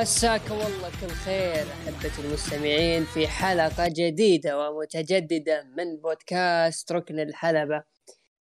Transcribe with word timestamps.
مساك 0.00 0.50
والله 0.50 0.90
كل 1.00 1.08
خير 1.08 1.66
أحبة 1.66 2.18
المستمعين 2.18 3.04
في 3.04 3.28
حلقة 3.28 3.88
جديدة 3.88 4.70
ومتجددة 4.70 5.62
من 5.76 5.96
بودكاست 5.96 6.92
ركن 6.92 7.20
الحلبة. 7.20 7.84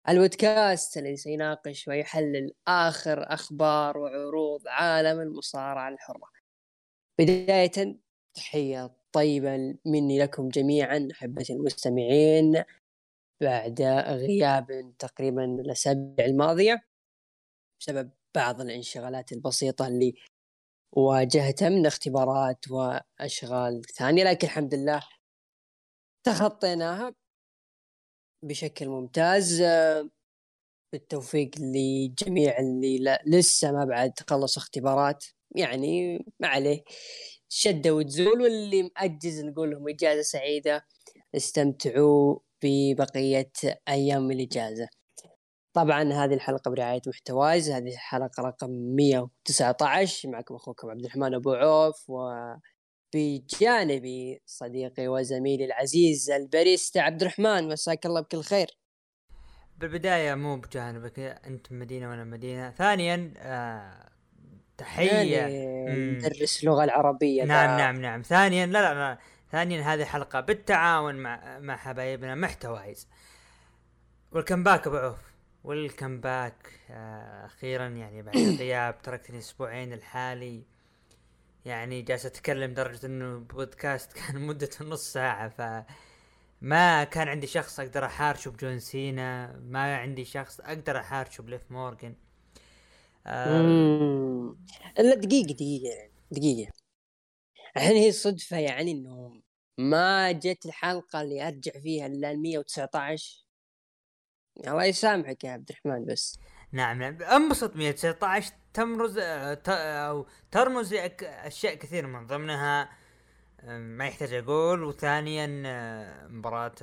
البودكاست 0.09 0.97
الذي 0.97 1.15
سيناقش 1.15 1.87
ويحلل 1.87 2.53
آخر 2.67 3.33
أخبار 3.33 3.97
وعروض 3.97 4.61
عالم 4.67 5.19
المصارعة 5.19 5.89
الحرة. 5.89 6.29
بداية 7.19 7.97
تحية 8.33 8.95
طيبة 9.11 9.75
مني 9.85 10.19
لكم 10.19 10.49
جميعا 10.49 11.07
أحبة 11.11 11.45
المستمعين. 11.49 12.63
بعد 13.41 13.81
غياب 14.07 14.93
تقريبا 14.99 15.45
الأسابيع 15.45 16.25
الماضية 16.25 16.83
بسبب 17.79 18.09
بعض 18.35 18.61
الانشغالات 18.61 19.31
البسيطة 19.31 19.87
اللي 19.87 20.13
واجهتها 20.91 21.69
من 21.69 21.85
اختبارات 21.85 22.65
وأشغال 22.71 23.81
ثانية 23.95 24.23
لكن 24.23 24.47
الحمد 24.47 24.75
لله 24.75 25.01
تخطيناها 26.23 27.13
بشكل 28.43 28.87
ممتاز. 28.87 29.63
بالتوفيق 30.93 31.49
لجميع 31.59 32.59
اللي 32.59 33.19
لسه 33.25 33.71
ما 33.71 33.85
بعد 33.85 34.11
خلص 34.29 34.57
اختبارات 34.57 35.25
يعني 35.55 36.17
ما 36.39 36.47
عليه. 36.47 36.83
شدة 37.49 37.91
وتزول 37.95 38.41
واللي 38.41 38.83
مأجز 38.83 39.41
نقول 39.41 39.71
لهم 39.71 39.89
إجازة 39.89 40.21
سعيدة 40.21 40.85
استمتعوا 41.35 42.39
ببقية 42.63 43.51
أيام 43.89 44.31
الإجازة. 44.31 44.87
طبعا 45.77 46.13
هذه 46.13 46.33
الحلقة 46.33 46.71
برعاية 46.71 47.01
محتوايز. 47.07 47.71
هذه 47.71 47.93
الحلقة 47.93 48.43
رقم 48.43 48.69
119 48.69 50.29
معكم 50.29 50.55
أخوكم 50.55 50.89
عبد 50.89 50.99
الرحمن 50.99 51.33
أبو 51.33 51.53
عوف 51.53 52.09
وبجانبي 53.13 54.41
صديقي 54.45 55.07
وزميلي 55.07 55.65
العزيز 55.65 56.29
الباريستا 56.31 56.99
عبد 56.99 57.21
الرحمن. 57.21 57.67
مساك 57.67 58.05
الله 58.05 58.21
بكل 58.21 58.41
خير. 58.41 58.67
بالبداية 59.77 60.35
مو 60.35 60.57
بجانبك 60.57 61.19
أنت 61.19 61.71
مدينة 61.71 62.09
وأنا 62.09 62.23
مدينة. 62.23 62.71
ثانيا 62.71 63.33
آه 63.37 64.09
تحية. 64.77 65.47
ندرس 65.89 66.63
اللغة 66.63 66.83
العربية. 66.83 67.43
نعم. 67.43 67.77
نعم 67.77 68.01
نعم. 68.01 68.21
ثانيا 68.21 68.65
لا 68.65 68.71
لا, 68.71 68.93
لا. 68.93 69.17
ثانيا 69.51 69.81
هذه 69.81 70.03
حلقة 70.03 70.39
بالتعاون 70.39 71.15
مع 71.15 71.59
مع 71.59 71.77
حبايبنا 71.77 72.35
محتوايز. 72.35 73.07
welcome 74.31 74.63
back 74.63 74.87
أبو 74.87 74.97
عوف. 74.97 75.36
welcome 75.63 76.21
back 76.21 76.69
آه 76.89 77.45
أخيرا 77.45 77.87
يعني 77.87 78.21
بعد 78.21 78.43
الغياب 78.45 79.01
تركتني 79.01 79.37
أسبوعين 79.39 79.93
الحالي. 79.93 80.63
يعني 81.65 82.01
جالس 82.01 82.25
أتكلم 82.25 82.73
درجة 82.73 83.05
إنه 83.05 83.39
بودكاست 83.39 84.13
كان 84.13 84.41
مدته 84.47 84.85
نص 84.85 85.13
ساعة 85.13 85.49
ف 85.49 85.85
ما 86.61 87.03
كان 87.03 87.27
عندي 87.27 87.47
شخص 87.47 87.79
أقدر 87.79 88.05
احارشه 88.05 88.51
بجون 88.51 88.79
سينا 88.79 89.57
ما 89.65 89.97
عندي 89.97 90.25
شخص 90.25 90.59
أقدر 90.59 90.99
احارشه 90.99 91.41
بليف 91.41 91.71
مورجن 91.71 92.15
آه 93.27 94.55
لا 94.99 95.15
دقيقة 95.15 95.53
دقيقة 95.53 96.09
دقيقة. 96.31 96.71
الحين 97.77 97.97
هي 97.97 98.11
صدفة 98.11 98.57
يعني 98.57 98.91
إنه 98.91 99.41
ما 99.77 100.31
جت 100.31 100.65
الحلقة 100.65 101.21
اللي 101.21 101.47
أرجع 101.47 101.71
فيها 101.71 102.05
إلا 102.07 102.33
119 102.33 103.46
الله 104.67 104.83
يسامحك 104.85 105.43
يا 105.43 105.51
عبد 105.51 105.69
الرحمن 105.69 106.05
بس. 106.05 106.39
نعم 106.71 106.99
نعم. 106.99 107.21
انبسط 107.21 107.75
119 107.75 108.53
تمرز 108.73 109.17
أو 109.67 110.27
ترمز 110.51 110.93
أشياء 110.93 111.75
كثير 111.75 112.07
من 112.07 112.27
ضمنها 112.27 112.89
ما 113.67 114.07
يحتاج 114.07 114.33
أقول. 114.33 114.83
وثانيا 114.83 115.47
مباراة 116.27 116.73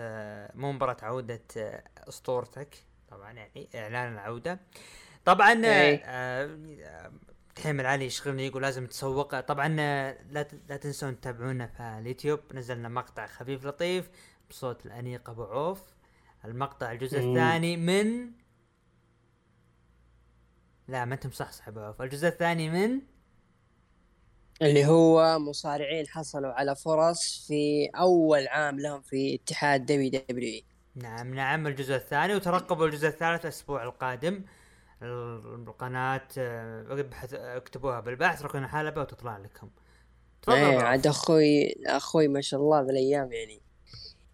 مو 0.54 0.72
مباراة 0.72 0.96
عودة 1.02 1.42
أسطورتك. 2.08 2.76
طبعا 3.10 3.32
يعني 3.32 3.68
إعلان 3.74 4.12
العودة. 4.12 4.60
طبعا 5.24 5.54
تحمل 7.54 7.86
علي 7.86 8.04
يشغلني 8.04 8.46
يقول 8.46 8.62
لازم 8.62 8.86
تسوق. 8.86 9.40
طبعا 9.40 9.68
لا 9.68 10.52
لا 10.68 10.76
تنسون 10.76 11.20
تتابعونا 11.20 11.66
في 11.66 11.82
اليوتيوب. 11.82 12.40
نزلنا 12.52 12.88
مقطع 12.88 13.26
خفيف 13.26 13.66
لطيف 13.66 14.10
بصوت 14.50 14.86
الأنيق 14.86 15.30
أبو 15.30 15.44
عوف. 15.44 15.93
المقطع 16.44 16.92
الجزء 16.92 17.20
مم. 17.20 17.30
الثاني 17.30 17.76
من 17.76 18.30
لا 20.88 21.04
ما 21.04 21.14
انت 21.14 21.26
مصحصح 21.26 21.68
ابو 21.68 21.80
عوف. 21.80 22.02
الجزء 22.02 22.28
الثاني 22.28 22.70
من 22.70 23.00
اللي 24.62 24.86
هو 24.86 25.38
مصارعين 25.38 26.06
حصلوا 26.08 26.52
على 26.52 26.76
فرص 26.76 27.46
في 27.48 27.86
أول 27.86 28.48
عام 28.48 28.80
لهم 28.80 29.00
في 29.02 29.34
اتحاد 29.34 29.86
WW 29.86 30.62
نعم 30.94 31.34
نعم 31.34 31.66
الجزء 31.66 31.94
الثاني 31.94 32.34
وترقبوا 32.34 32.86
الجزء 32.86 33.08
الثالث 33.08 33.42
الأسبوع 33.42 33.82
القادم. 33.82 34.44
القناة 35.02 36.28
ابحث 36.90 37.34
اكتبوها 37.34 38.00
بالبحث 38.00 38.42
ركن 38.42 38.66
حلبة 38.66 39.00
وتطلع 39.00 39.38
لكم. 39.38 39.70
إيه 40.48 40.78
عاد 40.78 41.06
أخوي 41.06 41.74
أخوي 41.86 42.28
ما 42.28 42.40
شاء 42.40 42.60
الله 42.60 42.80
ذا 42.80 42.90
الأيام 42.90 43.32
يعني. 43.32 43.63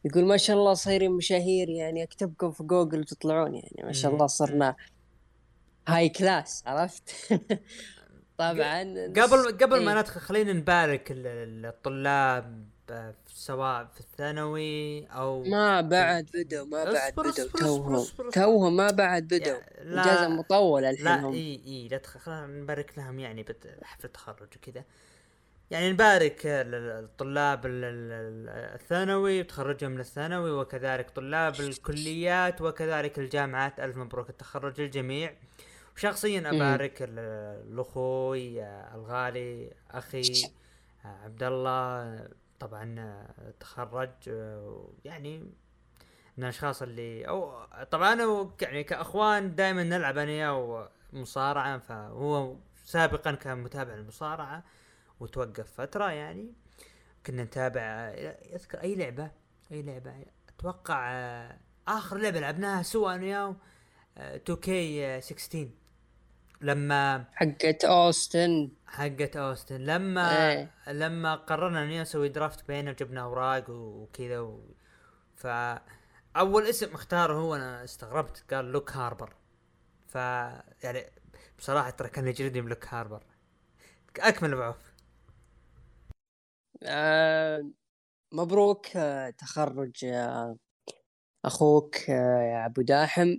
يقول 0.04 0.24
ما 0.24 0.36
شاء 0.36 0.56
الله 0.56 0.74
صايرين 0.74 1.10
مشاهير 1.10 1.68
يعني 1.68 2.02
أكتبكم 2.02 2.50
في 2.50 2.62
جوجل 2.62 3.00
وتطلعون 3.00 3.54
يعني 3.54 3.82
ما 3.84 3.92
شاء 3.92 4.12
الله 4.12 4.26
صرنا 4.26 4.76
high 5.88 6.08
class 6.08 6.62
عرفت؟ 6.66 7.10
طبعا 8.38 8.82
قبل 9.16 9.58
قبل 9.60 9.76
إيه. 9.76 9.84
ما 9.84 10.00
ندخل 10.00 10.20
خلينا 10.20 10.52
نبارك 10.52 11.06
الطلاب 11.10 12.66
سواء 13.26 13.84
في 13.94 14.00
الثانوي 14.00 15.06
أو 15.06 15.42
ما 15.42 15.80
بعد 15.80 16.30
بدوا 16.34 16.66
ما 16.66 16.84
بعد 16.92 17.12
بدوا 17.12 17.48
توهم 17.58 18.06
توهم 18.32 18.76
ما 18.76 18.90
بعد 18.90 19.22
بدوا 19.22 19.56
إجازة 19.78 20.28
مطولة 20.28 20.90
الحين 20.90 21.04
لا 21.04 21.32
إي 21.32 21.60
إي 21.66 21.88
لا 21.88 22.00
خلينا 22.04 22.46
نبارك 22.46 22.98
لهم 22.98 23.18
يعني 23.18 23.46
حفله 23.82 24.10
تخرج 24.10 24.48
وكذا. 24.56 24.84
يعني 25.70 25.92
نبارك 25.92 26.40
الطلاب 26.44 27.60
الثانوي 27.66 29.40
وتخرجهم 29.40 29.90
من 29.90 30.00
الثانوي 30.00 30.50
وكذلك 30.50 31.10
طلاب 31.10 31.60
الكليات 31.60 32.60
وكذلك 32.60 33.18
الجامعات. 33.18 33.80
ألف 33.80 33.96
مبروك 33.96 34.30
التخرج 34.30 34.80
للجميع 34.80 35.34
وشخصيا 35.96 36.50
أبارك 36.50 37.02
لاخوي 37.70 38.64
الغالي 38.94 39.72
أخي 39.90 40.32
عبد 41.04 41.42
الله 41.42 42.28
طبعا 42.60 43.16
تخرج 43.60 44.10
يعني 45.04 45.38
من 46.36 46.44
الأشخاص 46.44 46.82
اللي 46.82 47.28
أو 47.28 47.64
طبعا 47.90 48.12
أنا 48.12 48.50
يعني 48.62 48.84
كأخوان 48.84 49.54
دائما 49.54 49.82
نلعب 49.82 50.18
أنا 50.18 50.50
ومصارعه 51.12 51.78
فهو 51.78 52.56
سابقا 52.84 53.32
كان 53.32 53.58
متابع 53.58 53.94
المصارعه 53.94 54.64
وتوقف 55.20 55.72
فترة 55.72 56.10
يعني. 56.10 56.52
كنا 57.26 57.44
نتابع 57.44 57.80
أذكر 58.54 58.82
أي 58.82 58.94
لعبة 58.94 59.30
أي 59.72 59.82
لعبة 59.82 60.14
أتوقع 60.48 61.10
آه، 61.12 61.58
آخر 61.88 62.18
لعبة 62.18 62.40
لعبناها 62.40 62.82
سوا 62.82 63.14
أنا 63.14 63.22
وياه 63.22 63.56
2K16 64.18 65.68
لما 66.60 67.24
حقت 67.34 67.84
أوستن. 67.84 68.70
حقت 68.86 69.36
أوستن. 69.36 69.80
لما 69.80 70.52
إيه. 70.52 70.70
لما 70.92 71.34
قررنا 71.34 71.82
اني 71.82 72.00
نسوي 72.00 72.28
draft 72.28 72.68
بيننا 72.68 72.90
وجبنا 72.90 73.20
أوراق 73.20 73.70
وكذا 73.70 74.40
و... 74.40 74.74
ف 75.36 75.46
أول 76.36 76.66
اسم 76.66 76.94
اختاره 76.94 77.34
هو 77.34 77.56
أنا 77.56 77.84
استغربت 77.84 78.44
قال 78.54 78.72
لوك 78.72 78.92
هاربر. 78.92 79.32
ف 80.08 80.14
يعني 80.84 81.04
بصراحة 81.58 81.90
ترى 81.90 82.08
كان 82.08 82.28
يجلدني 82.28 82.60
بلوك 82.60 82.86
هاربر. 82.86 83.22
أكمل 84.18 84.56
بعوف 84.56 84.89
آه 86.82 87.70
مبروك 88.32 88.96
آه 88.96 89.30
تخرج 89.30 90.04
آه 90.04 90.56
أخوك 91.44 92.10
آه 92.10 92.66
أبو 92.66 92.82
داحم 92.82 93.36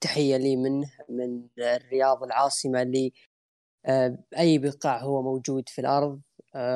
تحية 0.00 0.36
لي 0.36 0.56
منه 0.56 0.90
من 1.08 1.48
الرياض 1.58 2.22
العاصمة 2.22 2.82
اللي 2.82 3.12
اي 4.38 4.58
بقاع 4.58 4.98
هو 4.98 5.22
موجود 5.22 5.68
في 5.68 5.80
الأرض 5.80 6.20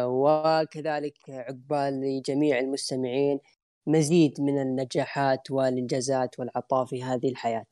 وكذلك 0.05 1.15
عقبال 1.29 2.01
لجميع 2.01 2.59
المستمعين 2.59 3.41
مزيد 3.87 4.41
من 4.41 4.63
النجاحات 4.63 5.51
والإنجازات 5.51 6.39
والعطاء 6.41 6.85
في 6.87 7.03
هذه 7.05 7.29
الحياة. 7.29 7.67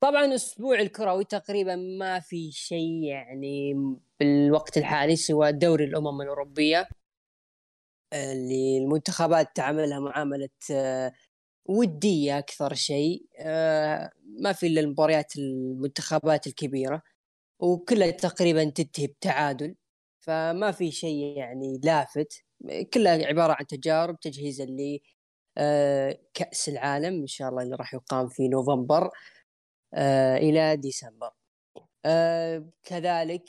طبعا 0.00 0.34
أسبوع 0.34 0.80
الكروي 0.80 1.24
تقريبا 1.24 1.76
ما 1.76 2.20
في 2.20 2.50
شيء 2.52 3.02
يعني 3.04 3.74
بالوقت 4.20 4.78
الحالي 4.78 5.16
سوى 5.16 5.52
دوري 5.52 5.84
الأمم 5.84 6.20
الأوروبية 6.22 6.88
اللي 8.12 8.78
المنتخبات 8.78 9.56
تعاملها 9.56 10.00
معاملة 10.00 10.48
آه، 10.72 11.12
ودية 11.66 12.38
أكثر 12.38 12.74
شيء 12.74 13.26
آه، 13.38 14.10
ما 14.40 14.52
في 14.52 14.66
إلا 14.66 14.80
المباريات 14.80 15.36
المنتخبات 15.36 16.46
الكبيرة 16.46 17.02
وكلها 17.60 18.10
تقريبا 18.10 18.64
تنتهي 18.70 19.06
بتعادل 19.06 19.76
فما 20.20 20.72
في 20.72 20.90
شيء 20.90 21.36
يعني 21.38 21.80
لافت. 21.84 22.44
كلها 22.94 23.26
عبارة 23.26 23.52
عن 23.60 23.66
تجارب 23.66 24.20
تجهيزا 24.20 24.64
ل 24.64 24.98
آه، 25.58 26.18
العالم 26.68 27.20
إن 27.20 27.26
شاء 27.26 27.48
الله 27.48 27.62
اللي 27.62 27.76
راح 27.76 27.94
يقام 27.94 28.28
في 28.28 28.48
نوفمبر. 28.48 29.10
إلى 29.94 30.76
ديسمبر. 30.76 31.30
كذلك 32.84 33.48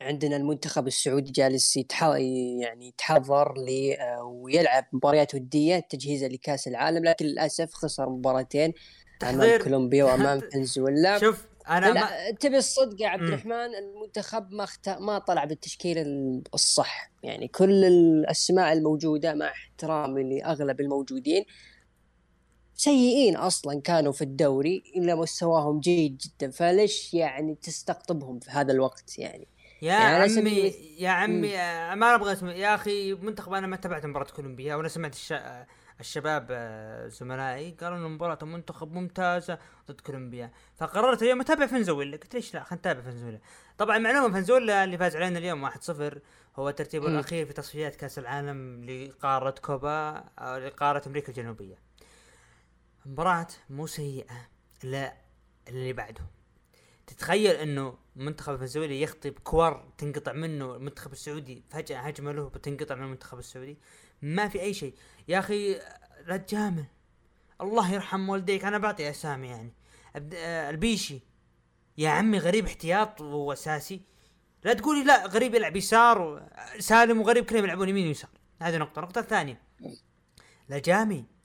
عندنا 0.00 0.36
المنتخب 0.36 0.86
السعودي 0.86 1.32
جالس 1.32 1.76
يعني 1.76 2.88
يتحضر 2.88 3.54
ويلعب 4.22 4.84
مباريات 4.92 5.34
ودية 5.34 5.78
تجهيزا 5.78 6.28
لكأس 6.28 6.68
العالم 6.68 7.04
لكن 7.04 7.26
للأسف 7.26 7.74
خسر 7.74 8.08
مباراتين 8.08 8.72
أمام 9.22 9.62
كولومبيا 9.62 10.04
وأمام 10.04 10.40
فنزويلا. 10.40 11.18
شوف 11.18 11.46
أنا 11.68 11.92
ما... 11.92 12.30
تبي 12.30 12.56
الصدق 12.56 13.02
يا 13.02 13.08
عبد 13.08 13.22
الرحمن 13.22 13.74
المنتخب 13.74 14.52
ما 14.52 14.64
اخت... 14.64 14.88
ما 14.88 15.18
طلع 15.18 15.44
بالتشكيله 15.44 16.02
الصح. 16.54 17.12
يعني 17.22 17.48
كل 17.48 17.84
الأسماء 17.84 18.72
الموجودة 18.72 19.34
مع 19.34 19.46
احترامي 19.46 20.22
لأغلب 20.22 20.80
الموجودين 20.80 21.44
سيئين 22.76 23.36
أصلا 23.36 23.80
كانوا 23.80 24.12
في 24.12 24.22
الدوري 24.22 24.82
إلا 24.96 25.14
مستواهم 25.14 25.80
جيد 25.80 26.18
جدا. 26.18 26.50
فليش 26.50 27.14
يعني 27.14 27.54
تستقطبهم 27.54 28.38
في 28.40 28.50
هذا 28.50 28.72
الوقت 28.72 29.18
يعني؟ 29.18 29.48
يا 29.82 29.92
يعني 29.92 30.32
عمي 30.38 30.74
يا 30.98 31.10
عمي 31.10 31.56
ما 32.00 32.14
أبغى 32.14 32.32
أسمع. 32.32 32.54
يا 32.54 32.74
أخي 32.74 33.14
منتخب 33.14 33.52
أنا 33.52 33.66
ما 33.66 33.76
تابعت 33.76 34.06
مباراة 34.06 34.26
كولومبيا. 34.30 34.74
وأنا 34.74 34.88
سمعت 34.88 35.14
الش... 35.14 35.34
الشباب 36.00 36.46
آه، 36.50 37.08
زملائي 37.08 37.70
قالوا 37.70 37.98
انه 37.98 38.08
مباراة 38.08 38.38
منتخب 38.44 38.92
ممتازة 38.92 39.58
ضد 39.88 40.00
كولومبيا. 40.00 40.50
فقررت 40.76 41.22
اليوم 41.22 41.40
أتابع 41.40 41.66
فنزويلا. 41.66 42.16
قلت 42.16 42.34
ليش 42.34 42.54
لا 42.54 42.62
خلينا 42.62 42.80
نتابع 42.80 43.00
فنزويلا. 43.00 43.40
طبعا 43.78 43.98
معلومة 43.98 44.34
فنزويلا 44.34 44.84
اللي 44.84 44.98
فاز 44.98 45.16
علينا 45.16 45.38
اليوم 45.38 45.70
1-0 45.70 46.18
هو 46.56 46.70
ترتيبه 46.70 47.06
الأخير 47.08 47.46
في 47.46 47.52
تصفيات 47.52 47.96
كأس 47.96 48.18
العالم 48.18 48.84
لقارة 48.84 49.54
كوبا 49.62 50.24
أو 50.38 50.56
لقارة 50.58 51.02
أمريكا 51.06 51.28
الجنوبية. 51.28 51.85
مباراة 53.06 53.46
مو 53.70 53.86
سيئة 53.86 54.48
لا 54.82 55.16
اللي 55.68 55.92
بعده. 55.92 56.26
تتخيل 57.06 57.56
إنه 57.56 57.98
منتخب 58.16 58.56
فنزويلا 58.56 58.94
يخطي 58.94 59.30
بكور 59.30 59.92
تنقطع 59.98 60.32
منه 60.32 60.76
المنتخب 60.76 61.12
السعودي 61.12 61.64
فجأة 61.70 61.98
هجمة 61.98 62.32
له 62.32 62.48
بتنقطع 62.48 62.94
من 62.94 63.02
المنتخب 63.02 63.38
السعودي؟ 63.38 63.78
ما 64.22 64.48
في 64.48 64.60
أي 64.60 64.74
شيء. 64.74 64.94
يا 65.28 65.38
أخي 65.38 65.80
لا 66.26 66.36
تجامل. 66.36 66.84
الله 67.60 67.92
يرحم 67.94 68.28
والديك 68.28 68.64
أنا 68.64 68.78
بعطي 68.78 69.10
أسامي 69.10 69.48
يعني. 69.48 69.72
آه، 70.34 70.70
البيشي. 70.70 71.20
يا 71.98 72.10
عمي 72.10 72.38
غريب 72.38 72.66
احتياط 72.66 73.20
وأساسي. 73.20 74.00
لا 74.64 74.72
تقولي 74.72 75.04
لا 75.04 75.26
غريب 75.26 75.54
يلعب 75.54 75.76
يسار 75.76 76.48
سالم 76.78 77.20
وغريب 77.20 77.44
كلهم 77.44 77.64
يلعبون 77.64 77.88
يمين 77.88 78.06
ويسار. 78.06 78.30
هذه 78.62 78.76
نقطة. 78.76 78.98
النقطة 78.98 79.18
الثانية 79.18 79.62
لا 80.68 80.78
جامي. 80.78 81.35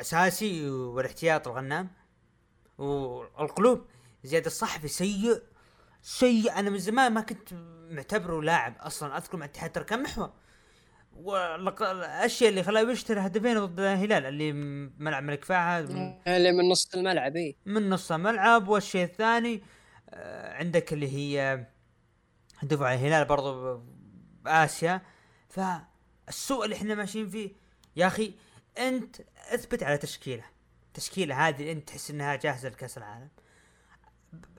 أساسي 0.00 0.70
والاحتياط 0.70 1.48
الغنام. 1.48 1.90
والقلوب 2.78 3.84
زياد 4.24 4.46
الصحفي 4.46 4.88
سيء 4.88 5.42
سيء. 6.02 6.58
أنا 6.58 6.70
من 6.70 6.78
زمان 6.78 7.12
ما 7.12 7.20
كنت 7.20 7.48
معتبره 7.90 8.42
لاعب 8.42 8.74
أصلا 8.80 9.16
أذكر 9.18 9.36
مع 9.36 9.44
اتحاد 9.44 9.70
كان 9.70 10.02
محور. 10.02 10.30
والاشياء 11.16 12.50
اللي 12.50 12.62
خلاه 12.62 12.80
يشتري 12.80 13.20
هدفين 13.20 13.66
ضد 13.66 13.80
الهلال 13.80 14.26
اللي 14.26 14.52
ملعب 14.98 15.22
ملك 15.22 15.44
فهد 15.44 15.90
اللي 16.26 16.52
من 16.52 16.68
نص 16.68 16.94
الملعب 16.94 17.36
اي 17.36 17.56
من 17.66 17.90
نص 17.90 18.12
الملعب. 18.12 18.68
والشيء 18.68 19.04
الثاني 19.04 19.62
آه، 20.10 20.54
عندك 20.54 20.92
اللي 20.92 21.16
هي 21.16 21.66
دفع 22.62 22.94
الهلال 22.94 23.24
برضو 23.24 23.82
باسيا 24.44 25.02
فالسوء 25.48 26.64
اللي 26.64 26.76
إحنا 26.76 26.94
ماشيين 26.94 27.28
فيه 27.28 27.52
يا 27.96 28.06
أخي 28.06 28.34
انت 28.78 29.16
اثبت 29.36 29.82
على 29.82 29.98
تشكيلة. 29.98 30.44
تشكيلة 30.94 31.48
هذه 31.48 31.72
انت 31.72 31.88
تحس 31.88 32.10
انها 32.10 32.36
جاهزة 32.36 32.68
لكأس 32.68 32.98
العالم. 32.98 33.28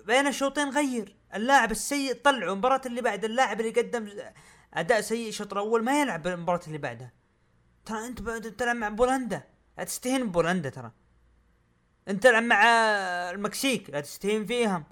بين 0.06 0.28
الشوطين 0.28 0.70
غير. 0.70 1.16
اللاعب 1.36 1.72
السيء 1.72 2.14
طلعه 2.14 2.52
المباراة 2.54 2.82
اللي 2.86 3.02
بعد 3.02 3.26
اللاعب 3.26 3.60
اللي 3.62 3.72
قدم 3.72 4.10
أداء 4.74 5.02
سيء 5.02 5.30
الشوط 5.30 5.54
الأول 5.54 5.84
ما 5.84 6.02
يلعب 6.02 6.28
المباراة 6.28 6.62
اللي 6.68 6.78
بعدها 6.78 7.12
ترى 7.86 8.08
انت 8.08 8.48
تلعب 8.48 8.76
مع 8.76 8.90
بولندا. 8.90 9.44
لا 9.78 9.84
تستهين 9.84 10.32
بولندا 10.32 10.70
ترى. 10.70 10.92
انت 12.08 12.24
تلعب 12.24 12.44
مع 12.44 12.64
المكسيك. 13.32 13.90
لا 13.90 14.02
تستهين 14.02 14.46
فيهم. 14.46 14.84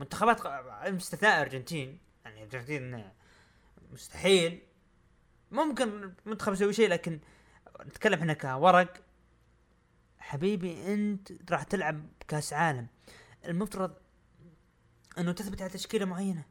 منتخبات 0.00 0.42
باستثناء 0.90 1.36
الارجنتين 1.36 1.98
يعني 2.24 2.44
الارجنتين 2.44 3.10
مستحيل. 3.92 4.62
ممكن 5.50 6.12
المنتخب 6.26 6.52
يسوي 6.52 6.72
شيء 6.72 6.88
لكن 6.88 7.20
نتكلم 7.82 8.18
إحنا 8.18 8.32
كورق. 8.32 9.02
حبيبي 10.18 10.94
انت 10.94 11.52
راح 11.52 11.62
تلعب 11.62 12.06
كاس 12.28 12.52
عالم. 12.52 12.86
المفترض 13.44 13.94
انه 15.18 15.32
تثبت 15.32 15.62
على 15.62 15.70
تشكيلة 15.70 16.04
معينة. 16.04 16.44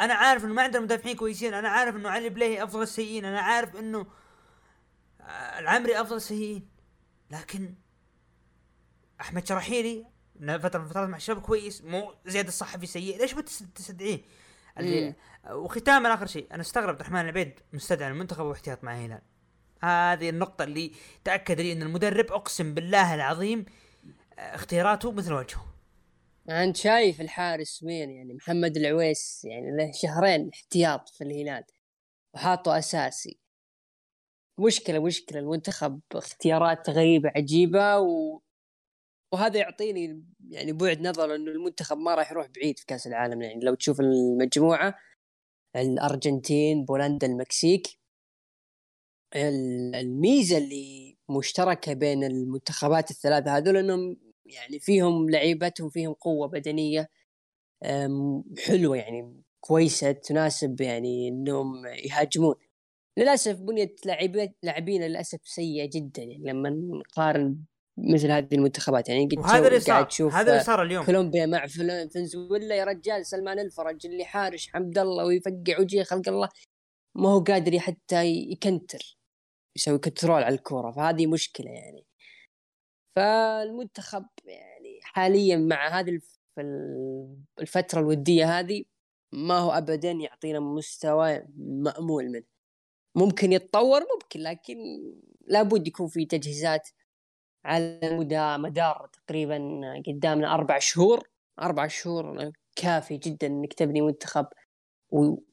أنا 0.00 0.14
عارف 0.14 0.44
إنه 0.44 0.52
ما 0.54 0.62
عندنا 0.62 0.82
مدافعين 0.82 1.16
كويسين. 1.16 1.54
أنا 1.54 1.68
عارف 1.68 1.96
إنه 1.96 2.10
علي 2.10 2.28
بليهي 2.28 2.62
أفضل 2.62 2.82
السيئين. 2.82 3.24
أنا 3.24 3.40
عارف 3.40 3.76
إنه 3.76 4.06
آه، 5.20 5.58
العمري 5.58 6.00
أفضل 6.00 6.16
السيئين. 6.16 6.68
لكن 7.30 7.74
أحمد 9.20 9.46
شراحيلي 9.46 10.06
فترة 10.40 10.78
من 10.78 10.84
الفترات 10.84 11.08
مع 11.08 11.16
الشباب 11.16 11.42
كويس 11.42 11.82
مو 11.82 12.14
زياد 12.26 12.46
الصحفي 12.46 12.86
سيء. 12.86 13.18
ليش 13.18 13.34
بتستدعيه؟ 13.34 14.22
اللي 14.78 15.14
وختاما 15.50 16.14
اخر 16.14 16.26
شيء. 16.26 16.46
أنا 16.52 16.60
استغرب 16.60 16.88
عبد 16.88 17.00
الرحمن 17.00 17.20
العبيد 17.20 17.60
مستدعى 17.72 18.10
المنتخب 18.10 18.44
واحتياط 18.44 18.84
مع 18.84 18.94
الهلال 18.94 19.22
هذه 19.86 20.28
النقطة 20.28 20.64
اللي 20.64 20.92
تأكد 21.24 21.60
لي 21.60 21.72
أن 21.72 21.82
المدرب 21.82 22.32
أقسم 22.32 22.74
بالله 22.74 23.14
العظيم 23.14 23.64
اختياراته 24.38 25.12
مثل 25.12 25.32
وجهه. 25.32 25.64
انت 26.48 26.76
شايف 26.76 27.20
الحارس 27.20 27.82
مين 27.82 28.10
يعني 28.10 28.34
محمد 28.34 28.76
العويس 28.76 29.44
يعني 29.44 29.76
له 29.76 29.92
شهرين 29.92 30.50
احتياط 30.54 31.08
في 31.08 31.24
الهلال 31.24 31.64
وحاطه 32.34 32.78
أساسي. 32.78 33.40
مشكلة 34.58 34.98
مشكلة 34.98 35.38
المنتخب 35.38 36.00
اختيارات 36.12 36.90
غريبة 36.90 37.32
عجيبة 37.36 37.98
و... 37.98 38.40
وهذا 39.32 39.58
يعطيني 39.58 40.24
يعني 40.48 40.72
بعد 40.72 41.00
نظر 41.00 41.34
إنه 41.34 41.50
المنتخب 41.50 41.98
ما 41.98 42.14
راح 42.14 42.30
يروح 42.30 42.46
بعيد 42.46 42.78
في 42.78 42.86
كأس 42.86 43.06
العالم. 43.06 43.42
يعني 43.42 43.60
لو 43.64 43.74
تشوف 43.74 44.00
المجموعة 44.00 44.94
الأرجنتين 45.76 46.84
بولندا 46.84 47.26
المكسيك 47.26 47.86
الميزة 49.36 50.58
اللي 50.58 51.16
مشتركة 51.30 51.92
بين 51.92 52.24
المنتخبات 52.24 53.10
الثلاثة 53.10 53.56
هذول 53.56 53.76
إنهم 53.76 54.16
يعني 54.46 54.78
فيهم 54.78 55.30
لعيبتهم 55.30 55.88
فيهم 55.88 56.12
قوة 56.12 56.48
بدنية 56.48 57.08
حلوة 58.66 58.96
يعني 58.96 59.42
كويسة 59.60 60.12
تناسب 60.12 60.80
يعني 60.80 61.28
إنهم 61.28 61.86
يهاجمون. 61.86 62.54
للأسف 63.18 63.56
بنية 63.56 63.94
لاعبين 64.62 65.02
للأسف 65.02 65.40
سيئة 65.44 65.90
جدا 65.92 66.22
يعني 66.22 66.44
لما 66.44 66.70
نقارن 66.70 67.58
مثل 67.98 68.30
هذه 68.30 68.48
المنتخبات. 68.52 69.08
يعني 69.08 69.26
قد 69.26 69.38
وهذا 69.38 69.68
اللي 69.68 69.80
صار 69.80 70.08
هذا 70.32 70.52
اللي 70.52 70.64
صار 70.64 70.82
اليوم. 70.82 71.04
كولومبيا 71.04 71.46
مع 71.46 71.66
فنزويلا 72.14 72.74
يا 72.74 72.84
رجال 72.84 73.26
سلمان 73.26 73.58
الفرج 73.58 74.06
اللي 74.06 74.24
حارش 74.24 74.68
حمد 74.68 74.98
الله 74.98 75.24
ويفقع 75.24 75.80
وجيه 75.80 76.02
خلق 76.02 76.28
الله 76.28 76.48
ما 77.14 77.28
هو 77.28 77.40
قادر 77.40 77.78
حتى 77.78 78.26
يكنتر. 78.26 79.15
يسوي 79.76 79.98
كنترول 79.98 80.42
على 80.42 80.54
الكورة 80.54 80.90
فهذه 80.90 81.26
مشكلة 81.26 81.70
يعني. 81.70 82.06
فالمنتخب 83.16 84.26
يعني 84.44 85.00
حاليا 85.02 85.56
مع 85.56 86.00
هذه 86.00 86.20
الفترة 87.60 88.00
الودية 88.00 88.58
هذه 88.58 88.84
ما 89.32 89.58
هو 89.58 89.70
ابدا 89.70 90.10
يعطينا 90.10 90.60
مستوى 90.60 91.42
مأمول 91.58 92.28
منه. 92.30 92.44
ممكن 93.14 93.52
يتطور 93.52 94.00
ممكن 94.00 94.40
لكن 94.40 94.76
لابد 95.46 95.88
يكون 95.88 96.08
في 96.08 96.26
تجهيزات 96.26 96.88
على 97.64 98.00
مدى 98.02 98.56
مدار 98.56 99.10
تقريبا 99.12 99.58
قدامنا 100.06 100.54
أربع 100.54 100.78
شهور. 100.78 101.28
أربع 101.60 101.86
شهور 101.86 102.52
كافي 102.76 103.16
جدا 103.16 103.46
إنك 103.46 103.74
تبني 103.74 104.00
منتخب 104.00 104.46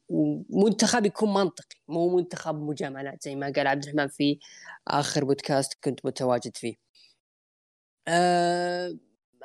ومنتخب 0.08 1.06
يكون 1.06 1.34
منطقي 1.34 1.76
مو 1.88 2.16
منتخب 2.16 2.54
مجاملات 2.54 3.22
زي 3.22 3.36
ما 3.36 3.52
قال 3.56 3.66
عبد 3.66 3.82
الرحمن 3.84 4.08
في 4.08 4.38
آخر 4.88 5.24
بودكاست 5.24 5.74
كنت 5.84 6.06
متواجد 6.06 6.56
فيه. 6.56 6.74
آه 8.08 8.94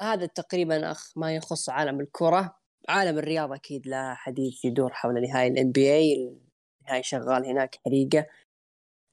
هذا 0.01 0.25
تقريبا 0.25 0.91
أخ 0.91 1.13
ما 1.17 1.35
يخص 1.35 1.69
عالم 1.69 1.99
الكرة. 2.01 2.59
عالم 2.89 3.17
الرياضة 3.17 3.55
أكيد 3.55 3.87
لا 3.87 4.13
حديث 4.13 4.65
يدور 4.65 4.93
حول 4.93 5.21
نهائي 5.21 5.47
ال 5.47 5.71
NBA 5.71 6.37
النهائي 6.81 7.03
شغال 7.03 7.45
هناك 7.45 7.79
حريقة. 7.85 8.25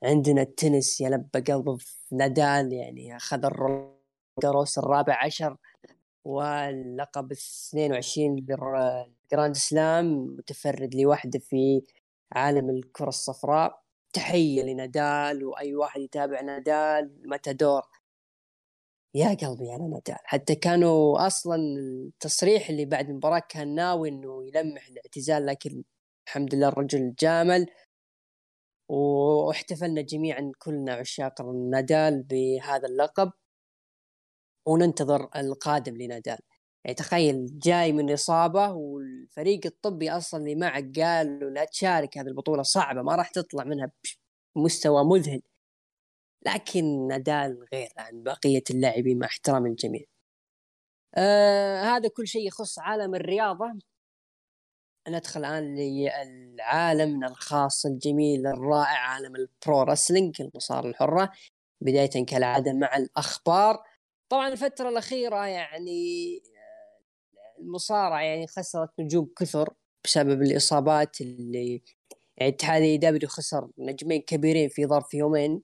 عندنا 0.04 0.42
التنس 0.42 1.00
يلبى 1.00 1.40
قلبه 1.40 1.76
في 1.76 2.14
نادال 2.14 2.72
يعني 2.72 3.16
أخذ 3.16 3.44
الروس 4.44 4.78
الرابع 4.78 5.24
عشر 5.24 5.56
واللقب 6.24 7.32
22 7.32 8.36
Grand 9.32 9.54
Slam 9.56 10.06
متفرد 10.38 10.94
لوحده 10.94 11.38
في 11.38 11.82
عالم 12.32 12.70
الكرة 12.70 13.08
الصفراء. 13.08 13.82
تحية 14.12 14.62
لنادال 14.62 15.44
وأي 15.44 15.74
واحد 15.74 16.00
يتابع 16.00 16.40
نادال 16.40 17.22
متادور 17.26 17.82
يا 19.14 19.28
قلبي 19.28 19.70
على 19.72 19.88
نادال. 19.88 20.18
حتى 20.24 20.54
كانوا 20.54 21.26
أصلا 21.26 21.56
التصريح 21.56 22.68
اللي 22.70 22.84
بعد 22.84 23.08
المباراة 23.10 23.42
كان 23.48 23.74
ناوي 23.74 24.08
إنه 24.08 24.44
يلمح 24.46 24.88
الاعتزال 24.88 25.46
لكن 25.46 25.84
الحمد 26.28 26.54
لله 26.54 26.68
الرجل 26.68 27.14
جامل. 27.18 27.66
واحتفلنا 28.88 30.02
جميعا 30.02 30.52
كلنا 30.58 30.94
عشاق 30.94 31.42
نادال 31.42 32.22
بهذا 32.22 32.88
اللقب. 32.88 33.32
وننتظر 34.66 35.28
القادم 35.36 35.96
لنادال. 35.96 36.38
يعني 36.86 36.94
تخيل 36.94 37.58
جاي 37.58 37.92
من 37.92 38.12
إصابة 38.12 38.72
والفريق 38.72 39.60
الطبي 39.66 40.10
أصلا 40.10 40.40
اللي 40.40 40.54
معك 40.54 40.98
قال 41.00 41.38
له 41.40 41.50
لا 41.50 41.64
تشارك 41.64 42.18
هذه 42.18 42.26
البطولة 42.26 42.62
صعبة 42.62 43.02
ما 43.02 43.16
راح 43.16 43.30
تطلع 43.30 43.64
منها 43.64 43.92
بمستوى 44.56 45.04
مذهل. 45.04 45.42
لكن 46.46 47.06
نادال 47.08 47.66
غير 47.72 47.88
عن 47.98 48.22
بقية 48.22 48.62
اللاعبين 48.70 49.18
مع 49.18 49.26
احترام 49.26 49.66
الجميع. 49.66 50.04
آه 51.14 51.82
هذا 51.82 52.08
كل 52.08 52.26
شيء 52.26 52.46
يخص 52.46 52.78
عالم 52.78 53.14
الرياضة. 53.14 53.72
ندخل 55.08 55.40
الآن 55.40 55.74
للعالم 55.76 57.24
الخاص 57.24 57.86
الجميل 57.86 58.46
الرائع 58.46 58.98
عالم 58.98 59.36
البرو 59.36 59.82
رسلينج 59.82 60.42
المصارعة 60.42 60.90
الحرة. 60.90 61.32
بداية 61.80 62.26
كالعادة 62.26 62.72
مع 62.72 62.96
الأخبار. 62.96 63.82
طبعا 64.28 64.48
الفترة 64.48 64.88
الأخيرة 64.88 65.46
يعني 65.46 66.40
المصارعة 67.66 68.20
يعني 68.22 68.46
خسرت 68.46 68.90
نجوم 69.00 69.30
كثر 69.38 69.74
بسبب 70.04 70.42
الإصابات 70.42 71.20
اللي 71.20 71.82
يعني 72.36 72.52
اتحاد 72.52 73.00
AEW 73.00 73.28
خسر 73.28 73.68
نجمين 73.78 74.22
كبيرين 74.22 74.68
في 74.68 74.86
ظرف 74.86 75.14
يومين. 75.14 75.62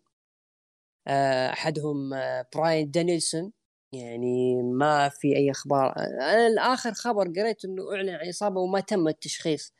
آه، 1.08 1.50
أحدهم 1.52 2.14
آه، 2.14 2.46
براين 2.54 2.90
دانيلسون. 2.90 3.52
يعني 3.92 4.62
ما 4.62 5.08
في 5.08 5.36
أي 5.36 5.50
أخبار. 5.50 5.94
أنا 5.98 6.46
الآخر 6.46 6.92
خبر 6.94 7.28
قريت 7.28 7.64
أنه 7.64 7.92
أعلن 7.94 8.10
عن 8.10 8.28
إصابة 8.28 8.60
وما 8.60 8.80
تم 8.80 9.08
التشخيص. 9.08 9.74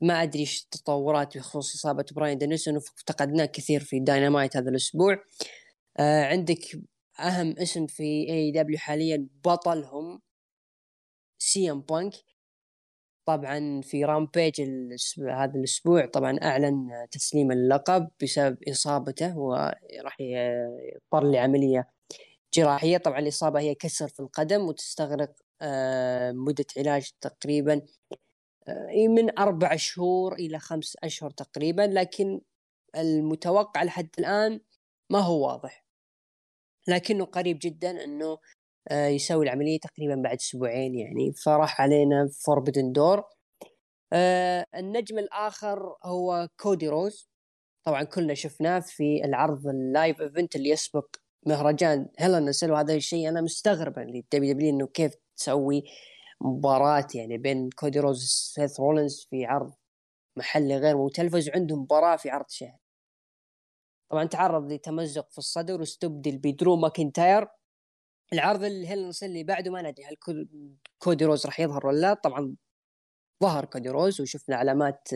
ما 0.00 0.22
أدري 0.22 0.40
إيش 0.40 0.62
التطورات 0.64 1.38
بخصوص 1.38 1.74
إصابة 1.74 2.04
براين 2.16 2.38
دانيلسون. 2.38 2.74
وافتقدناه 2.74 3.44
كثير 3.46 3.80
في 3.80 4.00
داينامايت 4.00 4.56
هذا 4.56 4.70
الأسبوع. 4.70 5.24
آه 5.98 6.24
عندك 6.24 6.80
أهم 7.20 7.54
اسم 7.58 7.86
في 7.86 8.02
AEW 8.30 8.78
حاليا 8.78 9.28
بطلهم. 9.44 10.20
سي 11.44 11.70
إم 11.70 11.80
بانك. 11.80 12.14
طبعا 13.26 13.80
في 13.80 14.04
Rampage 14.04 14.60
هذا 15.30 15.52
الأسبوع 15.54 16.06
طبعا 16.06 16.38
أعلن 16.42 17.06
تسليم 17.10 17.52
اللقب 17.52 18.10
بسبب 18.22 18.58
إصابته 18.68 19.38
وراح 19.38 20.20
يضطر 20.20 21.30
لعملية 21.30 21.88
جراحية. 22.54 22.96
طبعا 22.96 23.18
الإصابة 23.18 23.60
هي 23.60 23.74
كسر 23.74 24.08
في 24.08 24.20
القدم 24.20 24.62
وتستغرق 24.62 25.32
آه، 25.62 26.32
مدة 26.32 26.66
علاج 26.76 27.10
تقريبا 27.20 27.82
آه، 28.68 29.08
من 29.08 29.38
أربع 29.38 29.76
شهور 29.76 30.34
إلى 30.34 30.58
خمس 30.58 30.96
أشهر 31.04 31.30
تقريبا 31.30 31.82
لكن 31.82 32.40
المتوقع 32.96 33.82
لحد 33.82 34.08
الآن 34.18 34.60
ما 35.10 35.18
هو 35.18 35.46
واضح. 35.46 35.84
لكنه 36.88 37.24
قريب 37.24 37.58
جدا 37.62 38.04
إنه 38.04 38.38
يسوي 38.92 39.44
العملية 39.44 39.78
تقريبا 39.78 40.14
بعد 40.14 40.36
أسبوعين 40.36 40.94
يعني. 40.94 41.32
فراح 41.32 41.80
علينا 41.80 42.28
Forbidden 42.44 42.92
Door 42.92 43.24
آه، 44.12 44.66
النجم 44.74 45.18
الآخر 45.18 45.96
هو 46.04 46.48
كودي 46.60 46.88
رودز 46.88 47.28
طبعا 47.84 48.02
كلنا 48.04 48.34
شفناه 48.34 48.80
في 48.80 49.24
العرض 49.24 49.66
ال 49.66 49.77
live 49.77 50.20
event 50.20 50.56
اللي 50.56 50.68
يسبق 50.70 51.16
مهرجان 51.46 52.08
Hell 52.18 52.41
in 52.41 52.52
a 52.52 52.56
Cell 52.56 52.72
وهذا 52.72 52.94
الشيء 52.94 53.28
أنا 53.28 53.40
مستغرب 53.40 53.98
لل 53.98 54.52
WWE 54.52 54.70
إنه 54.70 54.86
كيف 54.86 55.14
تسوي 55.36 55.84
مباراة 56.40 57.06
يعني 57.14 57.38
بين 57.38 57.70
كودي 57.70 58.00
رودز 58.00 58.22
وسيث 58.22 58.80
رولينز 58.80 59.26
في 59.30 59.44
عرض 59.44 59.72
محلي 60.36 60.76
غير 60.76 60.96
متلفز 60.96 61.48
وعندهم 61.48 61.78
مباراة 61.78 62.16
في 62.16 62.30
عرض 62.30 62.48
شهري 62.48 62.78
طبعا 64.10 64.24
تعرض 64.24 64.72
لتمزق 64.72 65.30
في 65.30 65.38
الصدر 65.38 65.80
واستبدل 65.80 66.38
بدرو 66.38 66.76
ماكنتاير. 66.76 67.46
العرض 68.32 68.64
ال 68.64 68.73
Hell 68.73 69.10
اللي 69.22 69.44
بعده 69.44 69.70
ما 69.70 69.82
ندري 69.82 70.04
هل 70.04 70.16
كودي 70.98 71.24
رودز 71.24 71.46
راح 71.46 71.60
يظهر 71.60 71.86
ولا 71.86 72.00
لا؟ 72.00 72.14
طبعا 72.14 72.56
ظهر 73.42 73.64
كودي 73.64 73.88
رودز 73.88 74.20
وشفنا 74.20 74.56
علامات 74.56 75.08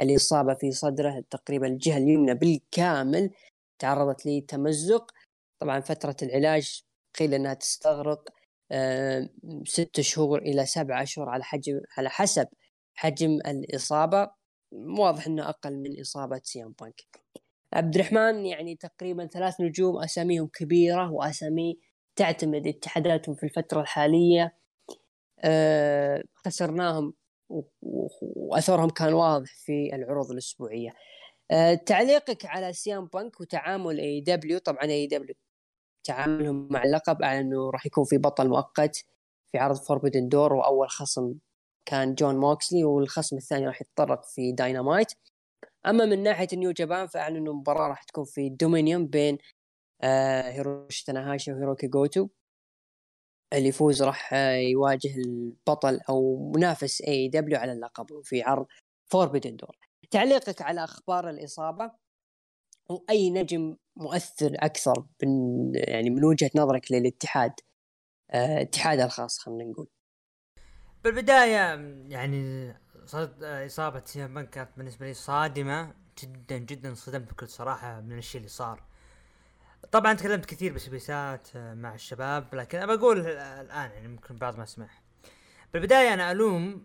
الإصابة 0.00 0.54
في 0.54 0.72
صدره 0.72 1.24
تقريبا 1.30 1.66
الجهة 1.66 1.96
اليمنى 1.96 2.34
بالكامل 2.34 3.30
تعرضت 3.78 4.26
لتمزق 4.26 5.12
طبعا 5.60 5.80
فترة 5.80 6.16
العلاج 6.22 6.82
قيل 7.18 7.34
أنها 7.34 7.54
تستغرق 7.54 8.28
آه، 8.72 9.28
ست 9.64 10.00
شهور 10.00 10.38
إلى 10.38 10.66
سبع 10.66 11.02
أشهر 11.02 11.28
على 11.28 11.44
حجم 11.44 11.80
على 11.96 12.10
حسب 12.10 12.48
حجم 12.94 13.38
الإصابة. 13.46 14.30
واضح 14.72 15.26
أنه 15.26 15.48
أقل 15.48 15.76
من 15.76 16.00
إصابة 16.00 16.40
سي 16.44 16.64
إم 16.64 16.74
بانك. 16.80 17.00
عبد 17.72 17.94
الرحمن 17.94 18.46
يعني 18.46 18.76
تقريبا 18.76 19.26
ثلاث 19.26 19.60
نجوم 19.60 20.02
أساميهم 20.02 20.46
كبيرة 20.46 21.12
وأسامي 21.12 21.78
تعتمد 22.16 22.66
اتحاداتهم 22.66 23.34
في 23.34 23.44
الفترة 23.44 23.80
الحالية 23.80 24.56
أه 25.40 26.22
خسرناهم 26.34 27.14
وأثرهم 28.20 28.90
كان 28.90 29.12
واضح 29.14 29.50
في 29.56 29.94
العروض 29.94 30.30
الأسبوعية. 30.30 30.90
أه 31.50 31.74
تعليقك 31.74 32.46
على 32.46 32.72
سي 32.72 32.95
إم 32.95 33.06
بانك 33.06 33.40
وتعامل 33.40 33.98
AEW 34.00 34.58
طبعا 34.58 34.84
AEW 34.84 35.34
تعاملهم 36.04 36.68
مع 36.70 36.82
اللقب 36.84 37.24
على 37.24 37.40
إنه 37.40 37.70
راح 37.70 37.86
يكون 37.86 38.04
في 38.04 38.18
بطل 38.18 38.48
مؤقت 38.48 38.96
في 39.52 39.58
عرض 39.58 39.76
Forbidden 39.76 40.28
Door 40.28 40.52
وأول 40.52 40.90
خصم 40.90 41.34
كان 41.86 42.14
جون 42.14 42.36
موكسلي 42.36 42.84
والخصم 42.84 43.36
الثاني 43.36 43.66
راح 43.66 43.80
يتطرق 43.82 44.24
في 44.24 44.52
داينامايت. 44.52 45.12
أما 45.86 46.04
من 46.04 46.22
ناحية 46.22 46.48
New 46.52 46.70
Japan 46.72 47.06
فأعلنوا 47.06 47.52
المباراة 47.52 47.88
راح 47.88 48.02
تكون 48.02 48.24
في 48.24 48.48
Dominion 48.50 49.06
بين 49.06 49.34
آه 49.34 49.53
هيروشي 50.50 51.04
تاناهاشي 51.04 51.52
وهيروكي 51.52 51.86
جوتو. 51.86 52.28
اللي 53.52 53.68
يفوز 53.68 54.02
راح 54.02 54.32
يواجه 54.72 55.16
البطل 55.16 56.00
أو 56.08 56.50
منافس 56.56 57.02
AEW 57.02 57.58
على 57.58 57.72
اللقب 57.72 58.20
في 58.22 58.42
عرض 58.42 58.66
Forbidden 59.10 59.56
Door 59.56 59.78
تعليقك 60.10 60.62
على 60.62 60.84
أخبار 60.84 61.30
الإصابة؟ 61.30 61.92
وأي 62.90 63.30
نجم 63.30 63.76
مؤثر 63.96 64.56
أكثر 64.58 65.06
من 65.22 65.30
يعني 65.74 66.10
من 66.10 66.24
وجهة 66.24 66.50
نظرك 66.54 66.92
للاتحاد؟ 66.92 67.52
آه 68.30 68.62
اتحاد 68.62 69.00
الخاص 69.00 69.38
خلينا 69.38 69.64
نقول. 69.64 69.88
بالبداية 71.04 71.74
يعني 72.08 72.72
إصابة 73.66 74.04
سيام 74.04 74.40
كانت 74.40 74.70
بالنسبة 74.76 75.06
لي 75.06 75.14
صادمة 75.14 75.94
جدا 76.22 76.58
جدا 76.58 76.94
صدمت 76.94 77.30
بكل 77.30 77.48
صراحة 77.48 78.00
من 78.00 78.18
الشيء 78.18 78.38
اللي 78.38 78.48
صار. 78.48 78.93
طبعا 79.92 80.12
تكلمت 80.12 80.44
كثير 80.44 80.72
بسبيسات 80.72 81.48
آه، 81.56 81.74
مع 81.74 81.94
الشباب 81.94 82.54
لكن 82.54 82.78
أبى 82.78 82.94
أقول 82.94 83.20
الآن 83.26 83.90
يعني 83.90 84.08
ممكن 84.08 84.36
بعض 84.36 84.58
ما 84.58 84.64
سمع 84.64 84.88
بالبداية 85.72 86.14
أنا 86.14 86.32
ألوم 86.32 86.84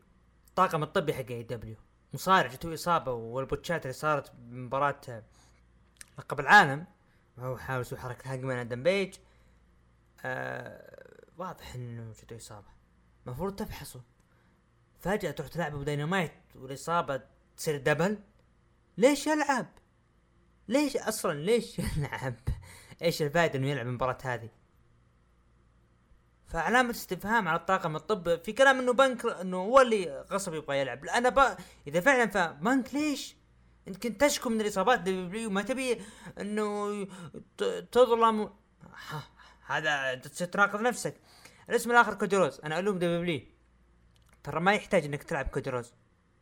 الطاقم 0.50 0.84
الطبي 0.84 1.14
حق 1.14 1.26
اي 1.30 1.44
دبليو 1.44 1.76
مصارع 2.14 2.48
جته 2.48 2.74
إصابة 2.74 3.12
والبوتشات 3.12 3.82
اللي 3.82 3.94
صارت 3.94 4.32
بمباراه 4.36 5.02
آه، 5.10 5.24
لقب 6.20 6.40
العالم. 6.40 6.86
وهو 7.38 7.58
حاول 7.58 7.82
يسوي 7.82 8.00
حركة 8.00 8.34
هاجمان 8.34 8.58
آدم 8.58 8.84
بيج. 8.84 9.16
آه 10.26 11.06
واضح 11.38 11.76
إنه 11.76 12.12
جته 12.12 12.36
إصابة. 12.36 12.68
المفروض 13.28 13.56
تفحصه. 13.56 14.02
فجأة 15.00 15.32
تروح 15.32 15.50
تلعبه 15.50 15.78
بديناميت 15.78 16.32
والإصابة 16.56 17.22
تصير 17.58 17.78
دبل 17.78 18.20
ليش 18.98 19.28
يلعب؟ 19.28 19.68
ليش 20.68 20.98
أصلا 20.98 21.34
ليش 21.34 21.80
يلعب؟ 21.80 22.36
إيش 23.02 23.22
الفائدة 23.22 23.60
إنه 23.60 23.68
يلعب 23.68 23.88
المباراة 23.88 24.18
هذه؟ 24.24 24.50
فعلامة 26.48 26.92
استفهام 26.92 27.48
على 27.48 27.60
الطاقم 27.60 27.96
الطب 27.96 28.44
في 28.44 28.54
كلام 28.54 28.80
إنه 28.80 28.94
بنك 28.94 29.26
إنه 29.26 29.58
هو 29.58 29.82
اللي 29.82 30.26
غصب 30.32 30.54
يبغى 30.54 30.80
يلعب. 30.80 31.06
أنا 31.06 31.30
ب... 31.30 31.58
إذا 31.88 32.02
فعلا 32.02 32.30
فبنك 32.30 32.94
ليش؟ 32.94 33.36
إنت 33.88 34.04
كنت 34.04 34.22
تشكو 34.22 34.50
من 34.50 34.62
الإصابات 34.62 35.00
WWE 35.00 35.50
ما 35.50 35.62
تبي 35.62 36.02
إنه 36.40 37.08
تظلم. 37.92 38.54
هذا 39.66 40.16
تراقب 40.16 40.82
نفسك. 40.82 41.16
الاسم 41.70 41.92
الآخر 41.92 42.14
كودي 42.14 42.34
رودز. 42.34 42.60
أنا 42.64 42.80
ألوم 42.80 43.00
WWE. 43.00 43.42
ترى 44.44 44.60
ما 44.60 44.74
يحتاج 44.74 45.06
إنك 45.06 45.24
تلعب 45.24 45.48
كودي 45.48 45.68
رودز. 45.68 45.94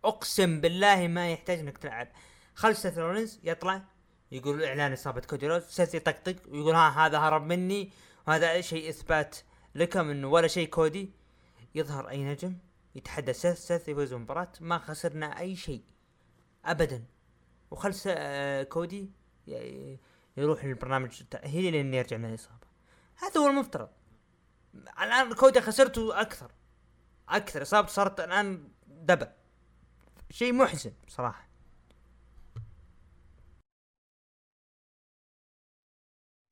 أقسم 0.05 0.61
بالله 0.61 1.07
ما 1.07 1.31
يحتاج 1.31 1.59
إنك 1.59 1.77
تلعب. 1.77 2.07
خل 2.55 2.77
سيث 2.77 3.37
يطلع. 3.43 3.81
يقول 4.31 4.63
إعلان 4.63 4.93
إصابة 4.93 5.21
كودي 5.21 5.47
رودز 5.47 5.63
سيث 5.63 5.95
يطقطق 5.95 6.35
ويقول 6.47 6.75
ها 6.75 7.05
هذا 7.05 7.19
هرب 7.19 7.43
مني 7.43 7.91
وهذا 8.27 8.61
شيء 8.61 8.89
إثبات 8.89 9.37
لكم 9.75 10.09
انه 10.09 10.27
ولا 10.27 10.47
شيء 10.47 10.69
كودي 10.69 11.11
يظهر 11.75 12.09
أي 12.09 12.23
نجم 12.23 12.57
يتحدى 12.95 13.33
سيث 13.33 13.57
سيث 13.57 13.89
يفوز 13.89 14.13
المباراة 14.13 14.51
ما 14.61 14.77
خسرنا 14.77 15.39
أي 15.39 15.55
شيء 15.55 15.83
ابدا. 16.65 17.05
وخل 17.71 17.93
آه، 18.07 18.63
كودي 18.63 19.11
يروح 20.37 20.65
للبرنامج 20.65 21.17
التأهيلي 21.21 21.71
لين 21.71 21.93
يرجع 21.93 22.17
من 22.17 22.29
الإصابة. 22.29 22.67
هذا 23.15 23.41
هو 23.41 23.47
المفترض. 23.47 23.89
الآن 25.01 25.33
كودي 25.33 25.61
خسرته 25.61 26.21
أكثر 26.21 26.51
أكثر. 27.29 27.61
إصابته 27.61 27.91
صارت 27.91 28.19
الآن 28.19 28.69
double. 28.87 29.27
شيء 30.31 30.53
محزن 30.53 30.91
بصراحة 31.07 31.46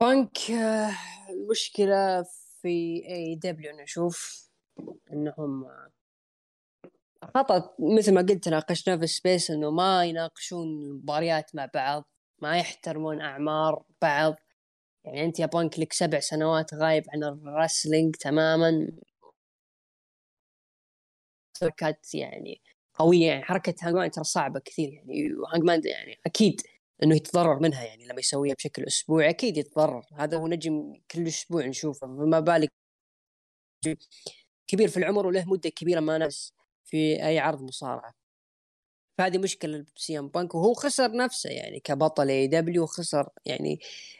بانك 0.01 0.51
آه، 0.51 0.91
المشكلة 1.29 2.23
في 2.61 3.03
AEW 3.09 3.71
نشوف 3.77 4.49
إنهم 5.13 5.65
خطأ. 7.35 7.75
مثل 7.79 8.13
ما 8.13 8.21
قلت 8.21 8.49
ناقشنا 8.49 8.97
في 8.97 9.07
Space 9.07 9.51
إنه 9.51 9.71
ما 9.71 10.05
يناقشون 10.05 10.67
المباريات 10.67 11.55
مع 11.55 11.69
بعض 11.73 12.09
ما 12.41 12.57
يحترمون 12.57 13.21
أعمار 13.21 13.83
بعض. 14.01 14.35
يعني 15.05 15.25
أنت 15.25 15.39
يا 15.39 15.45
بانك 15.45 15.79
لك 15.79 15.93
سبع 15.93 16.19
سنوات 16.19 16.73
غايب 16.73 17.03
عن 17.13 17.23
ال 17.23 17.32
wrestling 17.32 18.15
تماما. 18.15 18.87
حركات 21.61 22.15
يعني 22.15 22.61
قوية 22.93 23.27
يعني 23.27 23.43
حركة 23.43 23.75
هانجمان 23.81 24.11
ترى 24.11 24.23
صعبة 24.23 24.59
كثير 24.59 24.89
يعني 24.93 25.33
وهانجمان 25.33 25.81
يعني 25.85 26.19
أكيد 26.25 26.61
إنه 27.03 27.15
يتضرر 27.15 27.59
منها 27.59 27.83
يعني 27.83 28.05
لما 28.05 28.19
يسويها 28.19 28.55
بشكل 28.55 28.83
أسبوعي 28.83 29.29
أكيد 29.29 29.57
يتضرر. 29.57 30.05
هذا 30.13 30.37
هو 30.37 30.47
نجم 30.47 30.93
كل 31.11 31.27
أسبوع 31.27 31.65
نشوفه. 31.65 32.07
فما 32.07 32.39
بالك 32.39 32.69
كبير 34.67 34.87
في 34.87 34.97
العمر 34.97 35.27
وله 35.27 35.45
مدة 35.47 35.69
كبيرة 35.69 35.99
ما 35.99 36.17
نافس 36.17 36.53
في 36.85 37.25
أي 37.27 37.39
عرض 37.39 37.61
مصارعة. 37.61 38.13
فهذه 39.17 39.37
مشكلة 39.37 39.85
سي 39.95 40.19
إم 40.19 40.27
بانك 40.27 40.55
وهو 40.55 40.73
خسر 40.73 41.11
نفسه 41.11 41.49
يعني 41.49 41.79
كبطل 41.79 42.29
AEW 42.29 42.85
خسر 42.85 43.29
يعني 43.45 43.79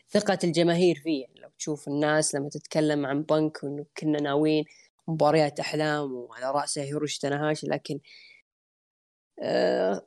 ثقة 0.10 0.40
الجماهير 0.44 0.96
فيه. 0.96 1.22
يعني 1.22 1.40
لو 1.40 1.50
تشوف 1.58 1.88
الناس 1.88 2.36
لما 2.36 2.50
تتكلم 2.50 3.06
عن 3.06 3.24
بانك 3.24 3.64
وإنه 3.64 3.86
كنا 3.98 4.22
ناويين 4.22 4.66
مباريات 5.08 5.60
أحلام 5.60 6.14
وعلى 6.14 6.52
رأسه 6.52 6.84
هيروشي 6.84 7.18
تاناهاشي 7.18 7.68
لكن 7.68 8.00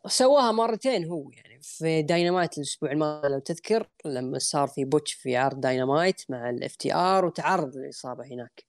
سواها 0.06 0.52
مرتين 0.52 1.04
هو 1.04 1.30
يعني. 1.30 1.58
في 1.62 2.02
داينامايت 2.02 2.58
الأسبوع 2.58 2.92
الماضي 2.92 3.28
لو 3.28 3.38
تذكر 3.38 3.90
لما 4.04 4.38
صار 4.38 4.68
في 4.68 4.84
botch 4.84 5.12
في 5.12 5.36
عرض 5.36 5.60
داينامايت 5.60 6.30
مع 6.30 6.50
ال 6.50 6.76
FTR 6.76 7.24
وتعرض 7.24 7.76
للإصابة 7.76 8.24
هناك. 8.24 8.64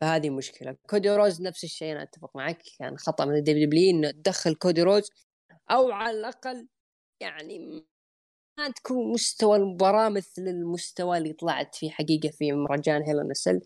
فهذه 0.00 0.30
مشكلة. 0.30 0.76
كودي 0.90 1.10
رودز 1.10 1.42
نفس 1.42 1.64
الشيء 1.64 1.92
أنا 1.92 2.02
أتفق 2.02 2.36
معك. 2.36 2.62
كان 2.78 2.98
خطأ 2.98 3.24
من 3.24 3.36
ال 3.36 3.66
WWE 3.66 3.90
إنه 3.90 4.10
تدخل 4.10 4.54
كودي 4.54 4.82
رودز 4.82 5.10
أو 5.70 5.92
على 5.92 6.18
الأقل 6.18 6.68
يعني 7.20 7.84
ما 8.58 8.70
تكون 8.70 9.12
مستوى 9.12 9.56
المباراة 9.56 10.08
مثل 10.08 10.42
المستوى 10.42 11.18
اللي 11.18 11.32
طلعت 11.32 11.74
فيه 11.74 11.90
حقيقة 11.90 12.30
في 12.30 12.52
مهرجان 12.52 13.02
Hell 13.02 13.21
in 13.21 13.30
a 13.30 13.36
Cell 13.36 13.60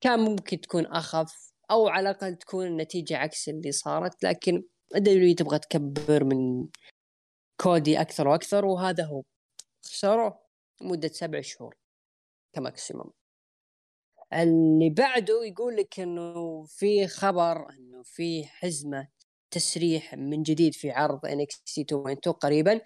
كان 0.00 0.20
ممكن 0.20 0.60
تكون 0.60 0.86
أخف 0.86 1.52
أو 1.70 1.88
على 1.88 2.10
الأقل 2.10 2.36
تكون 2.36 2.66
النتيجة 2.66 3.16
عكس 3.16 3.48
اللي 3.48 3.72
صارت 3.72 4.24
لكن 4.24 4.64
ال 4.94 5.04
WWE 5.04 5.34
تبغى 5.34 5.58
تكبر 5.58 6.24
من 6.24 6.66
كودي 7.60 8.00
أكثر 8.00 8.28
وأكثر 8.28 8.64
وهذا 8.64 9.04
هو. 9.04 9.22
خسروه 9.86 10.38
مده 10.82 11.08
سبع 11.08 11.40
شهور 11.40 11.76
ك 12.52 12.59
maximum. 12.59 13.12
اللي 14.32 14.90
بعده 14.90 15.44
يقول 15.44 15.76
لك 15.76 16.00
إنه 16.00 16.64
في 16.64 17.06
خبر 17.06 17.70
إنه 17.70 18.02
في 18.02 18.44
حزمة 18.44 19.08
تسريح 19.50 20.14
من 20.14 20.42
جديد 20.42 20.74
في 20.74 20.90
عرض 20.90 21.20
تي 21.66 21.84
2.2 21.84 22.32
قريبا. 22.32 22.80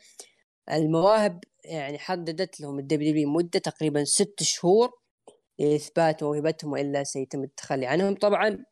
المواهب 0.70 1.44
يعني 1.64 1.98
حددت 1.98 2.60
لهم 2.60 2.78
ال 2.78 2.91
WWE 2.91 3.30
مدة 3.30 3.58
تقريبا 3.58 4.04
ست 4.04 4.42
شهور 4.42 4.90
لإثبات 5.58 6.22
موهبتهم 6.22 6.72
وإلا 6.72 7.04
سيتم 7.04 7.44
التخلي 7.44 7.86
عنهم. 7.86 8.14
طبعا 8.14 8.64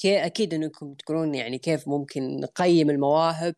كي 0.00 0.26
أكيد 0.26 0.54
إنكم 0.54 0.94
تقولون 0.94 1.34
يعني 1.34 1.58
كيف 1.58 1.88
ممكن 1.88 2.40
نقيم 2.40 2.90
المواهب. 2.90 3.54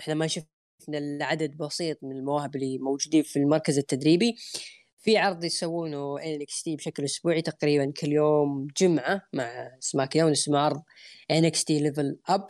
إحنا 0.00 0.14
ما 0.14 0.26
شفنا 0.26 0.48
العدد 0.88 1.56
بسيط 1.56 1.98
من 2.04 2.16
المواهب 2.16 2.56
اللي 2.56 2.78
موجودين 2.78 3.22
في 3.22 3.38
المركز 3.38 3.78
التدريبي. 3.78 4.36
في 4.98 5.18
عرض 5.18 5.44
يسوونه 5.44 6.18
NXT 6.22 6.76
بشكل 6.76 7.04
أسبوعي 7.04 7.42
تقريبا 7.42 7.92
كل 8.00 8.12
يوم 8.12 8.66
جمعة 8.80 9.22
مع 9.32 9.76
SmackDown 9.80 10.30
اسمه 10.32 10.58
عرض 10.58 10.82
NXT 11.30 11.80
Level 11.80 12.18
Up 12.28 12.46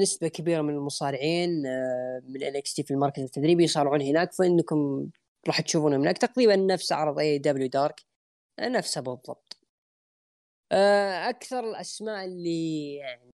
نسبة 0.00 0.28
كبيرة 0.28 0.62
من 0.62 0.74
المصارعين 0.74 1.66
آه 1.66 2.22
من 2.28 2.42
NXT 2.42 2.82
في 2.82 2.90
المركز 2.90 3.22
التدريبي 3.22 3.64
يصارعون 3.64 4.02
هناك 4.02 4.32
فإنكم 4.32 5.08
راح 5.46 5.60
تشوفونه 5.60 5.96
هناك. 5.96 6.18
تقريبا 6.18 6.56
نفس 6.56 6.92
عرض 6.92 7.18
AEW 7.18 7.38
Dark 7.38 8.00
نفسه 8.60 9.00
بالضبط. 9.00 9.28
آه 9.30 9.47
أكثر 10.72 11.70
الأسماء 11.70 12.24
اللي 12.24 12.94
يعني 12.94 13.30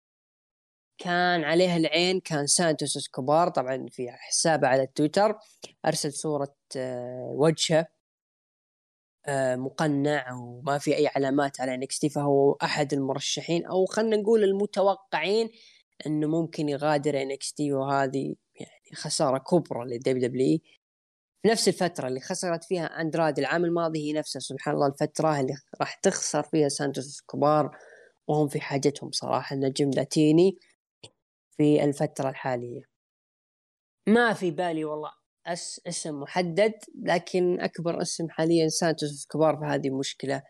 كان 0.97 1.43
عليها 1.43 1.77
العين 1.77 2.19
كان 2.19 2.47
سانتوس 2.47 2.97
إسكوبار 2.97 3.49
طبعا 3.49 3.85
في 3.91 4.11
حسابه 4.11 4.67
على 4.67 4.87
تويتر 4.87 5.35
أرسل 5.85 6.13
صورة 6.13 6.55
آه، 6.77 7.33
وجهه 7.35 7.87
آه، 9.25 9.55
مقنع 9.55 10.33
وما 10.33 10.77
في 10.77 10.97
أي 10.97 11.07
علامات 11.07 11.61
على 11.61 11.77
NXT 11.77 12.09
فهو 12.09 12.53
أحد 12.53 12.93
المرشحين 12.93 13.65
أو 13.65 13.85
خلينا 13.85 14.17
نقول 14.17 14.43
المتوقعين 14.43 15.49
إنه 16.07 16.27
ممكن 16.27 16.69
يغادر 16.69 17.21
NXT 17.21 17.73
وهذه 17.73 18.35
يعني 18.55 18.95
خسارة 18.95 19.37
كبرى 19.37 19.85
لل 19.85 20.27
WWE 20.27 20.59
نفس 21.45 21.67
الفترة 21.67 22.07
اللي 22.07 22.19
خسرت 22.19 22.63
فيها 22.63 23.01
اندراد 23.01 23.39
العام 23.39 23.65
الماضي 23.65 23.99
هي 23.99 24.13
نفسها 24.13 24.39
سبحان 24.39 24.75
الله 24.75 24.87
الفترة 24.87 25.39
اللي 25.39 25.53
راح 25.81 25.95
تخسر 25.95 26.43
فيها 26.43 26.69
سانتوس 26.69 27.21
كبار 27.21 27.77
وهم 28.27 28.47
في 28.47 28.61
حاجتهم 28.61 29.11
صراحة 29.11 29.55
نجم 29.55 29.89
لاتيني 29.89 30.57
في 31.57 31.83
الفترة 31.83 32.29
الحالية. 32.29 32.81
ما 34.07 34.33
في 34.33 34.51
بالي 34.51 34.85
والله 34.85 35.11
أس 35.45 35.81
اسم 35.87 36.19
محدد 36.19 36.73
لكن 37.03 37.59
أكبر 37.59 38.01
اسم 38.01 38.29
حاليا 38.29 38.67
سانتوس 38.67 39.27
كبار 39.27 39.57
فهذه 39.57 39.89
مشكلة 39.89 40.43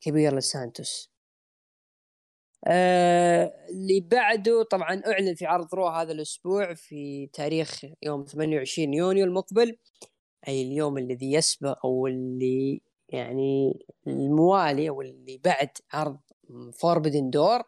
كبيرة 0.00 0.36
لسانتوس. 0.36 1.15
آه 2.64 3.54
اللي 3.70 4.00
بعده 4.00 4.62
طبعا 4.62 5.02
أعلن 5.06 5.34
في 5.34 5.46
عرض 5.46 5.74
رو 5.74 5.88
هذا 5.88 6.12
الأسبوع 6.12 6.74
في 6.74 7.26
تاريخ 7.32 7.84
يوم 8.02 8.24
28 8.24 8.94
يونيو 8.94 9.24
المقبل 9.24 9.76
أي 10.48 10.62
اليوم 10.62 10.98
الذي 10.98 11.32
يسبق 11.32 11.86
أو 11.86 12.06
اللي 12.06 12.82
يعني 13.08 13.78
الموالي 14.06 14.88
أو 14.88 15.02
اللي 15.02 15.40
بعد 15.44 15.70
عرض 15.92 16.18
Forbidden 16.74 17.30
Door 17.30 17.62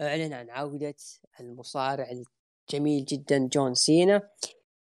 أعلن 0.00 0.32
عن 0.32 0.50
عودة 0.50 0.94
المصارع 1.40 2.10
الجميل 2.70 3.04
جدا 3.04 3.48
جون 3.52 3.74
سينا 3.74 4.28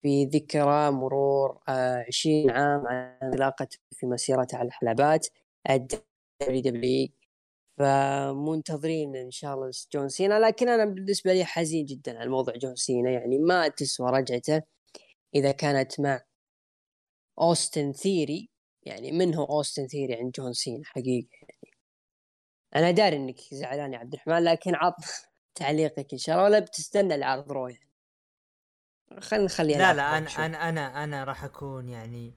في 0.01 0.25
ذكرى 0.25 0.91
مرور 0.91 1.59
آه، 1.69 2.05
عشرين 2.07 2.51
عام 2.51 2.87
على 2.87 3.17
انطلاقته 3.23 3.77
في 3.91 4.05
مسيرته 4.05 4.57
على 4.57 4.67
الحلبات 4.67 5.27
ال 5.69 6.61
WWE 6.61 7.09
فمنتظرين 7.81 9.15
إن 9.15 9.31
شاء 9.31 9.53
الله 9.53 9.71
جون 9.93 10.09
سينا 10.09 10.39
لكن 10.39 10.69
أنا 10.69 10.85
بالنسبة 10.85 11.33
لي 11.33 11.45
حزين 11.45 11.85
جدا 11.85 12.19
على 12.19 12.29
موضوع 12.29 12.55
جون 12.55 12.75
سينا 12.75 13.11
يعني 13.11 13.39
ما 13.39 13.67
تسوى 13.67 14.11
رجعته 14.11 14.61
إذا 15.35 15.51
كانت 15.51 15.99
مع 15.99 16.21
أوستن 17.39 17.91
ثيري 17.91 18.49
يعني 18.83 19.11
من 19.11 19.35
هو 19.35 19.45
أوستن 19.45 19.87
ثيري 19.87 20.15
عند 20.15 20.31
جون 20.31 20.53
سينا 20.53 20.83
حقيقة؟ 20.85 21.27
يعني 21.31 21.75
أنا 22.75 22.91
داري 22.91 23.15
إنك 23.15 23.39
زعلان 23.51 23.93
يا 23.93 23.97
عبد 23.97 24.13
الرحمن 24.13 24.43
لكن 24.43 24.75
عط 24.75 24.95
تعليقك 25.55 26.07
إن 26.13 26.17
شاء 26.17 26.35
الله 26.35 26.45
ولا 26.45 26.59
بتستنى 26.59 27.15
العرض 27.15 27.51
Raw 27.51 27.67
يعني 27.67 27.91
خلينا 29.19 29.45
نخليها 29.45 29.77
لا 29.77 29.93
لا 29.93 30.17
أنا 30.17 30.45
أنا 30.45 30.69
أنا 30.69 31.03
أنا 31.03 31.23
راح 31.23 31.43
أكون 31.43 31.89
يعني 31.89 32.33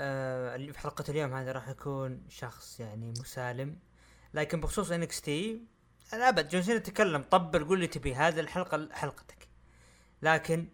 آه 0.00 0.56
في 0.56 0.78
حلقة 0.78 1.04
اليوم 1.08 1.34
هذه 1.34 1.52
راح 1.52 1.68
أكون 1.68 2.26
شخص 2.28 2.80
يعني 2.80 3.10
مسالم. 3.10 3.87
لكن 4.34 4.60
بخصوص 4.60 4.90
NXT 4.90 5.60
أنا 6.12 6.28
أبد. 6.28 6.48
جون 6.48 6.62
سينا 6.62 6.78
تكلم 6.78 7.22
طبل 7.22 7.64
قول 7.64 7.80
لي 7.80 7.86
تبي 7.86 8.14
هذه 8.14 8.40
الحلقة 8.40 8.88
حلقتك. 8.92 9.48
لكن 10.22 10.68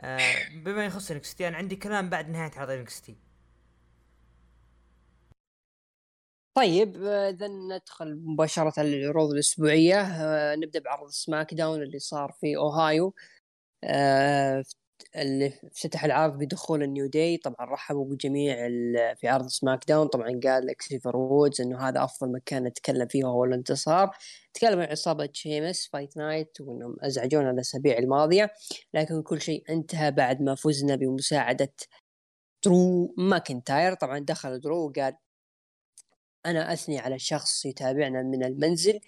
آه 0.00 0.34
بما 0.64 0.84
يخص 0.86 1.10
NXT 1.10 1.48
أنا 1.48 1.56
عندي 1.56 1.76
كلام 1.76 2.10
بعد 2.10 2.28
نهاية 2.28 2.50
عرض 2.56 2.70
NXT. 2.70 3.16
طيب 6.54 6.96
إذا 7.04 7.48
ندخل 7.48 8.16
مباشرة 8.24 8.82
للعروض 8.82 9.30
الأسبوعية. 9.30 10.00
آه، 10.00 10.56
نبدأ 10.56 10.80
بعرض 10.80 11.08
SmackDown 11.10 11.82
اللي 11.82 11.98
صار 11.98 12.32
في 12.40 12.56
أوهايو. 12.56 13.14
آه، 13.84 14.64
اللي 15.16 15.52
افتتح 15.64 16.04
العرض 16.04 16.38
بدخول 16.38 16.82
ال 16.82 16.88
New 16.88 17.06
Day 17.06 17.36
طبعا 17.36 17.66
رحبوا 17.72 18.04
بجميع 18.04 18.54
في 19.14 19.28
عرض 19.28 19.46
SmackDown. 19.48 20.08
طبعا 20.08 20.40
قال 20.44 20.70
اكسيفر 20.70 21.16
وودز 21.16 21.60
إنه 21.60 21.88
هذا 21.88 22.04
أفضل 22.04 22.32
مكان 22.32 22.64
نتكلم 22.64 23.06
فيه 23.06 23.24
هو 23.24 23.44
الانتصار. 23.44 24.10
تكلم 24.54 24.80
عن 24.80 24.88
عصابة 24.88 25.28
شيمس 25.32 25.88
Fight 25.92 26.16
Night 26.16 26.60
وإنهم 26.60 26.96
أزعجونا 27.00 27.50
الأسابيع 27.50 27.98
الماضية. 27.98 28.52
لكن 28.94 29.22
كل 29.22 29.40
شيء 29.40 29.64
انتهى 29.70 30.10
بعد 30.10 30.42
ما 30.42 30.54
فزنا 30.54 30.96
بمساعدة 30.96 31.72
درو 32.64 33.14
ماكنتاير. 33.18 33.94
طبعا 33.94 34.18
دخل 34.18 34.60
درو 34.60 34.88
وقال 34.88 35.16
أنا 36.46 36.72
أثني 36.72 36.98
على 36.98 37.18
شخص 37.18 37.64
يتابعنا 37.66 38.22
من 38.22 38.44
المنزل 38.44 39.00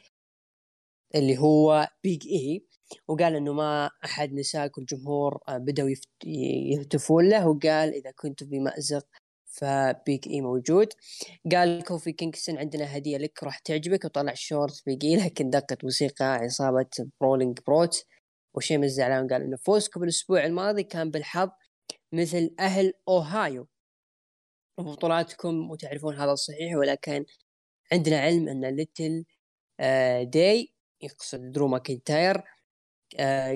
اللي 1.15 1.39
هو 1.39 1.89
بيج 2.03 2.27
اي 2.29 2.67
وقال 3.09 3.37
إنه 3.37 3.53
ما 3.53 3.91
أحد 4.05 4.33
نساك 4.33 4.79
الجمهور 4.79 5.39
آه، 5.49 5.59
بدأوا 5.59 5.91
يهتفون 6.25 7.29
له 7.29 7.49
وقال 7.49 7.95
إذا 7.95 8.11
كنت 8.11 8.45
بمأزق 8.45 9.07
فبيج 9.47 10.29
اي 10.29 10.41
موجود. 10.41 10.89
قال 11.53 11.85
كوفي 11.85 12.13
كينغستون 12.13 12.59
عندنا 12.59 12.97
هدية 12.97 13.17
لك 13.19 13.43
راح 13.43 13.59
تعجبك 13.59 14.05
وطلع 14.05 14.35
شورت 14.35 14.83
بيج 14.87 15.05
اي 15.05 15.17
لكن 15.17 15.51
دقت 15.51 15.85
موسيقى 15.85 16.25
عصابة 16.25 16.87
Brawling 17.21 17.59
Brutes 17.67 18.05
وشيمس 18.55 18.87
زعلان 18.87 19.29
قال 19.29 19.43
إنه 19.43 19.57
فوزكم 19.57 20.03
الأسبوع 20.03 20.45
الماضي 20.47 20.83
كان 20.83 21.11
بالحظ 21.11 21.51
مثل 22.13 22.55
أهل 22.61 22.93
أوهايو. 23.09 23.69
وبطولاتكم 24.79 25.71
وتعرفون 25.71 26.17
هذا 26.17 26.35
صحيح 26.35 26.77
ولكن 26.77 27.25
عندنا 27.93 28.21
علم 28.21 28.49
إن 28.49 28.65
ليتل 28.77 29.25
داي 30.31 30.75
يقصد 31.03 31.53
درو 31.53 31.69
ماكنتاير. 31.69 32.37
آه، 32.37 32.45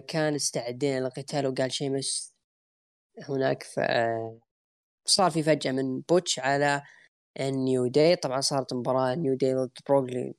كان 0.08 0.34
مستعدين 0.34 0.98
للقتال 0.98 1.46
وقال 1.46 1.72
شيمس 1.72 2.34
هناك 3.28 3.62
ف... 3.62 3.80
صار 5.04 5.30
في 5.30 5.42
فجأة 5.42 5.72
من 5.72 6.00
بوتش 6.00 6.38
على 6.38 6.82
ال 7.40 7.52
New 7.52 7.86
Day. 7.86 8.16
طبعا 8.16 8.40
صارت 8.40 8.74
مباراة 8.74 9.14
New 9.14 9.34
Day 9.34 9.54
ضد 9.54 9.70
Brawling 9.88 10.34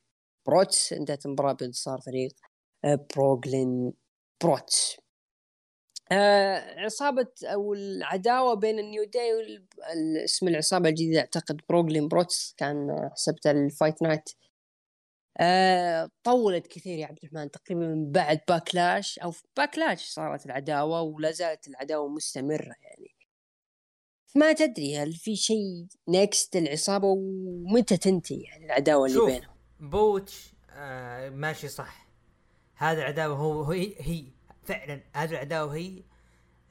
Brutes. 0.48 0.94
انتهت 0.94 1.26
المباراة 1.26 1.54
بانتصار 1.54 2.02
فريق 2.02 2.32
آه، 2.86 3.08
Brawling 3.16 3.94
Brutes. 4.44 4.98
آه 6.12 6.80
عصابة 6.80 7.28
أو 7.44 7.74
العداوة 7.74 8.54
بين 8.54 8.80
ال 8.80 8.86
New 8.86 9.04
Day 9.04 9.34
والاسم 9.34 10.48
العصابة 10.48 10.90
الجديدة 10.90 11.20
أعتقد 11.20 11.62
Brawling 11.70 12.08
Brutes. 12.08 12.54
كان 12.58 13.10
حسبت 13.14 13.48
ال 13.48 13.57
Fight 13.57 14.02
Night. 14.02 14.30
آه 15.40 16.10
طولت 16.24 16.68
كثير 16.68 17.00
يا 17.00 17.06
عبد 17.08 17.20
الرحمن 17.24 17.52
تقريبا 17.52 17.88
من 17.88 18.12
بعد 18.12 18.40
Backlash 18.48 19.20
أو 19.20 19.32
في 19.32 19.44
Backlash 19.58 20.06
صارت 20.06 20.46
العداوة 20.46 21.02
ولا 21.02 21.32
زالت 21.32 21.68
العداوة 21.68 22.10
مستمرة 22.10 22.76
يعني. 22.82 23.16
ما 24.36 24.54
تدري 24.54 24.98
هل 24.98 25.14
في 25.14 25.36
شيء 25.36 25.88
next 26.10 26.56
العصابه 26.56 27.08
ومتى 27.08 27.98
تنتهي 27.98 28.42
يعني 28.42 28.66
العداوة 28.66 29.06
اللي 29.08 29.26
بينهم؟ 29.26 29.56
بوتش 29.80 30.54
آه 30.72 31.30
ماشي 31.30 31.68
صح. 31.68 32.08
هذه 32.76 32.98
العداوة 32.98 33.36
هو 33.36 33.64
هي 33.64 33.94
هي 33.98 34.26
فعلا 34.64 35.02
هذه 35.14 35.32
العداوة 35.32 35.76
هي 35.76 36.04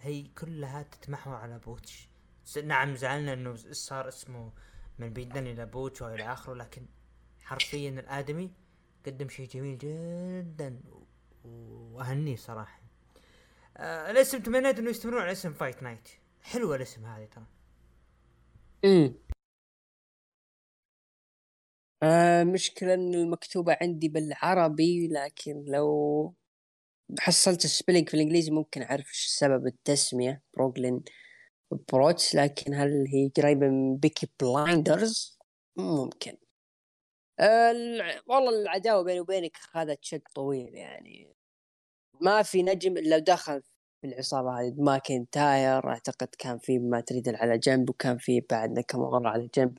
هي 0.01 0.23
كلها 0.23 0.83
تتمحور 0.83 1.35
على 1.35 1.59
بوتش. 1.59 2.09
نعم 2.65 2.97
زعلنا 2.97 3.33
إنه 3.33 3.57
صار 3.57 4.09
اسمه 4.09 4.53
من 4.99 5.13
بيت 5.13 5.33
دن 5.33 5.47
إلى 5.47 5.67
بوتش 5.67 6.03
وإلى 6.03 6.33
آخره 6.33 6.55
لكن 6.55 6.87
حرفيا 7.47 7.91
الآدمي 7.91 8.51
قدم 9.07 9.29
شيء 9.29 9.49
جميل 9.49 9.79
جدا 9.79 10.81
وأهنيه 11.45 12.37
صراحة. 12.37 12.81
آه 13.77 14.11
الاسم 14.11 14.43
تمنيت 14.43 14.79
إنه 14.79 14.91
يستمرون 14.91 15.23
على 15.23 15.33
اسم 15.33 15.53
Fight 15.53 15.83
Night 15.83 16.09
حلو 16.43 16.75
الاسم 16.75 17.07
هذا 17.07 17.27
ترى. 17.27 17.47
امم 18.85 19.15
آه 22.03 22.45
مشكلة 22.45 22.95
إن 22.95 23.15
المكتوبة 23.15 23.77
عندي 23.81 24.09
بالعربي 24.09 25.09
لكن 25.09 25.65
لو 25.69 26.35
حصلت 27.19 27.65
ال 27.65 27.70
spelling 27.70 28.09
في 28.09 28.15
الإنجليزي 28.15 28.51
ممكن 28.51 28.83
أعرف 28.83 29.07
إيش 29.09 29.27
سبب 29.27 29.67
التسمية 29.67 30.43
Brawling 30.55 31.05
Brutes 31.93 32.35
لكن 32.35 32.75
هل 32.75 33.07
هي 33.15 33.31
قريبة 33.37 33.69
من 33.69 33.97
Peaky 33.97 34.29
Blinders 34.41 35.39
ممكن. 35.77 36.46
والله 38.27 38.63
العداوة 38.63 39.03
بيني 39.05 39.21
وبينك 39.21 39.57
اخذت 39.57 39.99
شق 40.05 40.21
طويل 40.35 40.75
يعني. 40.75 41.35
ما 42.21 42.43
في 42.43 42.63
نجم 42.63 42.97
إلا 42.97 43.19
دخل 43.19 43.63
في 44.01 44.07
العصابة 44.07 44.61
هذه 44.61 44.75
ماكنتاير 44.79 45.89
أعتقد 45.89 46.29
كان 46.39 46.59
في 46.59 46.79
مات 46.79 47.01
ريدل 47.01 47.29
على 47.29 47.59
جنب 47.59 47.91
وكان 47.91 48.19
في 48.19 48.41
بعد 48.51 48.71
ناكامورا 48.73 49.29
على 49.31 49.49
جنب. 49.57 49.79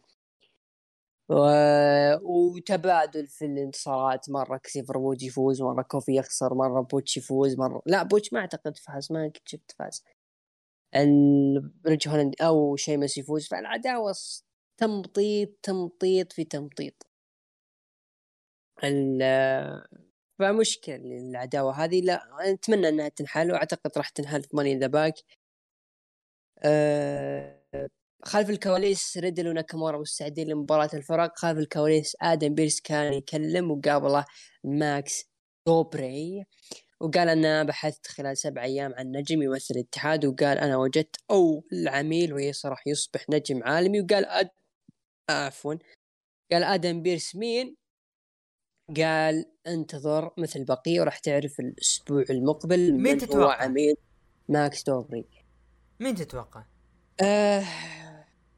و... 1.30 1.36
وتبادل 2.24 3.28
في 3.28 3.46
الانتصارات 3.46 4.30
مرة 4.30 4.58
اكسيفر 4.58 4.98
وود 4.98 5.22
يفوز 5.24 5.62
مرة 5.62 5.82
كوفي 5.82 6.16
يخسر 6.16 6.54
مرة 6.54 6.82
بوتش 6.82 7.18
يفوز 7.18 7.58
مرة 7.60 7.82
لا 7.86 8.04
بوتش 8.04 8.34
ما 8.34 8.40
أعتقد 8.40 8.78
فاز 8.78 9.12
ما 9.12 9.24
قد 9.26 9.42
شفت 9.46 9.72
فاز. 9.80 10.04
الريج 10.96 12.08
هولند 12.10 12.36
أو 12.42 12.76
شيمس 12.76 13.18
يفوز 13.18 13.48
فالعداوة 13.48 14.16
تمطيط 14.78 15.50
تمطيط 15.64 16.34
في 16.34 16.44
تمطيط. 16.44 17.07
فمشكلة 20.40 20.96
العداوة 20.96 21.84
هذه 21.84 22.02
لا 22.02 22.24
نتمنى 22.48 22.90
إنها 22.90 23.10
تنحل 23.10 23.52
وأعتقد 23.52 23.92
راح 23.98 24.10
تنحل 24.10 24.44
في 24.44 24.56
Money 24.56 24.73
in 24.73 24.80
the 24.80 24.88
Bank 24.88 25.14
خلف 28.24 28.50
الكواليس 28.50 29.18
ريدل 29.18 29.48
وناكامورا 29.48 29.98
مستعدين 29.98 30.48
لمباراة 30.48 30.90
الفرق. 30.94 31.40
خلف 31.40 31.58
الكواليس 31.58 32.18
آدم 32.22 32.56
بيرس 32.56 32.82
كان 32.82 33.14
يكلم 33.14 33.72
وقابله 33.72 34.26
ماكس 34.64 35.26
دوبري 35.68 36.46
وقال 37.02 37.30
أنا 37.30 37.64
بحثت 37.64 38.08
خلال 38.08 38.38
سبع 38.38 38.64
أيام 38.64 38.94
عن 38.96 39.12
نجم 39.12 39.42
يمثل 39.42 39.74
الاتحاد 39.76 40.26
وقال 40.26 40.58
أنا 40.58 40.78
وجدت 40.78 41.16
اول 41.32 41.88
عميل 41.88 42.34
ويصرح 42.34 42.88
يصبح 42.88 43.26
نجم 43.30 43.64
عالمي 43.64 44.02
وقال 44.02 44.26
أد... 44.26 44.50
عفوا 45.30 45.76
قال 46.52 46.64
آدم 46.64 47.02
بيرس 47.02 47.36
مين؟ 47.36 47.76
قال 48.96 49.46
انتظر 49.68 50.32
مثل 50.38 50.64
البقية 50.66 51.02
وراح 51.02 51.20
تعرف 51.20 51.60
الأسبوع 51.60 52.24
المقبل 52.30 52.92
مين 52.94 53.02
من 53.02 53.18
تتوقع؟ 53.18 53.46
هو 53.46 53.50
عميد 53.50 53.96
ماكس 54.50 54.84
دوبري 54.84 55.26
مين 56.00 56.16
تتوقع؟ 56.16 56.66
آه 57.22 57.64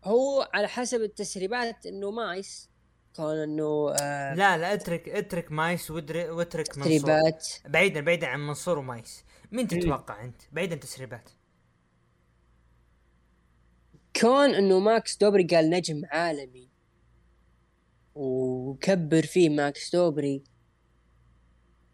هو 0.04 0.50
على 0.54 0.68
حسب 0.68 1.02
التسريبات 1.02 1.86
إنه 1.86 2.12
مايس 2.12 2.70
كون 3.16 3.36
إنه 3.38 3.94
آه 4.02 4.34
لا 4.36 4.58
لا 4.58 4.74
اترك 4.74 5.10
اترك 5.10 5.52
مايس 5.52 5.92
واترك 5.92 6.78
منصور. 6.78 6.98
تسريبات. 6.98 7.48
بعيدا 7.66 8.02
بعيدا 8.02 8.28
عن 8.28 8.48
منصور 8.48 8.78
ومايس. 8.78 9.24
مين 9.52 9.68
تتوقع 9.68 10.24
أنت؟ 10.26 10.42
بعيدا 10.52 10.76
تسريبات. 10.76 11.30
كون 14.22 14.56
إنه 14.56 14.80
ماكس 14.80 15.18
دوبري 15.18 15.44
قال 15.44 15.70
نجم 15.70 16.02
عالمي. 16.06 16.69
وكبر 18.20 19.22
فيه 19.22 19.50
ماكس 19.50 19.96
دوبري 19.96 20.44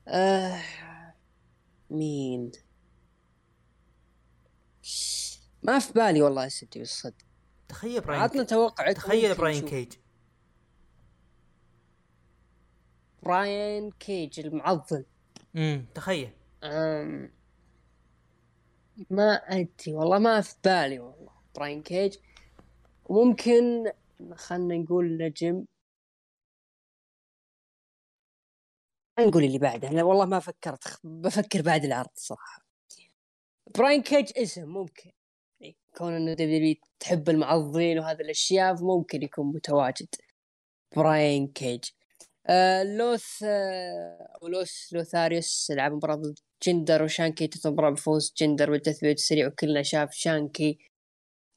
آه 0.08 0.62
مين؟ 1.90 2.52
ما 5.64 5.80
في 5.80 5.94
بالي 5.94 6.22
والله 6.22 6.48
ستي 6.48 6.80
بالصدق. 6.80 7.14
تخيل 7.68 8.02
براين 8.02 8.22
عطنا 8.22 8.44
توقع 8.44 8.92
تخيل 8.92 9.36
براين 9.36 9.66
كيج 9.66 9.94
براين 13.24 13.92
كيج 13.92 14.40
المعضل. 14.40 15.06
امم 15.56 15.86
تخيل. 15.96 16.30
أم... 16.64 17.32
ما 19.10 19.34
أدري 19.34 19.94
والله 19.94 20.20
ما 20.20 20.42
في 20.42 20.56
بالي 20.64 21.00
والله 21.00 21.32
براين 21.56 21.82
كيج 21.82 22.18
وممكن 23.06 23.92
خلنا 24.36 24.78
نقول 24.78 25.18
نجم. 25.18 25.66
نقول 29.20 29.44
اللي 29.44 29.60
بعده. 29.60 29.88
أنا 29.88 30.04
والله 30.04 30.26
ما 30.26 30.40
فكرت 30.40 31.00
بفكر 31.04 31.62
بعد 31.62 31.86
العرض 31.86 32.10
صراحة. 32.16 32.66
براين 33.78 34.02
كيج 34.02 34.32
اسم 34.38 34.66
ممكن. 34.70 35.12
كون 35.98 36.14
إنه 36.14 36.34
دبليو 36.34 36.76
تحب 37.00 37.30
المعضلين 37.30 38.00
وهذه 38.00 38.22
الأشياء 38.22 38.84
ممكن 38.84 39.24
يكون 39.24 39.48
متواجد. 39.48 40.08
براين 40.96 41.48
كيج 41.48 41.86
آه 42.48 42.84
لوث 42.84 43.44
آه 43.44 44.38
ولوث 44.42 44.74
لوثاريوس 44.94 45.72
لعب 45.72 45.94
مباراة 45.94 46.16
ضد 46.16 46.40
جندر 46.64 47.04
وشانكي 47.04 47.50
مباراة 47.66 47.90
بفوز 47.92 48.34
جندر 48.38 48.72
بالتثبيت 48.72 49.18
السريع 49.18 49.48
وكلنا 49.48 49.84
شاف 49.84 50.14
شانكي 50.14 50.80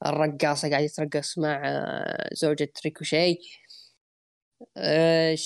الرقاصة 0.06 0.70
قاعد 0.70 0.84
يترقص 0.84 1.38
مع 1.38 1.62
آه 1.68 2.30
زوجة 2.34 2.72
ريكوشي. 2.84 3.38
آه 4.76 5.36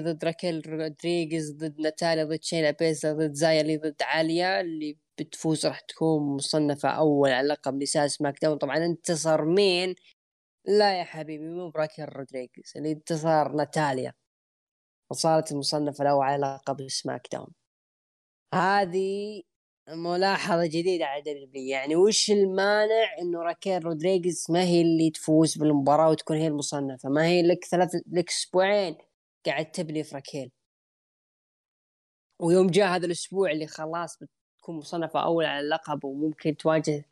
ضد 0.00 0.24
راكيل 0.24 0.62
رودريغيز 0.68 1.52
ضد 1.52 1.80
ناتاليا 1.80 2.24
ضد 2.24 2.42
شاينا 2.42 2.70
بيزلر 2.70 3.12
ضد 3.12 3.32
زايا 3.32 3.54
لي 3.54 3.76
ضد 3.76 4.02
آليا 4.02 4.60
اللي 4.60 4.98
بتفوز 5.18 5.66
راح 5.66 5.80
تكون 5.80 6.36
مصنفة 6.36 6.88
أول 6.88 7.30
على 7.30 7.48
لقب 7.48 7.74
نساء 7.74 8.06
SmackDown. 8.06 8.58
طبعا 8.58 8.76
انتصر 8.76 9.44
مين؟ 9.44 9.94
لا 10.66 10.98
يا 10.98 11.04
حبيبي 11.04 11.48
مو 11.48 11.70
راكيل 11.70 12.16
رودريغيز 12.16 12.72
اللي 12.76 12.92
انتصر 12.92 13.52
ناتاليا. 13.52 14.12
وصارت 15.10 15.52
المصنفة 15.52 16.02
الأول 16.02 16.24
على 16.26 16.42
لقب 16.42 16.88
SmackDown. 16.88 17.54
هذه 18.54 19.42
ملاحظة 19.88 20.66
جديدة 20.66 21.04
على 21.04 21.22
دبليو 21.22 21.66
يعني 21.66 21.96
وش 21.96 22.30
المانع 22.30 23.18
إنه 23.18 23.42
راكيل 23.42 23.84
رودريغيز 23.84 24.46
ما 24.50 24.62
هي 24.62 24.80
اللي 24.80 25.10
تفوز 25.10 25.58
بالمباراة 25.58 26.10
وتكون 26.10 26.36
هي 26.36 26.46
المصنفة؟ 26.46 27.08
ما 27.08 27.26
هي 27.26 27.42
لك 27.42 27.64
ثلاث 27.64 27.90
لك 28.12 28.28
أسبوعين 28.30 28.96
قاعد 29.46 29.70
تبني 29.70 30.04
في 30.04 30.14
راكيل 30.14 30.50
ويوم 32.40 32.66
جاء 32.66 32.88
هذا 32.88 33.06
الأسبوع 33.06 33.50
اللي 33.50 33.66
خلاص 33.66 34.18
بتكون 34.22 34.76
مصنفة 34.76 35.24
أول 35.24 35.44
على 35.44 35.60
اللقب 35.60 36.04
وممكن 36.04 36.56
تواجه 36.56 37.04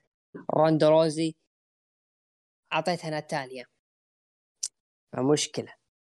روندا 0.54 0.88
روزي 0.88 1.34
أعطيتها 2.72 3.10
ناتاليا 3.10 3.64
فمشكلة. 5.12 5.72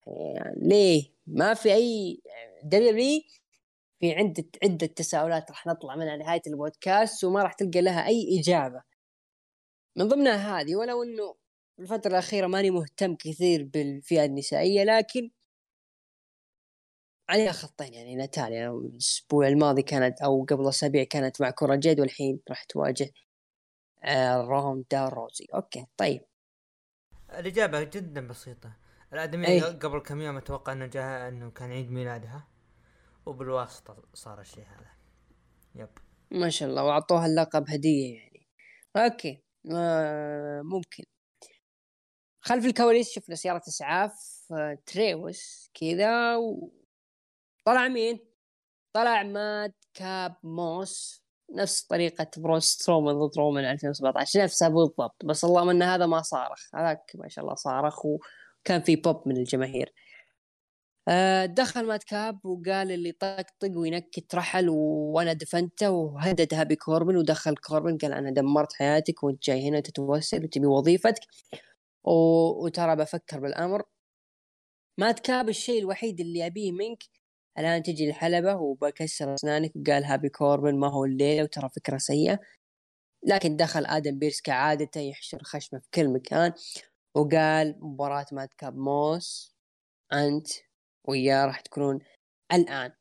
يعني 0.08 0.68
ليه؟ 0.68 1.04
ما 1.28 1.54
في 1.54 1.74
أي 1.74 2.22
دبليو 2.64 3.22
في 4.02 4.14
عدة 4.14 4.46
عدة 4.64 4.88
تساؤلات 4.88 5.52
راح 5.52 5.68
نطلع 5.68 5.96
منها 5.96 6.16
نهاية 6.18 6.42
البودكاست 6.48 7.24
وما 7.24 7.44
راح 7.44 7.54
تلقى 7.54 7.82
لها 7.82 8.08
أي 8.08 8.40
إجابة. 8.40 8.84
من 9.98 10.08
ضمنها 10.08 10.62
هذه 10.62 10.76
ولو 10.76 11.04
أنه 11.04 11.36
الفترة 11.80 12.12
الأخيرة 12.12 12.48
ماني 12.48 12.72
مهتم 12.72 13.16
كثير 13.16 13.64
بالفئة 13.64 14.26
النسائية 14.26 14.84
لكن 14.84 15.32
عليها 17.30 17.52
خطين 17.52 17.94
يعني 17.94 18.16
ناتاليا 18.16 18.70
الأسبوع 18.70 19.48
الماضي 19.48 19.82
كانت 19.82 20.22
أو 20.22 20.46
قبل 20.46 20.70
أسابيع 20.70 21.04
كانت 21.04 21.42
مع 21.42 21.50
كرة 21.50 21.76
جيد 21.76 22.00
والحين 22.00 22.40
راح 22.50 22.64
تواجه 22.64 23.12
آه، 24.04 24.42
روندا 24.42 25.10
روزي. 25.10 25.48
okay 25.54 25.86
طيب. 25.98 26.22
الإجابة 27.40 27.84
جدا 27.84 28.28
بسيطة. 28.28 28.74
الآدمية 29.14 29.64
قبل 29.64 30.00
كم 30.00 30.22
يوم 30.22 30.38
أتوقع 30.38 30.74
أنه 30.74 30.86
جاء 30.86 31.28
أنه 31.28 31.52
كان 31.52 31.72
عيد 31.72 31.92
ميلادها. 31.92 32.51
وبالواسطة 33.26 34.04
صار 34.14 34.42
الشيء 34.42 34.64
هذا. 34.64 34.90
yep. 35.76 35.90
ما 36.32 36.50
شاء 36.50 36.70
الله 36.70 36.84
وأعطوها 36.84 37.26
اللقب 37.26 37.70
هدية 37.70 38.16
يعني. 38.16 38.48
okay. 38.96 39.44
آه 39.76 40.62
ممكن. 40.62 41.04
خلف 42.42 42.66
الكواليس 42.66 43.12
شفنا 43.12 43.36
سيارة 43.36 43.62
إسعاف 43.68 44.14
آه 44.52 44.78
تريوس 44.86 45.70
كذا 45.74 46.36
و... 46.36 46.72
طلع 47.66 47.88
مين؟ 47.88 48.20
طلع 48.94 49.24
ماد 49.24 49.76
كاب 49.94 50.36
موس. 50.44 51.22
نفس 51.56 51.82
طريقة 51.84 52.28
براون 52.38 52.66
سترومان 52.66 53.20
ضد 53.20 53.38
رومان 53.38 53.66
2017 53.66 54.44
نفسها 54.44 54.70
بالضبط. 54.70 55.26
بس 55.26 55.44
اللهم 55.46 55.70
إن 55.70 55.84
هذا 55.84 56.06
ما 56.06 56.22
صارخ. 56.22 56.76
هذاك 56.76 57.12
ما 57.16 57.28
شاء 57.30 57.44
الله 57.46 57.56
صارخ 57.56 58.06
وكان 58.06 58.82
في 58.82 58.96
بوب 58.96 59.28
من 59.28 59.38
الجماهير. 59.38 59.94
دخل 61.46 61.86
ماد 61.88 62.04
كاب 62.04 62.46
وقال 62.46 62.92
اللي 62.92 63.12
طقطق 63.12 63.72
وينكت 63.78 64.36
رحل 64.36 64.70
وأنا 64.70 65.34
دفنته 65.34 65.92
وهدد 65.92 66.54
هابي 66.54 66.76
كوربن 66.76 67.18
ودخل 67.18 67.56
كوربن 67.56 67.98
قال 67.98 68.14
أنا 68.14 68.32
دمرت 68.32 68.74
حياتك 68.74 69.24
وأنت 69.24 69.44
جاي 69.44 69.70
هنا 69.70 69.80
تتوسل 69.80 70.44
وتبي 70.44 70.66
وظيفتك. 70.66 71.22
و... 72.04 72.12
وترى 72.66 72.96
بفكر 72.96 73.40
بالأمر. 73.40 73.84
ماد 75.00 75.20
كاب 75.20 75.50
الشيء 75.50 75.80
الوحيد 75.82 76.20
اللي 76.20 76.46
أبيه 76.46 76.72
منك. 76.72 77.04
الآن 77.60 77.84
تجي 77.84 78.10
الحلبة 78.10 78.56
وبكسر 78.56 79.34
أسنانك 79.36 79.72
وقال 79.76 80.04
هابي 80.06 80.30
كوربن 80.30 80.76
ما 80.76 80.88
هو 80.92 81.06
الليلة 81.06 81.44
وترى 81.44 81.70
فكرة 81.70 81.98
سيئة. 81.98 82.40
لكن 83.28 83.56
دخل 83.58 83.86
آدم 83.86 84.20
بيرس 84.20 84.42
كعادته 84.42 85.02
يحشر 85.02 85.44
خشمه 85.44 85.80
في 85.80 85.88
كل 85.94 86.10
مكان 86.10 86.54
وقال 87.16 87.76
مباراة 87.82 88.26
ماد 88.32 88.54
كاب 88.54 88.78
موس. 88.78 89.56
أنت 90.14 90.48
وياه 91.08 91.46
راح 91.46 91.60
تكونون 91.60 92.00
الآن. 92.54 92.92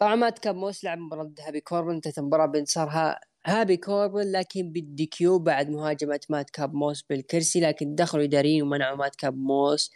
طبعا 0.00 0.14
ماد 0.14 0.30
كاب 0.30 0.54
موس 0.56 0.84
لعب 0.84 0.98
مباراة 0.98 1.32
هابي 1.40 1.60
كوربن 1.60 1.94
انتهت 1.94 2.18
المباراة 2.18 2.46
بانتصار 2.46 3.18
هابي 3.46 3.76
كوربن 3.76 4.32
لكن 4.32 4.72
بال 4.72 5.06
DQ 5.06 5.38
بعد 5.38 5.70
مهاجمة 5.70 6.20
ماد 6.30 6.50
كاب 6.50 6.74
موس 6.74 7.02
بالكرسي 7.02 7.60
لكن 7.60 7.94
دخلوا 7.94 8.24
إداريين 8.24 8.62
ومنعوا 8.62 8.96
ماد 8.96 9.16
كاب 9.16 9.36
موس 9.36 9.90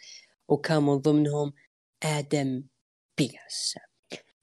وكان 0.47 0.83
من 0.83 0.97
ضمنهم 0.97 1.53
آدم 2.03 2.63
بيرس. 3.17 3.75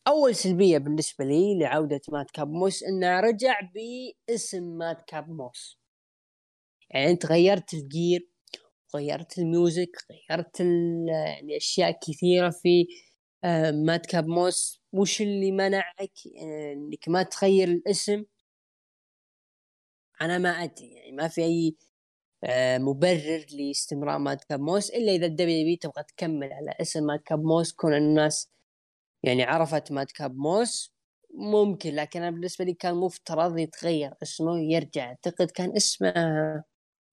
أول 0.09 0.35
سلبية 0.35 0.79
بالنسبة 0.79 1.25
لي 1.25 1.59
لعودة 1.59 2.01
ماد 2.13 2.31
كاب 2.31 2.49
موس 2.49 2.83
إنه 2.83 3.21
رجع 3.21 3.61
باسم 4.29 4.63
ماد 4.63 5.03
كاب 5.03 5.29
موس. 5.31 5.79
يعني 6.91 7.11
أنت 7.11 7.27
غيرت 7.27 7.75
ال 7.75 7.86
gear 7.86 8.31
غيرت 8.97 9.39
ال 9.39 9.47
music 9.47 9.91
غيرت 10.31 10.61
يعني 10.61 11.57
أشياء 11.57 11.99
كثيرة 12.03 12.51
في 12.51 12.87
آه، 13.45 13.71
ماد 13.71 14.07
كاب 14.07 14.27
موس. 14.27 14.83
وش 14.93 15.23
اللي 15.23 15.53
منعك؟ 15.53 16.13
آه، 16.43 16.73
إنك 16.73 17.09
ما 17.09 17.23
تغير 17.23 17.69
الاسم؟ 17.69 18.25
أنا 20.21 20.39
ما 20.39 20.49
أدري 20.51 20.93
يعني 20.95 21.13
ما 21.13 21.29
في 21.29 21.43
أي 21.45 21.77
آه، 22.45 22.79
مبرر 22.79 23.47
لاستمرار 23.53 24.19
ماد 24.19 24.45
كاب 24.45 24.61
موس. 24.61 24.91
إلا 24.91 25.13
إذا 25.13 25.27
الدبليو 25.27 25.65
بي 25.65 25.77
تبغى 25.77 26.05
تكمل 26.05 26.53
على 26.53 26.75
اسم 26.81 27.05
ماد 27.07 27.23
كاب 27.23 27.41
موس 27.45 27.73
كون 27.73 27.95
الناس 27.95 28.51
يعني 29.23 29.43
عرفت 29.45 29.93
ماد 29.93 30.13
كاب 30.13 30.37
موس 30.37 30.95
ممكن. 31.35 31.95
لكن 31.95 32.23
أنا 32.23 32.31
بالنسبة 32.31 32.65
لي 32.65 32.75
كان 32.75 32.95
مفترض 32.97 33.59
يتغير 33.59 34.15
اسمه 34.23 34.61
يرجع 34.61 35.05
أعتقد 35.09 35.51
كان 35.51 35.77
اسمه 35.77 36.15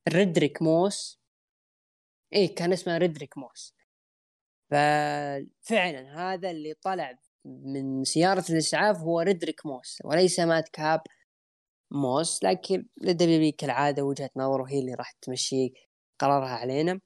ريديك 0.09 0.61
موس. 0.61 1.19
إيه 2.35 2.55
كان 2.55 2.73
اسمه 2.73 2.97
ريديك 2.97 3.37
موس. 3.37 3.73
ففعلا 4.71 6.33
هذا 6.33 6.51
اللي 6.51 6.73
طلع 6.73 7.17
من 7.45 8.03
سيارة 8.03 8.45
الإسعاف 8.49 8.97
هو 8.97 9.19
ريديك 9.21 9.65
موس 9.65 9.97
وليس 10.05 10.39
ماد 10.39 10.69
كاب 10.69 11.01
موس 11.91 12.43
لكن 12.43 12.87
للدبليو 13.01 13.51
كالعادة 13.57 14.03
وجهة 14.03 14.29
نظره 14.35 14.65
هي 14.69 14.79
اللي 14.79 14.93
راح 14.93 15.11
تمشي 15.11 15.73
قرارها 16.19 16.49
علينا. 16.49 16.99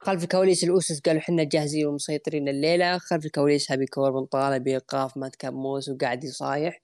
خلف 0.00 0.22
الكواليس 0.24 0.64
الأوسوس 0.64 1.00
قالوا 1.00 1.20
حنا 1.20 1.44
جاهزين 1.44 1.86
ومسيطرين 1.86 2.48
الليلة. 2.48 2.98
خلف 2.98 3.26
الكواليس 3.26 3.72
هابي 3.72 3.86
كوربن 3.86 4.26
طالب 4.26 4.64
بإيقاف 4.64 5.16
ماد 5.16 5.36
كاب 5.36 5.54
موس 5.54 5.88
وقاعد 5.88 6.24
يصايح. 6.24 6.82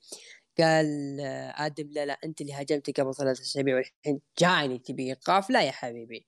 قال 0.58 1.20
آدم 1.56 1.88
لا 1.92 2.06
لا 2.06 2.18
أنت 2.24 2.40
اللي 2.40 2.52
هاجمته 2.52 2.92
قبل 2.92 3.14
ثلاثة 3.14 3.42
أسابيع 3.42 3.76
والحين 3.76 4.20
جايني 4.38 4.78
تبي 4.78 5.08
إيقاف؟ 5.08 5.50
لا 5.50 5.62
يا 5.62 5.70
حبيبي. 5.72 6.26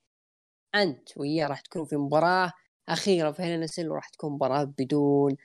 أنت 0.75 1.17
وياه 1.17 1.47
راح 1.47 1.61
تكون 1.61 1.85
في 1.85 1.95
مباراة 1.95 2.51
أخيرة 2.89 3.31
في 3.31 3.41
Hell 3.43 3.59
in 3.59 3.68
a 3.68 3.72
Cell 3.72 3.89
وراح 3.89 4.09
تكون 4.09 4.33
مباراة 4.33 4.63
بدون 4.63 5.37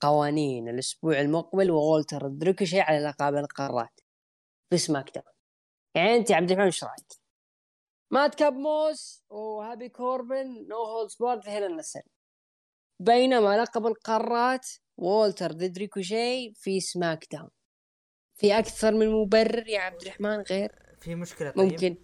قوانين. 0.00 0.68
الأسبوع 0.68 1.20
المقبل 1.20 1.70
وولتر 1.70 2.28
ضد 2.28 2.40
ريكوشي 2.40 2.80
على 2.80 2.98
لقب 2.98 3.34
القارات. 3.34 4.00
في 4.70 4.78
SmackDown 4.78 5.34
يعني 5.94 6.16
أنت 6.16 6.30
يا 6.30 6.36
عبد 6.36 6.50
الرحمن 6.50 6.64
إيش 6.64 6.84
رأيك؟ 6.84 7.06
ماد 8.10 8.34
كاب 8.34 8.52
موس 8.52 9.22
وهابي 9.28 9.88
كوربن 9.88 10.68
No 10.68 10.84
Holds 10.84 11.08
Barred 11.08 11.44
في 11.44 11.50
Hell 11.50 11.76
in 11.76 11.83
a 11.83 11.86
Cell 11.86 12.00
بينما 13.00 13.62
لقب 13.62 13.86
القارات 13.86 14.68
وولتر 14.96 15.52
ضد 15.52 15.78
ريكوشي 15.78 16.54
في 16.54 16.80
SmackDown. 16.80 17.50
في 18.34 18.58
أكثر 18.58 18.94
من 18.94 19.08
مبرر 19.08 19.68
يا 19.68 19.80
عبد 19.80 20.02
الرحمن 20.02 20.40
غير؟ 20.40 20.96
في 21.00 21.14
مشكلة 21.14 21.50
طيب. 21.50 21.72
ممكن. 21.72 21.96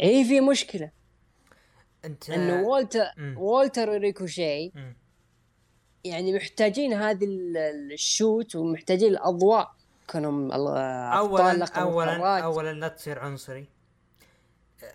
اي 0.00 0.24
في 0.24 0.40
مشكلة. 0.40 0.92
أنت 2.06 2.30
إنه 2.30 2.62
والتر 2.62 3.04
مم. 3.16 3.38
والتر 3.38 3.90
وريكوشي 3.90 4.72
يعني 6.04 6.32
محتاجين 6.32 6.92
هذه 6.92 7.26
ال 7.92 8.05
shot 8.05 8.56
ومحتاجين 8.56 9.08
الأضواء. 9.08 9.74
كانوا 10.08 10.54
اولا 10.54 11.66
اولا 11.66 12.38
اولا 12.38 12.72
لا 12.72 12.88
تصير 12.88 13.18
عنصري. 13.18 13.68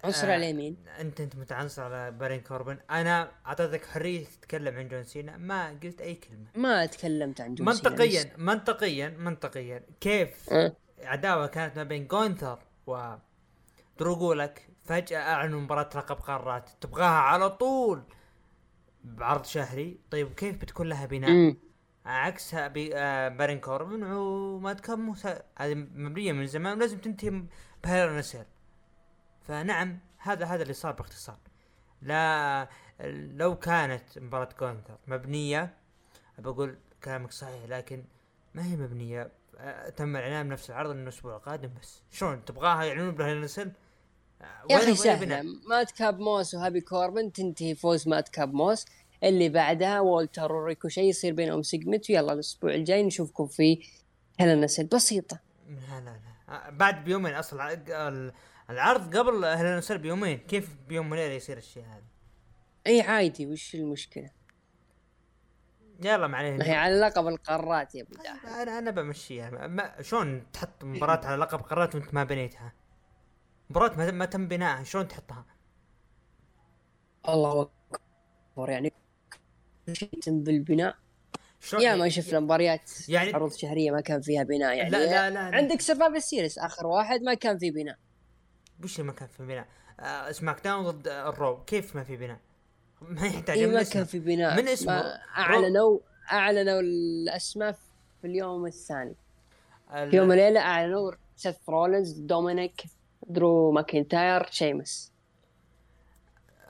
آه 0.05 0.31
على 0.31 0.49
يمين 0.49 0.77
أنت 0.99 1.21
أنت 1.21 1.35
متعنصر 1.35 1.81
على 1.81 2.11
بارون 2.11 2.39
كوربن. 2.39 2.77
أنا 2.91 3.31
أعطيتك 3.45 3.85
حرية 3.85 4.25
تتكلم 4.25 4.75
عن 4.75 4.87
جون 4.87 5.03
سينا. 5.03 5.37
ما 5.37 5.79
قلت 5.83 6.01
أي 6.01 6.15
كلمة. 6.15 6.45
ما 6.55 6.85
تكلمت 6.85 7.41
عن 7.41 7.55
جون 7.55 7.67
منطقيا 7.67 8.21
سينا. 8.21 8.37
منطقيا 8.37 9.09
منطقيا 9.09 9.83
كيف 10.01 10.53
أه؟ 10.53 10.73
عداوة 11.03 11.47
كانت 11.47 11.77
ما 11.77 11.83
بين 11.83 12.07
جونثر 12.07 12.59
و 12.87 13.13
درو 13.99 14.30
جولاك 14.30 14.70
فجأة 14.83 15.19
أعلنوا 15.19 15.61
مباراة 15.61 15.89
لقب 15.95 16.15
قارات. 16.15 16.69
تبغاها 16.81 17.19
على 17.19 17.49
طول. 17.49 18.03
بعرض 19.03 19.45
شهري. 19.45 19.99
طيب 20.11 20.33
كيف 20.33 20.61
بتكون 20.61 20.89
لها 20.89 21.05
بناء؟ 21.05 21.55
عكس 22.05 22.55
بي 22.55 22.95
آه 22.95 23.27
بارون 23.29 23.59
كوربن 23.59 24.03
وما 24.03 24.73
تكمل 24.73 25.15
هذه 25.57 25.75
مبنية 25.75 26.31
من 26.31 26.47
زمان 26.47 26.77
ولازم 26.77 26.97
تنتهي 26.97 27.43
ب 27.83 27.91
Hell 27.91 28.19
in 28.19 28.27
a 28.27 28.30
Cell 28.30 28.45
فنعم 29.41 29.99
هذا 30.17 30.45
هذا 30.45 30.61
اللي 30.61 30.73
صار 30.73 30.91
باختصار. 30.91 31.37
لا 32.01 32.69
لو 33.35 33.55
كانت 33.55 34.19
مباراة 34.19 34.49
جونثر 34.59 34.97
مبنية 35.07 35.77
بقول 36.37 36.77
كلامك 37.03 37.31
صحيح 37.31 37.65
لكن 37.65 38.03
ما 38.53 38.65
هي 38.65 38.75
مبنية. 38.75 39.31
آه، 39.57 39.89
تم 39.89 40.15
الاعلان 40.15 40.49
بنفس 40.49 40.69
العرض 40.69 40.89
انه 40.89 41.03
الأسبوع 41.03 41.35
القادم 41.35 41.69
بس. 41.81 42.03
شلون؟ 42.11 42.45
تبغاها 42.45 42.83
يعلنون 42.83 43.11
ب 43.11 43.17
Hell 43.17 43.41
in 43.41 43.50
a 43.50 43.54
Cell 43.54 43.71
يا 44.69 44.77
أخي 44.77 44.95
سهلة. 44.95 45.43
مادكاب 45.69 46.19
موس 46.19 46.53
وهابي 46.53 46.81
كوربن 46.81 47.31
تنتهي 47.31 47.75
فوز 47.75 48.07
مادكاب 48.07 48.53
موس. 48.53 48.85
اللي 49.23 49.49
بعدها 49.49 49.99
وولتر 49.99 50.51
وريكوشي 50.51 51.01
يصير 51.01 51.33
بينهم 51.33 51.63
segment 51.63 52.09
ويلا 52.09 52.33
الأسبوع 52.33 52.73
الجاي 52.73 53.03
نشوفكم 53.03 53.47
في 53.47 53.79
Hell 54.39 54.55
in 54.55 54.64
a 54.64 54.68
Cell 54.68 54.85
بسيطة. 54.85 55.39
لا 55.69 55.99
لا 55.99 56.05
لا. 56.49 56.55
آه، 56.55 56.69
بعد 56.69 57.03
بيومين 57.03 57.33
أصلا 57.33 57.73
العرض 58.69 59.17
قبل 59.17 59.45
Hell 59.45 59.77
in 59.77 59.83
a 59.83 59.86
Cell 59.86 59.97
بيومين. 59.97 60.37
كيف 60.37 60.69
بيوم 60.89 61.11
وليلة 61.11 61.33
يصير 61.33 61.57
الشيء 61.57 61.83
هذا؟ 61.83 62.03
إي 62.87 63.01
عادي. 63.01 63.47
وش 63.47 63.75
المشكلة؟ 63.75 64.29
يلا 66.03 66.27
ما 66.27 66.37
عليه 66.37 66.63
هي 66.63 66.75
على 66.75 66.99
لقب 66.99 67.27
القارات 67.27 67.95
يا 67.95 68.01
أبو 68.01 68.15
أنا 68.61 68.79
أنا 68.79 68.91
بمشيها. 68.91 70.01
شلون 70.01 70.43
تحط 70.53 70.83
مباراة 70.83 71.25
على 71.25 71.41
لقب 71.41 71.61
قارات 71.61 71.95
وأنت 71.95 72.13
ما 72.13 72.23
بنيتها؟ 72.23 72.73
مباراة 73.71 73.97
ما, 73.97 74.11
ما 74.11 74.25
تم 74.25 74.47
بنائها 74.47 74.83
شلون 74.83 75.07
تحطها؟ 75.07 75.45
الله 77.29 77.69
أكبر 78.53 78.69
يعني 78.69 78.93
شيء 79.93 80.09
يتم 80.17 80.43
بالبناء. 80.43 80.95
يا 81.79 81.95
ما 81.95 82.09
شفنا 82.09 82.39
مباريات 82.39 83.09
يعني 83.09 83.33
عروض 83.33 83.53
شهريه 83.53 83.91
ما 83.91 84.01
كان 84.01 84.21
فيها 84.21 84.43
بناء 84.43 84.77
يعني 84.77 84.89
لا 84.89 84.97
لا 84.97 85.29
لا, 85.29 85.49
لا. 85.49 85.57
عندك 85.57 85.81
Survivor 85.81 86.23
Series 86.23 86.59
آخر 86.59 86.87
واحد 86.87 87.21
ما 87.21 87.33
كان 87.33 87.57
في 87.57 87.71
بناء. 87.71 87.97
وش 88.83 88.99
ما 88.99 89.13
كان 89.13 89.27
في 89.27 89.45
بناء؟ 89.45 89.67
آه 89.99 90.31
SmackDown 90.31 90.83
ضد 90.83 91.07
ال 91.07 91.21
Raw 91.21 91.63
كيف 91.63 91.95
ما 91.95 92.03
في 92.03 92.17
بناء؟ 92.17 92.39
ما 93.01 93.27
يحتاج 93.27 93.57
إيه 93.57 93.67
ما 93.67 93.83
كان 93.83 94.05
في 94.05 94.19
بناء. 94.19 94.61
من 94.61 94.67
اسمه؟ 94.67 94.93
اعلنوا 95.37 95.99
أعلنوا 96.31 96.79
الأسماء 96.79 97.71
في 98.21 98.27
اليوم 98.27 98.65
الثاني. 98.65 99.15
في 99.91 100.09
يوم 100.13 100.31
الليلة 100.31 100.59
أعلنوا 100.59 101.11
سيث 101.35 101.69
رولنز 101.69 102.11
دومينيك 102.11 102.83
درو 103.33 103.71
ماكنتاير 103.71 104.51
شيمس. 104.51 105.13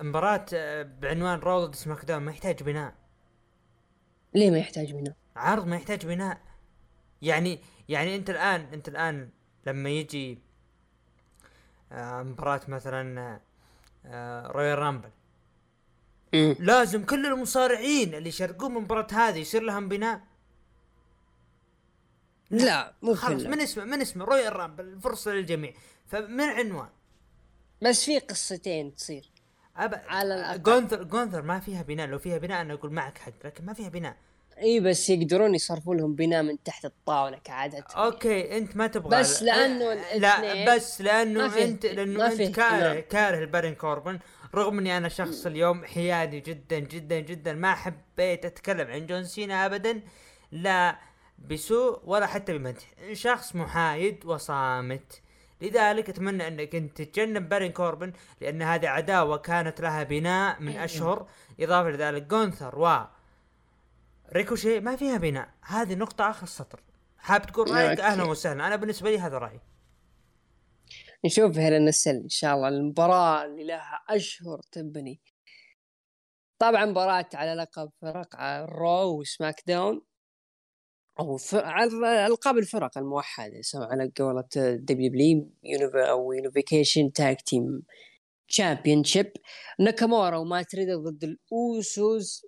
مباراة 0.02 0.46
آه، 0.54 0.84
بعنوان 0.84 1.40
Raw 1.40 1.66
ضد 1.66 1.76
SmackDown 1.76 2.22
ما 2.22 2.32
يحتاج 2.32 2.64
بناء. 2.64 2.94
ليه 4.36 4.52
ما 4.52 4.58
يحتاج 4.58 4.94
بناء؟ 4.94 5.16
عرض 5.36 5.68
ما 5.68 5.76
يحتاج 5.76 6.06
بناء. 6.06 6.42
يعني 7.22 7.60
يعني 7.90 8.16
انت 8.16 8.30
الآن 8.30 8.62
انت 8.74 8.88
الآن 8.88 9.30
لما 9.68 9.90
يجي 9.90 10.40
آه، 11.92 12.24
مباراة 12.24 12.62
مثلا 12.68 13.40
Royal 14.56 14.80
Rumble 14.80 15.10
لازم 16.60 17.06
كل 17.06 17.26
المصارعين 17.26 18.16
اللي 18.16 18.30
يشاركون 18.30 18.74
بالمباراة 18.74 19.08
هذه 19.12 19.38
يصير 19.38 19.62
لهم 19.62 19.90
بناء؟ 19.90 20.22
لا 22.52 22.94
مو 23.02 23.16
خلاص 23.16 23.42
من 23.42 23.62
اسمه 23.62 23.86
من 23.86 24.02
اسمه 24.02 24.26
Royal 24.26 24.56
Rumble 24.56 25.00
فرصة 25.00 25.32
للجميع. 25.32 25.74
فمن 26.12 26.42
عنوان؟ 26.42 26.90
بس 27.82 28.06
في 28.06 28.20
قصتين 28.20 28.96
تصير. 28.96 29.30
أبا 29.78 30.02
على 30.08 30.60
جونثر 30.66 31.04
جونثر 31.04 31.42
ما 31.42 31.60
فيها 31.60 31.82
بناء. 31.82 32.08
لو 32.08 32.20
فيها 32.20 32.38
بناء 32.38 32.62
أنا 32.62 32.74
أقول 32.74 32.94
معك 32.94 33.18
حق 33.18 33.32
لكن 33.46 33.66
ما 33.66 33.74
فيها 33.74 33.90
بناء. 33.90 34.18
إي 34.58 34.80
بس 34.80 35.10
يقدرون 35.10 35.56
يصرفوا 35.56 35.96
لهم 35.96 36.16
بناء 36.16 36.44
من 36.44 36.64
تحت 36.64 36.86
الطاولة 36.86 37.38
كعادة. 37.38 37.86
okay 37.96 38.58
أنت 38.58 38.76
ما 38.76 38.88
تبغى 38.88 39.20
بس 39.20 39.44
لأنه 39.44 39.94
لا 39.94 40.76
بس 40.76 41.02
لأنه 41.02 41.58
انت 41.58 41.86
لأنه 41.86 42.28
أنت 42.28 42.42
كاره 42.42 43.00
كاره 43.00 43.40
البارون 43.40 43.76
كوربن. 43.76 44.20
رغم 44.56 44.80
إني 44.80 44.98
أنا 44.98 45.10
شخص 45.10 45.46
اليوم 45.46 45.86
حيادي 45.86 46.40
جدا 46.40 46.80
جدا 46.80 47.20
جدا 47.20 47.54
ما 47.54 47.76
حبيت 47.76 48.46
أتكلم 48.46 48.88
عن 48.88 49.06
جون 49.06 49.24
سينا 49.24 49.66
ابدا 49.66 50.02
لا 50.52 51.00
بسوء 51.50 52.02
ولا 52.04 52.28
حتى 52.28 52.58
بمدح. 52.58 52.84
شخص 53.14 53.56
محايد 53.56 54.26
وصامت. 54.26 55.22
لذلك 55.62 56.10
أتمنى 56.10 56.48
أنك 56.48 56.76
أنت 56.76 57.02
تتجنب 57.02 57.50
بارون 57.50 57.72
كوربن 57.72 58.14
لأن 58.42 58.62
هذه 58.62 58.88
عداوة 58.88 59.38
كانت 59.38 59.82
لها 59.82 60.04
بناء 60.04 60.62
من 60.62 60.78
أشهر 60.78 61.28
إضافة 61.60 61.90
لذلك 61.90 62.24
جونثر 62.24 62.80
و 62.80 63.06
ريكوشي 64.34 64.80
ما 64.80 64.96
فيها 64.96 65.18
بناء. 65.18 65.50
هذه 65.62 65.96
نقطة 65.96 66.30
آخر 66.30 66.44
السطر. 66.44 66.84
حاب 67.18 67.46
تقول 67.46 67.72
رأيك؟ 67.72 68.00
أهلا 68.00 68.24
وسهلا. 68.24 68.68
أنا 68.68 68.76
بالنسبة 68.76 69.10
لي 69.10 69.20
هذا 69.20 69.38
رأيي. 69.38 69.60
نشوف 71.26 71.58
Hell 71.58 71.80
in 71.80 71.90
a 71.90 71.95
Cell 71.95 72.16
إن 72.16 72.30
شاء 72.30 72.56
الله. 72.56 72.68
المباراة 72.68 73.46
اللي 73.46 73.64
لها 73.64 74.04
أشهر 74.10 74.62
تبني. 74.72 75.22
طبعا 76.60 76.86
مباراة 76.86 77.30
على 77.34 77.54
لقب 77.54 77.92
فرق 78.02 78.36
Raw 78.66 79.20
و 79.20 79.64
SmackDown. 79.68 80.02
أو 81.22 81.40
على 81.54 82.28
القاب 82.28 82.58
الفرق 82.58 82.98
الموحدة 82.98 83.62
سواء 83.62 83.88
على 83.92 84.12
قولة 84.20 84.50
WWE 84.56 85.50
أو 86.10 86.34
unification 86.34 87.12
tag 87.14 87.36
team 87.36 87.84
championship 88.48 89.32
ناكامورا 89.80 90.38
ومات 90.38 90.62
ريدل 90.62 90.90
ضد 90.90 91.24
الأوسوس. 91.24 92.46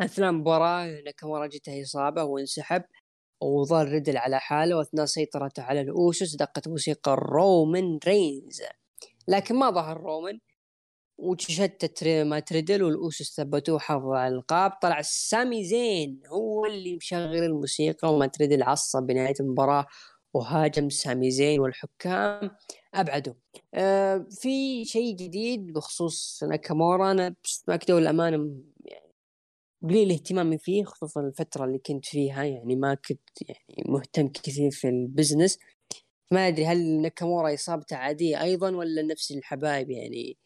أثناء 0.00 0.30
المباراة 0.30 1.00
ناكامورا 1.04 1.46
جته 1.46 1.82
إصابة 1.82 2.24
وانسحب 2.24 2.82
وظل 3.40 3.88
ريدل 3.88 4.16
على 4.16 4.40
حاله 4.40 4.76
وأثناء 4.76 5.06
سيطرته 5.06 5.62
على 5.62 5.80
الأوسوس 5.80 6.36
دقت 6.36 6.68
موسيقى 6.68 7.16
رومان 7.18 7.98
رينز. 8.06 8.62
لكن 9.28 9.54
ما 9.54 9.70
ظهر 9.70 10.00
رومان. 10.00 10.40
وتشتت 11.20 12.04
مات 12.04 12.40
ريدل 12.40 12.82
والاوسوس 12.82 13.34
ثبتوه 13.36 13.78
حافظوا 13.78 14.16
على 14.16 14.32
الألقاب. 14.34 14.72
طلع 14.82 15.00
سامي 15.02 15.64
زين 15.64 16.20
هو 16.26 16.66
اللي 16.66 16.96
مشغل 16.96 17.44
الموسيقى 17.44 18.14
ومات 18.14 18.26
ريدل 18.26 18.62
عصب 18.62 19.02
بنهاية 19.02 19.34
المباراة 19.40 19.86
وهاجم 20.34 20.88
سامي 20.88 21.30
زين 21.30 21.60
والحكام 21.60 22.50
أبعدوا. 22.94 23.34
آه 23.74 24.26
في 24.30 24.84
شيء 24.84 25.16
جديد 25.16 25.72
بخصوص 25.72 26.44
ناكامورا. 26.44 27.10
أنا 27.10 27.34
ما 27.68 27.74
اكدب 27.74 27.96
الأمانة 27.96 28.62
قليل 29.82 30.10
اهتمامي 30.10 30.58
فيه 30.58 30.84
خصوصا 30.84 31.20
الفترة 31.20 31.64
اللي 31.64 31.78
كنت 31.78 32.06
فيها 32.06 32.44
يعني 32.44 32.76
ما 32.76 32.94
كنت 32.94 33.42
يعني 33.48 33.84
مهتم 33.88 34.28
كثير 34.28 34.70
في 34.70 34.88
البزنس. 34.88 35.58
ما 36.32 36.48
أدري 36.48 36.66
هل 36.66 37.00
ناكامورا 37.00 37.54
إصابته 37.54 37.96
عادية 37.96 38.42
أيضا 38.42 38.76
ولا 38.76 39.02
نفس 39.02 39.32
الحبايب 39.32 39.90
يعني 39.90 40.36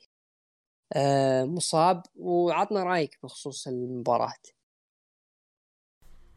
مصاب 1.44 2.02
وعطنا 2.16 2.84
رأيك 2.84 3.18
بخصوص 3.22 3.66
المباراة. 3.68 4.32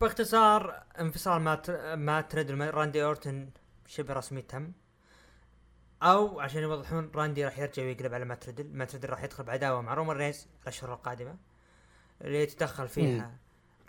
باختصار 0.02 0.84
انفصال 1.00 1.42
ما 1.42 1.62
ما 1.96 2.22
تريد 2.22 2.52
راندي 2.52 3.04
اورتن 3.04 3.50
شبه 3.88 4.14
رسمي 4.14 4.42
تم. 4.42 4.72
أو 6.04 6.40
عشان 6.40 6.62
يوضحون 6.62 7.12
راندي 7.16 7.46
راح 7.46 7.60
يرجع 7.60 7.84
ويقلب 7.84 8.14
على 8.14 8.26
مات 8.26 8.46
ريدل. 8.46 8.74
مات 8.74 8.94
ريدل 8.94 9.10
راح 9.10 9.24
يدخل 9.24 9.44
بعداوه 9.44 9.82
مع 9.82 9.94
رومان 9.94 10.18
رينز 10.18 10.48
الأشهر 10.62 10.94
القادمة 10.94 11.38
اللي 12.22 12.44
يتدخل 12.44 12.88
فيها. 12.88 13.26
مم. 13.26 13.38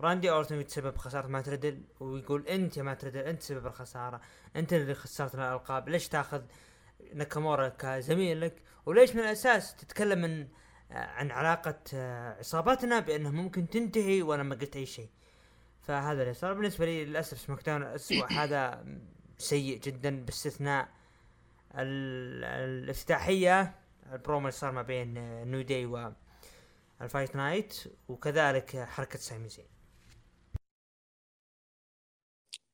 راندي 0.01 0.31
اورتون 0.31 0.61
يتسبب 0.61 0.97
خسارة 0.97 1.27
مات 1.27 1.43
ريدل 1.43 1.85
ويقول 2.01 2.47
أنت 2.47 2.77
يا 2.77 2.83
مات 2.83 2.95
ريدل 2.95 3.21
أنت 3.21 3.43
سبب 3.43 3.67
الخسارة. 3.67 4.21
أنت 4.57 4.73
اللي 4.73 4.95
خسرت 4.95 5.35
الألقاب. 5.35 5.89
ليش 5.89 6.09
تاخذ 6.09 6.43
ناكامورا 7.15 7.69
كزميل 7.69 8.41
لك؟ 8.41 8.63
وليش 8.87 9.15
من 9.15 9.21
الأساس 9.21 9.77
تتكلم 9.77 10.19
من 10.19 10.49
عن 10.91 11.31
علاقة 11.31 11.79
عصابتنا 12.39 13.01
بأنه 13.01 13.31
ممكن 13.31 13.69
تنتهي 13.69 14.23
وأنا 14.23 14.43
ما 14.43 14.55
قلت 14.55 14.77
أي 14.77 14.87
شيء. 14.87 15.09
فهذا 15.83 16.23
اللي 16.23 16.35
صار. 16.35 16.55
بالنسبة 16.55 16.87
لي 16.87 17.05
للأسف 17.05 17.39
SmackDown 17.39 17.83
هذا 18.41 18.85
سيء 19.39 19.81
جدا 19.81 20.25
باستثناء 20.25 20.89
الافتتاحية 21.75 23.75
البرومو 24.13 24.49
اللي 24.49 24.59
صار 24.59 24.73
ما 24.73 24.83
بين 24.83 25.15
New 25.51 25.63
Day 25.63 25.87
و 25.87 26.13
ال 27.03 27.08
Fight 27.08 27.37
Night 27.37 27.85
وكذلك 28.09 28.77
حركة 28.77 29.19
سامي 29.19 29.49
زين. 29.49 29.67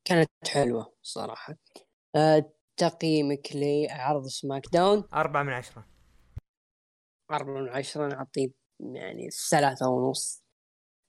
كانت 0.05 0.29
حلوة 0.47 0.93
صراحة. 1.01 1.55
أه 2.15 2.51
تقييمك 2.77 3.49
لعرض 3.55 4.27
SmackDown؟ 4.27 5.03
أربعة 5.13 5.43
من 5.43 5.53
عشرة. 5.53 5.85
أربعة 7.31 7.61
من 7.61 7.69
عشرة 7.69 8.07
نعطيه 8.07 8.47
يعني 8.79 9.29
ثلاثة 9.51 9.89
ونص 9.89 10.43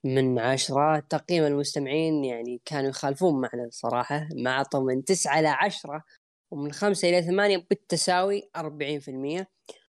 من 0.04 0.38
عشرة. 0.38 0.98
تقييم 1.10 1.44
المستمعين 1.44 2.24
يعني 2.24 2.62
كانوا 2.64 2.90
يخالفون 2.90 3.40
معنا 3.40 3.68
صراحة 3.70 4.28
ما 4.44 4.54
عطوا 4.54 4.80
من 4.80 5.04
تسعة 5.04 5.40
إلى 5.40 5.48
عشرة 5.48 6.04
ومن 6.52 6.72
خمسة 6.72 7.08
إلى 7.08 7.22
ثمانية 7.22 7.66
بالتساوي 7.70 8.50
أربعين 8.56 9.00
في 9.00 9.10
المية. 9.10 9.48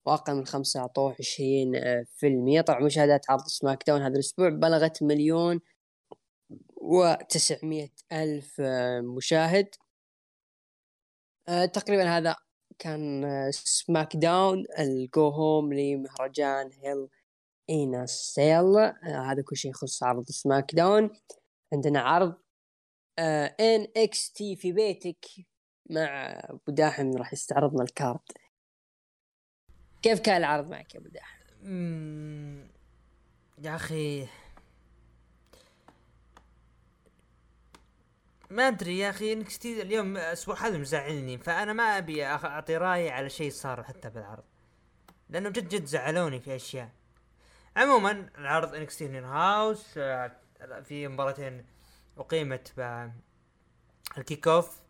واقل 0.07 0.35
من 0.37 0.47
خمسة 0.47 0.91
20 1.21 1.77
آه، 1.77 2.05
في 2.16 2.27
المية. 2.27 2.61
طبعا 2.61 2.81
مشاهدات 2.81 3.31
عرض 3.31 3.43
سماك 3.47 3.85
داون 3.87 4.03
هذا 4.03 4.14
الأسبوع 4.14 4.49
بلغت 4.49 5.03
مليون 5.03 5.61
وتسعمية 6.77 7.91
ألف 8.12 8.61
مشاهد. 9.16 9.69
آه، 11.49 11.64
تقريبا 11.66 12.19
هذا 12.19 12.37
كان 12.79 13.24
SmackDown 13.53 14.16
ال 14.16 14.64
go 14.79 15.29
home 15.29 15.73
لمهرجان 15.72 16.70
Hell 16.83 17.09
in 17.71 18.07
a 18.07 18.18
Cell. 18.18 18.77
هذا 19.03 19.43
كل 19.43 19.57
شيء 19.57 19.70
يخص 19.70 20.03
عرض 20.03 20.24
SmackDown. 20.25 21.11
عندنا 21.72 22.01
عرض 22.01 22.35
NXT 23.19 24.57
في 24.57 24.72
بيتك 24.72 25.26
مع 25.91 26.07
أبو 26.45 26.72
داحم 26.72 27.16
راح 27.16 27.33
يستعرضنا 27.33 27.83
ال 27.83 27.90
card 27.90 28.21
كيف 30.03 30.20
كان 30.20 30.37
العرض 30.37 30.68
معك 30.68 30.95
يا 30.95 31.01
أبو 31.01 31.09
داحم؟ 31.09 31.39
يا 33.59 33.76
أخي 33.76 34.26
ما 38.51 38.69
أدري 38.69 38.99
يا 38.99 39.11
أخي 39.11 39.33
إنك 39.33 39.49
اليوم 39.65 40.17
الأسبوع 40.17 40.67
هذا 40.67 40.79
مزعلني 40.79 41.39
فأنا 41.39 41.73
ما 41.73 41.99
أبي 41.99 42.25
أعطي 42.25 42.77
رأيي 42.77 43.11
على 43.11 43.31
شيء 43.31 43.51
صار 43.51 43.83
حتى 43.83 44.11
بالعرض 44.11 44.45
لأنه 45.31 45.49
جد 45.51 45.69
جد 45.69 45.85
زعلوني 45.85 46.41
في 46.41 46.57
أشياء. 46.57 46.91
عموما 47.77 48.31
العرض 48.39 48.75
NXT 48.75 49.19
House 49.19 49.95
آه، 49.99 50.33
في 50.85 51.09
مباراتين 51.09 51.67
أقيمت 52.19 52.73
ب 52.77 53.11
ال 54.19 54.49
kickoff 54.49 54.81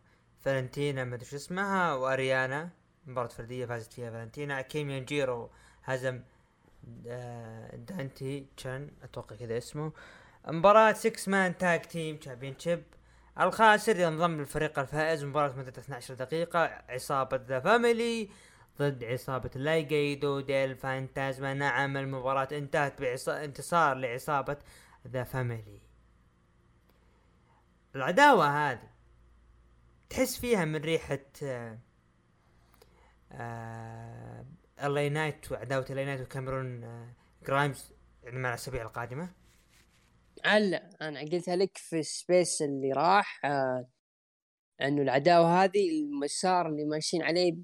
فالنتينا 0.41 1.05
ما 1.05 1.15
أدري 1.15 1.37
اسمها 1.37 1.95
وأريانا 1.95 2.71
مباراة 3.07 3.29
فردية 3.29 3.67
فازت 3.67 3.93
فيها 3.93 4.11
فالنتينا 4.11 4.61
كيميان 4.61 5.05
جيرو 5.05 5.51
هزم 5.85 6.23
آه، 7.07 7.77
دانتي 7.77 8.47
تشان 8.57 8.91
أتوقع 9.03 9.37
كذا 9.37 9.59
اسمه. 9.59 9.93
مباراة 10.49 10.93
6 10.93 11.31
man 11.31 11.59
tag 11.59 11.83
team 11.83 12.17
championship 12.17 12.83
الخاسر 13.41 14.01
ينضم 14.01 14.39
للفريق 14.39 14.79
الفائز 14.79 15.25
مباراة 15.25 15.57
مدتها 15.57 15.83
12 15.83 16.15
دقيقة 16.15 16.83
عصابة 16.89 17.37
The 17.37 17.61
Family 17.61 18.31
ضد 18.79 19.05
عصابة 19.05 19.51
Legado 19.55 20.41
del 20.41 20.77
Fantasma 20.77 21.55
نعم 21.55 21.97
المباراة 21.97 22.49
انتهت 22.53 23.01
بانتصار 23.01 23.97
لعصابة 23.97 24.57
The 25.09 25.25
Family 25.25 25.81
العداوة 27.95 28.71
هذه 28.71 28.89
تحس 30.11 30.39
فيها 30.39 30.65
من 30.65 30.77
ريحة 30.77 31.19
LA 33.33 34.45
Knight 35.09 35.53
وعداوة 35.53 35.87
LA 35.91 36.05
Knight 36.05 36.21
وكاميرون 36.21 36.85
جرايمز 37.47 37.93
يعني 38.25 38.39
مع 38.39 38.49
الأسابيع 38.49 38.83
القادمة. 38.83 39.29
هلا 40.45 40.91
أنا 41.03 41.21
قلتها 41.21 41.57
لك 41.57 41.79
في 41.79 41.99
السبيس 41.99 42.63
اللي 42.63 42.93
راح 42.93 43.41
آه 43.45 43.89
إنه 44.83 45.03
العداوة 45.03 45.65
هذه 45.65 45.91
المسار 45.91 46.69
اللي 46.69 46.85
ماشيين 46.85 47.23
عليه 47.23 47.57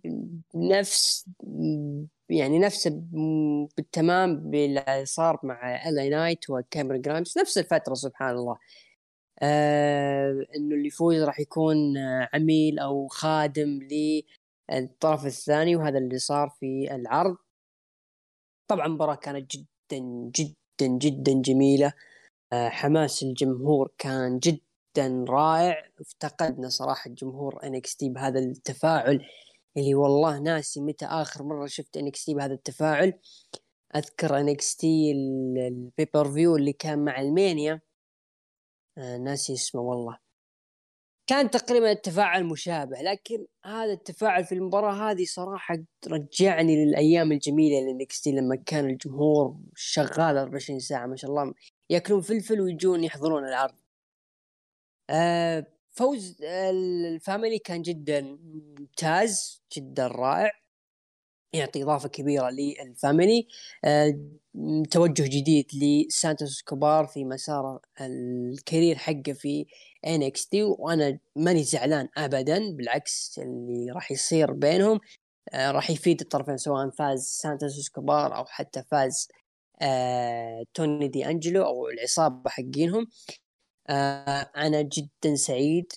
بنفس 0.54 1.30
يعني 2.28 2.58
نفس 2.58 2.88
بالتمام 3.76 4.50
باللي 4.50 5.04
صار 5.06 5.40
مع 5.42 5.88
LA 5.88 6.08
Knight 6.08 6.50
وكاميرون 6.50 7.00
جرايمز 7.00 7.38
نفس 7.38 7.58
الفترة 7.58 7.94
سبحان 7.94 8.36
الله. 8.36 8.56
آه 9.42 10.46
إنه 10.56 10.74
اللي 10.74 10.86
يفوز 10.88 11.22
راح 11.22 11.40
يكون 11.40 11.98
عميل 12.34 12.78
أو 12.78 13.08
خادم 13.08 13.80
للطرف 14.70 15.26
الثاني 15.26 15.76
وهذا 15.76 15.98
اللي 15.98 16.18
صار 16.18 16.48
في 16.60 16.94
العرض. 16.94 17.36
طبعا 18.68 18.86
المباراة 18.86 19.14
كانت 19.14 19.50
جدا 19.56 19.98
جدا 20.36 20.86
جدا 20.98 21.42
جميلة. 21.42 21.86
آه 21.86 21.92
حماس 22.68 23.22
الجمهور 23.22 23.90
كان 23.98 24.38
جدا 24.38 25.24
رائع. 25.28 25.90
افتقدنا 26.00 26.68
صراحة 26.68 27.10
جمهور 27.10 27.58
NXT 27.98 28.08
بهذا 28.08 28.38
التفاعل 28.38 29.26
اللي 29.76 29.94
والله 29.94 30.38
ناسي 30.38 30.80
متى 30.80 31.06
آخر 31.06 31.44
مرة 31.44 31.66
شفت 31.66 31.98
NXT 31.98 32.34
بهذا 32.34 32.54
التفاعل. 32.54 33.18
أذكر 33.96 34.54
تي 34.54 35.12
ال 35.12 36.32
pay-per-view 36.32 36.56
اللي 36.56 36.72
كان 36.72 37.04
مع 37.04 37.20
ألمانيا. 37.20 37.80
آه 38.98 39.16
ناسي 39.16 39.54
اسمه 39.54 39.80
والله. 39.80 40.24
كان 41.26 41.50
تقريبا 41.50 41.92
التفاعل 41.92 42.44
مشابه 42.44 43.02
لكن 43.02 43.46
هذا 43.64 43.92
التفاعل 43.92 44.44
في 44.44 44.54
المباراة 44.54 45.10
هذه 45.10 45.24
صراحة 45.24 45.78
رجعني 46.08 46.84
للأيام 46.84 47.32
الجميلة 47.32 47.80
لل 47.80 48.01
NXT 48.01 48.32
لما 48.32 48.56
كان 48.56 48.90
الجمهور 48.90 49.56
شغال 49.74 50.36
24 50.36 50.78
ساعة 50.80 51.06
ما 51.06 51.16
شاء 51.16 51.30
الله. 51.30 51.54
ياكلون 51.90 52.20
فلفل 52.20 52.60
ويجون 52.60 53.04
يحضرون 53.04 53.44
العرض. 53.48 53.74
آه 55.10 55.66
فوز 55.90 56.36
ال 56.42 56.59
Family 56.59 57.58
كان 57.58 57.82
جدا 57.82 58.20
ممتاز 58.20 59.62
جدا 59.76 60.06
رائع 60.06 60.50
يعطي 61.52 61.82
إضافة 61.82 62.08
كبيرة 62.08 62.50
لل 62.50 62.72
Family. 62.72 63.48
أه 63.84 64.18
توجه 64.90 65.22
جديد 65.22 65.66
لسانتوس 65.74 66.62
كوبار 66.62 67.06
في 67.06 67.24
مسار 67.24 67.80
ال 68.00 68.14
career 68.14 68.96
حقه 68.98 69.32
في 69.32 69.66
NXT 70.06 70.62
وأنا 70.62 71.18
ماني 71.36 71.62
زعلان 71.64 72.08
ابدا 72.16 72.70
بالعكس 72.76 73.38
اللي 73.38 73.90
راح 73.92 74.10
يصير 74.12 74.52
بينهم 74.52 75.00
أه 75.52 75.70
راح 75.70 75.90
يفيد 75.90 76.20
الطرفين 76.20 76.56
سواء 76.56 76.90
فاز 76.90 77.22
سانتوس 77.26 77.88
كوبار 77.88 78.36
أو 78.36 78.44
حتى 78.46 78.82
فاز 78.90 79.28
أه 79.82 80.64
توني 80.74 81.08
دي 81.08 81.26
أنجلو 81.26 81.64
أو 81.64 81.88
العصابة 81.88 82.50
حقينهم. 82.50 83.06
آه 83.90 84.50
أنا 84.56 84.82
جدا 84.82 85.34
سعيد. 85.36 85.92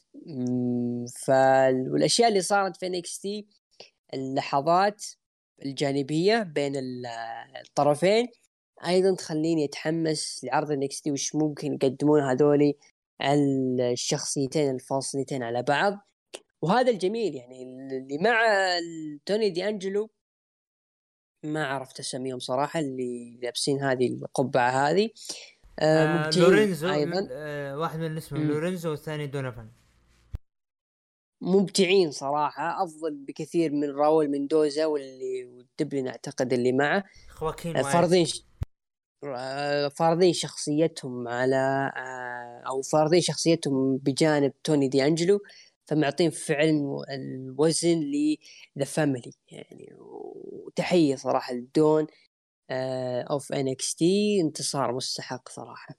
فالاشياء 1.25 2.29
اللي 2.29 2.41
صارت 2.41 2.77
في 2.77 2.87
NXT 2.87 3.47
اللحظات 4.13 5.05
الجانبية 5.65 6.43
بين 6.43 6.73
الطرفين 7.61 8.27
أيضا 8.87 9.15
تخليني 9.15 9.65
أتحمس 9.65 10.41
لعرض 10.45 10.71
NXT 10.71 11.11
وش 11.11 11.35
ممكن 11.35 11.73
يقدمون 11.73 12.21
هذولي 12.23 12.75
الشخصيتين 13.21 14.71
الفاصلتين 14.75 15.43
على 15.43 15.63
بعض. 15.63 15.99
وهذا 16.61 16.91
الجميل 16.91 17.35
يعني 17.35 17.63
اللي 17.63 18.17
مع 18.17 18.41
توني 19.25 19.49
دي 19.49 19.69
أنجلو 19.69 20.09
ما 21.43 21.67
عرفت 21.67 21.99
اسميهم 21.99 22.39
صراحة 22.39 22.79
اللي 22.79 23.39
لابسين 23.41 23.83
هذه 23.83 24.07
القبعة 24.07 24.69
هذه. 24.69 25.09
آه 25.79 26.29
لورينزو 26.29 26.89
أيضا. 26.89 27.27
آه 27.31 27.77
واحد 27.77 27.99
من 27.99 28.17
اسمه 28.17 28.39
لورينزو 28.39 28.89
والثاني 28.89 29.27
دونيفان 29.27 29.69
ممتعين 31.41 32.11
صراحة 32.11 32.83
أفضل 32.83 33.15
بكثير 33.15 33.71
من 33.71 33.89
راول 33.89 34.29
مندوزا 34.31 34.85
واللي 34.85 35.45
والدبلن 35.45 36.07
اعتقد 36.07 36.53
اللي 36.53 36.71
معه. 36.71 37.03
خواكين 37.29 37.83
فارضين 37.83 38.25
ش... 38.25 38.43
فارضين 39.95 40.33
شخصيتهم 40.33 41.27
على 41.27 41.91
أو 42.67 42.81
فارضين 42.81 43.21
شخصيتهم 43.21 43.97
بجانب 43.97 44.53
توني 44.63 44.87
دي 44.87 45.05
انجلو 45.05 45.39
فمعطين 45.87 46.29
فعلا 46.29 47.03
الوزن 47.09 47.99
ل 47.99 48.21
The 48.21 48.85
Family 48.85 49.33
يعني 49.51 49.93
وتحية 49.97 51.15
صراحة 51.15 51.53
ل 51.53 51.67
Don 51.67 52.07
of 53.31 53.53
NXT 53.53 54.41
انتصار 54.41 54.91
مستحق 54.91 55.49
صراحة. 55.49 55.95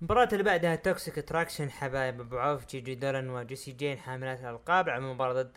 المباراة 0.00 0.28
اللي 0.32 0.42
بعدها 0.42 0.76
Toxic 0.76 1.28
Attraction 1.28 1.70
حبايب 1.70 2.20
أبو 2.20 2.36
عوف 2.36 2.66
جيجي 2.66 2.94
دولن 2.94 3.30
وجيسي 3.30 3.72
جين 3.72 3.98
حاملات 3.98 4.40
الالقاب 4.40 4.88
على 4.88 5.02
مباراة 5.02 5.42
ضد 5.42 5.56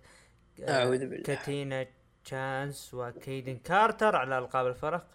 آه، 0.61 0.83
أعوذ 0.83 0.99
بالله. 0.99 1.23
كاتينا 1.23 1.87
تشانس 2.25 2.93
وكيدن 2.93 3.57
كارتر 3.57 4.15
على 4.15 4.37
ألقاب 4.37 4.67
الفرق. 4.67 5.07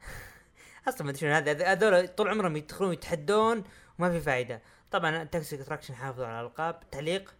أصلا 0.88 1.02
ما 1.02 1.10
أدري 1.10 1.20
شنو 1.20 1.32
هذا 1.32 1.72
هذول 1.72 2.08
طول 2.08 2.28
عمرهم 2.28 2.56
يدخلون 2.56 2.92
يتحدون 2.92 3.64
وما 3.98 4.10
في 4.10 4.20
فائده 4.20 4.62
طبعا 4.90 5.24
Toxic 5.24 5.66
Attraction 5.66 5.94
حافظوا 5.94 6.26
على 6.26 6.40
الألقاب. 6.40 6.90
تعليق. 6.90 7.34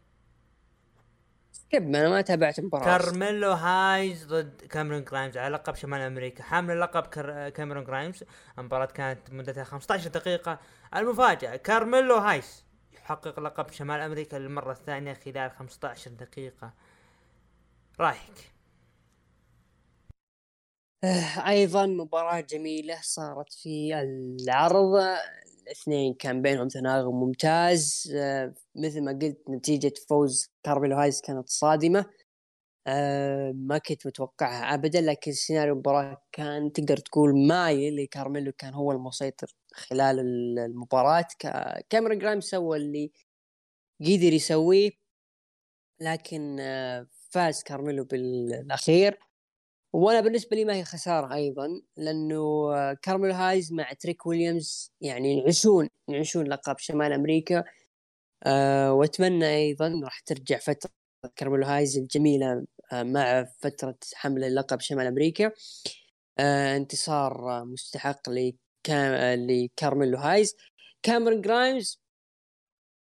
كيف 1.70 1.82
أنا 1.82 2.09
ما 2.09 2.20
تابعت 2.20 2.59
المباراه 2.59 2.84
كارميلو 2.84 3.51
هايز 3.53 4.26
ضد 4.26 4.62
كاميرون 4.70 5.05
جرايمز 5.05 5.36
على 5.36 5.55
لقب 5.55 5.74
شمال 5.74 6.01
أمريكا. 6.01 6.42
حامل 6.42 6.80
لقب 6.80 7.03
كاميرون 7.51 7.84
جرايمز 7.84 8.24
المباراة 8.59 8.86
كانت 8.86 9.32
مدتها 9.32 9.64
15 9.64 10.09
دقيقة. 10.09 10.59
المفاجأة 10.96 11.57
كارميلو 11.57 12.14
هايز 12.16 12.64
يحقق 12.92 13.40
لقب 13.40 13.70
شمال 13.72 14.01
أمريكا 14.01 14.36
للمرة 14.36 14.72
الثانية 14.72 15.14
خلال 15.14 15.51
15 15.51 16.11
دقيقة. 16.11 16.72
رايك؟ 18.01 18.53
آه، 21.05 21.49
أيضا 21.49 21.86
مباراة 21.86 22.40
جميلة 22.40 22.99
صارت 23.03 23.53
في 23.53 23.94
العرض. 23.94 25.18
الاثنين 25.68 26.14
كان 26.14 26.42
بينهم 26.42 26.68
تناغم 26.68 27.14
ممتاز. 27.20 28.12
آه، 28.16 28.54
مثل 28.76 29.02
ما 29.04 29.12
قلت 29.22 29.38
نتيجة 29.50 29.92
فوز 30.08 30.48
كارميلو 30.64 30.96
هايز 30.96 31.20
كانت 31.20 31.48
صادمة. 31.50 32.06
آه، 32.86 33.52
ما 33.56 33.78
كنت 33.78 34.06
متوقعها 34.06 34.74
ابدا 34.74 35.00
لكن 35.00 35.32
سيناريو 35.32 35.74
المباراة 35.74 36.22
كان 36.32 36.72
تقدر 36.72 36.96
تقول 36.98 37.48
مايل 37.48 37.96
لكارميلو 37.96 38.52
كان 38.58 38.74
هو 38.74 38.92
المسيطر 38.92 39.54
خلال 39.74 40.20
المباراة. 40.60 41.26
كاميرون 41.90 42.18
جرايمز 42.18 42.40
سوى 42.40 42.78
اللي 42.78 43.12
قدر 44.02 44.32
يسويه 44.32 44.90
لكن 46.00 46.56
آه، 46.60 47.06
فاز 47.30 47.62
كارميلو 47.62 48.04
بالأخير. 48.04 49.18
وأنا 49.93 50.20
بالنسبة 50.20 50.57
لي 50.57 50.64
ما 50.64 50.74
هي 50.74 50.84
خسارة 50.84 51.34
أيضا 51.34 51.82
لأنه 51.97 52.68
كارميلو 52.94 53.30
هايز 53.30 53.72
مع 53.72 53.93
تريك 53.93 54.26
ويليامز 54.26 54.93
يعني 55.01 55.32
ينعشون 55.32 55.89
ينعشون 56.09 56.47
لقب 56.49 56.78
شمال 56.78 57.12
أمريكا. 57.12 57.64
أه 58.47 58.93
وأتمنى 58.93 59.47
أيضا 59.57 60.01
راح 60.05 60.20
ترجع 60.20 60.59
فترة 60.59 60.91
كارميلو 61.36 61.66
هايز 61.66 61.99
الجميلة 61.99 62.66
أه 62.93 63.03
مع 63.03 63.45
فترة 63.61 63.99
حمل 64.14 64.45
اللقب 64.45 64.80
شمال 64.80 65.07
أمريكا. 65.07 65.53
أه 66.39 66.76
انتصار 66.76 67.64
مستحق 67.64 68.30
لكارميلو 68.30 70.18
هايز. 70.18 70.57
كاميرون 71.03 71.41
جرايمز 71.43 72.01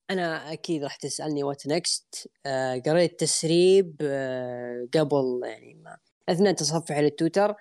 أنا 0.10 0.54
أكيد 0.54 0.84
راح 0.84 0.96
تسألني 0.96 1.44
what 1.44 1.68
next 1.68 2.30
آه 2.46 2.80
قريت 2.86 3.20
تسريب 3.20 3.96
آه 4.02 4.88
قبل 4.94 5.42
يعني 5.44 5.74
ما 5.76 5.98
أثناء 6.30 6.54
تصفحي 6.54 7.02
للتويتر 7.02 7.56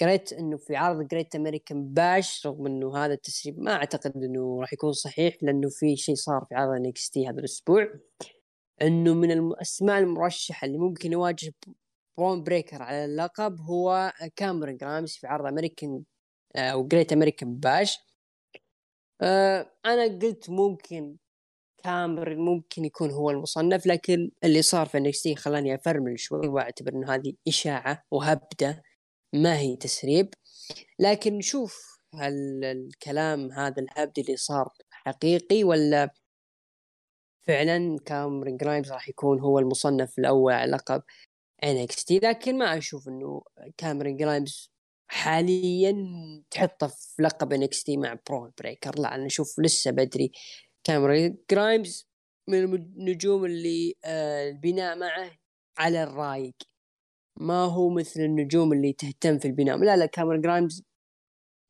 قريت 0.00 0.32
إنه 0.32 0.56
في 0.56 0.76
عرض 0.76 1.08
Great 1.08 1.34
American 1.34 1.88
Bash 1.94 2.46
رغم 2.46 2.66
إنه 2.66 2.96
هذا 2.96 3.14
التسريب 3.14 3.60
ما 3.60 3.72
أعتقد 3.72 4.16
إنه 4.16 4.60
راح 4.60 4.72
يكون 4.72 4.92
صحيح 4.92 5.36
لأنه 5.42 5.68
في 5.68 5.96
شيء 5.96 6.14
صار 6.14 6.44
في 6.48 6.54
عرض 6.54 6.70
NXT 6.76 7.28
هذا 7.28 7.38
الأسبوع. 7.38 7.88
إنه 8.82 9.14
من 9.14 9.30
الأسماء 9.30 9.98
المرشحة 9.98 10.64
اللي 10.66 10.78
ممكن 10.78 11.12
يواجه 11.12 11.52
برون 12.18 12.42
بريكر 12.42 12.82
على 12.82 13.04
اللقب 13.04 13.60
هو 13.60 14.12
كاميرون 14.36 14.76
جرايمز 14.76 15.16
في 15.16 15.26
عرض 15.26 15.46
امريكان 15.46 16.02
أو 16.56 16.86
جريت 16.86 17.12
امريكان 17.12 17.56
باش 17.56 17.98
أنا 19.86 20.18
قلت 20.22 20.50
ممكن 20.50 21.16
كاميرون 21.86 22.38
ممكن 22.38 22.84
يكون 22.84 23.10
هو 23.10 23.30
المصنف 23.30 23.86
لكن 23.86 24.30
اللي 24.44 24.62
صار 24.62 24.86
في 24.86 25.12
تي 25.12 25.36
خلاني 25.36 25.74
أفرمل 25.74 26.18
شوي 26.18 26.48
وأعتبر 26.48 26.92
انه 26.92 27.14
هذه 27.14 27.32
إشاعة 27.48 28.04
وهبدة 28.10 28.82
ما 29.32 29.58
هي 29.58 29.76
تسريب. 29.76 30.34
لكن 30.98 31.38
نشوف 31.38 31.98
هل 32.14 32.64
الكلام 32.64 33.52
هذا 33.52 33.82
الهبد 33.82 34.18
اللي 34.18 34.36
صار 34.36 34.70
حقيقي 34.90 35.64
ولا 35.64 36.14
فعلا 37.46 37.98
كامرين 38.06 38.56
جرايمز 38.56 38.92
راح 38.92 39.08
يكون 39.08 39.40
هو 39.40 39.58
المصنف 39.58 40.18
الأول 40.18 40.52
على 40.52 40.72
لقب 40.72 41.02
NXT 41.64 42.12
لكن 42.22 42.58
ما 42.58 42.78
أشوف 42.78 43.08
إنه 43.08 43.42
كاميرون 43.76 44.16
جرايمز 44.16 44.70
حاليا 45.08 45.96
تحطه 46.50 46.86
في 46.86 47.22
لقب 47.22 47.64
NXT 47.64 47.88
مع 47.88 48.16
برون 48.28 48.52
بريكر. 48.58 48.98
لا 48.98 49.14
أنا 49.14 49.26
أشوف 49.26 49.60
لسه 49.60 49.90
بدري 49.90 50.32
كاميرون 50.86 51.38
جرايمز 51.50 52.08
من 52.48 52.74
النجوم 52.74 53.44
اللي 53.44 53.94
آه 54.04 54.48
البناء 54.50 54.98
معه 54.98 55.30
على 55.78 56.02
الرايق 56.02 56.54
ما 57.40 57.64
هو 57.64 57.88
مثل 57.90 58.20
النجوم 58.20 58.72
اللي 58.72 58.92
تهتم 58.92 59.38
في 59.38 59.48
البناء. 59.48 59.76
لا 59.78 59.96
لا 59.96 60.06
كاميرون 60.06 60.40
جرايمز 60.40 60.82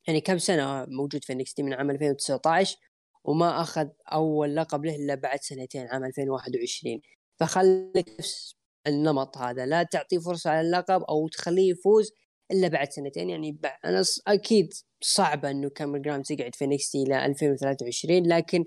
يعني 0.09 0.21
كم 0.21 0.39
سنة 0.39 0.87
موجود 0.89 1.25
في 1.25 1.33
NXT 1.32 1.61
من 1.61 1.75
عام 1.75 1.91
2019 1.91 2.77
وما 3.25 3.61
أخذ 3.61 3.89
أول 4.12 4.57
لقب 4.57 4.85
له 4.85 4.97
إلا 4.97 5.14
بعد 5.14 5.41
سنتين 5.41 5.87
عام 5.87 6.05
2021 6.05 7.01
فخليك 7.37 8.09
نفس 8.19 8.57
النمط 8.87 9.39
هذا. 9.39 9.67
لا 9.67 9.83
تعطيه 9.83 10.19
فرصة 10.19 10.51
على 10.51 10.61
اللقب 10.61 11.03
أو 11.03 11.29
تخليه 11.29 11.71
يفوز 11.71 12.12
إلا 12.51 12.69
بعد 12.69 12.93
سنتين. 12.93 13.31
يعني 13.31 13.59
أنا 13.85 14.03
أكيد 14.27 14.75
صعبة 15.01 15.51
إنه 15.51 15.71
كاميرون 15.71 16.03
جرايمز 16.03 16.33
يقعد 16.33 16.55
في 16.55 16.64
NXT 16.64 16.95
إلى 16.95 17.27
2023 17.27 18.27
لكن 18.27 18.64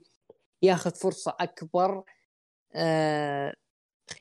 ياخذ 0.62 0.95
فرصة 0.95 1.36
أكبر 1.39 2.03
آه 2.76 3.53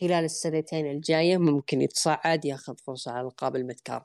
خلال 0.00 0.24
السنتين 0.24 0.86
الجاية 0.90 1.36
ممكن 1.38 1.80
يتصعد 1.80 2.44
ياخذ 2.44 2.76
فرصة 2.76 3.12
على 3.12 3.26
القاب 3.26 3.56
المتكار 3.56 4.04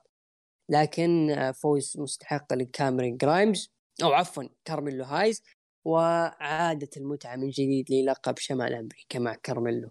لكن 0.69 1.29
آه، 1.29 1.51
فوز 1.51 1.93
مستحق 1.97 2.53
لكاميرون 2.53 3.17
جرايمز 3.17 3.73
أو 4.03 4.13
عفوا 4.13 4.43
كارميلو 4.65 5.03
هايز 5.03 5.43
وعادة 5.85 6.89
المتعة 6.97 7.35
من 7.35 7.49
جديد 7.49 7.91
للقب 7.91 8.37
شمال 8.37 8.73
أمريكا 8.73 9.19
مع 9.19 9.35
كارميلو. 9.35 9.89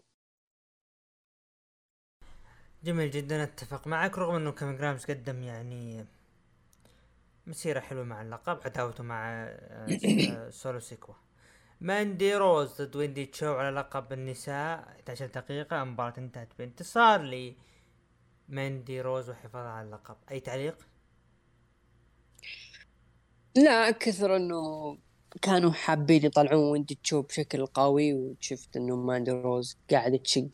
جميل 2.84 3.11
جدا 3.11 3.43
أتفق 3.43 3.86
معك 3.86 4.18
رغم 4.18 4.34
إنه 4.34 4.53
كاميرون 4.53 4.80
جرايمز 4.80 5.05
قدم 5.05 5.43
يعني 5.43 6.05
مسيرة 7.47 7.80
حلوة 7.80 8.05
مع 8.05 8.22
اللقب 8.22 8.61
عداوته 8.64 9.05
مع 9.05 9.45
آه، 9.49 10.51
سولو 10.61 10.80
سيكوا. 10.80 11.14
ماندي 11.83 12.35
روز 12.35 12.83
ضد 12.83 12.97
ويندي 12.97 13.26
تشو 13.26 13.53
على 13.53 13.76
لقب 13.76 14.12
النساء. 14.12 14.78
11 14.89 15.26
دقيقة 15.26 15.83
المباراة 15.83 16.14
انتهت 16.18 16.49
بانتصار 16.59 17.22
ل 17.22 17.55
ماندي 18.49 19.01
روز 19.01 19.30
وحفاظها 19.30 19.70
على 19.70 19.87
اللقب. 19.87 20.16
أي 20.30 20.41
تعليق؟ 20.41 20.76
لا 23.57 23.91
كثر 23.91 24.37
إنه 24.37 24.99
كانوا 25.43 25.72
حابين 25.72 26.24
يطلعون 26.24 26.70
ويندي 26.72 26.99
تشو 27.03 27.22
بشكل 27.22 27.66
قوي 27.66 28.14
وشفت 28.14 28.76
إنه 28.76 28.97
ماندي 28.97 29.30
روز 29.30 29.76
قاعدة 29.91 30.16
تشق 30.16 30.51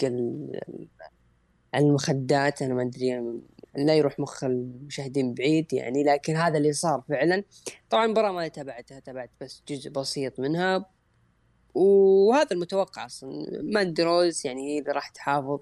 المخدات. 1.74 2.62
أنا 2.62 2.74
ما 2.74 2.82
أدري 2.82 3.40
لا 3.74 3.94
يروح 3.94 4.20
مخ 4.20 4.44
المشاهدين 4.44 5.34
بعيد 5.34 5.72
يعني 5.72 6.04
لكن 6.04 6.36
هذا 6.36 6.58
اللي 6.58 6.72
صار 6.72 7.02
فعلا. 7.08 7.44
طبعا 7.90 8.04
المباراة 8.04 8.32
ما 8.32 8.48
تابعتها 8.48 9.00
تابعت 9.00 9.30
بس 9.40 9.62
جزء 9.68 9.90
بسيط 9.90 10.40
منها. 10.40 10.97
وهذا 11.78 12.48
المتوقع 12.52 13.06
أصلا. 13.06 13.30
ماندي 13.62 14.10
روز 14.10 14.46
يعني 14.46 14.68
هي 14.68 14.78
اللي 14.78 14.92
راح 14.92 15.08
تحافظ 15.08 15.60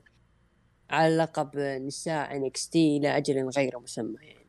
على 0.91 1.17
لقب 1.17 1.57
نساء 1.59 2.37
NXT 2.37 2.97
إلى 2.97 3.17
أجل 3.17 3.49
غير 3.49 3.79
مسمى 3.79 4.17
يعني. 4.23 4.47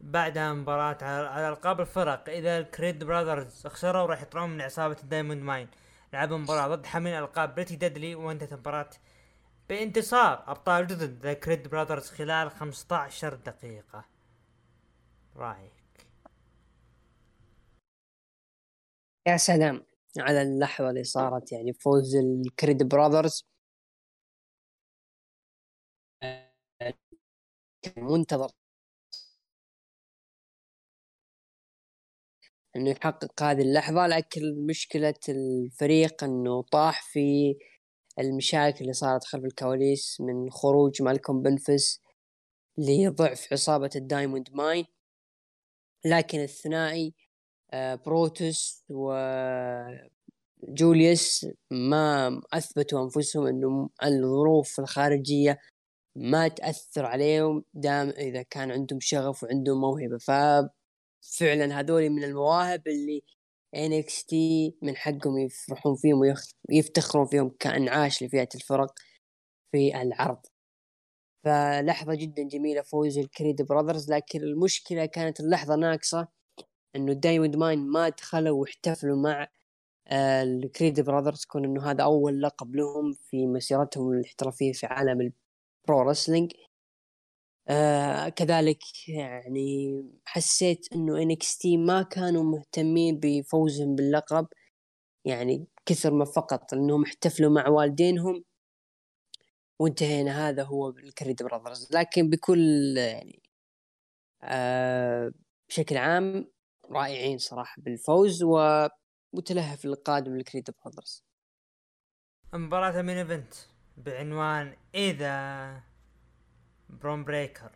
بعدها 0.00 0.52
مباراة 0.52 0.98
على 1.04 1.48
ألقاب 1.48 1.80
الفرق. 1.80 2.28
إذا 2.28 2.58
الكريد 2.58 3.04
براذرز 3.04 3.66
خسروا 3.66 4.06
راح 4.06 4.22
يطلعون 4.22 4.50
من 4.50 4.60
عصابة 4.60 4.96
الدايموند 5.02 5.42
ماين. 5.42 5.68
لعبوا 6.12 6.38
مباراة 6.38 6.76
ضد 6.76 6.86
حاملين 6.86 7.18
ألقاب 7.18 7.54
بريتي 7.54 7.76
ديدلي 7.76 8.14
وانتهت 8.14 8.52
المباراة 8.52 8.90
بانتصار. 9.68 10.44
أبطال 10.46 10.86
جدد 10.86 11.18
ذا 11.22 11.32
كريد 11.32 11.68
براذرز 11.68 12.10
خلال 12.10 12.50
15 12.50 13.34
دقيقة. 13.34 14.04
رأيك؟ 15.36 15.72
يا 19.26 19.36
سلام. 19.36 19.93
على 20.18 20.42
اللحظة 20.42 20.90
اللي 20.90 21.04
صارت 21.04 21.52
يعني 21.52 21.72
فوز 21.72 22.16
الكريد 22.16 22.82
براذرز. 22.88 23.46
منتظر. 27.96 28.50
إنه 32.76 32.90
يحقق 32.90 33.42
هذه 33.42 33.62
اللحظة 33.62 34.06
لكن 34.06 34.66
مشكلة 34.66 35.14
الفريق 35.28 36.24
إنه 36.24 36.62
طاح 36.62 37.02
في 37.12 37.54
المشاكل 38.18 38.80
اللي 38.80 38.92
صارت 38.92 39.24
خلف 39.24 39.44
الكواليس 39.44 40.20
من 40.20 40.50
خروج 40.50 41.02
مالكوم 41.02 41.42
بنفس 41.42 42.00
لضعف 42.78 43.52
عصابة 43.52 43.90
الدايموند 43.96 44.48
ماين. 44.52 44.84
لكن 46.04 46.40
الثنائي 46.40 47.14
بروتوس 48.06 48.84
وجوليوس 50.68 51.46
ما 51.70 52.40
أثبتوا 52.52 53.04
أنفسهم 53.04 53.46
إنه 53.46 53.90
الظروف 54.04 54.80
الخارجية 54.80 55.60
ما 56.16 56.48
تأثر 56.48 57.06
عليهم 57.06 57.64
دام 57.74 58.08
إذا 58.08 58.42
كان 58.42 58.70
عندهم 58.70 59.00
شغف 59.00 59.42
وعندهم 59.42 59.80
موهبة. 59.80 60.18
ففعلا 60.18 61.80
هذول 61.80 62.10
من 62.10 62.24
المواهب 62.24 62.82
اللي 62.88 63.22
NXT 63.76 64.34
من 64.82 64.96
حقهم 64.96 65.38
يفرحون 65.38 65.96
فيهم 65.96 66.20
ويفتخرون 66.70 67.26
فيهم 67.26 67.50
كأنعاش 67.60 68.22
لفئة 68.22 68.48
الفرق 68.54 68.94
في 69.72 70.02
العرض. 70.02 70.40
فلحظة 71.44 72.14
جدا 72.14 72.42
جميلة 72.42 72.82
فوز 72.82 73.18
الكريد 73.18 73.62
براذرز 73.62 74.10
لكن 74.12 74.40
المشكلة 74.42 75.06
كانت 75.06 75.40
اللحظة 75.40 75.76
ناقصة. 75.76 76.28
إنه 76.96 77.12
دايموند 77.12 77.56
ماين 77.56 77.78
ما 77.78 78.08
دخلوا 78.08 78.60
واحتفلوا 78.60 79.16
مع 79.16 79.48
آه، 80.08 80.42
الكريد 80.42 81.00
براذرز 81.00 81.44
كون 81.44 81.64
إنه 81.64 81.90
هذا 81.90 82.04
أول 82.04 82.42
لقب 82.42 82.76
لهم 82.76 83.12
في 83.12 83.46
مسيرتهم 83.46 84.12
الاحترافية 84.12 84.72
في 84.72 84.86
عالم 84.86 85.20
ال 85.20 85.40
pro 85.40 86.02
wrestling. 86.10 86.52
آه 87.68 88.28
كذلك 88.28 89.08
يعني 89.08 90.02
حسيت 90.24 90.86
إنه 90.94 91.18
NXT 91.22 91.76
ما 91.76 92.02
كانوا 92.02 92.42
مهتمين 92.44 93.20
بفوزهم 93.22 93.94
باللقب. 93.94 94.46
يعني 95.24 95.66
كثر 95.86 96.12
ما 96.14 96.24
فقط 96.24 96.74
إنهم 96.74 97.02
احتفلوا 97.04 97.50
مع 97.50 97.68
والدينهم 97.68 98.44
وانتهينا 99.78 100.48
هذا 100.48 100.62
هو 100.64 100.88
الكريد 100.90 101.42
براذرز. 101.42 101.88
لكن 101.92 102.30
بكل 102.30 102.94
يعني 102.98 103.42
آه 104.42 105.32
بشكل 105.68 105.96
عام 105.96 106.53
رائعين 106.90 107.38
صراحة 107.38 107.82
بالفوز 107.82 108.42
ومتلهف 108.42 109.84
للقادم 109.84 110.36
لكريد 110.36 110.70
براذرز 110.84 111.24
مباراة 112.54 113.00
ال 113.00 113.03
main 113.03 113.16
event 113.16 113.54
بعنوان 113.96 114.76
إذا 114.94 115.80
برون 116.88 117.24
بريكر 117.24 117.70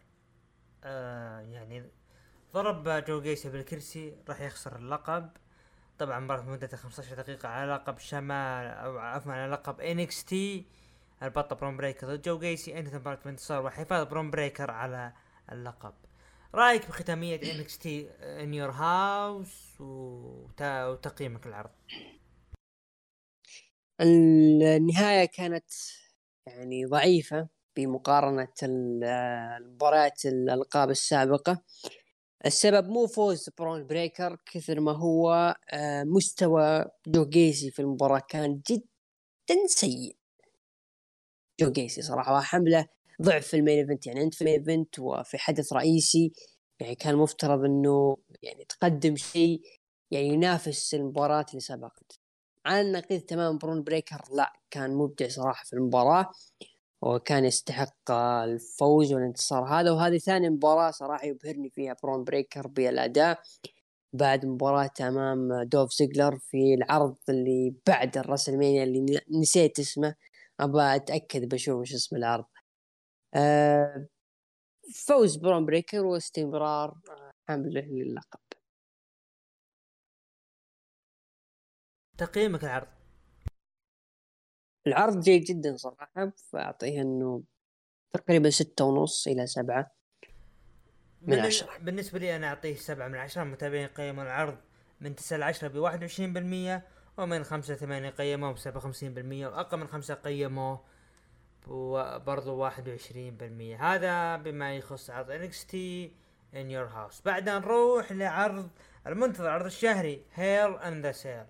آه 0.85 1.41
يعني 1.41 1.91
ضرب 2.55 2.89
جو 3.05 3.23
جيسي 3.23 3.49
بالكرسي 3.51 4.17
راح 4.29 4.41
يخسر 4.41 4.77
اللقب. 4.77 5.31
طبعا 5.99 6.21
مباراة 6.21 6.43
مدتها 6.43 6.77
15 6.77 7.17
دقيقة 7.17 7.49
على 7.49 7.73
لقب 7.73 7.99
شمال 7.99 8.67
أو 8.67 8.99
عفوا 8.99 9.33
على 9.33 9.53
لقب 9.53 9.81
NXT. 9.81 10.67
البطل 11.23 11.57
برون 11.57 11.77
بريكر 11.77 12.07
ضد 12.07 12.23
جو 12.23 12.39
جيسي 12.39 12.79
انتهت 12.79 12.95
المباراة 12.95 13.19
بانتصار 13.25 13.65
وحفاظ 13.65 14.07
برون 14.07 14.31
بريكر 14.31 14.71
على 14.71 15.13
اللقب. 15.53 15.95
رايك 16.55 16.89
بختامية 16.89 17.41
NXT 17.43 18.11
In 18.11 18.55
Your 18.55 18.71
House 18.71 19.81
وتقييمك 19.81 21.47
العرض 21.47 21.71
النهاية 24.01 25.25
كانت 25.25 25.71
يعني 26.47 26.85
ضعيفة 26.85 27.49
بمقارنة 27.77 28.49
المباريات 28.63 30.27
الألقاب 30.27 30.91
السابقة. 30.91 31.63
السبب 32.47 32.89
مو 32.89 33.07
فوز 33.07 33.51
برون 33.59 33.87
بريكر 33.87 34.37
كثر 34.47 34.81
ما 34.81 34.93
هو 34.93 35.57
آه، 35.71 36.05
مستوى 36.05 36.85
جو 37.07 37.25
جيسي 37.29 37.71
في 37.71 37.83
المباراة 37.83 38.23
كان 38.29 38.61
جدا 38.71 39.67
سيء. 39.67 40.17
جو 41.61 41.73
جيسي 41.73 42.03
صراحة 42.03 42.41
حملة 42.41 42.89
ضعف 43.23 43.47
في 43.47 43.57
ال 43.57 43.61
main 43.61 43.79
event. 43.79 44.07
يعني 44.07 44.23
انت 44.23 44.35
في 44.35 44.41
ال 44.41 44.45
main 44.45 44.59
event 44.59 44.99
وفي 44.99 45.39
حدث 45.39 45.73
رئيسي 45.73 46.33
يعني 46.81 46.95
كان 46.95 47.17
مفترض 47.17 47.65
إنه 47.65 48.17
يعني 48.43 48.65
تقدم 48.65 49.17
شيء 49.17 49.63
يعني 50.11 50.29
ينافس 50.29 50.95
المباراة 50.95 51.47
اللي 51.51 51.61
سبقت. 51.61 52.21
على 52.67 52.81
النقيض 52.81 53.21
تمام 53.21 53.59
برون 53.59 53.83
بريكر 53.83 54.23
لا 54.33 54.53
كان 54.71 54.95
مبدع 54.95 55.29
صراحة 55.29 55.65
في 55.65 55.73
المباراة 55.73 56.31
وكان 57.03 57.45
يستحق 57.45 58.11
الفوز 58.45 59.13
والانتصار 59.13 59.65
هذا. 59.65 59.91
وهذه 59.91 60.19
ثاني 60.19 60.51
مباراة 60.51 60.91
صراحة 60.91 61.27
يبهرني 61.27 61.71
فيها 61.71 61.97
برون 62.03 62.25
بريكر 62.25 62.67
بالأداء. 62.67 63.41
بعد 64.13 64.47
مباراة 64.47 64.91
أمام 65.01 65.63
دولف 65.63 65.93
زيجلر 65.93 66.39
في 66.39 66.75
العرض 66.75 67.17
اللي 67.29 67.75
بعد 67.87 68.19
الرسلمينيا 68.19 68.85
اللي 68.85 69.21
نسيت 69.31 69.79
اسمه. 69.79 70.15
أبغى 70.61 70.97
أتأكد 70.97 71.49
بشوف 71.49 71.81
وش 71.81 71.95
اسم 71.95 72.17
العرض. 72.17 72.45
فوز 75.07 75.37
برون 75.37 75.67
بريكر 75.67 76.05
واستمرار 76.05 77.01
حمله 77.49 77.87
للقب. 77.87 78.41
تقييمك 82.19 82.65
العرض؟ 82.65 82.89
العرض 84.87 85.21
جيد 85.21 85.45
جدا 85.45 85.77
صراحة 85.77 86.33
فأعطيه 86.53 87.03
أنه 87.03 87.43
تقريبا 88.13 88.51
ستة 88.51 88.85
ونص 88.85 89.29
إلى 89.29 89.47
سبعة 89.47 89.95
من 91.23 91.39
عشرة. 91.39 91.79
بالنسبة 91.79 92.19
لي 92.19 92.37
أنا 92.37 92.47
أعطيه 92.47 92.75
سبعة 92.75 93.09
من 93.09 93.15
عشرة 93.15 93.43
المتابعين 93.43 93.89
قيموا 93.89 94.23
العرض 94.23 94.59
من 95.01 95.15
تسعة 95.15 95.37
لعشرة 95.37 95.69
بواحد 95.69 96.03
وعشرين 96.03 96.33
بالمية 96.33 96.87
ومن 97.19 97.45
خمسة 97.45 97.75
لثمانية 97.75 98.11
قيموه 98.11 98.53
بسبعة 98.53 98.77
وخمسين 98.77 99.15
بالمية 99.15 99.47
وأقل 99.47 99.79
من 99.79 99.87
خمسة 99.87 100.15
قيموه 100.15 100.85
برضو 102.27 102.55
واحد 102.57 102.89
وعشرين 102.89 103.37
بالمية. 103.37 103.95
هذا 103.95 104.37
بما 104.37 104.77
يخص 104.77 105.11
عرض 105.11 105.31
انكستي 105.31 106.13
In 106.55 106.71
Your 106.71 106.85
House 106.85 107.23
بعدها 107.23 107.59
نروح 107.59 108.13
لعرض 108.13 108.71
المنتظر 109.07 109.45
العرض 109.45 109.65
الشهري 109.65 110.25
Hell 110.35 110.89
in 110.89 111.07
the 111.07 111.13
Cell 111.13 111.45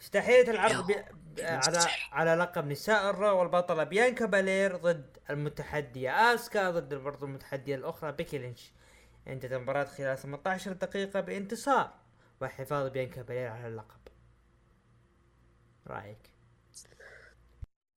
افتتاحية 0.00 0.50
العرض 0.50 0.86
بي... 0.86 0.94
على 1.38 1.78
على 2.12 2.34
لقب 2.34 2.66
نساء 2.66 3.10
ال 3.10 3.17
Raw 3.17 3.38
والبطلة 3.38 3.84
بيانكا 3.84 4.26
بالير 4.26 4.76
ضد 4.76 5.18
المتحدية. 5.30 6.34
آسكا 6.34 6.70
ضد 6.70 6.94
برضو 6.94 7.26
المتحدية 7.26 7.74
الأخرى 7.74 8.12
بيكي 8.12 8.38
لينش. 8.38 8.72
انتهت 9.26 9.52
المباراة 9.52 9.84
خلال 9.84 10.18
18 10.18 10.72
دقيقة 10.72 11.20
بانتصار. 11.20 11.92
وحفاظ 12.40 12.88
بيانكا 12.88 13.22
بالير 13.22 13.48
على 13.48 13.68
اللقب. 13.68 14.00
رأيك؟ 15.86 16.35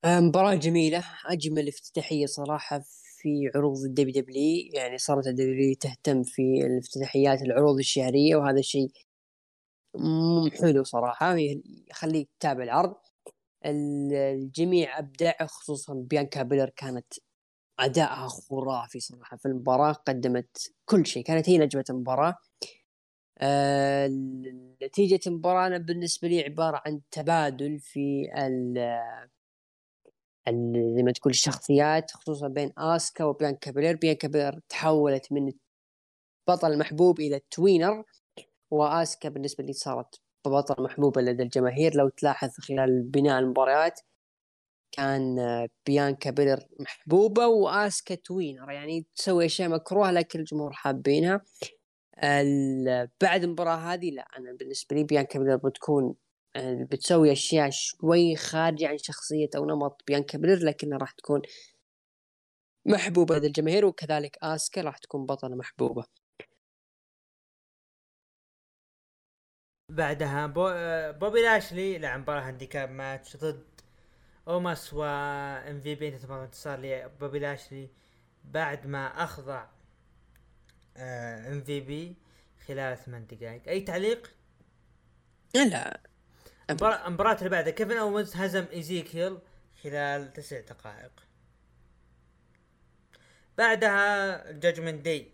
مباراة 0.06 0.56
جميلة 0.56 1.04
أجمل 1.26 1.68
افتتاحية 1.68 2.26
صراحة 2.26 2.80
في 3.18 3.52
عروض 3.56 3.78
ال 3.84 4.14
WW 4.24 4.70
يعني 4.74 4.98
صارت 4.98 5.28
ال 5.28 5.52
W 5.52 5.76
تهتم 5.76 6.24
في 6.24 6.42
الافتتاحيات 6.66 7.42
العروض 7.42 7.78
الشهرية 7.78 8.36
وهذا 8.36 8.62
شيء 8.62 8.92
حلو 10.62 10.84
صراحة 10.84 11.36
يخليك 11.90 12.30
تتابع 12.40 12.64
العرض. 12.64 12.96
الجميع 13.66 15.00
أبدع 15.00 15.34
خصوصا 15.46 15.94
بيانكا 15.94 16.44
بيلر 16.44 16.70
كانت 16.70 17.14
أدائها 17.80 18.28
خرافي 18.28 19.00
صراحة 19.00 19.38
في 19.38 19.46
المباراة 19.48 19.92
قدمت 19.94 20.74
كل 20.86 21.06
شيء 21.06 21.24
كانت 21.24 21.50
هي 21.50 21.58
نجمة 21.58 21.86
المباراة. 21.90 22.36
آه 23.38 24.08
نتيجة 24.84 25.20
المباراة 25.28 25.68
أنا 25.68 25.78
بالنسبة 25.78 26.28
لي 26.28 26.44
عبارة 26.44 26.82
عن 26.86 27.02
تبادل 27.12 27.80
في 27.80 28.30
زي 30.96 31.04
ما 31.04 31.12
تقول 31.12 31.32
الشخصيات 31.32 32.12
خصوصا 32.12 32.48
بين 32.48 32.74
آسكا 32.78 33.24
وبيانكا 33.24 33.72
بيلر 33.72 33.96
بيانكا 33.96 34.28
بيلر 34.28 34.60
تحولت 34.70 35.32
من 35.32 35.52
بطل 36.48 36.80
محبوب 36.80 37.20
إلى 37.20 37.42
tweener 37.52 38.04
وآسكا 38.72 39.30
بالنسبة 39.30 39.64
لي 39.64 39.74
صارت 39.74 40.22
بطل 40.46 40.84
محبوبة 40.84 41.22
لدى 41.22 41.44
الجماهير. 41.44 41.96
لو 41.96 42.10
تلاحظ 42.10 42.50
خلال 42.50 43.04
بناء 43.04 43.40
المباريات 43.40 44.00
كان 44.92 45.38
بيانكا 45.86 46.30
بيلر 46.32 46.60
محبوبة 46.80 47.48
وآسكا 47.48 48.16
tweener. 48.16 48.72
يعني 48.72 49.06
تسوي 49.16 49.46
أشياء 49.46 49.70
مكروهة 49.70 50.12
لكن 50.12 50.40
الجمهور 50.40 50.74
حابينها. 50.74 51.42
بعد 53.22 53.44
المباراة 53.44 53.76
هذه 53.76 54.12
لا 54.12 54.28
أنا 54.38 54.54
بالنسبة 54.60 54.96
لي 54.96 55.04
بيانكا 55.04 55.40
بيلر 55.40 55.56
بتكون 55.56 56.16
بتسوي 56.58 57.32
أشياء 57.32 57.70
شوي 57.70 58.36
خارجة 58.36 58.88
عن 58.88 58.98
شخصيه 58.98 59.50
أو 59.56 59.66
نمط 59.66 60.04
بيانكا 60.08 60.38
بلير 60.38 60.58
لكنها 60.58 60.98
راح 60.98 61.12
تكون 61.12 61.42
محبوبة 62.86 63.36
لدى 63.36 63.48
الجماهير 63.48 63.86
وكذلك 63.86 64.38
آسكا 64.44 64.82
راح 64.82 64.98
تكون 64.98 65.26
بطلة 65.26 65.56
محبوبة. 65.56 66.06
بعدها 69.90 70.48
بو... 70.48 70.70
بوبي 71.20 71.42
لاشلي 71.42 71.98
لعب 71.98 72.20
مباراة 72.20 72.42
handicap 72.42 72.92
match 72.92 73.38
ضد 73.38 73.64
اوموس 74.48 74.94
و 74.94 75.04
MVP 75.04 76.08
انتصار 76.30 76.80
لبوبي 76.80 77.40
لاشلي 77.40 77.90
بعد 78.44 78.88
ما 78.88 79.24
أخضع 79.24 79.66
MVP 80.98 82.16
خلال 82.68 82.98
ثمان 82.98 83.28
دقائق 83.28 83.68
أي 83.68 83.82
تعليق؟ 83.82 84.32
لا. 85.56 86.02
المباراة 86.70 87.38
اللي 87.38 87.50
بعدها. 87.50 87.72
كيفن 87.74 87.98
اونز 87.98 88.36
هزم 88.36 88.66
إيزيكيل 88.74 89.38
خلال 89.84 90.34
تسع 90.34 90.60
دقائق. 90.60 91.12
بعدها 93.58 94.52
Judgment 94.52 95.02
Day. 95.02 95.32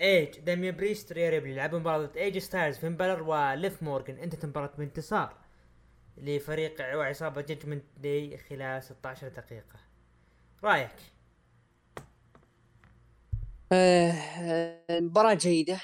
إيج 0.00 0.38
داميان 0.40 0.76
بريست 0.76 1.12
ريا 1.12 1.30
ريبلي 1.30 1.54
لعبوا 1.54 1.78
مباراة 1.78 1.98
ضد 2.06 2.16
AJ 2.16 2.38
ستايلز 2.38 2.78
فين 2.78 2.96
بالر 2.96 3.22
وليف 3.22 3.82
مورجن 3.82 4.18
انتهت 4.18 4.44
المباراة 4.44 4.72
بانتصار 4.78 5.36
لفريق 6.16 6.96
وعصابة 6.96 7.40
Judgment 7.42 7.84
Day 7.96 8.38
خلال 8.38 8.82
16 8.82 9.28
دقيقة. 9.28 9.80
رأيك؟ 10.64 10.90
آه، 13.72 14.84
مباراة 14.90 15.34
جيدة. 15.34 15.80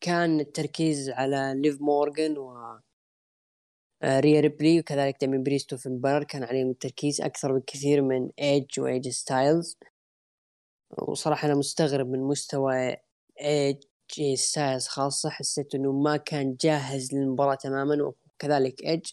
كان 0.00 0.40
التركيز 0.40 1.10
على 1.10 1.54
ليف 1.56 1.80
مورغان 1.80 2.38
و 2.38 2.80
آه، 4.02 4.20
ريا 4.20 4.40
ريبلي 4.40 4.80
وكذلك 4.80 5.16
داميان 5.20 5.42
بريست 5.42 5.70
و 5.70 5.76
في 5.76 5.86
المباراة 5.86 6.24
كان 6.24 6.44
عليهم 6.44 6.70
التركيز 6.70 7.20
أكثر 7.20 7.58
بكثير 7.58 8.02
من 8.02 8.30
إيج 8.38 8.80
و 8.80 8.89
AJ 8.89 9.08
ستايلز 9.08 9.78
وصراحة 10.98 11.46
أنا 11.46 11.54
مستغرب 11.54 12.06
من 12.10 12.20
مستوى 12.20 12.96
AJ 13.40 13.76
ستايلز 14.34 14.86
خاصة 14.86 15.30
حسيت 15.30 15.74
إنه 15.74 15.92
ما 15.92 16.16
كان 16.16 16.56
جاهز 16.60 17.14
للمباراة 17.14 17.54
تماما 17.54 18.14
وكذلك 18.36 18.82
إيج 18.82 19.06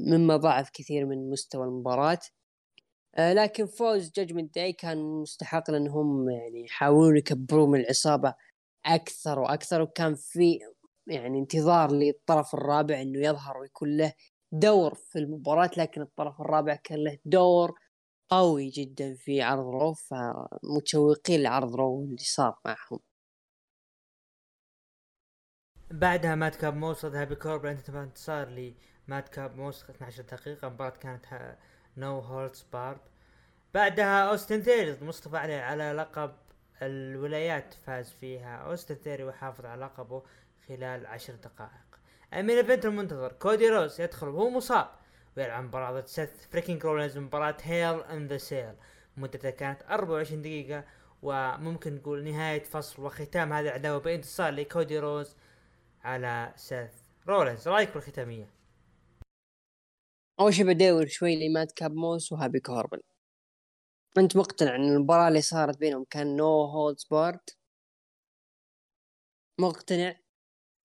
مما 0.00 0.36
ضعف 0.36 0.70
كثير 0.70 1.06
من 1.06 1.30
مستوى 1.30 1.64
المباراة. 1.64 2.18
آه 3.14 3.32
لكن 3.32 3.66
فوز 3.66 4.10
Judgment 4.12 4.54
Day 4.54 4.72
كان 4.72 4.98
مستحق 4.98 5.70
لأنهم 5.70 6.30
يعني 6.30 6.64
يحاولون 6.64 7.16
يكبروا 7.16 7.66
من 7.66 7.80
العصابة 7.80 8.34
أكثر 8.88 9.38
وأكثر 9.38 9.80
وكان 9.82 10.14
في 10.14 10.58
يعني 11.06 11.38
انتظار 11.38 11.92
للطرف 11.92 12.54
الرابع 12.54 13.02
إنه 13.02 13.18
يظهر 13.18 13.58
ويكون 13.58 13.96
له 13.96 14.12
دور 14.52 14.94
في 14.94 15.18
المباراة 15.18 15.70
لكن 15.76 16.02
الطرف 16.02 16.40
الرابع 16.40 16.74
كان 16.74 17.04
له 17.04 17.18
دور 17.24 17.74
قوي 18.30 18.68
جدا 18.68 19.14
في 19.14 19.42
عرض 19.42 19.66
Raw 19.66 19.94
فمتشوقين 19.94 21.42
لعرض 21.42 21.74
Raw 21.76 22.04
اللي 22.04 22.16
صار 22.18 22.58
معهم. 22.64 22.98
بعدها 25.90 26.34
مادكاب 26.34 26.74
موس 26.76 27.06
ضد 27.06 27.14
هابي 27.14 27.34
كوربن 27.34 27.78
انتصار 27.86 28.48
لمادكاب 29.08 29.56
موس 29.56 29.84
12 29.90 30.22
دقيقة 30.22 30.68
المباراة 30.68 30.90
كانت 30.90 31.56
No 31.96 32.18
Holds 32.18 32.62
Barred 32.62 33.00
بعدها 33.74 34.30
أوستن 34.30 34.62
ثيوري 34.62 35.04
مصطفى 35.04 35.36
علي 35.36 35.54
على 35.54 35.92
لقب 35.92 36.34
الولايات 36.82 37.74
فاز 37.86 38.10
فيها. 38.10 38.56
أوستن 38.56 38.94
ثيوري 38.94 39.24
وحافظ 39.24 39.66
على 39.66 39.84
لقبه 39.84 40.22
خلال 40.68 41.06
عشر 41.06 41.34
دقائق. 41.34 41.98
ال 42.34 42.38
main 42.38 42.56
event 42.56 42.86
المنتظر 42.86 43.32
كودي 43.32 43.68
رودز 43.68 44.00
يدخل 44.00 44.28
وهو 44.28 44.50
مصاب 44.50 44.88
ويلعب 45.36 45.64
مباراة 45.64 46.04
سيث 46.06 46.30
freaking 46.50 46.84
رولينز 46.84 47.18
مباراة 47.18 47.56
Hell 47.62 48.00
in 48.00 48.26
the 48.26 48.36
Cell 48.36 48.74
مدتها 49.16 49.50
كانت 49.50 49.82
24 49.82 50.42
دقيقة 50.42 50.84
وممكن 51.22 51.94
نقول 51.94 52.24
نهاية 52.24 52.62
فصل 52.62 53.02
وختام 53.02 53.52
هذه 53.52 53.64
العداوة 53.64 53.98
بانتصار 53.98 54.52
لكودي 54.52 54.98
رودز 54.98 55.36
على 56.04 56.52
سيث 56.56 56.90
رولينز. 57.28 57.68
رأيك 57.68 57.94
بالختامية؟ 57.94 58.50
أول 60.40 60.54
شيء 60.54 60.66
بدور 60.66 61.06
شوي 61.06 61.48
لمادكاب 61.48 61.94
موس 61.94 62.32
وهابي 62.32 62.60
كوربن 62.60 62.98
انت 64.18 64.36
مقتنع 64.36 64.76
إن 64.76 64.94
المباراة 64.94 65.28
اللي 65.28 65.40
صارت 65.40 65.78
بينهم 65.78 66.04
كان 66.10 66.36
No 66.36 66.64
Holds 66.64 67.04
Barred 67.10 67.40
مقتنع 69.60 70.14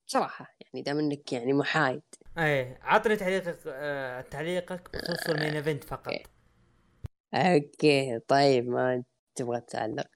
صراحة 0.08 0.56
يعني 0.62 0.82
دام 0.82 1.00
إنك 1.00 1.34
يعني 1.34 1.54
محايد. 1.54 2.02
إيه 2.38 2.80
عطني 2.82 3.16
تعليقك 3.16 3.60
آه 3.68 4.22
تعليقك 4.22 4.90
بخصوص 4.94 5.30
ال 5.30 5.35
main 5.35 5.56
event 5.56 5.84
فقط. 5.84 6.14
okay. 7.34 8.20
طيب 8.28 8.68
ما 8.70 9.04
تبغى 9.36 9.62
تعلق 9.62 10.08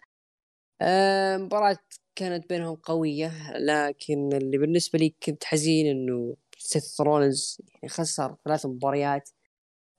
آه 0.81 1.37
مباراة 1.37 1.77
كانت 2.15 2.49
بينهم 2.49 2.75
قوية 2.75 3.57
لكن 3.57 4.33
اللي 4.33 4.57
بالنسبة 4.57 4.99
لي 4.99 5.15
كنت 5.23 5.43
حزين 5.43 5.87
إنه 5.87 6.35
سيث 6.57 7.01
رولنز 7.01 7.61
يعني 7.73 7.89
خسر 7.89 8.35
ثلاث 8.45 8.65
مباريات. 8.65 9.29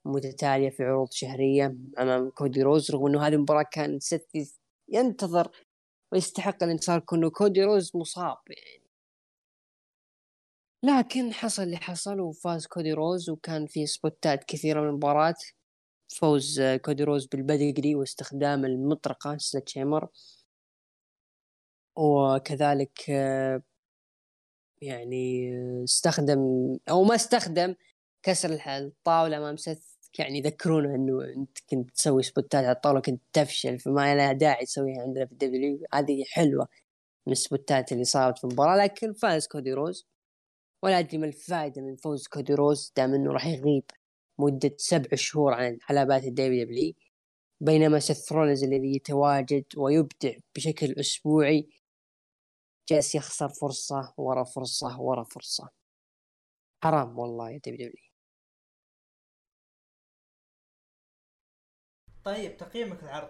متتالية 0.05 0.69
في 0.69 0.83
عروض 0.83 1.11
شهرية 1.11 1.77
أمام 1.99 2.29
كودي 2.29 2.61
رودز 2.61 2.91
رغم 2.91 3.07
أنه 3.07 3.27
هذه 3.27 3.33
المباراة 3.33 3.65
كان 3.71 3.99
سيث 3.99 4.55
ينتظر 4.89 5.51
ويستحق 6.11 6.63
الانتصار 6.63 6.99
كونه 6.99 7.29
كودي 7.29 7.63
رودز 7.63 7.91
مصاب 7.95 8.37
يعني. 8.49 8.89
لكن 10.83 11.33
حصل 11.33 11.63
اللي 11.63 11.77
حصل 11.77 12.19
وفاز 12.19 12.67
كودي 12.67 12.93
رودز 12.93 13.29
وكان 13.29 13.67
في 13.67 13.85
سبوتات 13.85 14.43
كثيرة 14.43 14.81
من 14.81 14.87
المباراة. 14.87 15.35
فوز 16.09 16.61
كودي 16.85 17.03
رودز 17.03 17.25
بال 17.25 17.39
pedigree 17.39 17.95
واستخدام 17.95 18.65
المطرقة 18.65 19.37
sledgehammer 19.37 20.07
وكذلك 21.95 23.09
يعني 24.81 25.53
استخدم 25.83 26.39
أو 26.89 27.03
ما 27.03 27.15
استخدم 27.15 27.75
كسر 28.23 28.59
الطاولة 28.67 29.37
امام 29.37 29.57
سيث 29.57 29.79
يعني 30.19 30.37
يذكرونه 30.37 30.95
إنه 30.95 31.23
أنت 31.25 31.57
كنت 31.69 31.91
تسوي 31.91 32.23
سبوتات 32.23 32.55
على 32.65 32.71
الطاولة 32.71 33.01
كنت 33.01 33.21
تفشل 33.33 33.79
فما 33.79 34.15
لها 34.15 34.33
داعي 34.33 34.65
تسويها 34.65 35.01
عندنا 35.01 35.25
في 35.25 35.31
ال 35.31 35.47
W. 35.47 35.79
هذه 35.93 36.23
حلوة 36.25 36.67
من 37.27 37.33
السبوتات 37.33 37.91
اللي 37.91 38.03
صارت 38.03 38.37
في 38.37 38.43
المباراة 38.43 38.77
لكن 38.77 39.13
فاز 39.13 39.47
كودي 39.47 39.73
رودز. 39.73 40.07
ولا 40.83 40.99
أدري 40.99 41.17
ما 41.17 41.25
الفائده 41.27 41.81
من 41.81 41.95
فوز 41.95 42.27
كودي 42.27 42.53
رودز 42.53 42.93
دام 42.97 43.13
إنه 43.13 43.31
راح 43.33 43.47
يغيب 43.47 43.83
مدة 44.39 44.75
سبع 44.77 45.09
شهور 45.15 45.53
عن 45.53 45.77
حلبات 45.81 46.23
ال 46.23 46.65
WW 46.65 46.93
بينما 47.61 47.99
سيث 47.99 48.31
الذي 48.33 48.95
يتواجد 48.95 49.65
ويبدع 49.77 50.33
بشكل 50.55 50.93
أسبوعي 50.99 51.69
جالس 52.89 53.15
يخسر 53.15 53.49
فرصة 53.49 54.13
ورا 54.17 54.43
فرصة 54.43 55.01
ورا 55.01 55.23
فرصة. 55.23 55.69
حرام 56.83 57.19
والله 57.19 57.51
يا 57.51 57.59
W. 57.65 58.08
طيب 62.23 62.57
تقييمك 62.57 63.03
العرض. 63.03 63.29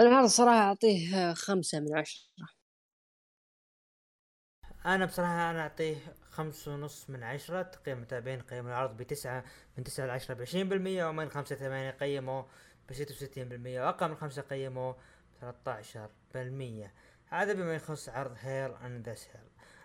العرض 0.00 0.26
صراحة 0.26 0.58
أعطيه 0.58 1.34
خمسة 1.34 1.80
من 1.80 1.98
عشرة. 1.98 2.22
أنا 4.86 5.06
بصراحة 5.06 5.50
أنا 5.50 5.60
أعطيه 5.60 5.96
خمسة 6.30 6.74
ونص 6.74 7.10
من 7.10 7.22
عشرة. 7.22 7.62
تقييم 7.62 7.96
المتابعين 7.96 8.40
قيم 8.42 8.66
العرض 8.66 8.96
بتسعة 8.96 9.44
من 9.78 9.84
تسعة 9.84 10.06
لعشرة 10.06 10.34
بعشرين 10.34 10.68
بالمية 10.68 11.04
ومن 11.08 11.30
خمسة 11.30 11.56
ثمانية 11.56 11.90
قيموا 11.90 12.42
بستة 12.90 13.14
وستين 13.14 13.48
بالمية 13.48 13.82
وأقل 13.82 14.08
من 14.08 14.16
خمسة 14.16 14.42
قيموا 14.42 14.94
13% 15.40 16.90
هذا 17.28 17.52
بما 17.52 17.74
يخص 17.74 18.08
عرض 18.08 18.36
Hell 18.38 18.86
in 18.86 19.08
a 19.08 19.14
Cell 19.14 19.40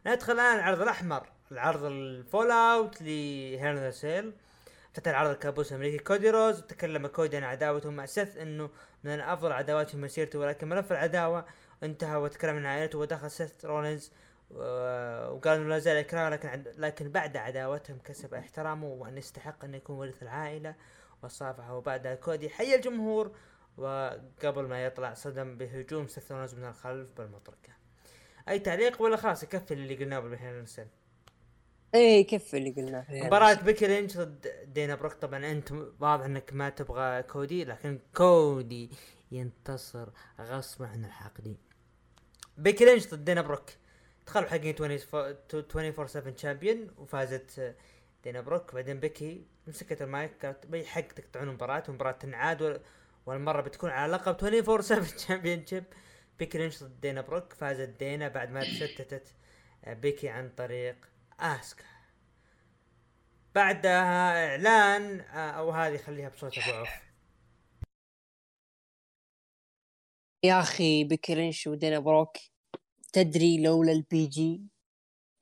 ندخل 0.08 0.34
الآن 0.34 0.56
العرض 0.56 0.82
الأحمر 0.82 1.30
العرض 1.52 1.84
ال 1.84 1.92
fallout 1.92 2.52
ل 2.52 3.02
Hell 3.02 3.76
in 3.76 3.92
a 3.92 4.00
Cell 4.00 4.34
افتتح 4.98 5.12
العرض 5.12 5.30
الكابوس 5.30 5.72
الامريكي 5.72 5.98
كودي 5.98 6.30
رودز 6.30 6.62
تكلم 6.62 7.08
كودي 7.08 7.38
عن 7.38 7.44
عداوته 7.44 7.90
مع 7.92 8.06
سيث 8.06 8.38
إنه 8.38 8.70
من 9.04 9.20
افضل 9.20 9.52
عداوات 9.52 9.90
في 9.90 9.98
مسيرته 9.98 10.40
ولكن 10.40 10.70
ملف 10.70 10.92
العداوة 10.92 11.46
انتهى 11.84 12.16
وتكلم 12.16 12.56
عن 12.56 12.66
عائلته 12.66 13.00
ودخل 13.00 13.32
سيث 13.32 13.66
رولينز 13.66 14.12
وقال 14.52 15.60
إنه 15.60 15.70
لا 15.70 15.80
زال 15.80 15.98
يكرهه 15.98 16.30
لكن 16.30 16.64
لكن 16.78 17.12
بعد 17.12 17.38
عداوتهم 17.38 18.00
كسب 18.06 18.34
احترامه 18.34 18.88
وأن 18.88 19.18
يستحق 19.18 19.64
أن 19.64 19.74
يكون 19.74 19.96
وريث 19.96 20.24
العائلة 20.24 20.76
وصافحه 21.24 21.76
وبعدها 21.76 22.16
كودي. 22.16 22.50
حي 22.50 22.76
الجمهور 22.76 23.32
وقبل 23.78 24.68
ما 24.68 24.86
يطلع 24.86 25.14
صدم 25.14 25.58
بهجوم 25.58 26.08
سيث 26.08 26.27
رولينز 26.27 26.56
من 26.56 26.66
الخلف 26.66 27.10
بالمطرقة. 27.18 27.74
أي 28.50 28.60
تعليق 28.60 29.02
ولا 29.02 29.18
خلاص 29.18 29.44
يكفي 29.44 29.74
اللي 29.74 29.96
قلناه 29.96 30.20
بالحين 30.20 30.62
نسال 30.62 30.88
إيه 31.98 32.20
يكفي 32.20 32.58
اللي 32.58 32.70
قلناه 32.70 33.06
مباراة 33.10 33.54
بيكي 33.54 33.88
لينش 33.88 34.18
ضد 34.18 34.48
دانا 34.74 34.96
بروك. 34.96 35.14
طبعا 35.14 35.52
أنت 35.52 35.72
واضح 36.00 36.26
إنك 36.26 36.54
ما 36.54 36.70
تبغى 36.70 37.24
كودي 37.24 37.64
لكن 37.66 38.00
كودي 38.16 38.90
ينتصر 39.32 40.10
غصب 40.42 40.84
عن 40.84 41.06
الحاقدين 41.06 41.58
بيكي 42.58 42.86
لينش 42.86 43.08
ضد 43.08 43.26
دانا 43.26 43.42
بروك. 43.42 43.66
دخلوا 44.28 44.50
حقين 44.50 44.76
24 44.80 46.08
7 46.08 46.34
champion 46.34 46.88
وفازت 46.98 47.76
دانا 48.24 48.42
بروك. 48.42 48.76
بعدين 48.76 49.00
بيكي 49.00 49.46
مسكت 49.68 50.02
المايك 50.02 50.46
قالت 50.46 50.66
بأي 50.66 50.86
حق 50.86 51.02
تقطعون 51.02 51.48
المباراة 51.50 51.84
والمباراة 51.88 52.12
تنعاد 52.12 52.82
والمرة 53.26 53.62
بتكون 53.62 53.90
على 53.90 54.12
لقب 54.12 54.36
24 54.44 54.82
7 54.82 55.18
championship 55.18 55.84
بيكي 56.40 56.58
لينش 56.58 56.84
ضد 56.84 57.02
دانا 57.02 57.22
بروك. 57.22 57.54
فازت 57.54 57.90
دانا 57.90 58.28
بعد 58.28 58.52
ما 58.52 58.62
تشتتت 58.62 59.28
بيكي 59.88 60.30
عن 60.30 60.50
طريق 60.58 60.96
آسكا. 61.40 61.84
بعدها 63.56 64.50
إعلان 64.50 65.20
آه، 65.20 65.52
أو 65.52 65.72
هذه 65.72 65.98
خليها 65.98 66.30
بصوت 66.30 66.58
أبو 66.58 66.72
عوف. 66.72 66.90
يا 70.44 70.60
أخي 70.60 71.04
بيكي 71.04 71.36
لينش 71.36 71.68
ودانا 71.68 72.00
بروك. 72.00 72.38
تدري 73.14 73.64
لولا 73.64 73.92
ال 73.92 74.26
PG 74.26 74.62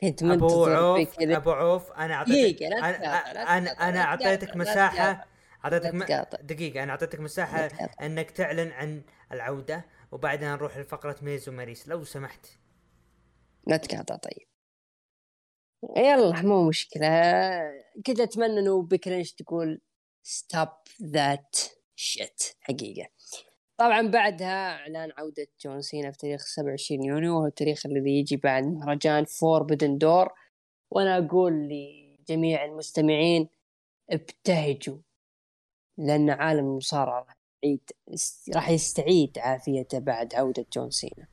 كنت 0.01 0.23
أبو 0.23 0.65
عوف 0.65 1.19
أبو 1.19 1.51
عوف 1.51 1.91
أنا 1.91 2.13
اعطيتك 2.13 2.63
أنا 2.63 3.57
أنا 3.57 3.89
أنا 3.89 4.01
أعطيتك 4.01 4.55
مساحه 4.55 5.27
أعطيتك 5.65 5.93
دقيقة 6.41 6.83
أنا 6.83 6.91
أعطيتك 6.91 7.19
مساحة 7.19 7.69
إنك 8.01 8.31
تعلن 8.31 8.71
عن 8.71 9.01
العودة 9.31 9.85
وبعدها 10.11 10.55
نروح 10.55 10.77
لفقرة 10.77 11.15
ميز 11.21 11.49
وماريس 11.49 11.87
لو 11.87 12.03
سمحت. 12.03 12.47
لا 13.67 13.77
تقاطع 13.77 14.15
طيب. 14.15 14.47
يلا 15.97 16.41
مو 16.41 16.67
مشكلة. 16.67 17.07
كنت 18.05 18.19
أتمنى 18.19 18.59
إنه 18.59 18.81
بيكي 18.81 19.04
لينش 19.04 19.31
تقول 19.33 19.81
stop 20.23 20.67
that 21.03 21.55
shit 21.95 22.43
حقيقة. 22.59 23.09
طبعا 23.77 24.01
بعدها 24.01 24.75
إعلان 24.75 25.11
عودة 25.17 25.47
جون 25.61 25.81
سينا 25.81 26.11
في 26.11 26.17
تاريخ 26.17 26.41
27 26.41 27.03
يونيو 27.03 27.35
وهو 27.35 27.45
التاريخ 27.45 27.85
الذي 27.85 28.19
يجي 28.19 28.37
بعد 28.37 28.63
مهرجان 28.63 29.25
Forbidden 29.25 29.97
Door. 29.97 30.29
وأنا 30.91 31.17
أقول 31.17 31.69
لجميع 31.69 32.65
المستمعين 32.65 33.49
ابتهجوا 34.09 34.97
لأن 35.97 36.29
عالم 36.29 36.65
المصارعة 36.65 37.27
راح 38.55 38.69
يستعيد 38.69 39.39
عافيته 39.39 39.99
بعد 39.99 40.35
عودة 40.35 40.65
جون 40.73 40.89
سينا. 40.89 41.27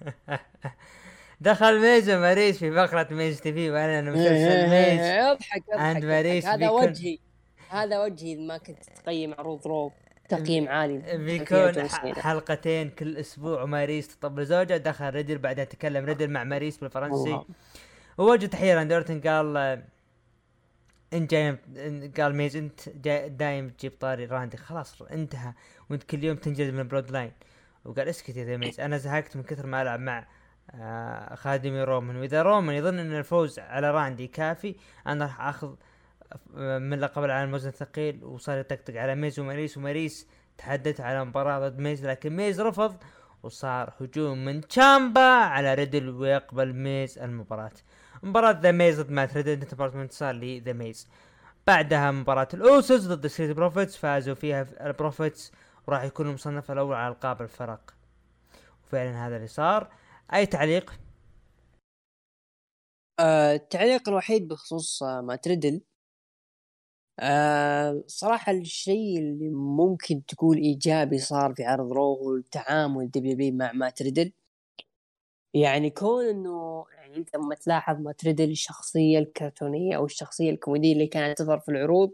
دخل 1.40 1.80
ميز 1.80 2.10
وماريس 2.10 2.58
في 2.58 2.72
فقرة 2.72 3.14
ميز 3.14 3.40
TV 3.40 3.70
وأنا 3.70 4.10
مسلسل 4.10 4.28
إيه، 4.28 4.96
ميز. 4.96 5.00
اضحك 5.00 5.62
اضحك 5.72 6.04
ماريس 6.04 6.46
هذا 6.46 6.70
وجهي 6.70 7.18
هذا 7.68 8.04
وجهي 8.04 8.36
ما 8.36 8.58
كنت 8.58 8.84
تقيم 8.84 9.34
عروض 9.34 9.66
روب 9.66 9.92
تقييم 10.28 10.68
عالي. 10.68 11.18
بيكون 11.18 11.88
حلقتين 12.14 12.90
كل 12.90 13.16
أسبوع 13.16 13.62
وماريس 13.62 14.08
تطبل 14.08 14.46
زوجة 14.46 14.76
دخل 14.76 15.10
ريدل 15.10 15.38
بعدها 15.38 15.64
تكلم 15.64 16.04
ريدل 16.04 16.30
مع 16.30 16.44
ماريس 16.44 16.78
بالفرنسي. 16.78 17.40
ووجد 18.18 18.48
تحية 18.48 18.74
راندورتن 18.74 19.20
قال 19.20 19.82
انت 21.12 21.30
جاي 21.30 21.58
قال 22.16 22.34
ميز 22.34 22.56
أنت 22.56 22.88
جاي 22.88 23.28
دايم 23.28 23.68
تجيب 23.68 23.92
طاري 24.00 24.24
راندي. 24.24 24.56
خلاص 24.56 25.02
انتهى. 25.02 25.52
وأنت 25.90 26.02
كل 26.02 26.24
يوم 26.24 26.36
تنجز 26.36 26.70
من 26.70 26.88
برود 26.88 27.10
لاين 27.10 27.32
وقال 27.84 28.08
اسكت 28.08 28.36
يا 28.36 28.56
ميز. 28.56 28.80
أنا 28.80 28.98
زهقت 28.98 29.36
من 29.36 29.42
كثر 29.42 29.66
ما 29.66 29.82
ألعب 29.82 30.00
مع 30.00 30.26
آه 30.80 31.34
خادمي 31.34 31.82
رومان 31.82 32.16
وإذا 32.16 32.42
رومان 32.42 32.76
يظن 32.76 32.98
إن 32.98 33.18
الفوز 33.18 33.58
على 33.58 33.90
راندي 33.90 34.26
كافي 34.26 34.74
أنا 35.06 35.24
راح 35.24 35.40
أخذ 35.40 35.74
آه، 36.56 36.78
من 36.78 37.00
لقب 37.00 37.24
العالم 37.24 37.48
الوزن 37.48 37.68
الثقيل 37.68 38.24
وصار 38.24 38.58
يطقطق 38.58 38.96
على 38.96 39.14
ميز 39.14 39.40
وماريس 39.40 39.76
وماريس 39.76 40.28
تحدث 40.58 41.00
على 41.00 41.24
مباراة 41.24 41.68
ضد 41.68 41.78
ميز 41.78 42.06
لكن 42.06 42.36
ميز 42.36 42.60
رفض 42.60 42.96
وصار 43.42 43.92
هجوم 44.00 44.44
من 44.44 44.60
تشامبا 44.60 45.20
على 45.20 45.74
ريدل 45.74 46.08
ويقبل 46.08 46.72
ميز 46.72 47.18
المباراة. 47.18 47.70
مباراة 48.22 48.60
ذا 48.60 48.72
ميز 48.72 49.00
ضد 49.00 49.10
مات 49.10 49.36
ريدل 49.36 49.66
مباراة 49.72 50.02
انتصار 50.02 50.34
لذا 50.34 50.72
ميز. 50.72 51.08
بعدها 51.66 52.10
مباراة 52.10 52.48
الاوسوس 52.54 53.06
ضد 53.06 53.26
Street 53.26 53.56
Profits 53.56 53.96
فازوا 53.96 54.34
فيها 54.34 54.66
ال 54.80 54.89
Profits 54.89 55.52
وراح 55.86 56.02
يكون 56.02 56.26
المصنف 56.26 56.70
الأول 56.70 56.96
على 56.96 57.14
القاب 57.14 57.42
الفرق. 57.42 57.94
وفعلا 58.84 59.26
هذا 59.26 59.36
اللي 59.36 59.48
صار. 59.48 59.88
أي 60.34 60.46
تعليق؟ 60.46 60.92
آه 63.20 63.54
التعليق 63.54 64.08
الوحيد 64.08 64.48
بخصوص 64.48 65.02
آه 65.02 65.20
مات 65.20 65.36
ريدل 65.36 65.80
آه 67.20 68.04
صراحة 68.06 68.52
الشيء 68.52 69.18
اللي 69.18 69.48
ممكن 69.50 70.24
تقول 70.26 70.56
إيجابي 70.56 71.18
صار 71.18 71.54
في 71.54 71.64
عرض 71.64 71.92
رو 71.92 72.14
هو 72.14 72.36
تعامل 72.36 73.10
WWE 73.10 73.54
مع 73.54 73.72
مات 73.72 73.90
ريدل 73.90 74.32
يعني 75.54 75.90
كون 75.90 76.24
إنه 76.24 76.84
يعني 76.92 77.16
أنت 77.16 77.36
لما 77.36 77.54
تلاحظ 77.54 78.00
مات 78.00 78.12
ريدل 78.12 78.50
الشخصية 78.50 79.18
الكرتونية 79.18 79.96
أو 79.96 80.04
الشخصية 80.04 80.50
الكوميدية 80.50 80.92
اللي 80.92 81.06
كانت 81.06 81.38
تظهر 81.38 81.60
في 81.60 81.70
العروض 81.70 82.12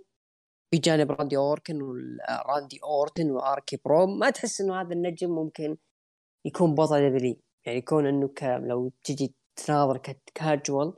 بجانب 0.75 1.11
راندي 1.13 1.37
أورتن 1.37 1.79
راندي 2.47 2.81
أورتن 2.85 3.31
و 3.31 3.79
RK-Bro 3.85 4.07
ما 4.07 4.31
تحس 4.31 4.61
إنه 4.61 4.81
هذا 4.81 4.93
النجم 4.93 5.31
ممكن 5.31 5.77
يكون 6.47 6.75
بطل 6.75 7.11
WWE 7.11 7.37
يعني 7.67 7.79
يكون 7.79 8.07
إنه 8.07 8.29
ك... 8.29 8.43
لو 8.43 8.93
تجي 9.05 9.35
تناظر 9.57 9.99
ككاجوال 9.99 10.95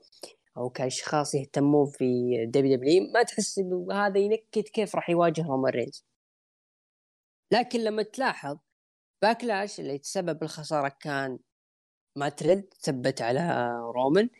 أو 0.56 0.70
كأشخاص 0.70 1.34
يهتمون 1.34 1.86
في 1.90 2.04
WWE 2.47 3.12
ما 3.14 3.22
تحس 3.22 3.58
إنه 3.58 3.86
هذا 3.92 4.18
ينكد 4.18 4.62
كيف 4.62 4.96
راح 4.96 5.10
يواجه 5.10 5.46
رومان 5.46 5.72
رينز. 5.72 6.04
لكن 7.52 7.80
لما 7.80 8.02
تلاحظ 8.02 8.58
Backlash 9.22 9.80
اللي 9.80 9.98
تسبب 9.98 10.42
الخسارة 10.42 10.88
كان 11.00 11.38
مات 12.16 12.28
ريدل 12.28 12.74
ثبت 12.80 13.22
على 13.22 13.70
رومان 13.94 14.30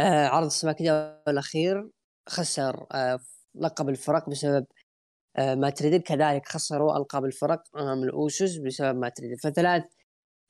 آه 0.00 0.26
عرض 0.26 0.48
SmackDown 0.48 1.18
الأخير 1.28 1.90
خسر 2.28 2.86
آه 2.92 3.20
لقب 3.54 3.88
الفرق 3.88 4.30
بسبب 4.30 4.66
آه 5.36 5.54
مات 5.54 5.70
ريدل 5.70 6.02
كذلك 6.02 6.46
خسروا 6.46 6.96
ألقاب 6.96 7.24
الفرق 7.24 7.76
أمام 7.76 8.02
الأوسوس 8.02 8.56
بسبب 8.56 8.98
مات 8.98 9.08
ريدل 9.08 9.40
فثلاث 9.40 9.84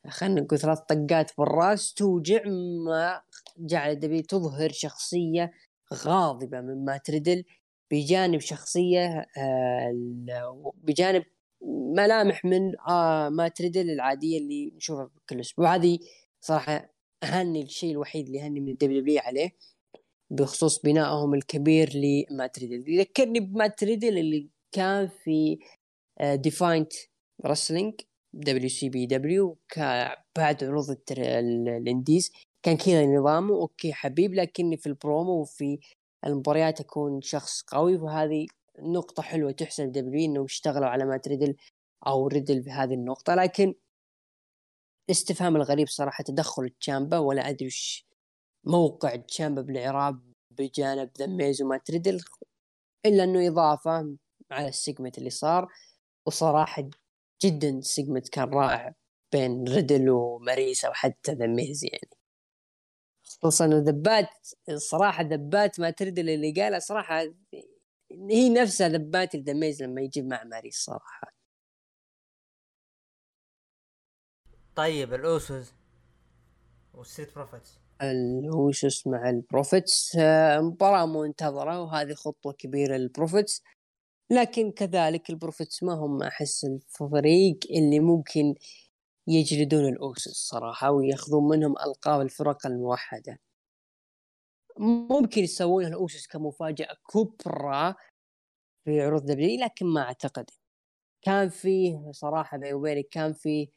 خلينا 0.08 0.40
نقول 0.40 0.58
ثلاث 0.58 0.78
طقات 0.78 1.30
بالراس 1.38 1.94
توجع 1.94 2.42
ما 2.86 3.22
جعل 3.58 4.00
WWE 4.00 4.22
تظهر 4.22 4.70
شخصية 4.72 5.52
غاضبة 5.94 6.60
من 6.60 6.84
مات 6.84 6.96
ريدل 6.96 7.44
بجانب 7.90 8.40
شخصية 8.40 9.26
آه 9.38 10.72
بجانب 10.74 11.24
ملامح 11.96 12.44
من 12.44 12.80
آه 12.88 13.28
مات 13.28 13.48
ريدل 13.48 13.90
العادية 13.90 14.38
اللي 14.38 14.72
نشوفها 14.76 15.10
كل 15.28 15.40
أسبوع. 15.40 15.74
هذه 15.74 15.98
صراحة 16.40 16.94
أهني 17.22 17.62
الشيء 17.62 17.90
الوحيد 17.90 18.26
اللي 18.26 18.40
أهني 18.40 18.60
من 18.60 18.68
ال 18.68 18.81
WWE 18.81 19.20
عليه 19.20 19.50
بخصوص 20.30 20.82
بنائهم 20.82 21.34
الكبير 21.34 21.90
لمات 21.94 22.46
ريدل 22.46 22.84
يذكرني 22.88 23.40
بمات 23.40 23.66
ريدل 23.66 24.18
اللي 24.18 24.48
كان 24.72 25.08
في 25.08 25.58
Defiant 26.34 26.92
آه، 26.94 27.48
Wrestling 27.48 29.06
WCPW 29.06 29.58
بعد 30.36 30.64
عروض 30.64 30.96
ال 31.10 31.26
indies. 31.26 32.32
كان 32.62 32.76
كذا 32.76 33.06
نظامه 33.06 33.54
okay 33.54 33.92
حبيب 33.92 34.34
لكني 34.34 34.76
في 34.76 34.86
البرومو 34.86 35.40
وفي 35.40 35.78
المباريات 36.26 36.80
أكون 36.80 37.20
شخص 37.20 37.62
قوي. 37.62 37.96
وهذه 37.96 38.46
نقطة 38.78 39.22
حلوة 39.22 39.52
تحسب 39.52 39.92
WWE 39.92 40.24
إنهم 40.30 40.44
اشتغلوا 40.44 40.88
على 40.88 41.04
مات 41.04 41.20
ريدل 41.26 41.56
أو 42.06 42.26
ريدل 42.28 42.60
بهذه 42.60 42.94
النقطة. 42.94 43.34
لكن 43.34 43.74
الاستفهام 45.10 45.56
الغريب 45.56 45.88
صراحة 45.88 46.24
تدخل 46.24 46.68
تشامبا 46.80 47.18
ولا 47.18 47.48
أدري 47.48 47.66
وش 47.66 48.06
موقع 48.64 49.16
تشامبا 49.16 49.62
بالإعراب 49.62 50.32
بجانب 50.50 51.10
ذا 51.18 51.26
ميز 51.26 51.62
ومات 51.62 51.78
ريدل 51.78 52.20
إلا 53.06 53.24
إنه 53.24 53.48
إضافة 53.48 54.16
على 54.50 54.68
ال 54.68 54.74
segment 54.75 55.18
اللي 55.18 55.30
صار. 55.30 55.68
وصراحة 56.26 56.90
جدا 57.44 57.80
segment 57.80 58.28
كان 58.28 58.48
رائع 58.48 58.94
بين 59.32 59.64
ريدل 59.68 60.10
وماريس 60.10 60.88
وحتى 60.88 61.32
ذا 61.32 61.46
ميز 61.46 61.84
يعني. 61.84 62.10
خصوصا 63.24 63.66
ذبات 63.66 64.28
الصراحه 64.68 65.22
ذبات 65.22 65.80
مات 65.80 65.90
ريدل 65.90 66.30
اللي 66.30 66.52
قالها 66.52 66.78
صراحة 66.78 67.22
هي 68.30 68.48
نفسها 68.48 68.88
ذبات 68.88 69.36
ذا 69.36 69.52
ميز 69.52 69.82
لما 69.82 70.00
يجيب 70.00 70.26
مع 70.26 70.44
ماريس 70.44 70.76
صراحة. 70.76 71.34
طيب 74.76 75.14
الأوسوس 75.14 75.72
والستريت 76.94 77.34
بروفيتس. 77.34 77.78
الأوسوس 78.02 79.06
مع 79.06 79.30
البروفيتس 79.30 80.16
آه، 80.16 80.60
مباراة 80.60 81.06
منتظرة 81.06 81.82
وهذه 81.82 82.14
خطوة 82.14 82.52
كبيرة 82.52 82.96
للبروفيتس. 82.96 83.62
لكن 84.30 84.70
كذلك 84.70 85.30
البروفيتس 85.30 85.82
ما 85.82 85.92
هم 85.94 86.22
أحس 86.22 86.64
الفريق 86.64 87.58
اللي 87.70 88.00
ممكن 88.00 88.54
يجلدون 89.26 89.88
الأوسس 89.88 90.48
صراحة 90.48 90.90
وياخذون 90.90 91.48
منهم 91.48 91.74
ألقاب 91.86 92.20
الفرق 92.20 92.66
الموحدة. 92.66 93.38
ممكن 94.78 95.42
يسوونها 95.42 95.88
الأوسس 95.88 96.26
كمفاجأة 96.26 96.96
كبرى 97.12 97.94
في 98.84 99.00
عروض 99.02 99.26
دبليو 99.26 99.60
لكن 99.60 99.86
ما 99.86 100.00
أعتقد. 100.02 100.50
كان 101.22 101.48
فيه 101.48 102.10
صراحة 102.12 102.58
بيني 102.58 102.74
وبينك 102.74 103.08
كان 103.10 103.32
فيه 103.32 103.68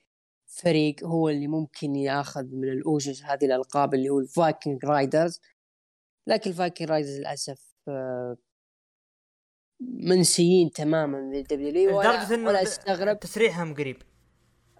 فريق 0.48 1.04
هو 1.06 1.30
اللي 1.30 1.48
ممكن 1.48 1.95
يأخذ 1.95 2.45
من 2.45 2.70
الأوسس 2.70 3.24
هذه 3.24 3.45
الألقاب 3.45 3.93
اللي 3.93 4.10
هو 4.10 4.20
الفايكنج 4.20 4.86
رايدرز. 4.86 5.41
لكن 6.28 6.50
الفايكنج 6.52 6.89
رايدرز 6.89 7.20
للأسف 7.20 7.76
آه، 7.88 8.38
منسيين 9.80 10.71
تماما 10.71 11.21
من 11.21 11.36
الدبليو 11.36 12.01
لدرجة 12.01 12.34
إنه 12.34 12.47
ولا 12.47 12.63
استغرب 12.63 13.19
تسريحهم 13.19 13.73
قريب. 13.73 13.97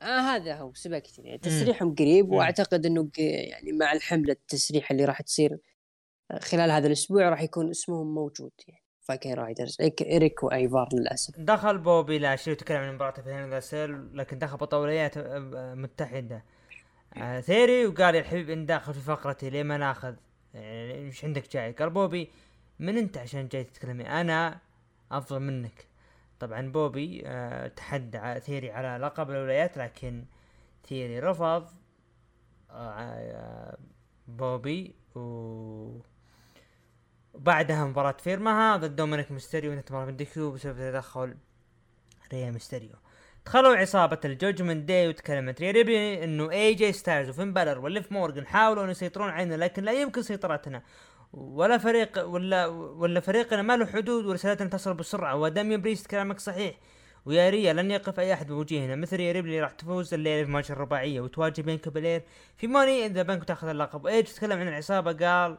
آه 0.02 0.20
هذا 0.20 0.56
هو 0.56 0.74
سبقتني 0.74 1.28
يعني 1.28 1.38
تسريحهم 1.38 1.96
قريب 1.96 2.32
وأعتقد 2.32 2.86
إنه 2.86 3.10
يعني 3.18 3.72
مع 3.72 3.94
الحملة 3.94 4.32
التسريح 4.32 4.92
اللي 4.92 5.06
راح 5.06 5.22
تصير 5.22 5.58
خلال 6.40 6.72
هذا 6.72 6.88
الأسبوع 6.88 7.30
راح 7.30 7.42
يكون 7.42 7.70
اسمهم 7.70 8.14
موجود 8.14 8.52
يعني 8.68 8.84
فايكنج 9.02 9.34
رايدرز 9.34 9.78
إريك 10.02 10.44
وايفار 10.44 10.90
للأسف. 10.94 11.40
دخل 11.40 11.78
بوبي 11.78 12.20
لاشلي 12.20 12.54
تكلم 12.54 12.78
عن 12.78 12.96
مباراة 12.96 13.12
في 13.22 13.62
سيل 13.62 14.18
لكن 14.18 14.40
دخل 14.40 14.58
بطوليات 14.58 15.18
آه، 15.18 15.74
متحدة. 15.76 16.44
آه 17.18 17.40
ثيوري 17.40 17.86
وقال 17.86 18.16
يا 18.16 18.20
الحبيب 18.20 18.50
إنت 18.50 18.66
داخل 18.66 18.94
في 18.94 19.00
فقرتي 19.00 19.50
ليه 19.50 19.64
ما 19.64 19.78
ناخذ؟ 19.78 20.16
يعني 20.54 20.94
إيش 20.94 21.26
عندك 21.26 21.54
جاي؟ 21.54 21.72
قال 21.72 21.90
بوبي 21.90 22.30
من 22.80 22.98
أنت 22.98 23.18
عشان 23.18 23.48
جاي 23.48 23.64
تتكلمي 23.64 24.10
أنا 24.10 24.60
أفضل 25.12 25.40
منك. 25.40 25.88
طبعا 26.40 26.72
بوبي 26.72 27.24
آه 27.26 27.68
تحدى 27.68 28.40
ثيوري 28.40 28.72
على 28.72 29.06
لقب 29.06 29.30
الولايات 29.32 29.78
لكن 29.78 30.26
ثيوري 30.88 31.20
رفض 31.20 31.68
آه 32.72 33.78
بوبي 34.28 34.96
و 35.16 36.00
وبعدها 37.34 37.86
مباراة 37.86 38.18
فير 38.20 38.49
مهان 38.49 38.78
ضد 38.78 38.96
دومينيك 38.96 39.32
ميستيريو 39.32 39.72
وانتهت 39.72 39.92
مباراة 39.92 40.12
DQ 40.12 40.52
بسبب 40.52 40.78
تدخل 40.78 41.36
ري 42.34 42.52
ميستيريو. 42.52 42.96
دخلوا 43.46 43.76
عصابة 43.76 44.20
الججمنت 44.26 44.88
داي 44.88 45.08
وتكلمت 45.08 45.62
ريا 45.62 45.72
ريبلي 45.72 46.24
إنه 46.24 46.52
اي 46.52 46.74
جي 46.74 46.92
ستايلز 46.92 47.30
وفين 47.30 47.54
بالر 47.54 47.80
وليف 47.80 48.12
مورجن 48.12 48.48
حاولوا 48.48 48.84
ان 48.84 48.90
يسيطرون 48.90 49.30
علينا 49.30 49.56
لكن 49.56 49.84
لا 49.84 50.02
يمكن 50.02 50.22
سيطرتنا. 50.22 50.84
ولا 51.34 51.78
فريق 51.78 52.28
ولا 52.28 52.66
ولا 52.68 53.20
فريقنا 53.20 53.62
ما 53.62 53.78
له 53.78 53.86
حدود 53.86 54.26
ورسالتنا 54.26 54.70
تصل 54.70 54.94
بسرعة. 54.94 55.36
وداميان 55.36 55.82
بريست 55.82 56.08
كلامك 56.08 56.40
صحيح 56.40 56.76
ويا 57.26 57.50
ريا 57.50 57.74
لن 57.74 57.92
يقف 57.92 58.20
أي 58.20 58.34
أحد 58.34 58.48
بوجهنا. 58.48 58.96
مثل 58.96 59.20
ريا 59.20 59.32
ريبلي 59.32 59.62
راح 59.62 59.72
تفوز 59.72 60.14
الليلة 60.14 60.46
في 60.46 60.52
ماتش 60.52 60.72
الرباعية 60.72 61.22
وتواجه 61.22 61.62
بيانكا 61.62 61.78
بلير 61.78 62.24
في 62.58 62.68
ماني 62.68 63.06
إن 63.06 63.12
ذا 63.12 63.24
بنك 63.24 63.44
تأخذ 63.44 63.68
اللقب. 63.68 64.08
ايج 64.08 64.26
تكلم 64.26 64.60
عن 64.60 64.68
العصابة؟ 64.68 65.28
قال 65.28 65.58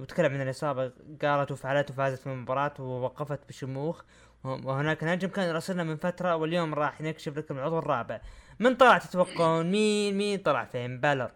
وتكلم 0.00 0.34
عن 0.34 0.42
العصابة. 0.42 0.92
قالت 1.22 1.50
وفعلت 1.50 1.90
وفازت 1.90 2.20
في 2.20 2.26
المباراة 2.26 2.74
ووقفت 2.78 3.48
بشموخ. 3.48 4.02
وهناك 4.44 5.04
نجم 5.04 5.28
كان 5.28 5.48
يراسلنا 5.48 5.84
من 5.84 5.96
فترة 5.96 6.36
واليوم 6.36 6.74
راح 6.74 7.00
نكشف 7.00 7.38
لكم 7.38 7.58
العضو 7.58 7.78
الرابع. 7.78 8.20
من 8.58 8.74
طلع 8.74 8.98
تتوقعون؟ 8.98 9.70
مين 9.70 10.18
مين 10.18 10.38
طلع 10.38 10.64
فين؟ 10.64 11.00
بالر. 11.00 11.30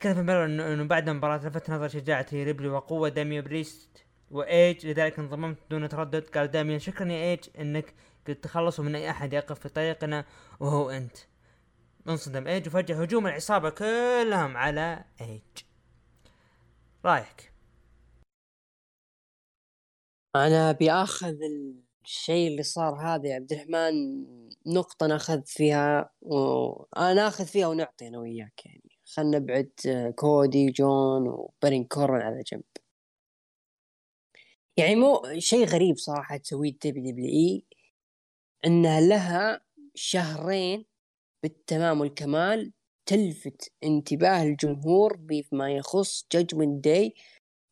تكلم 0.00 0.14
في 0.14 0.22
ميرور 0.22 0.44
انه 0.44 0.84
بعد 0.84 1.08
المباراة 1.08 1.46
لفت 1.48 1.70
نظر 1.70 1.88
شجاعة 1.88 2.26
ريبلي 2.32 2.68
وقوة 2.68 3.08
داميان 3.08 3.44
بريست 3.44 4.04
وإيج 4.30 4.86
لذلك 4.86 5.18
انضممت 5.18 5.58
دون 5.70 5.88
تردد. 5.88 6.28
قال 6.30 6.50
داميان 6.50 6.78
شكرا 6.78 7.12
يا 7.12 7.30
إيج 7.30 7.40
إنك 7.58 7.94
قد 8.28 8.34
تخلصوا 8.34 8.84
من 8.84 8.94
أي 8.94 9.10
أحد 9.10 9.32
يقف 9.32 9.60
في 9.60 9.68
طريقنا 9.68 10.24
وهو 10.60 10.90
أنت. 10.90 11.16
انصدم 12.08 12.46
إيج 12.46 12.68
وفجأة 12.68 13.02
هجوم 13.02 13.26
العصابة 13.26 13.70
كلهم 13.70 14.56
على 14.56 15.04
إيج. 15.20 15.42
رأيك؟ 17.04 17.52
أنا 20.36 20.72
بياخذ 20.72 21.36
الشيء 22.04 22.48
اللي 22.50 22.62
صار 22.62 22.94
هذا 22.94 23.28
يا 23.28 23.34
عبد 23.34 23.52
الرحمن 23.52 23.92
نقطة 24.66 25.06
نأخذ 25.06 25.42
فيها 25.46 26.10
وأنا 26.22 27.14
نأخذ 27.14 27.46
فيها 27.46 27.66
ونعطي 27.66 28.08
أنا 28.08 28.18
وياك 28.18 28.66
يعني. 28.66 28.89
خلنا 29.16 29.38
نبعد 29.38 29.70
آه، 29.86 30.10
كودي 30.10 30.70
جون 30.70 31.28
وبرين 31.28 31.84
كورن 31.84 32.20
على 32.22 32.42
جنب. 32.42 32.62
يعني 34.76 34.96
مو 34.96 35.22
شيء 35.38 35.64
غريب 35.66 35.96
صراحة 35.96 36.36
تسويه 36.36 36.72
دبليو 36.84 37.10
دبليو 37.12 37.26
إي 37.26 37.64
إنها 38.66 39.00
لها 39.00 39.60
شهرين 39.94 40.84
بالتمام 41.42 42.00
والكمال 42.00 42.72
تلفت 43.06 43.72
انتباه 43.84 44.42
الجمهور 44.42 45.16
بما 45.16 45.70
يخص 45.70 46.26
جاجمنت 46.32 46.84
داي 46.84 47.14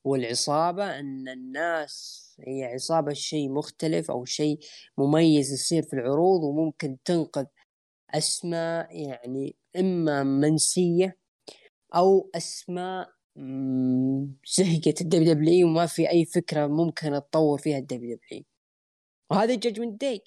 والعصابة 0.07 0.99
أن 1.01 1.29
الناس 1.29 2.25
هي 2.41 2.65
عصابة 2.65 3.13
شيء 3.13 3.51
مختلف 3.53 4.11
أو 4.11 4.25
شيء 4.25 4.59
مميز 4.99 5.53
يصير 5.53 5.83
في 5.83 5.93
العروض 5.95 6.43
وممكن 6.45 6.99
تنقذ 7.05 7.47
أسماء 8.11 8.97
يعني 9.09 9.57
إما 9.77 10.23
منسية 10.23 11.18
أو 11.95 12.31
أسماء 12.35 13.19
زهقت 14.47 15.01
الدبليو 15.01 15.33
دبليو 15.33 15.67
وما 15.67 15.87
في 15.87 16.11
أي 16.11 16.25
فكرة 16.25 16.67
ممكن 16.67 17.11
تطور 17.11 17.59
فيها 17.59 17.79
الدبليو 17.79 18.17
دبليو 18.17 18.45
وهذا 19.31 19.55
جاجمنت 19.55 20.01
داي 20.01 20.25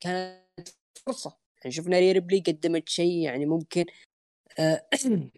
كانت 0.00 0.68
فرصة. 1.06 1.38
يعني 1.58 1.72
شفنا 1.72 1.98
ريا 1.98 2.12
ريبلي 2.12 2.40
قدمت 2.40 2.88
شيء 2.88 3.18
يعني 3.24 3.46
ممكن 3.46 3.84
آه، 4.58 4.88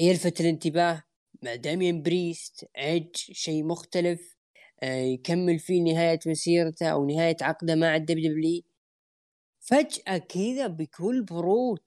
يلفت 0.00 0.40
الانتباه 0.40 1.04
مع 1.42 1.54
داميان 1.54 2.02
بريست 2.02 2.68
إيج 2.76 3.16
شيء 3.16 3.64
مختلف 3.64 4.36
آه، 4.82 5.00
يكمل 5.00 5.58
فيه 5.58 5.82
نهاية 5.82 6.18
مسيرته 6.26 6.88
أو 6.88 7.06
نهاية 7.06 7.36
عقده 7.42 7.74
مع 7.74 7.96
الدبليو 7.96 8.32
دبليو 8.32 8.62
فجأة 9.60 10.18
كذا 10.18 10.66
بكل 10.66 11.22
برود 11.22 11.80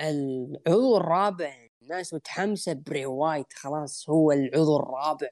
العضو 0.00 0.96
الرابع 0.96 1.65
الناس 1.86 2.14
متحمسة 2.14 2.72
بري 2.72 3.06
وايت 3.06 3.52
خلاص 3.52 4.10
هو 4.10 4.32
العضو 4.32 4.76
الرابع. 4.76 5.28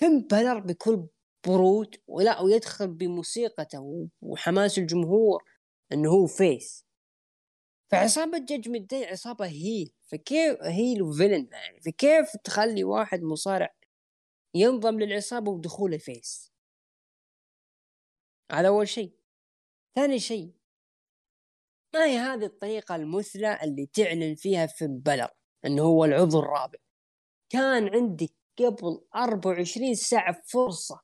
فين 0.00 0.20
بالر 0.20 0.58
بكل 0.58 1.08
برود 1.46 1.96
ولا 2.06 2.40
ويدخل 2.40 2.88
بموسيقته 2.88 4.08
وحماس 4.22 4.78
الجمهور 4.78 5.44
إنه 5.92 6.10
هو 6.10 6.26
face 6.26 6.86
فعصابة 7.92 8.38
جاجمنت 8.38 8.90
داي 8.90 9.06
عصابة 9.06 9.46
heel 9.46 9.94
فكيف 10.02 10.62
heel 10.62 11.02
و 11.02 11.08
villain 11.08 11.48
يعني؟ 11.52 11.80
فكيف 11.80 12.36
تخلي 12.44 12.84
واحد 12.84 13.22
مصارع 13.22 13.74
ينضم 14.54 15.00
للعصابة 15.00 15.50
ودخوله 15.50 15.98
face 15.98 16.52
هذا 18.52 18.68
أول 18.68 18.88
شيء. 18.88 19.12
ثاني 19.96 20.18
شيء 20.18 20.54
ما 21.94 22.04
هي 22.04 22.18
هذه 22.18 22.44
الطريقة 22.44 22.96
المثلى 22.96 23.58
اللي 23.62 23.86
تعلن 23.86 24.34
فيها 24.34 24.66
فين 24.66 24.86
بالر 24.86 25.43
إنه 25.66 25.82
هو 25.82 26.04
العضو 26.04 26.38
الرابع. 26.38 26.78
كان 27.50 27.88
عندي 27.94 28.34
قبل 28.58 29.00
24 29.14 29.94
ساعة 29.94 30.42
فرصة. 30.46 31.00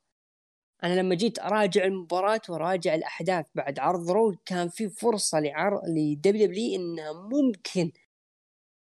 أنا 0.83 0.93
لما 0.99 1.15
جيت 1.15 1.39
أراجع 1.39 1.83
المباراة 1.83 2.41
وراجع 2.49 2.95
الأحداث 2.95 3.45
بعد 3.55 3.79
عرض 3.79 4.11
رو 4.11 4.35
كان 4.45 4.69
في 4.69 4.89
فرصة 4.89 5.39
لعرض 5.39 5.81
لدبليو 5.87 6.45
دبليو 6.47 6.75
انها 6.75 7.13
ممكن 7.13 7.91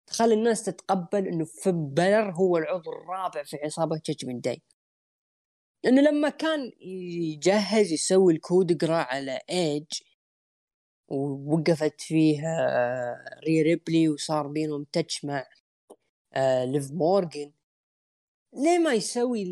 تخلي 0.07 0.33
الناس 0.33 0.63
تتقبل 0.63 1.27
إنه 1.27 1.45
فين 1.45 1.89
بالر 1.89 2.31
هو 2.31 2.57
العضو 2.57 2.91
الرابع 2.91 3.43
في 3.43 3.57
عصابة 3.63 4.01
جاجمنت 4.05 4.43
داي 4.45 4.61
لأنه 5.83 6.01
لما 6.01 6.29
كان 6.29 6.71
يجهز 6.81 7.91
يسوي 7.91 8.33
ال 8.33 8.40
Coup 8.40 8.69
de 8.69 8.83
Grace 8.83 8.95
على 8.95 9.39
ايج 9.49 9.85
ووقفت 11.07 12.01
فيه 12.01 12.41
ريا 13.47 13.61
ريبلي 13.61 14.09
وصار 14.09 14.47
بينهم 14.47 14.83
touch 14.91 15.25
مع 15.25 15.45
آه 16.33 16.65
ليف 16.65 16.91
مورجن 16.91 17.51
ليه 18.53 18.79
ما 18.79 18.93
يسوي 18.93 19.45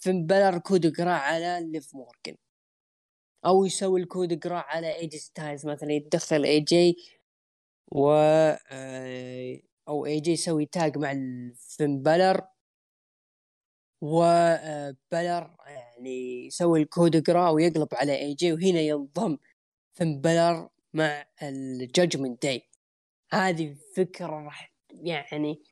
فين 0.00 0.26
بالر 0.26 0.58
Coup 0.58 0.83
de 0.83 0.96
Grace 0.96 1.12
على 1.12 1.68
ليف 1.72 1.94
مورجن 1.94 2.36
أو 3.46 3.64
يسوي 3.64 4.00
ال 4.00 4.06
Coup 4.06 4.31
de 4.31 4.44
Grace 4.44 4.58
على 4.58 4.96
اي 4.96 5.03
جي 5.03 5.18
ستايلز 5.18 5.66
مثلا 5.66 5.92
يتدخل 5.92 6.44
اي 6.44 6.60
جي 6.60 6.96
و 7.92 8.10
آه، 8.70 9.60
أو 9.88 10.06
اي 10.06 10.20
جي 10.20 10.32
يسوي 10.32 10.66
tag 10.66 10.98
مع 10.98 11.12
فين 11.56 12.02
بالر 12.02 12.46
وبالر 14.00 15.56
آه، 15.66 15.68
يعني 15.68 16.46
يسوي 16.46 16.82
ال 16.82 16.89
Coup 16.89 17.16
de 17.16 17.30
Grace 17.30 17.50
ويقلب 17.50 17.88
على 17.94 18.18
اي 18.18 18.34
جي 18.34 18.52
وهنا 18.52 18.80
ينضم 18.80 19.38
فين 19.94 20.20
بالر 20.20 20.68
مع 20.94 21.26
الجاجمنت 21.42 22.42
داي 22.42 22.68
هذه 23.32 23.76
فكرة 23.96 24.26
راح 24.26 24.71
يعني 25.02 25.62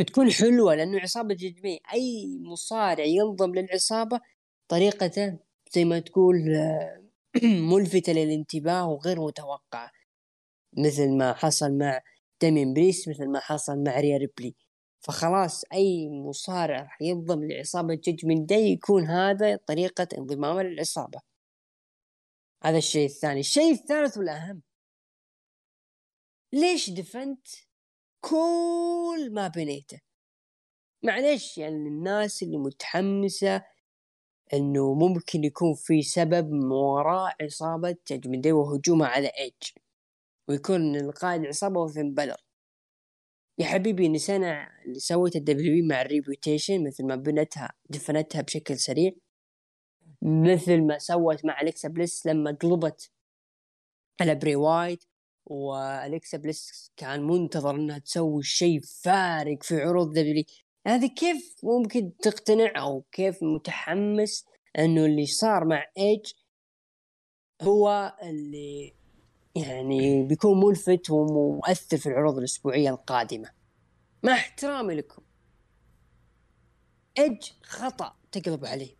بتكون 0.00 0.30
حلوة 0.30 0.74
لأنه 0.74 1.00
عصابة 1.00 1.34
جاجمنت 1.34 1.80
أي 1.92 2.38
مصارع 2.40 3.04
ينضم 3.04 3.54
للعصابة 3.54 4.20
طريقته 4.68 5.38
زي 5.74 5.84
ما 5.84 5.98
تقول 5.98 6.54
آه، 6.56 7.02
ملفتة 7.72 8.12
للانتباه 8.12 8.88
وغير 8.88 9.20
متوقعة. 9.20 9.90
مثل 10.78 11.10
ما 11.18 11.32
حصل 11.32 11.78
مع 11.78 12.00
ديمين 12.40 12.74
بريست 12.74 13.08
مثل 13.08 13.28
ما 13.28 13.40
حصل 13.40 13.82
مع 13.84 14.00
ريا 14.00 14.18
ريبلي. 14.18 14.54
فخلاص 15.00 15.64
أي 15.72 16.08
مصارع 16.10 16.82
راح 16.82 17.02
ينضم 17.02 17.44
لعصابة 17.44 18.00
Judgment 18.24 18.46
Day 18.46 18.72
يكون 18.72 19.06
هذا 19.06 19.56
طريقة 19.56 20.08
انضمامه 20.18 20.62
للعصابة. 20.62 21.20
هذا 22.64 22.78
الشيء 22.78 23.06
الثاني. 23.06 23.40
الشيء 23.40 23.72
الثالث 23.72 24.18
والأهم 24.18 24.62
ليش 26.52 26.90
دفنت 26.90 27.46
كل 28.24 29.30
ما 29.32 29.48
بنيته. 29.48 30.00
معلش 31.02 31.58
يعني 31.58 31.88
الناس 31.88 32.42
اللي 32.42 32.58
متحمسة 32.58 33.62
إنه 34.54 34.94
ممكن 34.94 35.44
يكون 35.44 35.74
في 35.74 36.02
سبب 36.02 36.52
وراء 36.72 37.36
عصابة 37.42 37.96
داي 38.10 38.52
وهجومها 38.52 39.08
على 39.08 39.28
ايج 39.28 39.54
ويكون 40.48 40.96
القائد 40.96 41.42
العصابة 41.42 41.80
هو 41.80 41.88
فين 41.88 42.14
بلر 42.14 42.36
يا 43.58 43.66
حبيبي 43.66 44.08
نسينا 44.08 44.68
اللي 44.86 44.98
سويته 44.98 45.38
ال 45.38 45.61
W 45.61 45.84
مع 45.86 46.02
ال 46.02 46.09
Retribution 46.09 46.86
مثل 46.86 47.06
ما 47.06 47.16
بنتها 47.16 47.72
دفنتها 47.90 48.42
بشكل 48.42 48.78
سريع 48.78 49.12
مثل 50.22 50.82
ما 50.86 50.98
سوت 50.98 51.44
مع 51.44 51.60
أليكسا 51.60 51.88
بليس 51.88 52.26
لما 52.26 52.52
قلبت 52.62 53.10
على 54.20 54.34
بري 54.34 54.56
وايت 54.56 55.04
وأليكسا 55.52 56.38
بليس 56.38 56.92
كان 56.96 57.26
منتظر 57.26 57.74
إنها 57.74 57.98
تسوي 57.98 58.42
شيء 58.42 58.80
فارق 58.80 59.62
في 59.62 59.82
عروض 59.82 60.10
W 60.12 60.44
هذه 60.86 61.06
كيف 61.06 61.56
ممكن 61.62 62.16
تقتنع 62.16 62.72
أو 62.76 63.04
كيف 63.12 63.42
متحمس 63.42 64.44
إنه 64.78 65.04
اللي 65.04 65.26
صار 65.26 65.64
مع 65.64 65.84
إيج 65.98 66.32
هو 67.62 68.16
اللي 68.22 68.94
يعني 69.54 70.22
بيكون 70.22 70.64
ملفت 70.64 71.10
ومؤثر 71.10 71.96
في 71.96 72.06
العروض 72.06 72.38
الأسبوعية 72.38 72.90
القادمة. 72.90 73.50
مع 74.22 74.32
احترامي 74.32 74.94
لكم. 74.94 75.22
إيج 77.18 77.50
خطأ 77.62 78.16
تقلب 78.32 78.64
عليه. 78.64 78.96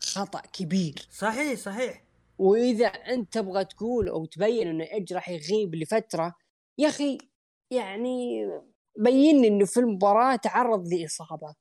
خطأ 0.00 0.40
كبير. 0.40 1.08
صحيح 1.12 1.58
صحيح. 1.58 2.07
وإذا 2.38 2.86
أنت 2.86 3.32
تبغى 3.32 3.64
تقول 3.64 4.08
أو 4.08 4.24
تبين 4.24 4.68
إنه 4.68 4.84
ايج 4.84 5.12
راح 5.12 5.28
يغيب 5.28 5.74
لفترة 5.74 6.34
يا 6.78 6.88
أخي 6.88 7.18
يعني 7.70 8.46
بين 8.98 9.44
إنه 9.44 9.64
في 9.64 9.80
المباراة 9.80 10.36
تعرض 10.36 10.88
لإصابة. 10.88 11.54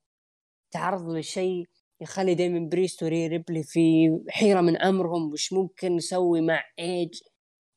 تعرض 0.72 1.10
لشيء 1.10 1.66
يخلي 2.02 2.36
داميان 2.36 2.70
بريست 2.70 3.04
وريا 3.04 3.28
ريبلي 3.28 3.64
في 3.64 4.10
حيرة 4.30 4.62
من 4.62 4.78
أمرهم 4.78 5.32
وش 5.32 5.54
ممكن 5.54 5.96
نسوي 5.96 6.42
مع 6.42 6.64
ايج 6.80 7.20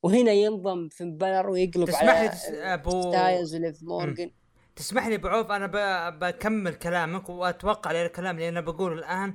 وهنا 0.02 0.32
ينضم 0.32 0.88
في 0.88 1.04
بلر 1.04 1.50
ويقلب 1.50 1.86
تسمح 1.86 2.04
على 2.04 2.28
تس... 2.28 2.44
ابو 2.44 2.90
ستايلز 3.02 3.54
وليف 3.54 3.82
مورجن 3.82 4.30
تسمح 4.76 5.06
لي 5.06 5.14
أبو 5.14 5.28
عوف 5.28 5.50
أنا 5.50 5.66
ب... 5.66 6.18
بكمل 6.18 6.74
كلامك 6.74 7.28
وأتوقع 7.28 7.90
الكلام 7.90 8.36
اللي 8.36 8.48
أنا 8.48 8.60
بقوله 8.60 8.94
الآن 8.94 9.34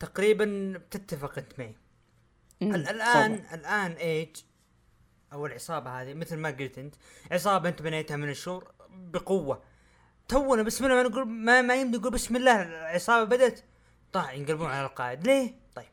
تقريبا 0.00 0.72
بتتفق 0.78 1.38
أنت 1.38 1.58
معي. 1.58 1.74
الان. 2.70 3.34
الآن 3.34 3.92
إيج 3.92 4.36
أو 5.32 5.46
العصابة 5.46 6.02
هذه 6.02 6.14
مثل 6.14 6.36
ما 6.36 6.50
قلت 6.50 6.78
أنت 6.78 6.94
عصابة 7.30 7.68
أنت 7.68 7.82
بنيتها 7.82 8.16
من 8.16 8.28
الشهور 8.28 8.72
بقوة. 8.90 9.62
تونا 10.28 10.62
بسم 10.62 10.84
الله 10.84 10.96
ما 10.96 11.02
نقول 11.02 11.28
ما, 11.28 11.62
ما 11.62 11.74
يمدي 11.74 11.98
نقول 11.98 12.12
بسم 12.12 12.36
الله 12.36 12.62
العصابة 12.62 13.36
بدأت. 13.36 13.60
طاع 14.12 14.32
ينقلبون 14.32 14.70
على 14.70 14.86
القائد. 14.86 15.26
ليه؟ 15.26 15.54
طيب. 15.74 15.88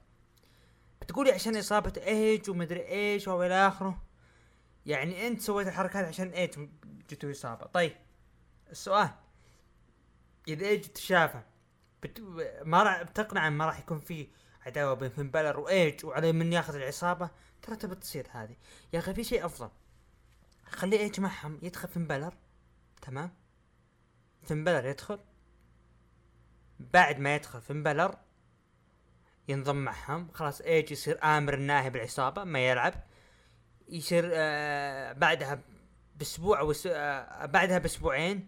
بتقولي 1.02 1.32
عشان 1.32 1.58
إصابة 1.58 1.94
إيج 1.98 2.50
ومدري 2.50 2.88
إيش 2.88 3.28
والى 3.28 3.68
آخره؟ 3.68 4.02
يعني 4.86 5.28
أنت 5.28 5.42
سويت 5.42 5.68
الحركات 5.68 6.06
عشان 6.06 6.30
إيج 6.30 6.68
جته 7.10 7.32
اصابه 7.32 7.66
طيب. 7.66 7.96
السؤال. 8.72 9.10
إذا 10.48 10.66
إيج 10.66 10.82
تشافى 10.82 11.42
بت... 12.04 12.20
ما 12.66 12.84
راح 12.84 13.04
بتقنع 13.04 13.50
ما 13.50 13.66
راح 13.66 13.80
يكون 13.80 14.00
في 14.00 14.28
عداوه 14.70 14.94
بين 14.94 15.10
فين 15.10 15.32
بالر 15.32 15.60
وإيج 15.60 16.06
وعليه 16.06 16.32
من 16.32 16.54
ياخذ 16.54 16.76
العصابة 16.76 17.30
ترى 17.62 17.76
تبى 17.76 17.96
تصير 17.96 18.28
هذه. 18.32 18.56
يا 18.94 19.00
أخي 19.00 19.14
في 19.14 19.24
شيء 19.24 19.46
أفضل. 19.46 19.70
خلي 20.66 21.00
إيج 21.00 21.20
معهم 21.20 21.60
يدخل 21.62 21.88
فين 21.88 22.08
بالر 22.08 22.34
تمام؟ 23.02 23.34
فين 24.44 24.64
بالر 24.64 24.86
يدخل. 24.86 25.20
بعد 26.80 27.20
ما 27.20 27.36
يدخل 27.36 27.62
فين 27.62 27.84
بالر 27.84 28.16
ينضم 29.48 29.76
معهم. 29.76 30.32
خلاص 30.34 30.62
إيج 30.62 30.92
يصير 30.92 31.24
آمر 31.24 31.54
الناهي 31.54 31.90
بالعصابه 31.90 32.44
ما 32.44 32.70
يلعب. 32.70 32.94
يصير 33.90 34.30
آه 34.34 35.14
بعدها 35.14 35.62
بأسبوع 36.16 36.60
أو 36.60 36.74
آه 36.88 37.46
بعدها 37.46 37.78
بأسبوعين 37.78 38.48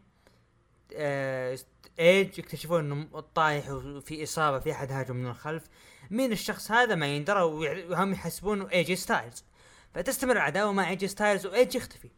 آه 0.94 1.58
إيج 2.00 2.40
يكتشفون 2.40 2.92
إنه 2.92 3.20
طايح 3.20 3.70
وفي 3.70 4.24
إصابة 4.24 4.60
في 4.60 4.72
أحد 4.72 4.92
هاجم 4.92 5.16
من 5.16 5.28
الخلف. 5.30 5.70
مين 6.12 6.32
الشخص 6.32 6.72
هذا 6.72 6.96
ما 6.96 7.08
يندرى 7.08 7.42
وهم 7.42 8.12
يحسبونه 8.12 8.70
ايجي 8.72 8.96
ستايلز 8.96 9.46
فتستمر 9.94 10.32
العداوه 10.32 10.72
مع 10.72 10.90
ايجي 10.90 11.08
ستايلز 11.08 11.46
وايج 11.46 11.76
يختفي. 11.76 12.12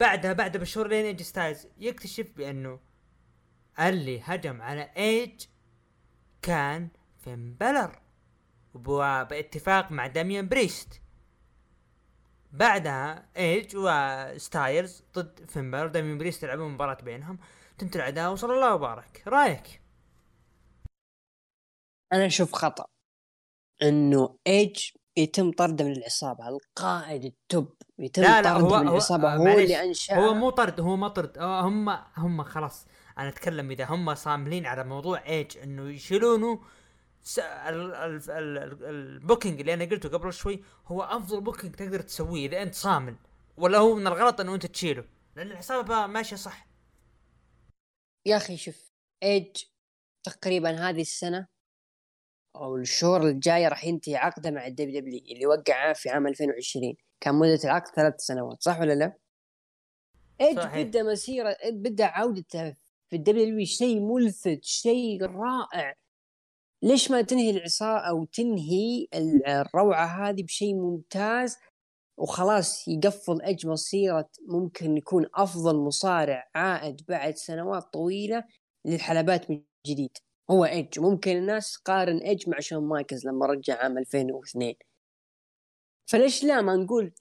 بعدها 0.00 0.32
بعد 0.32 0.56
بشهور 0.56 0.88
لين 0.88 1.04
ايجي 1.04 1.24
ستايلز 1.24 1.66
يكتشف 1.78 2.30
بأنه 2.36 2.80
اللي 3.80 4.20
هجم 4.24 4.62
على 4.62 4.90
ايج 4.96 5.46
كان 6.42 6.88
فين 7.24 7.54
بلر 7.54 8.00
وباتفاق 8.74 9.92
مع 9.92 10.06
داميان 10.06 10.48
بريست 10.48 11.00
بعدها 12.52 13.28
ايج 13.36 13.76
وستايلز 13.76 15.02
ضد 15.14 15.50
فين 15.50 15.70
بلر 15.70 15.84
وداميان 15.84 16.18
بريست 16.18 16.42
يلعبون 16.42 16.72
مباراة 16.72 17.02
بينهم. 17.02 17.38
تنتهي 17.78 18.00
العداوة 18.00 18.32
وصلى 18.32 18.54
الله 18.54 18.74
وبارك. 18.74 19.22
رأيك؟ 19.26 19.80
أنا 22.12 22.26
أشوف 22.26 22.52
خطأ. 22.52 22.93
إنه 23.82 24.38
ايج 24.46 24.90
يتم 25.16 25.50
طرده 25.50 25.84
من 25.84 25.92
العصابة 25.92 26.48
القائد 26.48 27.24
ال 27.24 27.36
top 27.36 27.74
يتم 27.98 28.22
لا 28.22 28.42
لا 28.42 28.54
طرده 28.54 28.66
هو 28.66 28.80
من 28.80 28.88
العصابة 28.88 29.34
هو, 29.34 29.46
هو 29.46 29.58
اللي 29.58 29.82
انشا 29.82 30.16
هو 30.16 30.34
مو 30.34 30.50
طرد 30.50 30.80
هو 30.80 30.96
ما 30.96 31.08
طرد 31.08 31.38
هم 31.38 31.88
هم 32.16 32.42
خلاص 32.42 32.86
أنا 33.18 33.28
أتكلم 33.28 33.70
إذا 33.70 33.84
هم 33.84 34.14
صاملين 34.14 34.66
على 34.66 34.84
موضوع 34.84 35.26
ايج 35.26 35.58
إنه 35.58 35.90
يشيلونه. 35.90 36.60
ال 38.82 38.92
booking 38.92 39.60
اللي 39.60 39.74
أنا 39.74 39.84
قلته 39.84 40.08
قبل 40.08 40.32
شوي 40.32 40.64
هو 40.86 41.02
أفضل 41.02 41.40
booking 41.40 41.74
تقدر 41.74 42.00
تسويه 42.00 42.46
إذا 42.46 42.62
أنت 42.62 42.74
صامل 42.74 43.16
ولا 43.56 43.78
هو 43.78 43.94
من 43.94 44.06
الغلط 44.06 44.40
إنه 44.40 44.54
أنت 44.54 44.66
تشيله؟ 44.66 45.04
لأن 45.36 45.50
العصابه 45.50 46.06
ماشية 46.06 46.36
صح. 46.36 46.66
يا 48.26 48.36
أخي 48.36 48.56
شوف 48.56 48.90
ايج 49.22 49.56
تقريبا 50.22 50.70
هذه 50.70 51.00
السنة 51.00 51.53
أو 52.56 52.76
الشهور 52.76 53.28
الجاية 53.28 53.68
راح 53.68 53.84
ينتهي 53.84 54.16
عقده 54.16 54.50
مع 54.50 54.66
ال 54.66 55.00
WWE 55.00 55.20
اللي 55.30 55.46
وقعه 55.46 55.92
في 55.92 56.08
عام 56.08 56.26
2020 56.26 56.94
كان 57.20 57.34
مدة 57.34 57.60
العقد 57.64 57.94
ثلاث 57.94 58.14
سنوات 58.18 58.62
صح 58.62 58.80
ولا 58.80 58.92
لا؟ 58.92 59.18
ايج 60.40 60.58
بدا 60.58 61.02
مسيرة 61.02 61.56
بدا 61.72 62.04
عودته 62.04 62.74
في 63.10 63.16
ال 63.16 63.44
WWE 63.44 63.66
شيء 63.66 64.00
ملفت 64.00 64.64
شيء 64.64 65.22
رائع. 65.22 65.94
ليش 66.82 67.10
ما 67.10 67.22
تنهي 67.22 67.50
العصا... 67.50 67.98
أو 67.98 68.24
تنهي 68.24 69.06
الروعة 69.48 70.06
هذه 70.06 70.42
بشيء 70.42 70.74
ممتاز 70.74 71.56
وخلاص 72.18 72.88
يقفل 72.88 73.42
ايج 73.42 73.66
مسيره 73.66 74.30
ممكن 74.48 74.96
يكون 74.96 75.26
أفضل 75.34 75.76
مصارع 75.76 76.50
عائد 76.54 77.00
بعد 77.08 77.36
سنوات 77.36 77.82
طويلة 77.82 78.44
للحلبات 78.84 79.50
من 79.50 79.62
جديد؟ 79.86 80.18
هو 80.50 80.64
ايج 80.64 81.00
ممكن 81.00 81.36
الناس 81.36 81.72
تقارن 81.72 82.18
ايج 82.18 82.48
مع 82.48 82.60
شون 82.60 82.88
مايكلز 82.88 83.26
لما 83.26 83.46
رجع 83.46 83.82
عام 83.82 83.98
2002 83.98 84.74
فليش 86.06 86.44
لا؟ 86.44 86.60
ما 86.60 86.76
نقول 86.76 87.12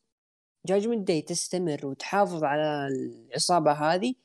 Judgment 0.66 1.08
Day 1.08 1.22
تستمر 1.22 1.86
وتحافظ 1.86 2.44
على 2.44 2.88
العصابة 2.88 3.72
هذه. 3.72 4.16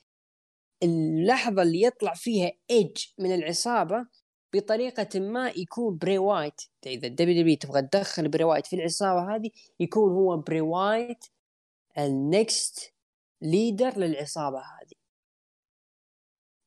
اللحظة 0.82 1.62
اللي 1.62 1.82
يطلع 1.82 2.14
فيها 2.14 2.52
ايج 2.70 3.06
من 3.18 3.34
العصابة 3.34 4.06
بطريقة 4.54 5.20
ما 5.20 5.48
يكون 5.56 5.98
بري 5.98 6.18
وايت. 6.18 6.60
إذا 6.86 7.06
ال 7.06 7.42
WWE 7.42 7.56
تبغى 7.56 7.82
تدخل 7.82 8.28
بري 8.28 8.44
وايت 8.44 8.66
في 8.66 8.76
العصابة 8.76 9.36
هذه 9.36 9.50
يكون 9.80 10.12
هو 10.12 10.36
بري 10.36 10.60
وايت 10.60 11.24
ال 11.98 12.18
next 12.18 12.94
leader 13.42 13.98
للعصابة 13.98 14.58
هذه. 14.58 14.97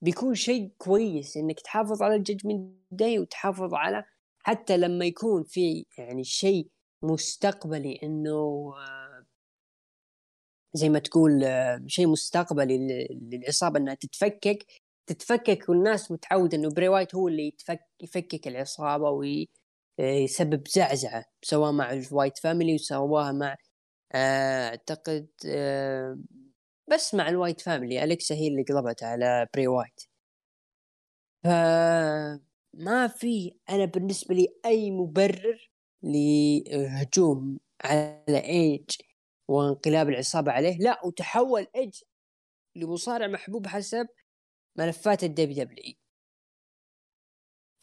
بيكون 0.02 0.36
شيء 0.36 0.72
كويس 0.78 1.38
إنك 1.38 1.60
تحافظ 1.60 2.04
على 2.04 2.16
ال 2.16 2.22
Judgment 2.22 2.76
Day 2.92 3.20
وتحافظ 3.20 3.74
على 3.74 4.04
حتى 4.40 4.78
لما 4.78 5.06
يكون 5.06 5.44
في 5.44 5.86
يعني 5.98 6.24
شيء 6.24 6.68
مستقبلي 7.04 8.00
إنه 8.04 8.74
آه، 8.78 9.26
زي 10.74 10.90
ما 10.90 11.00
تقول 11.00 11.44
آه، 11.44 11.84
شيء 11.88 12.08
مستقبلي 12.08 13.08
للعصابة 13.32 13.80
إنها 13.80 13.94
تتفكك. 13.94 14.66
تتفكك 15.08 15.70
والناس 15.70 16.12
متعودة 16.12 16.58
إنه 16.58 16.70
بري 16.70 16.88
وايت 16.88 17.16
هو 17.16 17.28
اللي 17.28 17.48
يتفك 17.48 17.80
يفكك 18.02 18.48
العصابة 18.48 19.10
ويسبب 20.00 20.68
زعزعة 20.68 21.26
سواء 21.42 21.72
مع 21.72 21.94
ال 21.94 22.01
Wyatt 22.01 22.38
Family 22.38 22.76
وسواها 22.76 23.32
مع 23.32 23.56
آه، 24.14 24.70
أعتقد 24.70 25.28
بس 26.92 27.14
مع 27.14 27.30
ال 27.30 27.35
Wyatt 27.35 27.62
Family 27.62 28.04
أليكسا 28.04 28.36
هي 28.36 28.48
اللي 28.48 28.64
قلبت 28.64 29.04
على 29.04 29.48
بري 29.56 29.68
وايت 29.68 30.02
ف 31.44 31.48
ما 32.74 33.08
في 33.08 33.54
أنا 33.70 33.86
بالنسبة 33.86 34.36
لي 34.36 34.48
أي 34.66 34.92
مبرر 34.92 35.72
لهجوم 36.04 37.60
على 37.84 38.40
ايج 38.46 38.86
وانقلاب 39.48 40.10
العصابة 40.10 40.52
عليه 40.52 40.78
لا 40.78 41.06
وتحول 41.06 41.68
ايج 41.76 42.02
لمصارع 42.76 43.28
محبوب 43.28 43.68
حسب 43.68 44.08
ملفات 44.78 45.24
ال 45.24 45.66
WWE 45.66 45.94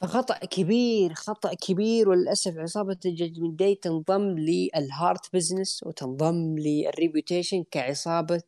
فخطأ 0.02 0.38
كبير 0.38 1.14
خطأ 1.14 1.54
كبير 1.54 2.08
وللأسف 2.08 2.58
عصابة 2.58 2.98
ال 3.06 3.12
Judgment 3.12 3.58
Day 3.58 3.74
تنضم 3.74 4.38
لل 4.38 4.70
Hurt 4.70 5.34
Business 5.34 5.82
وتنضم 5.86 6.58
للريبيوتيشن 6.58 7.64
كعصابة 7.70 8.42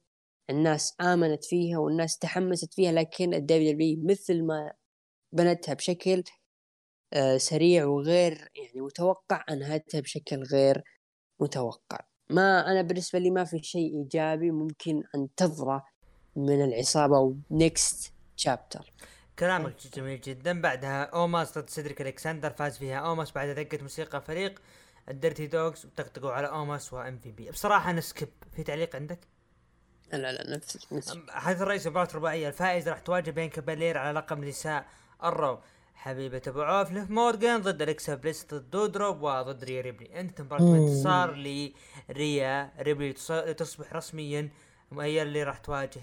الناس 0.51 0.95
آمنت 1.01 1.45
فيها 1.45 1.79
والناس 1.79 2.19
تحمست 2.19 2.75
فيها 2.75 2.93
لكن 2.93 3.35
ال 3.35 3.73
WWE 3.73 3.99
مثل 4.05 4.45
ما 4.45 4.73
بنتها 5.33 5.75
بشكل 5.75 6.23
آه، 7.13 7.37
سريع 7.37 7.87
وغير 7.87 8.33
يعني 8.33 8.81
متوقع 8.81 9.45
أنهتها 9.51 10.01
بشكل 10.01 10.43
غير 10.43 10.83
متوقع. 11.41 11.99
ما 12.31 12.71
أنا 12.71 12.83
بالنسبة 12.83 13.19
لي 13.19 13.31
ما 13.31 13.45
في 13.45 13.59
شيء 13.63 13.99
إيجابي 13.99 14.51
ممكن 14.51 15.03
انتظره 15.15 15.85
من 16.37 16.65
العصابة 16.65 17.19
و 17.19 17.38
next 17.38 18.13
chapter 18.37 18.93
كلامك 19.39 19.75
جميل 19.95 20.21
جدا. 20.21 20.61
بعدها 20.61 21.03
أوماس 21.03 21.59
ضد 21.59 21.71
سيدريك 21.71 22.01
ألكسندر 22.01 22.51
فاز 22.51 22.79
فيها 22.79 22.99
أوماس 22.99 23.33
بعد 23.33 23.49
دقة 23.49 23.83
موسيقى 23.83 24.21
فريق 24.21 24.63
ال 25.09 25.15
Dirty 25.15 25.47
Dawgs 25.47 25.87
وطقطقوا 25.87 26.33
على 26.33 26.49
أوماس 26.49 26.93
و 26.93 27.19
MVP 27.19 27.51
بصراحة 27.51 27.91
أنا 27.91 28.01
skip 28.01 28.29
في 28.57 28.63
تعليق 28.63 28.97
عندك؟ 28.97 29.30
لا 30.13 30.33
لا 30.33 30.57
نفس 30.57 30.93
نفس 30.93 31.19
الحدث 31.29 31.63
الرئيسي 31.63 31.87
مباراة 31.87 32.09
رباعية 32.15 32.49
الفائز 32.49 32.89
راح 32.89 32.99
تواجه 32.99 33.31
بيانكا 33.31 33.49
بالير 33.49 33.99
على 33.99 34.19
لقب 34.19 34.39
نساء 34.39 34.87
ال 35.25 35.31
Raw. 35.31 35.59
حبيبة 35.95 36.43
أبو 36.47 36.63
عوف 36.63 36.93
ليف 36.93 37.11
مورجان 37.11 37.63
ضد 37.63 37.83
الكسا 37.83 38.15
بليس 38.15 38.47
ضد 38.55 38.71
دودروب 38.71 39.23
وضد 39.23 39.65
ريا 39.65 39.81
ريبلي. 39.81 40.21
انتهت 40.21 40.41
المباراة 40.41 40.63
بانتصار 40.63 41.35
لريا 42.11 42.71
ريبلي 42.81 43.13
تصبح 43.53 43.93
رسميا 43.93 44.49
وهي 44.93 45.23
اللي 45.23 45.43
راح 45.43 45.59
تواجه 45.59 46.01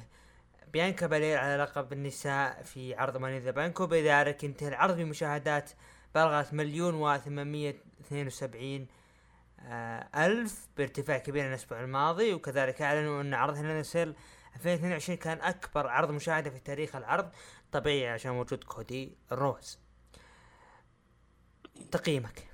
بيانكا 0.74 1.08
بالير 1.08 1.38
على 1.38 1.64
لقب 1.64 1.94
النساء 1.94 2.64
في 2.64 2.96
عرض 2.96 3.18
Money 3.18 3.33
in 3.33 3.40
the 3.40 3.52
Bank. 3.52 3.88
وبذلك 3.88 4.46
انتهى 4.46 4.68
العرض 4.68 4.98
بمشاهدات 4.98 5.70
بلغت 6.16 6.54
مليون 6.54 6.96
و 6.96 7.18
872 7.18 8.82
آه، 8.82 8.97
ألف 10.16 10.68
بارتفاع 10.78 11.18
كبير 11.18 11.48
الأسبوع 11.50 11.80
الماضي 11.82 12.34
وكذلك 12.34 12.82
أعلنوا 12.82 13.22
أن 13.22 13.34
عرض 13.34 13.56
Hell 13.56 13.74
in 13.74 13.84
a 13.84 13.90
Cell 13.90 14.16
2022 14.56 15.18
كان 15.18 15.42
أكبر 15.42 15.88
عرض 15.88 16.12
مشاهدة 16.12 16.50
في 16.50 16.60
تاريخ 16.60 16.96
العرض 16.96 17.30
طبيعي 17.72 18.10
عشان 18.10 18.32
وجود 18.32 18.64
كودي 18.64 19.18
روز. 19.32 19.80
تقييمك. 21.92 22.48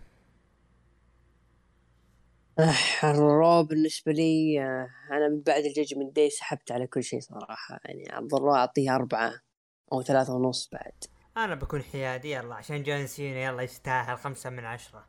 ال 3.04 3.19
Raw 3.19 3.64
بالنسبة 3.64 4.12
لي 4.12 4.62
آه، 4.62 4.90
أنا 5.12 5.28
من 5.30 5.42
بعد 5.42 5.64
ال 5.64 5.70
Judgment 5.70 6.16
Day 6.16 6.30
سحبت 6.30 6.72
على 6.72 6.88
كل 6.88 7.04
شيء 7.04 7.20
صراحة 7.20 7.80
يعني 7.86 8.18
الرو 8.18 8.56
أعطيه 8.56 8.96
أربعة 8.96 9.34
أو 9.94 10.02
ثلاثة 10.02 10.34
ونص 10.34 10.70
بعد. 10.72 11.04
أنا 11.38 11.56
بكون 11.56 11.82
حيادي 11.82 12.32
يلا 12.32 12.56
عشان 12.56 12.84
جون 12.84 13.08
سينا 13.08 13.40
يلا 13.40 13.62
يستاهل 13.64 14.18
خمسة 14.18 14.50
من 14.50 14.66
عشرة. 14.66 15.06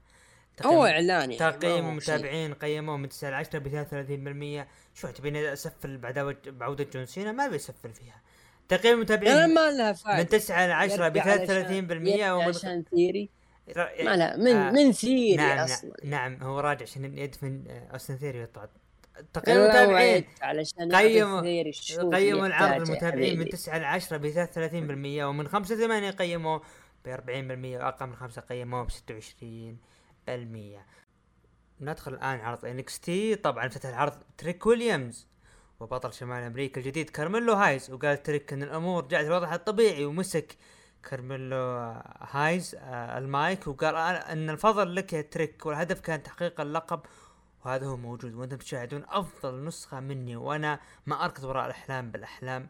هو 0.62 0.86
إعلاني. 0.86 1.36
تقييم 1.36 1.88
المتابعين 1.88 2.54
قيموه 2.54 2.96
من 2.96 3.08
9 3.08 3.30
ل 3.30 3.34
10 3.34 3.58
ب 3.58 4.64
33% 4.64 4.66
شو 4.94 5.08
تبيني 5.08 5.52
اسفل 5.52 5.96
بعد 5.98 6.36
بعودة 6.46 6.84
جون 6.84 7.06
سينا؟ 7.06 7.32
ما 7.32 7.48
بيسفل 7.48 7.92
فيها. 7.92 8.20
تقييم 8.68 8.94
المتابعين 8.94 9.54
ما 9.54 9.70
لها 9.70 9.92
فائده 9.92 10.18
من 10.22 10.28
9 10.28 10.66
ل 10.66 10.70
10 10.72 11.08
ب 11.08 11.18
33% 11.18 12.30
ومن 12.30 12.48
عشان 12.48 12.84
ثيري. 12.90 13.30
ما 13.76 14.16
لا 14.16 14.36
من 14.36 14.56
آه. 14.56 14.70
من 14.70 14.92
ثيري 14.92 15.36
نعم 15.36 15.58
أصلا. 15.58 15.96
نعم 16.04 16.42
هو 16.42 16.60
راجع 16.60 16.82
عشان 16.82 17.18
يدفن 17.18 17.64
اوستن 17.92 18.16
ثيري 18.16 18.42
يطلع. 18.42 18.68
تقييم 19.32 19.58
المتابعين 19.58 20.24
قيموا 20.92 21.40
قيموا 22.16 22.46
العرض 22.46 22.88
المتابعين 22.88 23.38
من 23.38 23.48
9 23.48 23.78
ل 23.78 23.84
10 23.84 24.16
ب 24.16 24.30
33% 24.30 25.24
ومن 25.24 25.48
5 25.48 25.74
ل 25.74 25.78
8 25.78 26.10
قيموا 26.10 26.58
ب 27.04 27.08
40% 27.08 27.20
وأقل 27.82 28.06
من 28.06 28.16
5 28.16 28.42
قيموه 28.42 28.84
ب 28.84 28.90
26% 28.90 28.94
ندخل 31.80 32.14
الآن 32.14 32.40
عرض 32.40 32.64
NXT. 32.64 33.36
طبعا 33.36 33.68
فتح 33.68 33.88
العرض 33.88 34.12
تريك 34.38 34.66
ويليامز 34.66 35.26
وبطل 35.80 36.12
شمال 36.12 36.42
أمريكا 36.42 36.80
الجديد 36.80 37.10
كارميلو 37.10 37.52
هايز. 37.52 37.90
وقال 37.90 38.22
تريك 38.22 38.52
إن 38.52 38.62
الأمور 38.62 39.04
رجعت 39.04 39.24
لوضعها 39.24 39.54
الطبيعي 39.54 40.04
ومسك 40.04 40.56
كارميلو 41.10 41.56
هايز 42.20 42.74
آه، 42.74 43.18
المايك 43.18 43.66
وقال 43.66 43.96
إن 43.96 44.50
الفضل 44.50 44.94
لك 44.94 45.12
يا 45.12 45.20
تريك 45.20 45.66
والهدف 45.66 46.00
كان 46.00 46.22
تحقيق 46.22 46.60
اللقب 46.60 47.00
وهذا 47.64 47.86
هو 47.86 47.96
موجود. 47.96 48.34
وأنتم 48.34 48.56
تشاهدون 48.56 49.04
أفضل 49.08 49.64
نسخة 49.64 50.00
مني 50.00 50.36
وأنا 50.36 50.80
ما 51.06 51.24
أركض 51.24 51.44
وراء 51.44 51.66
الأحلام 51.66 52.10
بالأحلام 52.10 52.68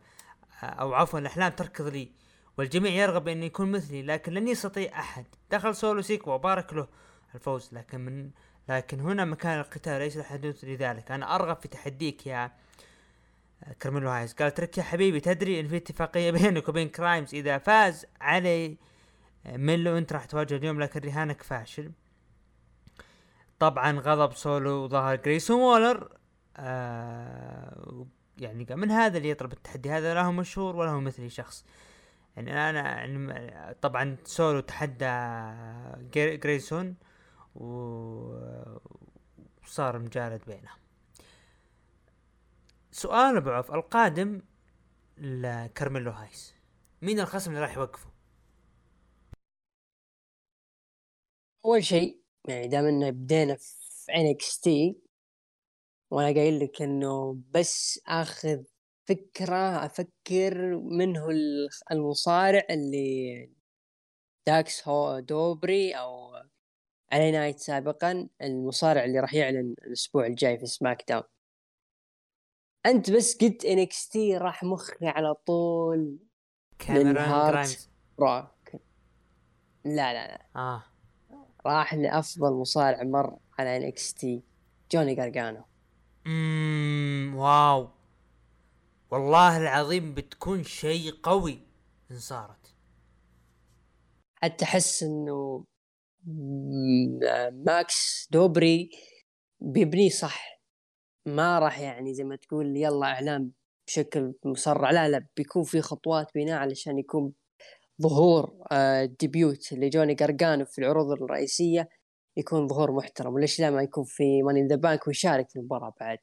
آه، 0.62 0.66
أو 0.66 0.94
عفوا 0.94 1.18
الأحلام 1.18 1.52
تركض 1.52 1.86
لي 1.86 2.08
والجميع 2.58 2.92
يرغب 2.92 3.28
ان 3.28 3.42
يكون 3.42 3.72
مثلي 3.72 4.02
لكن 4.02 4.32
لن 4.32 4.48
يستطيع 4.48 4.98
أحد. 4.98 5.24
دخل 5.50 5.76
سولو 5.76 6.02
سيك 6.02 6.26
وبارك 6.26 6.72
له. 6.72 6.88
الفوز 7.34 7.68
لكن 7.72 8.00
من 8.00 8.30
لكن 8.68 9.00
هنا 9.00 9.24
مكان 9.24 9.58
القتال 9.60 9.98
ليس 9.98 10.16
الحديث 10.16 10.64
لذلك. 10.64 11.10
أنا 11.10 11.34
أرغب 11.34 11.56
في 11.56 11.68
تحديك 11.68 12.26
يا 12.26 12.52
كرميلو 13.82 14.08
هايز 14.10 14.32
قال 14.32 14.54
تريك 14.54 14.78
يا 14.78 14.82
حبيبي 14.82 15.20
تدري 15.20 15.60
إن 15.60 15.68
في 15.68 15.76
اتفاقية 15.76 16.30
بينك 16.38 16.68
وبين 16.68 16.88
جرايمز. 16.88 17.34
إذا 17.34 17.58
فاز 17.58 18.06
علي 18.20 18.76
ميلو 19.46 19.98
أنت 19.98 20.12
راح 20.12 20.24
تواجه 20.24 20.56
اليوم 20.56 20.80
لكن 20.80 21.00
رهانك 21.00 21.42
فاشل 21.42 21.92
طبعا 23.58 24.00
غضب 24.00 24.34
سولو 24.34 24.88
ظهر 24.88 25.16
جريسون 25.16 25.60
وولر 25.60 26.18
آه 26.56 28.06
يعني 28.38 28.66
من 28.70 28.90
هذا 28.90 29.16
اللي 29.18 29.30
يطلب 29.30 29.52
التحدي؟ 29.52 29.90
هذا 29.90 30.14
لا 30.14 30.22
هو 30.22 30.32
مشهور 30.32 30.76
ولا 30.76 30.90
هو 30.90 31.00
مثلي 31.00 31.30
شخص. 31.30 31.64
يعني 32.36 32.70
أنا 32.70 32.80
يعني 32.80 33.74
طبعا 33.82 34.16
سولو 34.24 34.60
تحدى 34.60 35.06
جريسون. 36.14 36.94
وصار 37.54 38.78
مجالد 39.98 40.44
بينهم 40.46 40.78
سؤال 42.90 43.36
أبو 43.36 43.50
عوف 43.50 43.72
القادم 43.72 44.42
لكارميلو 45.18 46.10
هايس 46.10 46.54
مين 47.02 47.20
الخصم 47.20 47.50
اللي 47.50 47.62
راح 47.62 47.76
يوقفه؟ 47.76 48.10
أول 51.64 51.84
شيء 51.84 52.20
يعني 52.48 52.68
دام 52.68 52.84
إنه 52.84 53.10
بدينا 53.10 53.56
في 53.56 54.12
NXT 54.14 54.98
وأنا 56.10 56.34
قايل 56.34 56.60
لك 56.60 56.82
إنه 56.82 57.38
بس 57.50 58.00
آخذ 58.06 58.64
فكرة 59.08 59.86
أفكر 59.86 60.76
من 60.76 61.16
هو 61.16 61.30
المصارع 61.92 62.62
اللي 62.70 63.50
ماكس 64.46 64.88
هو 64.88 65.20
دوبري 65.20 65.92
أو 65.92 66.33
إل 67.14 67.20
أي 67.20 67.30
نايت 67.30 67.58
سابقا 67.58 68.28
المصارع 68.42 69.04
اللي 69.04 69.20
راح 69.20 69.34
يعلن 69.34 69.74
الأسبوع 69.86 70.26
الجاي 70.26 70.58
في 70.58 70.66
SmackDown. 70.66 71.22
أنت 72.86 73.10
بس 73.10 73.36
قلت 73.36 73.64
NXT 73.64 74.36
راح 74.36 74.64
مخي 74.64 75.06
على 75.06 75.34
طول. 75.34 76.18
كاميرون 76.78 77.14
جرايمز 77.14 77.90
روك. 78.20 78.80
لا 79.84 80.12
لا 80.12 80.26
لا. 80.26 80.46
آه. 80.56 80.84
راح 81.66 81.94
لأفضل 81.94 82.52
مصارع 82.52 83.02
مر 83.02 83.38
على 83.58 83.76
NXT. 83.76 84.42
جوني 84.92 85.14
جارجانو. 85.14 85.64
اممم 86.26 87.36
واو. 87.36 87.88
والله 89.10 89.56
العظيم 89.56 90.14
بتكون 90.14 90.64
شيء 90.64 91.12
قوي 91.22 91.58
إن 92.10 92.18
صارت. 92.18 92.74
حتى 94.42 94.64
احس 94.64 95.02
إنه 95.02 95.64
ماكس 97.66 98.28
دوبري 98.30 98.90
بيبنيه 99.60 100.10
صح. 100.10 100.60
ما 101.26 101.58
راح 101.58 101.80
يعني 101.80 102.14
زي 102.14 102.24
ما 102.24 102.36
تقول 102.36 102.76
يلا 102.76 103.06
اعلان 103.06 103.50
بشكل 103.86 104.34
مسرع. 104.44 104.90
لا 104.90 105.08
لا 105.08 105.26
بيكون 105.36 105.64
في 105.64 105.80
خطوات 105.80 106.26
بناء 106.34 106.58
علشان 106.58 106.98
يكون 106.98 107.32
ظهور 108.02 108.56
debut 109.20 109.72
آه، 109.72 109.76
لجوني 109.76 110.14
قرقانو 110.14 110.64
في 110.64 110.78
العروض 110.78 111.10
الرئيسية 111.10 111.88
يكون 112.36 112.68
ظهور 112.68 112.92
محترم. 112.92 113.34
وليش 113.34 113.60
لا؟ 113.60 113.70
ما 113.70 113.82
يكون 113.82 114.04
في 114.04 114.42
Money 114.42 114.59
in 114.59 114.66
the 114.68 114.76
Bank 114.76 115.06
ويشارك 115.08 115.50
في 115.50 115.56
المباراة 115.56 115.94
بعد. 116.00 116.18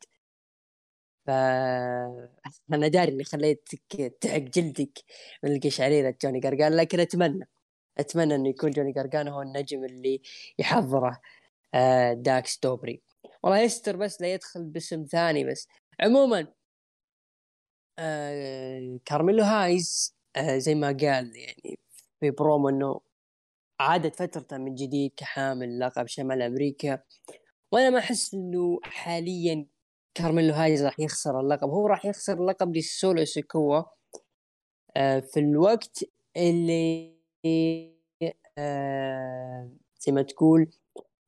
ف 1.25 1.29
أنا 2.73 2.87
داري 2.87 3.11
إني 3.13 3.23
خليتك 3.23 4.17
تحك 4.21 4.41
جلدك 4.41 4.99
من 5.43 5.55
القشعريره 5.55 6.15
جوني 6.23 6.39
قرقان 6.41 6.73
لكن 6.75 6.99
أتمنى. 6.99 7.49
أتمنى 7.97 8.35
إنه 8.35 8.49
يكون 8.49 8.71
جوني 8.71 8.93
قرقانو 8.93 9.31
هو 9.31 9.41
النجم 9.41 9.83
اللي 9.85 10.21
يحضره 10.59 11.21
آه، 11.73 12.13
ماكس 12.13 12.59
دوبري 12.59 13.01
والله 13.43 13.59
يستر 13.59 13.95
بس 13.97 14.21
لا 14.21 14.33
يدخل 14.33 14.63
باسم 14.63 15.05
ثاني 15.05 15.43
بس. 15.43 15.67
عموما 15.99 16.47
آه 17.99 18.99
كارميلو 19.05 19.43
هايز 19.43 20.15
آه 20.35 20.57
زي 20.57 20.75
ما 20.75 20.87
قال 20.87 21.35
يعني 21.35 21.79
في 22.19 22.31
برومو 22.31 22.69
إنه 22.69 23.01
عادت 23.79 24.15
فترته 24.15 24.57
من 24.57 24.75
جديد 24.75 25.11
كحامل 25.17 25.79
لقب 25.79 26.07
شمال 26.07 26.41
أمريكا. 26.41 26.99
وأنا 27.71 27.89
ما 27.89 27.99
أحس 27.99 28.33
إنه 28.33 28.79
حاليا 28.83 29.67
كارميلو 30.15 30.53
هايز 30.53 30.83
راح 30.83 30.99
يخسر 30.99 31.39
اللقب. 31.39 31.69
هو 31.69 31.87
راح 31.87 32.05
يخسر 32.05 32.33
اللقب 32.33 32.75
لسولو 32.77 33.25
سيكوا 33.25 33.83
آه 34.97 35.19
في 35.19 35.39
الوقت 35.39 35.99
اللي 36.37 37.20
زي 39.99 40.11
ما 40.11 40.21
تقول 40.21 40.71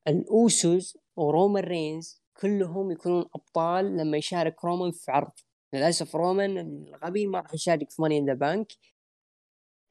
الاوسوس 0.08 0.98
ورومان 1.16 1.64
رينز 1.64 2.24
كلهم 2.42 2.92
يكونون 2.92 3.26
أبطال 3.36 3.98
لما 3.98 4.18
يشارك 4.18 4.66
رومان 4.66 4.92
في 4.92 5.12
عرض. 5.12 5.32
للأسف 5.74 6.16
رومان 6.16 6.58
الغبي 6.58 7.28
ما 7.28 7.40
راح 7.40 7.54
يشارك 7.54 7.90
في 7.92 8.02
Money 8.02 8.18
in 8.18 8.26
the 8.26 8.34
Bank 8.34 8.74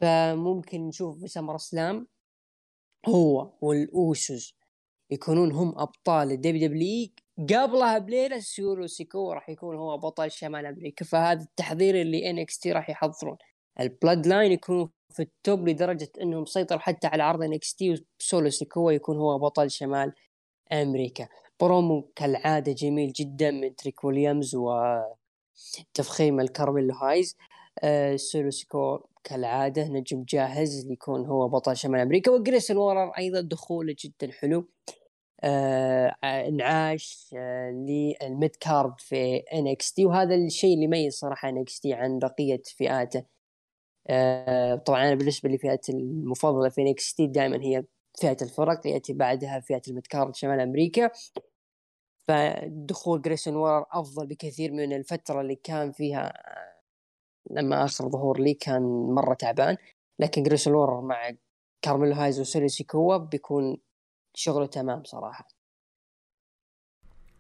فممكن 0.01 0.89
نشوف 0.89 1.21
في 1.21 1.29
SummerSlam 1.29 2.07
هو 3.09 3.53
والاوسوس 3.61 4.57
يكونون 5.11 5.53
هم 5.53 5.79
أبطال 5.79 6.31
ال 6.33 6.69
WWE 6.69 7.09
قبلها 7.39 7.99
بليلة 7.99 8.39
سولو 8.39 8.87
سيكو 8.87 9.33
راح 9.33 9.49
يكون 9.49 9.77
هو 9.77 9.99
بطل 9.99 10.31
شمال 10.31 10.67
أمريكا. 10.67 11.05
فهذا 11.05 11.43
التحضير 11.43 12.01
اللي 12.01 12.31
NXT 12.31 12.73
راح 12.73 12.91
يحضرون. 12.91 13.37
ال 13.81 14.27
Bloodline 14.27 14.53
يكونوا 14.53 14.89
في 15.13 15.23
ال 15.23 15.34
top 15.34 15.69
لدرجة 15.69 16.09
إنهم 16.23 16.45
سيطروا 16.45 16.81
حتى 16.81 17.07
على 17.07 17.23
عرض 17.23 17.43
NXT 17.43 18.05
وسولو 18.21 18.51
سيكو 18.51 18.91
يكون 18.91 19.17
هو 19.17 19.39
بطل 19.39 19.71
شمال 19.71 20.13
أمريكا. 20.73 21.29
برومو 21.61 22.13
كالعادة 22.17 22.73
جميل 22.73 23.13
جدا 23.13 23.51
من 23.51 23.77
تريك 23.77 24.05
ويليامز 24.05 24.55
وتفخيم 24.55 26.41
لكارميلو 26.41 26.91
هايز. 26.91 27.37
آه 27.83 28.17
سولو 28.17 28.51
سيكو 28.51 28.99
كالعادة 29.25 29.89
نجم 29.89 30.25
جاهز 30.29 30.87
ليكون 30.87 31.27
هو 31.27 31.49
بطل 31.49 31.77
شمال 31.77 32.01
أمريكا. 32.01 32.31
وجريسون 32.31 32.77
وولر 32.77 33.11
أيضا 33.19 33.41
دخوله 33.41 33.95
جدا 34.05 34.33
حلو. 34.33 34.69
آه 35.45 36.17
انعاش 36.25 37.35
آه 37.37 37.71
لل 37.71 38.05
mid 38.05 38.57
card 38.61 39.01
في 39.01 39.37
NXT 39.37 40.07
وهذا 40.07 40.35
الشيء 40.35 40.75
اللي 40.75 40.85
يميز 40.85 41.15
صراحة 41.15 41.49
NXT 41.49 41.93
عن 41.95 42.19
بقية 42.19 42.63
فئاته. 42.79 43.25
طبعا 44.87 45.03
أنا 45.03 45.15
بالنسبة 45.15 45.49
لي 45.49 45.79
المفضلة 45.89 46.69
في 46.69 46.81
NXT 46.83 47.27
دائما 47.27 47.63
هي 47.63 47.85
فئة 48.21 48.37
الفرق 48.43 48.87
يأتي 48.87 49.13
بعدها 49.13 49.61
فئة 49.61 49.83
ال 49.89 49.94
mid 49.94 50.12
card 50.12 50.35
شمال 50.35 50.61
أمريكا. 50.61 51.11
فدخول 52.29 53.23
جريسون 53.23 53.57
وولر 53.57 53.87
أفضل 53.93 54.27
بكثير 54.27 54.73
من 54.73 54.93
الفترة 54.93 55.41
اللي 55.41 55.55
كان 55.57 55.93
فيها 55.93 56.33
لما 57.51 57.85
آخر 57.85 58.09
ظهور 58.09 58.41
له 58.41 58.55
كان 58.55 58.83
مرة 59.15 59.35
تعبان. 59.35 59.77
لكن 60.19 60.43
جريسون 60.43 60.75
وولر 60.75 61.01
مع 61.01 61.31
كارميلو 61.83 62.15
هايز 62.15 62.41
وسولو 62.41 62.85
سيكوا 62.85 63.17
بيكون 63.17 63.77
شغله 64.35 64.67
تمام 64.67 65.05
صراحة. 65.05 65.49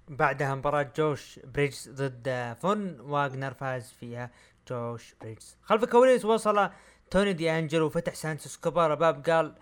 بعدها 0.09 0.55
مباراة 0.55 0.93
جوش 0.97 1.39
بريجز 1.39 1.90
ضد 1.90 2.56
فون 2.60 3.01
واجنر 3.01 3.55
فاز 3.55 3.90
فيها. 3.93 4.30
جوش 4.68 5.14
بريجز 5.20 5.57
خلف 5.62 5.82
الكواليس 5.84 6.24
وصل 6.24 6.70
توني 7.10 7.32
دي 7.32 7.51
انجلو 7.59 7.86
وفتح 7.86 8.14
سانتوس 8.14 8.56
كبار. 8.56 8.94
باب 8.94 9.24
قال 9.30 9.55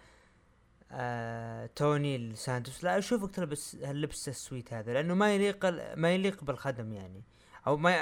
آه 0.92 1.70
توني 1.76 2.18
لسانتوس 2.18 2.84
لا 2.84 2.98
أشوفك 2.98 3.34
تلبس 3.34 3.74
اللبس 3.74 4.28
السويت 4.28 4.72
هذا 4.72 4.92
لأنه 4.92 5.14
ما 5.14 5.34
يليق 5.34 5.66
ما 5.96 6.10
يليق 6.10 6.44
بالخدم 6.44 6.92
يعني. 6.92 7.22
أو 7.66 7.76
ما 7.76 7.94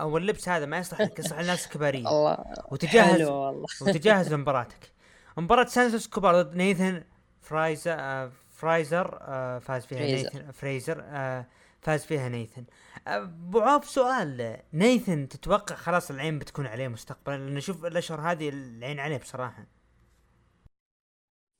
أو 0.00 0.16
اللبس 0.18 0.48
هذا 0.48 0.66
ما 0.66 0.78
يصلح 0.78 1.00
لك 1.00 1.18
يصلح 1.18 1.38
للناس 1.40 1.66
الكباريه 1.66 2.08
الله 2.10 2.38
وتجهز 2.70 3.22
والله. 3.22 3.66
وتجهز 3.82 4.32
لمباراتك. 4.32 4.92
مباراة 5.36 5.64
سانتوس 5.66 6.06
كوبار 6.08 6.42
ضد 6.42 6.56
نيثن 6.56 7.02
فرايزر 7.42 7.94
آه 7.98 8.30
فرايزر 8.50 9.18
آه 9.22 9.58
فاز 9.58 9.86
فيها 9.86 9.98
فريزر. 9.98 10.24
نيثن 10.34 10.50
فريزر 10.50 11.02
آه 11.04 11.46
فاز 11.82 12.04
فيها 12.04 12.28
نيثن 12.28 12.64
أبو 13.06 13.60
عوف 13.60 13.90
سؤال 13.90 14.56
نيثن 14.72 15.28
تتوقع 15.28 15.74
خلاص 15.74 16.10
العين 16.10 16.38
بتكون 16.38 16.66
عليه 16.66 16.88
مستقبلا؟ 16.88 17.36
لأن 17.36 17.56
أشوف 17.56 17.84
الأشهر 17.84 18.20
هذه 18.20 18.48
العين 18.48 19.00
عليه 19.00 19.16
بصراحة. 19.16 19.66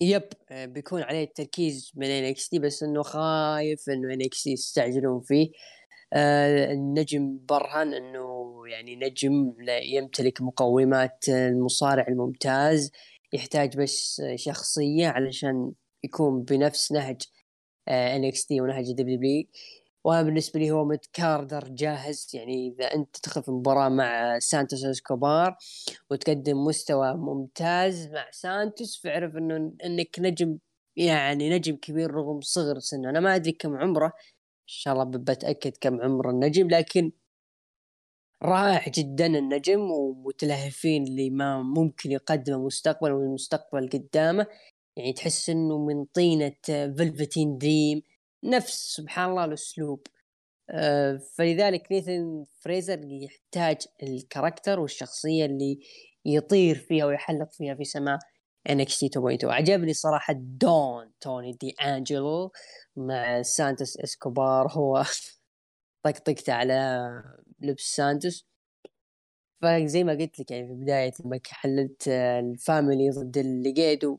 yep 0.01 0.29
آه، 0.51 0.67
بيكون 0.67 1.03
عليه 1.03 1.25
التركيز 1.25 1.93
من 1.95 2.07
NXT 2.07 2.59
بس 2.59 2.83
إنه 2.83 3.03
خايف 3.03 3.91
إنه 3.91 4.15
NXT 4.15 4.51
يستعجلون 4.53 5.21
فيه. 5.21 5.51
آه 6.13 6.73
النجم 6.73 7.39
برهن 7.49 7.95
إنه 7.95 8.55
يعني 8.67 8.97
نجم 8.97 9.55
يمتلك 9.69 10.43
مقومات 10.43 11.25
المصارع 11.29 12.07
الممتاز. 12.09 12.91
يحتاج 13.33 13.77
بس 13.77 14.23
شخصية 14.35 15.09
علشان 15.09 15.73
يكون 16.05 16.43
بنفس 16.43 16.93
نهج 16.93 17.23
NXT 17.89 18.61
ونهج 18.61 18.93
WWE 18.93 19.47
وأنا 20.05 20.23
بالنسبة 20.23 20.61
لي 20.61 20.71
هو 20.71 20.85
mid-carder 20.85 21.69
جاهز 21.69 22.31
يعني 22.35 22.69
إذا 22.69 22.85
أنت 22.95 23.17
تدخل 23.17 23.43
في 23.43 23.51
مباراة 23.51 23.89
مع 23.89 24.39
سانتوس 24.39 24.85
اسكوبار 24.85 25.57
وتقدم 26.11 26.65
مستوى 26.65 27.15
ممتاز 27.15 28.07
مع 28.07 28.31
سانتوس 28.31 29.01
فاعرف 29.03 29.37
إنه 29.37 29.73
إنك 29.85 30.17
نجم 30.19 30.59
يعني 30.97 31.51
نجم 31.51 31.77
كبير 31.77 32.11
رغم 32.11 32.41
صغر 32.41 32.79
سنه. 32.79 33.11
أنا 33.11 33.21
ما 33.21 33.35
أدري 33.37 33.53
كم 33.53 33.77
عمره 33.77 34.07
إن 34.07 34.13
شاء 34.67 34.95
الله 34.95 35.05
بتأكد 35.05 35.73
كم 35.81 36.01
عمر 36.03 36.31
النجم 36.31 36.69
لكن 36.69 37.13
رائع 38.43 38.89
جدا 38.89 39.27
النجم 39.27 39.81
ومتلهفين 39.81 41.05
لما 41.17 41.63
ممكن 41.63 42.11
يقدمه 42.11 42.59
مستقبلا 42.67 43.13
والمستقبل 43.15 43.89
قدامه. 43.89 44.47
يعني 44.97 45.13
تحس 45.13 45.51
إنه 45.51 45.79
من 45.79 46.05
طينة 46.05 46.57
فلفتين 46.69 47.59
دريم 47.59 48.03
نفس 48.45 48.95
سبحان 48.97 49.31
الله 49.31 49.45
الأسلوب. 49.45 50.07
آه، 50.71 51.21
فلذلك 51.37 51.93
نيثن 51.93 52.45
فريزر 52.61 53.01
يحتاج 53.05 53.77
ال 54.03 54.11
character 54.11 54.81
والشخصية 54.81 55.45
اللي 55.47 55.81
يطير 56.25 56.75
فيها 56.77 57.07
ويحلق 57.07 57.53
فيها 57.53 57.75
في 57.75 57.85
سماء 57.85 58.19
NXT 58.69 59.09
2.0 59.09 59.45
عجبني 59.45 59.95
صراحة 59.95 60.35
دون 60.39 61.13
توني 61.21 61.53
دي 61.53 61.71
أنجلو 61.71 62.53
مع 62.97 63.43
سانتوس 63.43 63.97
إسكوبار. 64.01 64.73
هو 64.73 65.05
طقطقت 66.05 66.51
على 66.51 67.11
لبس 67.61 67.83
سانتوس. 67.83 68.47
فزي 69.63 70.05
ما 70.05 70.13
قلت 70.13 70.41
لك 70.41 70.51
يعني 70.51 70.69
في 70.69 70.75
بداية 70.75 71.13
لما 71.25 71.41
حللت 71.47 72.09
ال 72.09 72.23
family 72.23 73.11
ضد 73.11 73.39
الليجادو. 73.39 74.19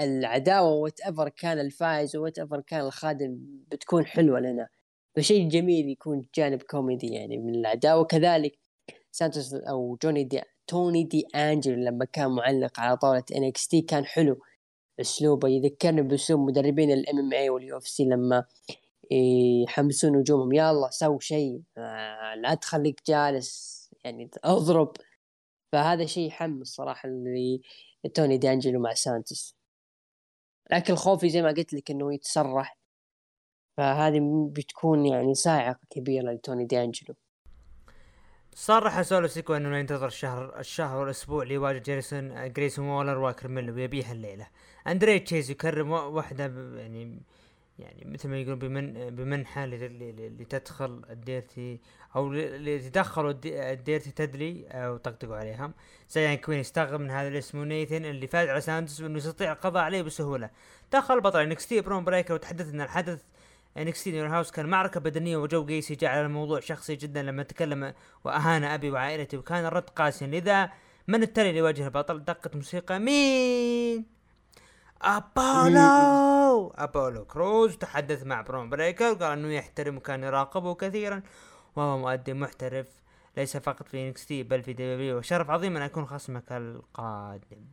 العداوة 0.00 0.70
whatever 0.72 1.28
كان 1.28 1.58
الفائز 1.60 2.16
whatever 2.16 2.60
كان 2.60 2.80
الخادم 2.80 3.38
بتكون 3.72 4.06
حلوة 4.06 4.40
لنا. 4.40 4.68
فشيء 5.16 5.48
جميل 5.48 5.88
يكون 5.88 6.26
جانب 6.34 6.62
كوميدي 6.62 7.06
يعني 7.06 7.38
من 7.38 7.54
العداوة. 7.54 8.04
كذلك 8.04 8.58
سانتوس 9.12 9.54
أو 9.54 9.98
جوني 10.02 10.24
دي 10.24 10.42
توني 10.66 11.04
دي 11.04 11.26
انجلو 11.34 11.84
لما 11.84 12.04
كان 12.04 12.30
معلق 12.30 12.80
على 12.80 12.96
طاولة 12.96 13.24
NXT 13.36 13.80
كان 13.82 14.04
حلو. 14.04 14.40
أسلوبه 15.00 15.48
يذكرني 15.48 16.02
بأسلوب 16.02 16.40
مدربين 16.40 16.90
ال 16.90 17.18
MMA 17.18 17.32
وال 17.32 17.76
UFC 17.76 18.04
لما 18.04 18.44
يحمسون 19.64 20.16
نجومهم. 20.16 20.52
يلا 20.52 20.90
سو 20.90 21.18
شيء 21.18 21.62
آه، 21.78 22.34
لا 22.34 22.54
تخليك 22.54 23.00
جالس 23.08 23.80
يعني 24.04 24.30
اضرب. 24.44 24.92
فهذا 25.72 26.06
شيء 26.06 26.26
يحمس 26.28 26.68
صراحة 26.68 27.08
اللي 27.08 27.60
توني 28.14 28.38
دي 28.38 28.52
أنجلو 28.52 28.80
مع 28.80 28.94
سانتوس. 28.94 29.59
لكن 30.72 30.94
خوفي 30.94 31.28
زي 31.30 31.42
ما 31.42 31.48
قلت 31.48 31.72
لك 31.74 31.90
إنه 31.90 32.14
يتسرح. 32.14 32.76
فهذه 33.76 34.48
بتكون 34.52 35.06
يعني 35.06 35.34
صاعقه 35.34 35.78
كبيرة 35.90 36.32
لتوني 36.32 36.64
دي 36.64 36.82
انجلو 36.84 37.14
صرح 38.54 39.02
سولو 39.02 39.26
سيكو 39.26 39.54
إنه 39.54 39.78
ينتظر 39.78 40.06
الشهر 40.06 40.58
الشهر 40.58 40.96
والأسبوع 41.00 41.44
ليواجه 41.44 41.78
جيريسون 41.78 42.52
جريسون 42.52 42.88
وولر 42.88 43.18
وكرميلو 43.18 43.74
ويبيها 43.74 44.12
الليلة. 44.12 44.46
أندري 44.86 45.18
تشيز 45.18 45.50
يكرم 45.50 45.90
واحدة 45.90 46.44
يعني 46.80 47.22
يعني 47.78 48.04
مثل 48.04 48.28
ما 48.28 48.38
يقولون 48.38 48.58
بمن 49.10 49.44
ل- 49.56 50.42
لتدخل 50.42 51.02
الديرتي 51.10 51.80
أو 52.16 52.32
لتدخلوا 52.32 53.30
الدي- 53.30 53.72
الديرتي 53.72 54.10
تدلي 54.10 54.66
أو 54.70 54.96
طقطقوا 54.96 55.36
عليها 55.36 55.70
زايون 56.08 56.36
كوين 56.36 56.58
يستغرب 56.58 57.00
من 57.00 57.10
هذا 57.10 57.28
الاسم 57.28 57.58
ونيثن 57.58 58.04
اللي 58.04 58.26
فاز 58.26 58.48
على 58.48 58.60
سانتوس 58.60 59.00
وانه 59.00 59.16
يستطيع 59.18 59.52
القضاء 59.52 59.82
عليه 59.82 60.02
بسهولة. 60.02 60.50
دخل 60.92 61.14
البطل 61.14 61.40
NXT 61.40 61.80
برون 61.80 62.04
بريكر 62.04 62.34
وتحدث 62.34 62.68
إن 62.74 62.80
الحدث 62.80 63.22
NXT 63.78 64.20
House 64.20 64.50
كان 64.50 64.66
معركة 64.66 65.00
بدنية 65.00 65.36
وجو 65.36 65.64
قيسي 65.66 65.94
جعل 65.94 66.24
الموضوع 66.24 66.60
شخصي 66.60 66.96
جدا 66.96 67.22
لما 67.22 67.42
تكلم 67.42 67.94
وأهان 68.24 68.64
أبي 68.64 68.90
وعائلتي 68.90 69.36
وكان 69.36 69.64
الرد 69.64 69.90
قاسيا. 69.90 70.26
لذا 70.26 70.70
من 71.08 71.22
التالي 71.22 71.48
اللي 71.48 71.58
يواجه 71.58 71.84
البطل؟ 71.86 72.24
دقة 72.24 72.50
موسيقى 72.54 72.98
مين؟ 72.98 74.06
أبولو! 75.02 76.72
أبولو 76.76 77.24
كروز 77.24 77.76
تحدث 77.76 78.22
مع 78.22 78.40
برون 78.40 78.70
بريكر 78.70 79.12
وقال 79.12 79.38
إنه 79.38 79.52
يحترم 79.54 79.96
وكان 79.96 80.22
يراقبه 80.22 80.74
كثيرا. 80.74 81.22
وهو 81.76 81.98
مؤدي 81.98 82.34
محترف 82.34 82.88
ليس 83.36 83.56
فقط 83.56 83.88
في 83.88 84.08
NXT 84.08 84.42
بل 84.42 84.62
في 84.62 84.72
WWE 84.72 85.18
وشرف 85.18 85.50
عظيم 85.50 85.76
أن 85.76 85.82
اكون 85.82 86.06
خصمك 86.06 86.52
القادم. 86.52 87.64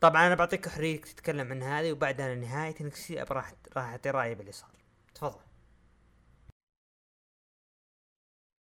طبعا 0.00 0.26
أنا 0.26 0.34
بعطيك 0.34 0.68
حريتك 0.68 1.08
تتكلم 1.08 1.52
عن 1.52 1.62
هذه 1.62 1.92
وبعدها 1.92 2.34
نهاية 2.34 2.74
NX 2.80 3.06
T 3.06 3.22
راح 3.22 3.54
راح 3.76 3.84
أعطي 3.84 4.10
رأيي 4.10 4.34
باللي 4.34 4.52
صار 4.52 4.70
تفضل. 5.14 5.40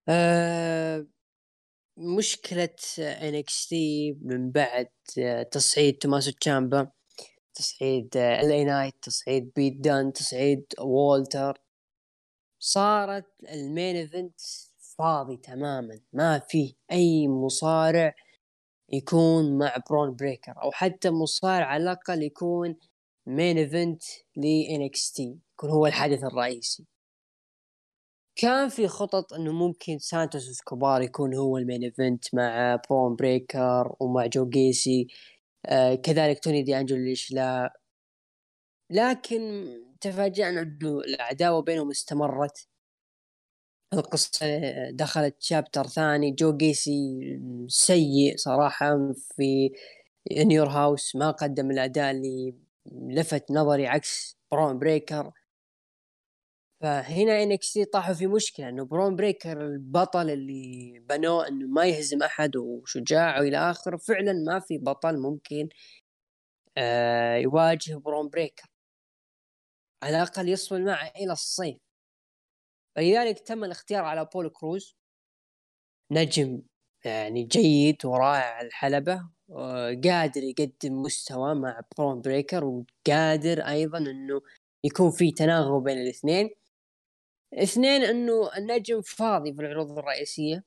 آه 0.08 1.06
مشكلة 1.96 2.76
NXT 3.20 3.72
من 4.22 4.50
بعد 4.50 4.88
آه، 5.18 5.42
تصعيد 5.42 5.98
توماسو 5.98 6.30
تشامبا 6.30 6.90
تصعيد 7.54 8.16
ال 8.16 8.52
اي 8.52 8.64
نايت 8.64 8.94
تصعيد 9.02 9.52
بيت 9.56 9.74
دن 9.76 10.12
تصعيد 10.12 10.64
والتر 10.80 11.60
صارت 12.66 13.26
ال 13.52 13.61
main 13.61 13.96
event 13.96 14.40
فاضي 14.98 15.36
تماما 15.36 16.00
ما 16.12 16.38
في 16.38 16.74
أي 16.92 17.28
مصارع 17.28 18.14
يكون 18.92 19.58
مع 19.58 19.76
برون 19.90 20.16
بريكر 20.16 20.54
أو 20.62 20.70
حتى 20.72 21.10
مصارع 21.10 21.66
على 21.66 21.82
الأقل 21.82 22.22
يكون 22.22 22.76
main 23.26 23.58
event 23.58 24.02
ل 24.36 24.42
NXT 24.78 25.20
يكون 25.52 25.70
هو 25.70 25.86
الحدث 25.86 26.24
الرئيسي. 26.24 26.86
كان 28.36 28.68
في 28.68 28.88
خطط 28.88 29.32
إنه 29.32 29.52
ممكن 29.52 29.98
سانتوس 29.98 30.50
إسكوبار 30.50 31.02
يكون 31.02 31.34
هو 31.34 31.58
ال 31.58 31.63
main 31.63 31.82
event 31.84 32.34
مع 32.34 32.76
برون 32.90 33.16
بريكر 33.16 33.96
ومع 34.00 34.26
جو 34.26 34.48
جيسي. 34.48 35.06
آه 35.66 35.94
كذلك 35.94 36.38
توني 36.44 36.62
دي 36.62 36.78
انجلو 36.78 36.98
ليش 37.04 37.32
لا؟ 37.32 37.80
لكن 38.90 39.66
تفاجأنا 40.10 40.60
إنه 40.62 41.00
العداوة 41.00 41.62
بينهم 41.62 41.90
استمرت. 41.90 42.68
القصة 43.94 44.46
دخلت 44.90 45.42
chapter 45.42 45.86
ثاني. 45.86 46.30
جو 46.30 46.56
جيسي 46.56 47.20
سيء 47.68 48.36
صراحة 48.36 49.12
في 49.36 49.70
In 50.32 50.44
Your 50.44 50.68
House 50.68 51.16
ما 51.16 51.30
قدم 51.30 51.70
الأداء 51.70 52.10
اللي 52.10 52.54
لفت 52.92 53.50
نظري 53.50 53.86
عكس 53.86 54.38
برون 54.52 54.78
بريكر 54.78 55.32
فهنا 56.80 57.42
NXT 57.42 57.78
طاحوا 57.78 58.14
في 58.14 58.26
مشكلة 58.26 58.68
إنه 58.68 58.84
برون 58.84 59.16
بريكر 59.16 59.66
البطل 59.66 60.30
اللي 60.30 60.98
بنوه 61.08 61.48
إنه 61.48 61.66
ما 61.66 61.86
يهزم 61.86 62.22
أحد 62.22 62.56
وشجاع 62.56 63.40
والى 63.40 63.56
آخره. 63.58 63.96
فعلا 63.96 64.32
ما 64.32 64.60
في 64.60 64.78
بطل 64.78 65.18
ممكن 65.18 65.68
آه 66.78 67.36
يواجه 67.36 67.96
برون 67.96 68.28
بريكر 68.28 68.68
على 70.02 70.16
الأقل 70.16 70.48
يصمد 70.48 70.80
معه 70.80 71.12
إلى 71.16 71.32
الصيف. 71.32 71.76
فلذلك 72.96 73.38
تم 73.38 73.64
الاختيار 73.64 74.04
على 74.04 74.28
أبولو 74.34 74.48
كروز. 74.50 74.96
نجم 76.12 76.62
يعني 77.04 77.42
جيد 77.42 78.06
ورائع 78.06 78.60
الحلبة 78.60 79.28
قادر 80.04 80.42
يقدم 80.42 81.02
مستوى 81.02 81.54
مع 81.54 81.80
برون 81.98 82.20
بريكر 82.20 82.64
وقادر 82.64 83.60
أيضا 83.60 83.98
إنه 83.98 84.40
يكون 84.84 85.10
في 85.10 85.32
تناغم 85.32 85.82
بين 85.82 85.98
الاثنين. 85.98 86.50
اثنين 87.54 88.02
إنه 88.02 88.56
النجم 88.56 89.02
فاضي 89.02 89.54
في 89.54 89.60
العروض 89.60 89.98
الرئيسية. 89.98 90.64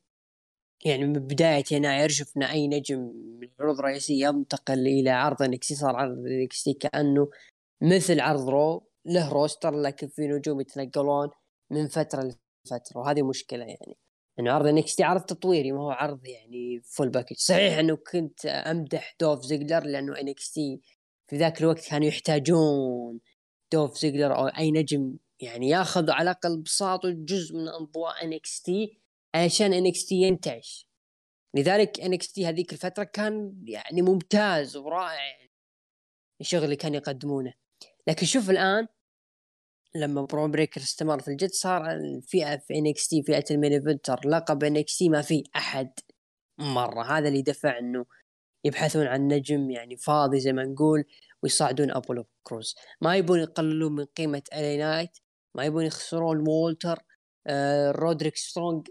يعني 0.85 1.06
من 1.06 1.14
بداية 1.14 1.64
يناير 1.72 2.10
شفنا 2.10 2.51
أي 2.51 2.68
نجم 2.68 2.99
من 3.39 3.49
العروض 3.60 3.80
الرئيسية 3.80 4.27
ينتقل 4.27 4.88
إلى 4.88 5.10
عرض 5.10 5.41
NXT 5.41 5.76
صار 5.76 5.95
عرض 5.95 6.18
NXT 6.18 6.73
كأنه 6.73 7.30
مثل 7.81 8.19
عرض 8.19 8.49
رو. 8.49 8.89
له 9.05 9.34
roster 9.34 9.76
لكن 9.81 10.07
في 10.07 10.27
نجوم 10.27 10.61
يتنقلون 10.61 11.30
من 11.71 11.88
فترة 11.88 12.23
لفترة 12.23 12.97
وهذه 12.97 13.21
مشكلة 13.21 13.65
يعني. 13.65 13.97
انه 14.39 14.51
عرض 14.51 14.67
NXT 14.68 15.03
عرض 15.03 15.21
تطويري 15.21 15.71
ما 15.71 15.81
هو 15.81 15.91
عرض 15.91 16.27
يعني 16.27 16.81
full 16.81 17.10
package 17.10 17.36
صحيح 17.38 17.77
إنه 17.77 17.95
كنت 18.11 18.45
أمدح 18.45 19.15
دولف 19.19 19.41
زيجلر 19.41 19.84
لأنه 19.84 20.19
NXT 20.19 20.81
في 21.27 21.38
ذاك 21.38 21.61
الوقت 21.61 21.89
كانوا 21.89 22.07
يحتاجون 22.07 23.19
دولف 23.73 23.98
زيجلر 23.97 24.35
أو 24.35 24.47
أي 24.47 24.71
نجم 24.71 25.17
يعني 25.39 25.69
ياخذ 25.69 26.11
على 26.11 26.31
الأقل 26.31 26.61
بساطه 26.61 27.09
جزء 27.09 27.55
من 27.55 27.67
اضواء 27.67 28.26
NXT 28.26 28.99
عشان 29.35 29.73
NXT 29.73 30.15
ينتعش. 30.15 30.89
لذلك 31.55 31.99
NXT 31.99 32.45
هذيك 32.45 32.73
الفترة 32.73 33.03
كان 33.03 33.63
يعني 33.63 34.01
ممتاز 34.01 34.77
ورائع 34.77 35.26
يعني. 35.26 35.51
الشغل 36.41 36.63
اللي 36.63 36.76
كانوا 36.76 36.97
يقدمونه. 36.97 37.53
لكن 38.10 38.26
شوف 38.26 38.49
الآن 38.49 38.88
لما 39.95 40.22
برون 40.22 40.48
بريكر 40.48 40.81
استمر 40.81 41.19
في 41.19 41.27
الجد 41.27 41.49
صار 41.49 41.91
الفئة 41.91 42.57
في 42.57 42.73
NXT 42.76 43.23
فئة 43.23 43.44
ال 43.52 43.56
main 43.56 43.73
eventer 43.73 44.19
لقب 44.26 44.64
NXT 44.64 45.10
ما 45.10 45.22
في 45.22 45.44
أحد 45.56 45.91
مرة. 46.60 47.03
هذا 47.03 47.27
اللي 47.27 47.41
دفع 47.41 47.80
إنه 47.80 48.06
يبحثون 48.64 49.07
عن 49.07 49.27
نجم 49.27 49.72
يعني 49.72 49.98
فاضي 49.98 50.40
زي 50.40 50.53
ما 50.53 50.64
نقول 50.64 51.03
ويصعدون 51.44 51.91
أبولو 51.91 52.26
كروز. 52.44 52.76
ما 53.02 53.15
يبون 53.15 53.40
يقللون 53.40 53.95
من 53.95 54.06
قيمة 54.06 54.44
إل 54.53 54.65
إي 54.65 54.77
نايت 54.77 55.18
ما 55.56 55.65
يبون 55.65 55.86
يخسرون 55.86 56.48
وولتر 56.48 56.99
آه 57.48 57.91
رودريك 57.91 58.36
سترونج 58.36 58.88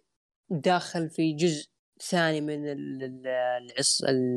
داخل 0.50 1.10
في 1.10 1.32
جزء 1.32 1.68
ثاني 2.02 2.40
من 2.40 2.76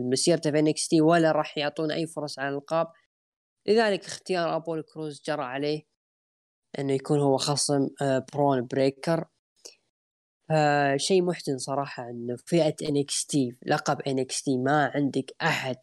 مسيرته 0.10 0.52
في 0.52 0.60
NXT 0.60 1.02
ولا 1.02 1.32
راح 1.32 1.58
يعطون 1.58 1.92
أي 1.92 2.08
فرص 2.08 2.40
على 2.40 2.50
الألقاب. 2.50 2.88
لذلك 3.68 4.06
اختيار 4.06 4.56
ابولو 4.56 4.84
كروز 4.84 5.22
جرى 5.26 5.44
عليه 5.44 5.84
إنه 6.80 6.94
يكون 6.94 7.20
هو 7.20 7.38
خصم 7.38 7.90
آه 8.02 8.26
برون 8.34 8.68
بريكر. 8.68 9.26
شيء 10.96 11.22
محزن 11.22 11.58
صراحة 11.58 12.10
إنه 12.10 12.36
فئة 12.46 12.76
تي 13.30 13.58
لقب 13.66 14.02
تي 14.46 14.58
ما 14.58 14.92
عندك 14.96 15.36
أحد 15.42 15.76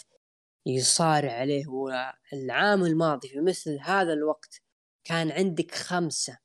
يصارع 0.67 1.33
عليه. 1.33 1.65
والعام 1.69 2.85
الماضي 2.85 3.29
في 3.29 3.41
مثل 3.41 3.79
هذا 3.83 4.13
الوقت 4.13 4.63
كان 5.05 5.31
عندك 5.31 5.75
خمسة 5.75 6.39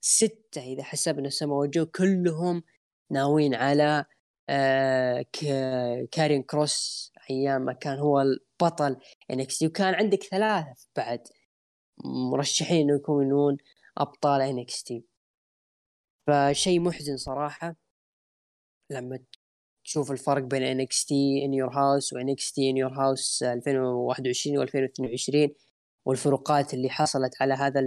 ستة 0.00 0.62
إذا 0.62 0.82
حسبنا 0.82 1.30
سما 1.30 1.54
وجو 1.54 1.86
كلهم 1.86 2.62
ناويين 3.10 3.54
على 3.54 4.04
آه 4.48 5.24
كاريون 6.12 6.42
كروس 6.42 7.12
أيام 7.30 7.62
ما 7.62 7.72
كان 7.72 7.98
هو 7.98 8.20
البطل. 8.20 8.96
NXT 9.30 9.62
وكان 9.62 9.94
عندك 9.94 10.22
ثلاثة 10.22 10.74
بعد 10.96 11.20
مرشحين 12.04 12.80
إنه 12.80 12.94
يكونون 12.96 13.56
أبطال 13.98 14.42
NXT. 14.42 15.04
فشيء 16.26 16.80
محزن 16.80 17.16
صراحة 17.16 17.76
لما 18.90 19.18
تشوف 19.84 20.10
الفرق 20.12 20.42
بين 20.42 20.62
NXT 20.62 21.44
In 21.44 21.54
Your 21.54 21.70
House 21.70 22.05
و 22.05 22.12
NXT 22.12 22.70
In 22.70 22.76
Your 22.76 22.92
House 22.92 23.42
2021 23.42 24.66
و2022 24.66 25.50
والفروقات 26.04 26.74
اللي 26.74 26.90
حصلت 26.90 27.42
على 27.42 27.54
هذا 27.54 27.80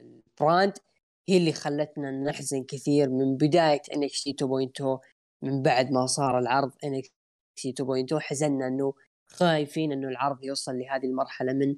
البراند 0.00 0.72
هي 1.28 1.36
اللي 1.36 1.52
خلتنا 1.52 2.10
نحزن 2.10 2.64
كثير 2.64 3.10
من 3.10 3.36
بداية 3.36 3.82
NXT 3.94 4.36
2.0 4.42 4.98
من 5.42 5.62
بعد 5.62 5.90
ما 5.90 6.06
صار 6.06 6.38
العرض 6.38 6.72
NXT 6.84 7.72
2.0 7.72 8.18
حزنا 8.18 8.66
إنه 8.66 8.94
خايفين 9.28 9.92
إنه 9.92 10.08
العرض 10.08 10.44
يوصل 10.44 10.78
لهذه 10.78 11.04
المرحلة 11.04 11.52
من 11.52 11.76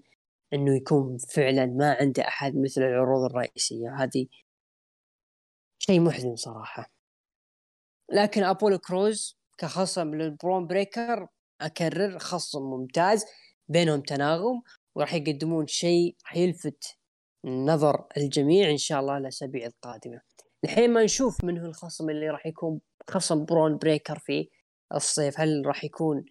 إنه 0.53 0.77
يكون 0.77 1.19
فعلا 1.19 1.67
ما 1.67 1.97
عنده 2.01 2.29
أحد 2.29 2.57
مثل 2.57 2.83
العروض 2.83 3.25
الرئيسية. 3.25 3.95
هذه 3.99 4.27
شيء 5.79 6.01
محزن 6.01 6.37
صراحة. 6.37 6.93
لكن 8.13 8.43
أبولو 8.43 8.79
كروز 8.79 9.39
كخصم 9.59 10.15
لبرون 10.15 10.67
بريكر 10.67 11.29
أكرر 11.61 12.19
خصم 12.19 12.63
ممتاز 12.63 13.25
بينهم 13.69 14.01
تناغم 14.01 14.63
وراح 14.95 15.15
يقدمون 15.15 15.67
شيء 15.67 16.17
راح 16.25 16.37
يلفت 16.37 16.99
نظر 17.45 18.07
الجميع 18.17 18.71
إن 18.71 18.77
شاء 18.77 19.01
الله 19.01 19.19
الأسابيع 19.19 19.67
القادمة. 19.67 20.21
الحين 20.65 20.91
ما 20.91 21.05
نشوف 21.05 21.45
من 21.45 21.59
هو 21.59 21.67
الخصم 21.67 22.11
اللي 22.11 22.31
راح 22.31 22.47
يكون 22.47 22.81
خصم 23.11 23.45
برون 23.45 23.77
بريكر 23.77 24.19
في 24.19 24.49
الصيف 24.95 25.41
هل 25.41 25.63
راح 25.67 25.85
يكون 25.85 26.25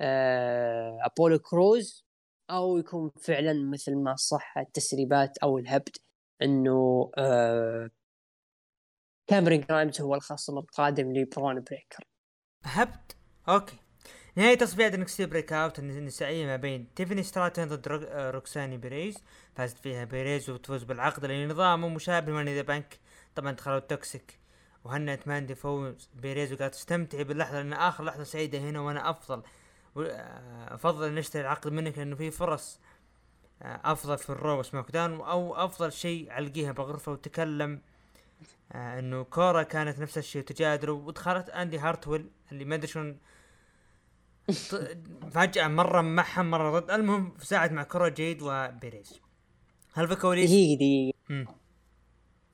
آه 0.00 0.98
أبولو 1.02 1.38
كروز 1.38 2.04
أو 2.50 2.78
يكون 2.78 3.10
فعلا 3.20 3.70
مثل 3.72 3.96
ما 3.96 4.16
صح 4.16 4.58
التسريبات 4.58 5.38
أو 5.38 5.58
الهبد 5.58 5.96
إنه 6.42 7.10
آه 7.18 7.90
كاميرون 9.26 9.60
جرايمز 9.60 10.00
هو 10.00 10.14
الخصم 10.14 10.58
القادم 10.58 11.12
لبرون 11.12 11.54
بريكر. 11.54 12.04
هبد؟ 12.64 13.12
okay. 13.48 13.76
نهاية 14.36 14.54
تصفيات 14.58 14.94
NXT 14.94 15.26
Breakout 15.26 15.78
النسائية 15.78 16.46
ما 16.46 16.56
بين 16.56 16.94
تيفني 16.94 17.22
ستراتون 17.22 17.68
ضد 17.68 17.88
روكسان 18.16 18.76
بيريز 18.76 19.18
فازت 19.56 19.78
فيها 19.78 20.04
بيريز 20.04 20.50
وتفوز 20.50 20.82
بالعقد 20.84 21.24
لنظام 21.24 21.94
مشابه 21.94 22.32
ل 22.32 22.35
Money 22.35 22.48
in 22.48 22.54
the 22.54 22.62
Bank. 22.62 22.98
طبعا 23.34 23.52
دخلوا 23.52 23.78
Toxic 23.78 24.43
وهنت 24.84 25.28
ماندي 25.28 25.54
فوز 25.54 26.08
بيريز 26.14 26.52
وقالت 26.52 26.74
استمتعي 26.74 27.24
باللحظة 27.24 27.56
لأن 27.56 27.72
آخر 27.72 28.04
لحظة 28.04 28.24
سعيدة 28.24 28.58
هنا 28.58 28.80
وأنا 28.80 29.10
أفضل. 29.10 29.42
أفضل 30.68 31.06
إن 31.06 31.14
نشتري 31.14 31.42
العقد 31.42 31.72
منك 31.72 31.98
لأنه 31.98 32.16
في 32.16 32.30
فرص 32.30 32.80
أفضل 33.62 34.18
في 34.18 34.30
ال 34.30 34.62
Raw 34.62 34.90
SmackDown 34.90 35.20
أو 35.20 35.54
أفضل 35.54 35.92
شيء 35.92 36.30
علقيها 36.30 36.72
بالغرفة 36.72 37.12
وتكلم. 37.12 37.80
آه 38.72 38.98
إنه 38.98 39.22
كورا 39.22 39.62
كانت 39.62 39.98
نفس 39.98 40.18
الشيء 40.18 40.42
تجادلوا 40.42 41.02
ودخلت 41.02 41.50
أندي 41.50 41.78
هارتويل 41.78 42.30
اللي 42.52 42.64
ما 42.64 42.74
أدري 42.74 42.86
شلون 42.86 43.18
فجأة 45.30 45.68
مرة 45.68 46.00
معها 46.00 46.42
مرة 46.42 46.80
ضد 46.80 46.90
المهم 46.90 47.34
في 47.38 47.46
ساعة 47.46 47.68
مع 47.68 47.82
كورا 47.82 48.08
جيد 48.08 48.42
وبيريز. 48.42 49.20
هل 49.92 50.08
في 50.08 50.14
كواليس؟ 50.16 50.50
دقيقة 50.50 50.76
دقيقة. 50.76 51.54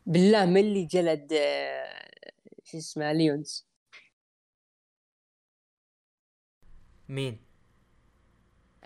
بالله 0.06 0.46
من 0.46 0.56
اللي 0.56 0.84
جلد 0.84 1.28
شو 2.70 2.78
اسمه 2.78 3.12
ليونز 3.12 3.66
مين؟ 7.08 7.38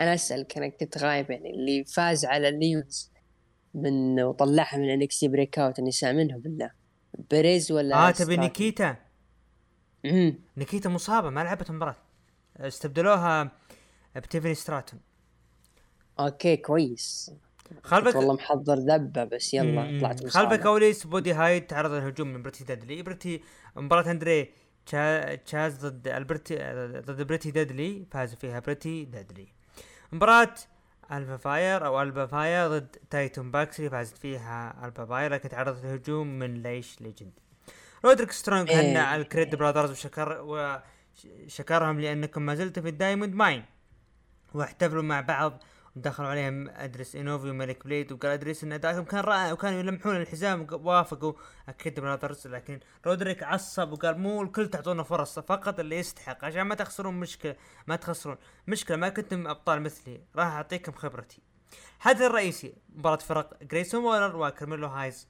أنا 0.00 0.14
اسالك 0.14 0.56
أنا 0.56 0.68
كنت 0.68 0.98
غايب 0.98 1.30
يعني 1.30 1.50
اللي 1.50 1.84
فاز 1.84 2.24
على 2.24 2.50
ليونز 2.50 3.12
من 3.74 4.20
وطلعها 4.20 4.76
من 4.76 4.90
انكسي 4.90 5.28
بريك 5.28 5.58
اوت 5.58 5.78
النساء 5.78 6.12
منه 6.12 6.38
بالله. 6.38 6.70
بيريز 7.30 7.72
ولا 7.72 8.08
آه 8.08 8.10
تبي 8.10 8.36
نيكيتا؟ 8.36 8.96
امم 10.04 10.38
نيكيتا 10.56 10.88
مصابة 10.88 11.30
ما 11.30 11.44
لعبت 11.44 11.70
المباراه 11.70 11.96
استبدلوها 12.56 13.50
بتيفني 14.16 14.54
ستراتون. 14.54 15.00
أوكي 16.20 16.56
كويس. 16.56 17.30
خلفك 17.82 18.16
والله 18.16 18.34
محضر 18.34 18.74
ذبة 18.74 19.24
بس 19.24 19.54
يلا 19.54 20.00
طلعت 20.00 20.26
خلفك 20.26 20.62
كواليس 20.62 21.06
بودي 21.06 21.32
هايد 21.32 21.66
تعرض 21.66 21.92
الهجوم 21.92 22.28
من 22.28 22.42
بريتي 22.42 22.64
دادلي 22.64 23.02
بريتي 23.02 23.42
مباراة 23.76 24.10
اندري 24.10 24.50
تشاز 25.46 25.86
ضد 25.86 26.08
البرتي 26.08 26.56
ضد 27.06 27.22
بريتي 27.22 27.50
دادلي 27.50 28.06
فاز 28.10 28.34
فيها 28.34 28.60
بريتي 28.60 29.04
دادلي 29.04 29.48
مباراة 30.12 30.54
ألبا 31.12 31.36
فاير 31.36 31.86
أو 31.86 32.02
ألبا 32.02 32.26
فاير 32.26 32.68
ضد 32.68 32.96
تايتون 33.10 33.50
باكسلي 33.50 33.90
فازت 33.90 34.16
فيها 34.16 34.86
ألبا 34.86 35.04
فاير 35.04 35.32
لكن 35.32 35.48
تعرضت 35.48 35.84
الهجوم 35.84 36.38
من 36.38 36.62
لاش 36.62 37.00
ليجند. 37.00 37.32
رودريك 38.04 38.32
سترونج 38.32 38.70
إيه. 38.70 38.92
هنأ 38.92 39.02
على 39.02 39.22
ال 39.22 39.27
Creed 39.27 39.54
Brothers 39.54 39.90
وشكر 39.90 40.40
وشكرهم 41.46 42.00
لأنكم 42.00 42.42
ما 42.42 42.54
زلتوا 42.54 42.82
في 42.82 42.88
ال 42.88 42.94
Diamond 42.94 43.34
Mine. 43.34 43.64
واحتفلوا 44.54 45.02
مع 45.02 45.20
بعض 45.20 45.62
ودخلوا 45.96 46.28
عليهم 46.28 46.68
إدريس 46.68 47.16
إينوفي 47.16 47.50
ومالك 47.50 47.84
بليد 47.84 48.12
وقال 48.12 48.32
أدريس 48.32 48.64
إن 48.64 48.72
ادائهم 48.72 49.04
كان 49.04 49.20
رائع 49.20 49.52
وكانوا 49.52 49.78
يلمحون 49.78 50.16
الحزام 50.16 50.66
ووافقوا. 50.72 51.32
Creed 51.68 52.00
Brothers 52.00 52.46
لكن 52.46 52.80
رودريك 53.06 53.42
عصب 53.42 53.92
وقال 53.92 54.18
مو 54.18 54.42
الكل 54.42 54.68
تعطونا 54.68 55.02
فرص 55.02 55.38
فقط 55.38 55.80
اللي 55.80 55.98
يستحق 55.98 56.44
عشان 56.44 56.62
ما 56.62 56.74
تخسرون 56.74 57.14
مشكلة 57.14 57.56
ما 57.86 57.96
تخسرون 57.96 58.36
مشكلة 58.66 58.96
ما 58.96 59.08
كنتم 59.08 59.46
أبطال 59.46 59.82
مثلي 59.82 60.20
راح 60.36 60.46
أعطيكم 60.46 60.92
خبرتي. 60.92 61.42
الحدث 61.96 62.22
الرئيسي 62.22 62.74
مباراة 62.94 63.16
فرق 63.16 63.62
جريسون 63.62 64.04
وولر 64.04 64.36
وكارميلو 64.36 64.86
هايز 64.86 65.28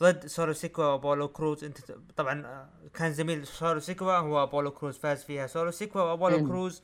ضد 0.00 0.26
سولو 0.26 0.52
سيكوا 0.52 0.84
وأبولو 0.84 1.28
كروز. 1.28 1.64
أنت 1.64 1.78
طبعا 2.16 2.68
كان 2.94 3.12
زميل 3.12 3.46
سولو 3.46 3.80
سيكوا 3.80 4.16
هو 4.16 4.46
أبولو 4.46 4.70
كروز 4.70 4.98
فاز 4.98 5.24
فيها. 5.24 5.46
سولو 5.46 5.70
سيكوا 5.70 6.02
وأبولو 6.02 6.48
كروز 6.48 6.82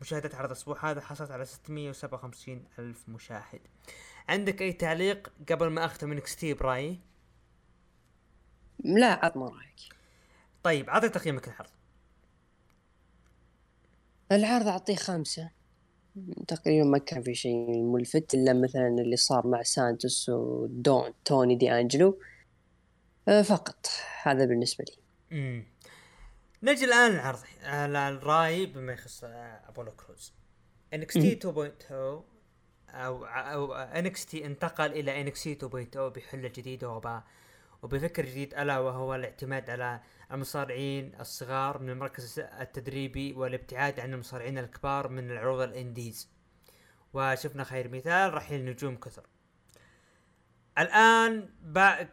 مشاهدة 0.00 0.36
عرض 0.36 0.46
الأسبوع 0.50 0.90
هذا 0.90 1.00
حصلت 1.00 1.30
على 1.30 1.44
657 1.44 2.64
ألف 2.78 3.08
مشاهد. 3.08 3.60
عندك 4.28 4.62
أي 4.62 4.72
تعليق 4.72 5.32
قبل 5.50 5.66
ما 5.66 5.84
أختم 5.84 6.08
NXT 6.08 6.54
برأيي؟ 6.54 7.00
لا 8.84 9.24
عطنا 9.24 9.44
رأيك. 9.44 9.94
طيب 10.62 10.90
عطي 10.90 11.08
تقييمك 11.08 11.48
للعرض. 11.48 11.70
العرض 14.32 14.68
أعطيه 14.68 14.96
خمسة. 14.96 15.50
تقريبا 16.48 16.84
ما 16.84 16.98
كان 16.98 17.22
في 17.22 17.34
شيء 17.34 17.82
ملفت 17.82 18.34
إلا 18.34 18.52
مثلا 18.52 18.88
اللي 18.88 19.16
صار 19.16 19.46
مع 19.46 19.62
سانتوس 19.62 20.28
ودون 20.28 21.12
توني 21.24 21.56
دي 21.56 21.72
أنجلو 21.72 22.18
أه، 23.28 23.42
فقط. 23.42 23.86
هذا 24.22 24.44
بالنسبة 24.44 24.84
لي. 24.88 24.96
امم 25.32 25.73
نجي 26.64 26.84
الآن 26.84 27.12
العرض 27.12 27.38
الرأي 27.64 28.66
بما 28.66 28.92
يخص 28.92 29.24
أبولو 29.68 29.92
كروز. 29.92 30.32
NXT 30.94 31.38
2.0 31.42 31.92
أو 31.92 33.24
أو 33.24 33.74
NXT 33.74 34.46
انتقل 34.46 34.92
إلى 34.92 35.20
NXT 35.20 35.58
2.0 35.94 35.98
بحلة 35.98 36.48
جديدة 36.48 36.90
وب 36.90 37.20
وبفكر 37.82 38.24
جديد 38.24 38.54
ألا 38.54 38.78
وهو 38.78 39.14
الاعتماد 39.14 39.70
على 39.70 40.00
المصارعين 40.32 41.12
الصغار 41.20 41.78
من 41.78 41.90
المركز 41.90 42.38
التدريبي 42.38 43.32
والابتعاد 43.32 44.00
عن 44.00 44.14
المصارعين 44.14 44.58
الكبار 44.58 45.08
من 45.08 45.30
العروض 45.30 45.60
ال 45.60 45.68
indies. 45.68 46.28
وشفنا 47.12 47.64
خير 47.64 47.88
مثال 47.88 48.34
رحيل 48.34 48.64
نجوم 48.64 48.96
كثر. 48.96 49.26
الآن 50.78 51.48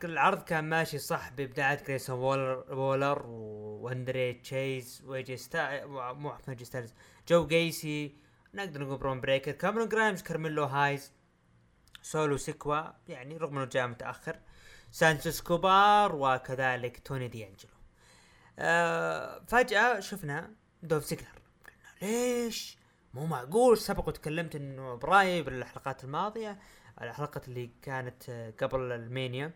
العرض 0.04 0.44
كان 0.44 0.64
ماشي 0.64 0.98
صح 0.98 1.30
بإبداعات 1.30 1.88
جريسون 1.88 2.20
وولر, 2.20 2.66
وولر 2.74 3.26
وأندري 3.28 4.34
تشيس 4.34 5.04
ويجي 5.06 5.38
ستا 5.38 5.86
مو 5.86 6.32
أحمد 6.32 6.64
ستايلز 6.64 6.94
جو 7.28 7.48
جيسي 7.48 8.16
نقدر 8.54 8.84
نقول 8.84 8.98
برون 8.98 9.22
بريكر 9.22 9.52
كاميرون 9.52 9.90
جرايمز 9.90 10.22
كارميلو 10.22 10.64
هايز 10.64 11.12
سولو 12.02 12.38
سيكوا 12.38 12.82
يعني 13.08 13.38
رغم 13.38 13.58
إنه 13.58 13.66
جاء 13.66 13.88
متأخر 13.88 14.40
سانتوس 14.92 15.42
إسكوبار 15.42 16.16
وكذلك 16.16 17.00
توني 17.00 17.28
دي 17.28 17.48
انجلو 17.48 17.72
آه 18.60 19.44
فجأة 19.48 20.00
شفنا 20.00 20.56
دولف 20.84 21.04
زيجلر 21.04 21.42
ليش؟ 22.02 22.81
مو 23.14 23.26
معقول 23.26 23.78
سبق 23.78 24.08
وتكلمت 24.08 24.56
إنه 24.56 24.96
برايي 24.96 25.42
بالحلقات 25.42 26.04
الماضية 26.04 26.60
الحلقة 27.02 27.42
اللي 27.48 27.72
كانت 27.82 28.54
قبل 28.60 28.92
المانيا 28.92 29.52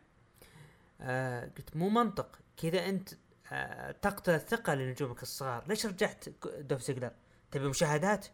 آه 1.02 1.52
قلت 1.58 1.76
مو 1.76 1.90
منطق. 1.90 2.40
كذا 2.58 2.90
أنت 2.90 3.10
آه 3.52 3.92
تقتل 3.92 4.32
الثقة 4.32 4.74
لنجومك 4.74 5.24
الصغار. 5.24 5.64
ليش 5.68 5.86
رجعت 5.86 6.26
دولف 6.60 6.82
زيجلر 6.82 7.12
تبي 7.52 7.68
مشاهدات؟ 7.68 8.28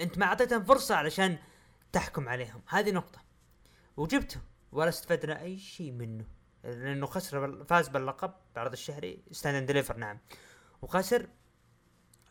أنت 0.00 0.18
ما 0.18 0.26
أعطيتهم 0.26 0.64
فرصة 0.64 0.94
علشان 0.94 1.38
تحكم 1.92 2.28
عليهم. 2.28 2.62
هذه 2.68 2.90
نقطة. 2.90 3.20
وجبته. 3.96 4.40
ولا 4.72 4.88
استفدنا 4.88 5.40
أي 5.40 5.58
شيء 5.58 5.92
منه. 5.92 6.24
لأنه 6.64 7.06
خسر 7.06 7.64
فاز 7.64 7.88
باللقب 7.88 8.34
بعرض 8.56 8.72
الشهري. 8.72 9.22
Stand & 9.30 9.66
Deliver 9.66 9.96
نعم. 9.96 10.18
وخسر 10.82 11.28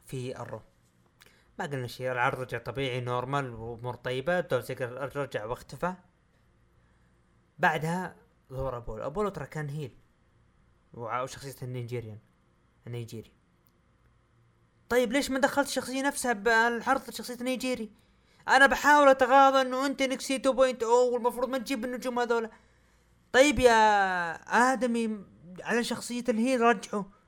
في 0.05 0.41
ال 0.41 0.45
Raw. 0.45 0.61
ما 1.61 1.67
قلنا 1.67 1.87
شيء 1.87 2.11
العرض 2.11 2.39
رجع 2.39 2.57
طبيعي 2.57 3.01
normal 3.01 3.53
وأمور 3.53 3.95
طيبة. 3.95 4.39
دولف 4.39 4.73
زيجلر 4.73 5.15
رجع 5.15 5.45
واختفى. 5.45 5.93
بعدها 7.59 8.15
ظهور 8.49 8.77
أبولو. 8.77 9.05
أبولو 9.05 9.29
ترى 9.29 9.45
كان 9.45 9.69
heel 9.69 9.97
وشخصية 10.93 11.55
ال 11.61 11.67
Nigerian. 11.67 12.17
النيجيري. 12.87 13.31
طيب 14.89 15.11
ليش 15.11 15.31
ما 15.31 15.39
دخلت 15.39 15.67
الشخصية 15.67 16.01
نفسها 16.01 16.33
بالعرض 16.33 17.09
شخصية 17.09 17.35
النيجيري 17.35 17.91
أنا 18.47 18.65
بحاول 18.65 19.09
أتغاضى 19.09 19.61
إنه 19.61 19.85
أنت 19.85 20.01
نكسي 20.01 20.39
2.0 20.39 20.83
والمفروض 20.83 21.49
ما 21.49 21.57
تجيب 21.57 21.85
النجوم 21.85 22.19
هذولا. 22.19 22.49
طيب 23.31 23.59
يا 23.59 23.73
آدمي 24.73 25.25
على 25.61 25.83
شخصية 25.83 26.23
الهيل 26.29 26.61
رجعه 26.61 27.20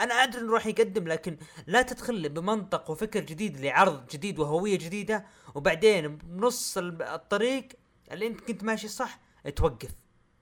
أنا 0.00 0.14
أدري 0.14 0.42
إنه 0.42 0.52
راح 0.52 0.66
يقدم 0.66 1.08
لكن 1.08 1.38
لا 1.66 1.82
تدخل 1.82 2.28
بمنطق 2.28 2.90
وفكر 2.90 3.20
جديد 3.20 3.60
لعرض 3.60 4.06
جديد 4.06 4.38
وهوية 4.38 4.78
جديدة 4.78 5.26
وبعدين 5.54 6.16
بنص 6.16 6.78
الطريق 6.78 7.68
اللي 8.12 8.26
أنت 8.26 8.40
كنت 8.40 8.64
ماشي 8.64 8.88
صح 8.88 9.20
توقف 9.56 9.90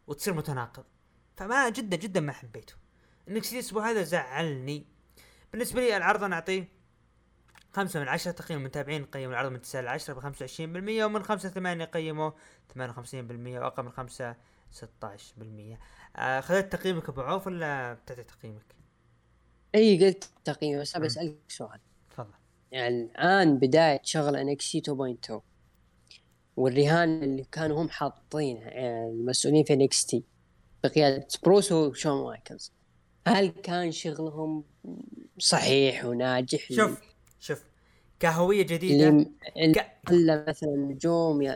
وتصير 0.07 0.35
متناقض. 0.35 0.85
فما 1.37 1.69
جدا 1.69 1.97
جدا 1.97 2.21
ما 2.21 2.33
حبيته. 2.33 2.75
إنك 3.29 3.53
الأسبوع 3.53 3.91
هذا 3.91 4.03
زعلني. 4.03 4.87
بالنسبة 5.53 5.81
لي 5.81 5.97
العرض 5.97 6.25
أنا 6.25 6.35
أعطيه 6.35 6.69
خمسة 7.73 8.01
من 8.01 8.09
عشرة 8.09 8.31
تقييم 8.33 8.61
المتابعين 8.61 9.05
قيموا 9.05 9.33
العرض 9.33 9.53
من 9.53 9.61
تسعة 9.61 9.81
لعشرة 9.81 10.15
بخمسة 10.15 10.43
وعشرين 10.43 10.73
بالمية 10.73 11.05
ومن 11.05 11.23
خمسة 11.23 11.49
ثمانية 11.49 11.85
قيموا 11.85 12.31
ثمانية 12.75 12.93
وخمسين 12.93 13.27
بالمية 13.27 13.61
وأقل 13.61 13.83
من 13.83 13.91
خمسة 13.91 14.37
ستة 14.71 15.09
عشر 15.09 15.35
بالمية. 15.37 15.81
آه 16.17 16.41
خذت 16.41 16.73
تقييمك 16.73 17.09
أبو 17.09 17.21
عوف 17.21 17.47
ولا 17.47 17.93
بتعطي 17.93 18.23
تقييمك؟ 18.23 18.78
إي 19.75 20.07
قلت 20.07 20.31
تقييم 20.45 20.81
بس 20.81 20.97
بسالك 20.97 21.37
سؤال. 21.49 21.81
تفضل. 22.11 22.31
يعني 22.73 23.03
الآن 23.03 23.59
بداية 23.59 24.01
شغل 24.05 24.37
انكسي 24.37 24.83
2.2 25.31 25.41
والرهان 26.57 27.23
اللي 27.23 27.45
كانوا 27.53 27.83
هم 27.83 27.89
حاطينها 27.89 28.71
يعني 28.71 29.11
المسؤولين 29.11 29.65
في 29.65 29.73
NXT 29.73 30.25
بقياده 30.85 31.27
بروس 31.45 31.87
وشون 31.87 32.25
مايكلز 32.25 32.73
هل 33.27 33.49
كان 33.49 33.93
شغلهم 33.93 34.65
صحيح 35.39 36.05
وناجح؟ 36.05 36.73
شوف 36.73 37.01
شوف 37.41 37.65
كهوية 38.21 38.63
جديدة 38.63 39.09
اللي 39.57 39.75
ك... 39.75 39.87
مثلا 40.49 40.77
نجوم 40.77 41.37
من, 41.37 41.55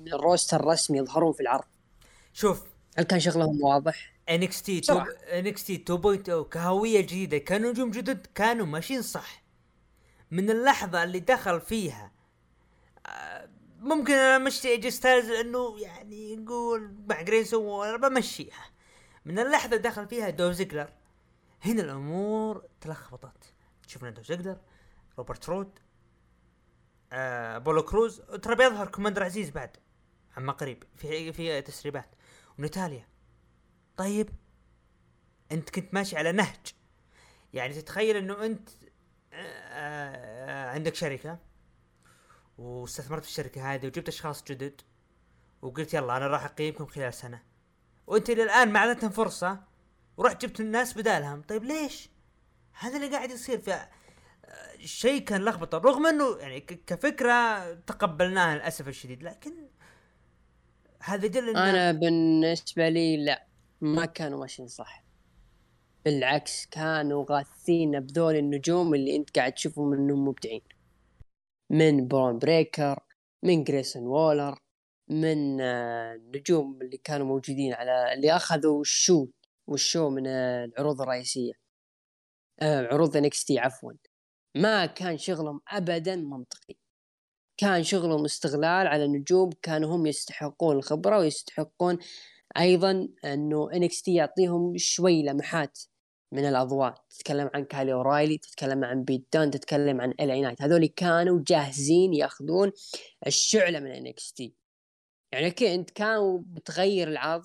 من 0.00 0.12
ال 0.12 0.19
roster 0.19 0.60
الرسمي 0.60 0.98
يظهرون 0.98 1.32
في 1.32 1.40
العرض. 1.40 1.64
شوف. 2.32 2.66
هل 2.96 3.04
كان 3.04 3.20
شغلهم 3.20 3.62
واضح؟ 3.62 4.12
NXT 4.30 4.80
NXT 5.32 5.84
2.0 5.88 6.48
كهوية 6.48 7.00
جديدة 7.00 7.38
كنجوم 7.38 7.90
جدد 7.90 8.26
كانوا 8.34 8.66
ماشيين 8.66 9.02
صح. 9.02 9.42
من 10.30 10.50
اللحظة 10.50 11.02
اللي 11.02 11.20
دخل 11.20 11.60
فيها 11.60 12.12
آه، 13.06 13.48
ممكن 13.80 14.12
أنا 14.12 14.36
امشي 14.36 14.68
AJ 14.68 14.90
ستايلز 14.90 15.30
لأنه 15.30 15.78
يعني 15.80 16.34
يقول 16.34 16.94
مع 17.08 17.22
جريسون 17.22 17.88
أنا 17.88 18.08
بمشيها. 18.08 18.64
من 19.24 19.38
اللحظة 19.38 19.76
دخل 19.76 20.08
فيها 20.08 20.30
دولف 20.30 20.52
زيجلر. 20.52 20.92
هنا 21.64 21.82
الأمور 21.82 22.62
تلخبطت. 22.80 23.54
شفنا 23.86 24.10
دولف 24.10 24.22
زيجلر 24.22 24.56
روبرت 25.18 25.48
رود 25.48 25.78
آه 27.12 27.58
أبولو 27.58 27.82
كروز 27.82 28.20
ترى 28.20 28.54
بيظهر 28.54 28.88
كوماندر 28.88 29.22
عزيز 29.22 29.50
بعد 29.50 29.76
عما 30.36 30.52
قريب 30.52 30.84
في 30.96 31.32
في 31.32 31.62
تسريبات. 31.62 32.08
ونتاليا. 32.58 33.06
طيب 34.00 34.30
انت 35.52 35.70
كنت 35.70 35.94
ماشي 35.94 36.16
على 36.16 36.32
نهج. 36.32 36.66
يعني 37.52 37.74
تتخيل 37.74 38.16
انه 38.16 38.44
انت 38.46 38.68
آه، 39.32 39.36
آه، 39.36 40.70
عندك 40.70 40.94
شركة 40.94 41.38
واستثمرت 42.58 43.22
في 43.24 43.28
الشركة 43.28 43.74
هذه 43.74 43.86
وجبت 43.86 44.08
أشخاص 44.08 44.44
جدد 44.44 44.80
وقلت 45.62 45.94
يلا 45.94 46.16
أنا 46.16 46.26
راح 46.26 46.44
أقيمكم 46.44 46.86
خلال 46.86 47.14
سنة. 47.14 47.42
وانت 48.06 48.30
إلى 48.30 48.42
الآن 48.42 48.72
ما 48.72 48.78
أعطيتهم 48.78 49.10
فرصة 49.10 49.60
ورحت 50.16 50.42
جبت 50.46 50.60
الناس 50.60 50.98
بدالهم. 50.98 51.42
طيب 51.42 51.64
ليش؟ 51.64 52.08
هذا 52.72 52.96
اللي 52.96 53.16
قاعد 53.16 53.30
يصير 53.30 53.58
في 53.58 53.72
آه، 53.72 53.88
شيء 54.84 55.24
كان 55.24 55.44
لخبطة. 55.44 55.78
رغم 55.78 56.06
إنه 56.06 56.36
يعني 56.38 56.60
كفكرة 56.60 57.72
تقبلناها 57.74 58.54
للأسف 58.54 58.88
الشديد 58.88 59.22
لكن 59.22 59.68
هذا 61.02 61.26
يدل 61.26 61.56
أنا 61.56 61.92
بالنسبة 61.92 62.88
لي 62.88 63.24
لا. 63.24 63.49
ما 63.80 64.04
كانوا 64.04 64.40
ماشيين 64.40 64.68
صح. 64.68 65.04
بالعكس 66.04 66.66
كانوا 66.66 67.24
غاثين 67.30 68.00
بذول 68.00 68.36
النجوم 68.36 68.94
اللي 68.94 69.16
انت 69.16 69.38
قاعد 69.38 69.52
تشوفهم 69.52 69.92
انهم 69.92 70.28
مبدعين. 70.28 70.62
من 71.70 72.08
برون 72.08 72.38
بريكر 72.38 73.00
من 73.42 73.64
جريسون 73.64 74.06
وولر 74.06 74.58
من 75.08 75.60
النجوم 75.60 76.78
آه، 76.80 76.84
اللي 76.84 76.96
كانوا 76.96 77.26
موجودين 77.26 77.74
على 77.74 78.12
اللي 78.12 78.36
أخذوا 78.36 78.80
ال 78.80 78.90
show 78.90 79.28
وال 79.66 79.81
show 79.81 80.10
من 80.10 80.26
آه، 80.26 80.64
العروض 80.64 81.00
الرئيسية. 81.00 81.52
آه، 82.60 82.86
عروض 82.86 83.16
NXT 83.16 83.50
عفوا. 83.50 83.92
ما 84.56 84.86
كان 84.86 85.18
شغلهم 85.18 85.60
ابدا 85.68 86.16
منطقي. 86.16 86.76
كان 87.56 87.82
شغلهم 87.82 88.24
استغلال 88.24 88.86
على 88.86 89.06
نجوم 89.06 89.50
كانوا 89.62 89.96
هم 89.96 90.06
يستحقون 90.06 90.76
الخبرة 90.76 91.18
ويستحقون 91.18 91.98
أيضا 92.58 93.08
إنه 93.24 93.72
NXT 93.72 94.14
يعطيهم 94.14 94.76
شوي 94.76 95.22
لمحات 95.22 95.78
من 96.32 96.48
الأضواء. 96.48 96.94
تتكلم 97.10 97.50
عن 97.54 97.64
كالي 97.64 97.92
أورايلي 97.92 98.38
تتكلم 98.38 98.84
عن 98.84 99.04
بيت 99.04 99.28
دن 99.32 99.50
تتكلم 99.50 100.00
عن 100.00 100.14
LA 100.20 100.42
نايت. 100.42 100.62
هذول 100.62 100.86
كانوا 100.86 101.40
جاهزين 101.46 102.14
يأخذون 102.14 102.72
الشعلة 103.26 103.80
من 103.80 103.90
NXT. 103.90 104.54
يعني 105.32 105.46
okay 105.46 105.74
أنت 105.74 105.90
كانوا 105.90 106.38
بتغير 106.46 107.08
العرض 107.08 107.44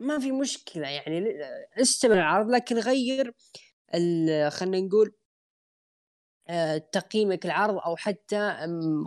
ما 0.00 0.18
في 0.18 0.32
مشكلة. 0.32 0.88
يعني 0.88 1.24
استمر 1.80 2.14
العرض 2.14 2.50
لكن 2.50 2.78
غير 2.78 3.34
خلينا 4.48 4.80
نقول 4.80 5.14
آه، 6.48 6.78
تقييمك 6.78 7.46
العرض 7.46 7.74
أو 7.78 7.96
حتى 7.96 8.56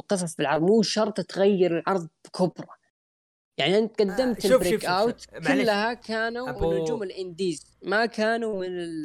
قصص 0.09 0.35
بالعرض 0.35 0.61
مو 0.61 0.81
شرط 0.81 1.21
تغير 1.21 1.79
العرض 1.79 2.09
بكبرة. 2.25 2.82
يعني 3.57 3.77
أنت 3.77 4.01
آه، 4.01 4.05
قدمت 4.05 4.45
آه 4.45 4.49
ال 4.49 4.85
Breakout 4.85 5.25
كلها 5.47 5.93
كانوا 5.93 6.49
أبو... 6.49 6.71
من 6.71 6.81
نجوم 6.81 7.03
ال 7.03 7.11
indies. 7.11 7.65
ما 7.83 8.05
كانوا 8.05 8.59
من 8.59 9.01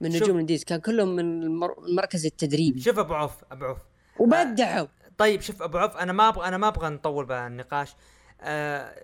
من 0.00 0.08
نجوم 0.08 0.30
ال 0.30 0.35
indies 0.35 0.64
كان 0.64 0.80
كلهم 0.80 1.16
من 1.16 1.42
المركز 1.42 2.26
التدريبي 2.26 2.80
شوف 2.80 2.98
أبو 2.98 3.14
عوف 3.14 3.32
أبو 3.52 3.64
عوف. 3.64 3.78
وبدعوا. 4.18 4.86
آه 4.86 4.88
طيب 5.18 5.40
شوف 5.40 5.62
أبو 5.62 5.78
عوف 5.78 5.96
أنا 5.96 6.12
ما 6.12 6.28
أبغى 6.28 6.48
أنا 6.48 6.56
ما 6.56 6.68
أبغى 6.68 6.88
نطول 6.88 7.26
بالنقاش. 7.26 7.94
آه 8.40 8.94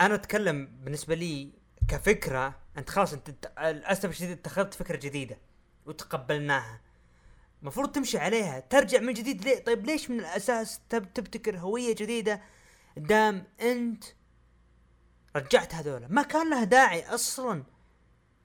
أنا 0.00 0.14
أتكلم 0.14 0.68
بالنسبة 0.84 1.14
لي 1.14 1.50
كفكرة 1.88 2.54
أنت 2.78 2.90
خلاص 2.90 3.12
أنت 3.12 3.30
للأسف 3.60 4.10
الشديد 4.10 4.30
اتخذت 4.30 4.74
فكرة 4.74 4.96
جديدة 4.96 5.38
وتقبلناها. 5.86 6.80
المفروض 7.62 7.92
تمشي 7.92 8.18
عليها 8.18 8.60
ترجع 8.60 9.00
من 9.00 9.12
جديد 9.12 9.44
ليه؟ 9.44 9.64
طيب 9.64 9.86
ليش 9.86 10.10
من 10.10 10.20
الأساس 10.20 10.80
تب 10.90 11.12
تبتكر 11.14 11.58
هوية 11.58 11.94
جديدة 11.94 12.40
دام 12.98 13.44
انت 13.60 14.04
رجعت 15.36 15.74
هذولا. 15.74 16.06
ما 16.10 16.22
كان 16.22 16.50
لها 16.50 16.64
داعي 16.64 17.14
أصلا. 17.14 17.64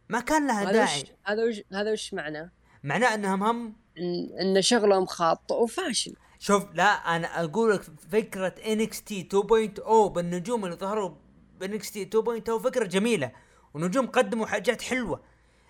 ما 0.09 0.19
كان 0.19 0.47
لها 0.47 0.71
داعي. 0.71 1.03
هذا 1.25 1.43
وش 1.43 1.61
هذا 1.73 1.91
وش 1.91 2.13
معناه؟ 2.13 2.51
معناه 2.83 3.13
إنهم 3.13 3.43
هم 3.43 3.75
ان 3.97 4.55
إن 4.55 4.61
شغلهم 4.61 5.05
خاطئ 5.05 5.53
وفاشل. 5.55 6.15
شوف 6.39 6.65
لا 6.73 7.15
أنا 7.15 7.43
أقول 7.43 7.73
لك 7.73 7.81
فكرة 8.11 8.55
إنكس 8.67 9.03
تي 9.03 9.29
2.0 9.33 10.07
بالنجوم 10.07 10.65
اللي 10.65 10.75
ظهروا 10.75 11.15
بإنكس 11.59 11.91
تي 11.91 12.05
2.0 12.05 12.63
فكرة 12.63 12.85
جميلة 12.85 13.31
ونجوم 13.73 14.07
قدموا 14.07 14.45
حاجات 14.45 14.81
حلوة. 14.81 15.23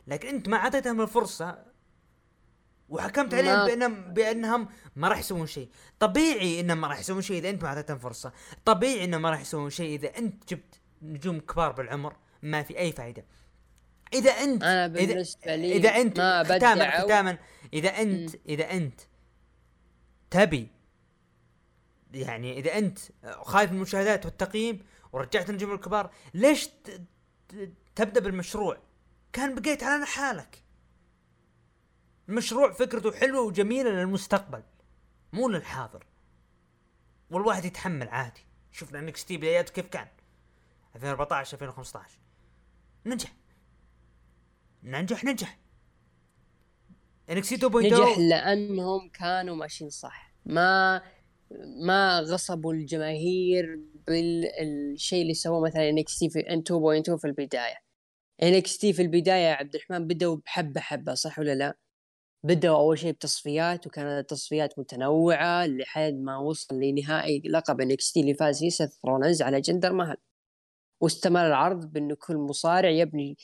لكن 0.07 0.27
أنت 0.27 0.49
ما 0.49 0.57
أعطيتهم 0.57 1.01
الفرصة 1.01 1.73
وحكمت 2.94 3.34
عليهم 3.34 3.65
بانهم 3.65 4.14
بأنهم 4.14 4.68
ما 4.95 5.07
راح 5.07 5.20
يسوون 5.20 5.48
شيء. 5.48 5.70
طبيعي 5.99 6.60
إنهم 6.60 6.82
ما 6.82 6.88
راح 6.88 6.99
يسوون 6.99 7.22
شيء 7.22 7.38
إذا 7.38 7.49
أنت 7.49 7.64
ما 7.64 7.70
أعطيتهم 7.70 7.98
فرصة. 7.98 8.34
طبيعي 8.65 9.03
إنهم 9.03 9.22
ما 9.22 9.30
راح 9.30 9.41
يسوون 9.41 9.70
شيء 9.70 9.95
إذا 9.95 10.18
أنت 10.18 10.49
جبت 10.49 10.82
نجوم 11.02 11.40
كبار 11.40 11.72
بالعمر 11.72 12.15
ما 12.41 12.64
في 12.64 12.80
أي 12.80 12.91
فائده 12.91 13.26
إذا 14.14 14.32
انت 14.32 14.64
أنا 14.64 14.88
بالنسبة 14.88 15.56
لي 15.56 15.76
إذا 15.76 15.90
أنت 15.90 16.20
ما 16.20 16.44
ختاما 16.44 17.02
ختاما 17.02 17.38
إذا 17.74 17.90
انت 17.90 18.36
إذا 18.49 18.72
أنت 18.72 19.02
تبي 20.32 20.68
يعني 22.14 22.60
إذا 22.60 22.78
أنت 22.78 22.99
خايف 23.41 23.72
من 23.72 23.78
المشاهدات 23.78 24.26
والتقييم 24.26 24.86
ورجعت 25.14 25.49
النجوم 25.49 25.74
الكبار 25.74 26.11
ليش 26.34 26.70
تبدأ 27.95 28.20
بالمشروع؟ 28.20 28.78
كان 29.34 29.56
بقيت 29.56 29.84
على 29.84 30.06
حالك. 30.06 30.62
المشروع 32.30 32.74
فكرته 32.74 33.12
حلوة 33.12 33.41
وجميلة 33.41 33.90
للمستقبل 33.90 34.64
مو 35.34 35.50
للحاضر. 35.50 36.06
والواحد 37.32 37.66
يتحمل 37.66 38.10
عادي. 38.10 38.41
شفنا 38.72 39.00
NXT 38.99 39.38
بداياته 39.38 39.74
كيف 39.74 39.88
كان؟ 39.88 40.08
2014 40.95 41.54
2015 41.54 42.20
نجح. 43.06 43.34
ننجح 44.84 45.24
ننجح. 45.24 45.60
NXT 47.30 47.57
2.0 47.58 47.76
نجح 47.76 48.18
لأنهم 48.18 49.10
كانوا 49.10 49.56
ماشيين 49.56 49.90
صح. 49.90 50.34
ما 50.45 51.02
ما 51.86 52.20
غصبوا 52.20 52.74
الجماهير 52.74 53.80
بالشيء 54.08 55.22
اللي 55.22 55.34
سووه 55.34 55.68
مثلا 55.68 55.90
NXT 55.90 56.30
في 56.30 56.40
NXT 56.40 56.64
2.2 56.64 57.16
في 57.16 57.28
البداية. 57.28 57.78
NXT 58.44 58.94
في 58.94 59.02
البداية 59.02 59.50
يا 59.50 59.54
عبد 59.54 59.76
الرحمن 59.76 60.08
بدأوا 60.08 60.38
بحبة 60.45 60.82
حبة 60.82 61.14
صح 61.14 61.40
ولا 61.40 61.56
لا؟ 61.56 61.78
بدأوا 62.45 62.78
أول 62.78 62.99
شيء 62.99 63.11
بتصفيات 63.11 63.88
وكانت 63.88 64.20
التصفيات 64.20 64.80
متنوعة 64.80 65.65
لحد 65.68 66.14
ما 66.14 66.38
وصل 66.38 66.76
لنهائي 66.80 67.41
لقب 67.45 67.78
NXT 68.14 68.22
اللي 68.22 68.34
فاز 68.34 68.60
فيه 68.60 68.70
سيث 68.70 68.98
رولنز 69.06 69.41
على 69.41 69.61
جندر 69.61 69.94
مهل. 69.94 70.18
واستمر 71.02 71.48
العرض 71.48 71.86
بانه 71.91 72.15
كل 72.15 72.38
مصارع 72.38 72.90
يبني 72.90 73.38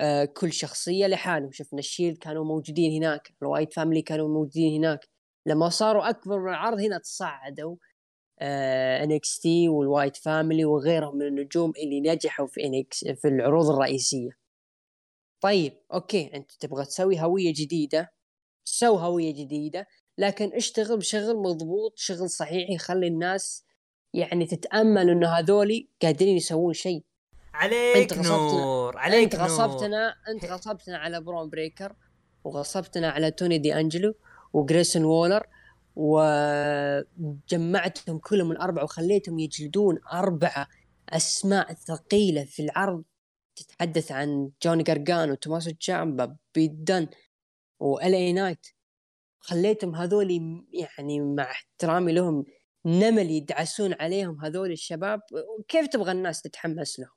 آه، 0.00 0.24
كل 0.24 0.52
شخصية 0.52 1.06
لحالهم 1.06 1.52
شفنا 1.52 1.78
الشيلد 1.78 2.18
كانوا 2.18 2.44
موجودين 2.44 3.02
هناك 3.02 3.34
الوايت 3.42 3.72
فاميلي 3.74 4.02
كانوا 4.02 4.28
موجودين 4.28 4.84
هناك. 4.84 5.08
لما 5.46 5.68
صاروا 5.68 6.08
أكبر 6.10 6.38
من 6.40 6.48
العرض 6.48 6.80
هنا 6.80 6.98
تصعدوا 6.98 7.76
NXT 9.02 9.68
والوايت 9.68 10.16
فاميلي 10.16 10.64
وغيرهم 10.64 11.16
من 11.18 11.26
النجوم 11.26 11.72
اللي 11.84 12.00
نجحوا 12.00 12.46
في 12.46 12.64
NXT 12.64 13.04
في 13.04 13.28
العروض 13.28 13.70
الرئيسية. 13.70 14.30
طيب 15.42 15.72
okay 15.94 16.30
أنت 16.34 16.52
تبغى 16.60 16.84
تسوي 16.84 17.20
هوية 17.20 17.52
جديدة؟ 17.56 18.17
سو 18.68 18.96
هوية 18.96 19.34
جديدة 19.34 19.86
لكن 20.18 20.52
اشتغل 20.54 20.96
بشغل 20.96 21.36
مضبوط 21.36 21.92
شغل 21.96 22.30
صحيح 22.30 22.70
يخلي 22.70 23.06
الناس 23.06 23.64
يعني 24.14 24.46
تتأمل 24.46 25.10
إنه 25.10 25.28
هذولي 25.28 25.88
قادرين 26.02 26.36
يسوون 26.36 26.72
شيء. 26.72 27.04
عليك 27.54 28.18
نور 28.18 28.98
عليك 28.98 29.34
انت 29.34 29.36
نور. 29.36 29.44
غصبتنا 29.44 30.14
أنت 30.28 30.44
غصبتنا 30.44 30.98
على 30.98 31.20
برون 31.20 31.50
بريكر 31.50 31.96
وغصبتنا 32.44 33.10
على 33.10 33.30
توني 33.30 33.58
دي 33.58 33.74
أنجلو 33.74 34.14
وجريسون 34.52 35.04
وولر 35.04 35.46
وجمعتهم 37.18 38.18
كلهم 38.18 38.52
الأربعة 38.52 38.84
وخليتهم 38.84 39.38
يجلدون 39.38 39.98
أربعة 40.12 40.68
أسماء 41.08 41.72
ثقيلة 41.72 42.44
في 42.44 42.62
العرض 42.62 43.02
تتحدث 43.56 44.12
عن 44.12 44.50
جوني 44.62 44.82
جارجانو 44.82 45.34
توماسو 45.34 45.70
تشامبا 45.70 46.36
بيت 46.54 46.70
دن 46.70 47.06
و 47.78 47.96
LA 47.96 48.32
نايت 48.32 48.66
خليتهم 49.40 49.94
هذول 49.94 50.30
يعني 50.72 51.20
مع 51.20 51.50
احترامي 51.50 52.12
لهم 52.12 52.44
نمل 52.86 53.30
يدعسون 53.30 53.94
عليهم 54.00 54.44
هذول 54.44 54.72
الشباب. 54.72 55.20
كيف 55.68 55.86
تبغى 55.86 56.12
الناس 56.12 56.42
تتحمس 56.42 57.00
لهم؟ 57.00 57.16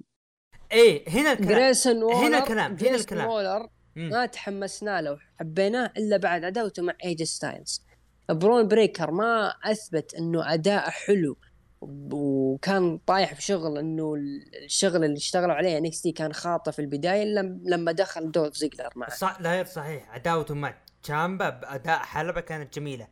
إيه 0.71 1.09
هنا 1.09 1.31
الكلام. 1.31 1.49
جريسون 1.49 2.03
وولر 2.03 2.27
هنا 2.27 2.37
الكلام، 2.37 2.77
هنا 2.81 2.95
الكلام. 2.95 3.27
وولر. 3.27 3.67
ما 3.95 4.25
تحمسنا 4.25 5.01
له 5.01 5.11
وحبيناه 5.11 5.93
إلا 5.97 6.17
بعد 6.17 6.43
عداوته 6.43 6.83
مع 6.83 6.93
AJ 7.03 7.23
ستايلز 7.23 7.85
برون 8.29 8.67
بريكر 8.67 9.11
ما 9.11 9.53
أثبت 9.63 10.13
إنه 10.13 10.53
أداء 10.53 10.89
حلو. 10.89 11.37
وكان 11.81 12.97
طايح 12.97 13.33
في 13.33 13.41
شغل 13.41 13.77
إنه 13.77 14.15
الشغل 14.63 15.03
اللي 15.03 15.17
اشتغلوا 15.17 15.55
عليه 15.55 15.77
NXT 15.77 16.11
كان 16.11 16.33
خاطئ 16.33 16.71
في 16.71 16.79
البداية 16.79 17.23
لما 17.65 17.91
دخل 17.91 18.31
دولف 18.31 18.55
زيجلر 18.55 18.89
معه. 18.95 19.09
صح 19.09 19.41
لا 19.41 19.51
غير 19.51 19.65
صحيح. 19.65 20.09
عداوته 20.09 20.55
مع 20.55 20.73
تشامبا 21.03 21.49
باداء 21.49 21.99
حلبة 21.99 22.41
كانت 22.41 22.75
جميلة. 22.79 23.07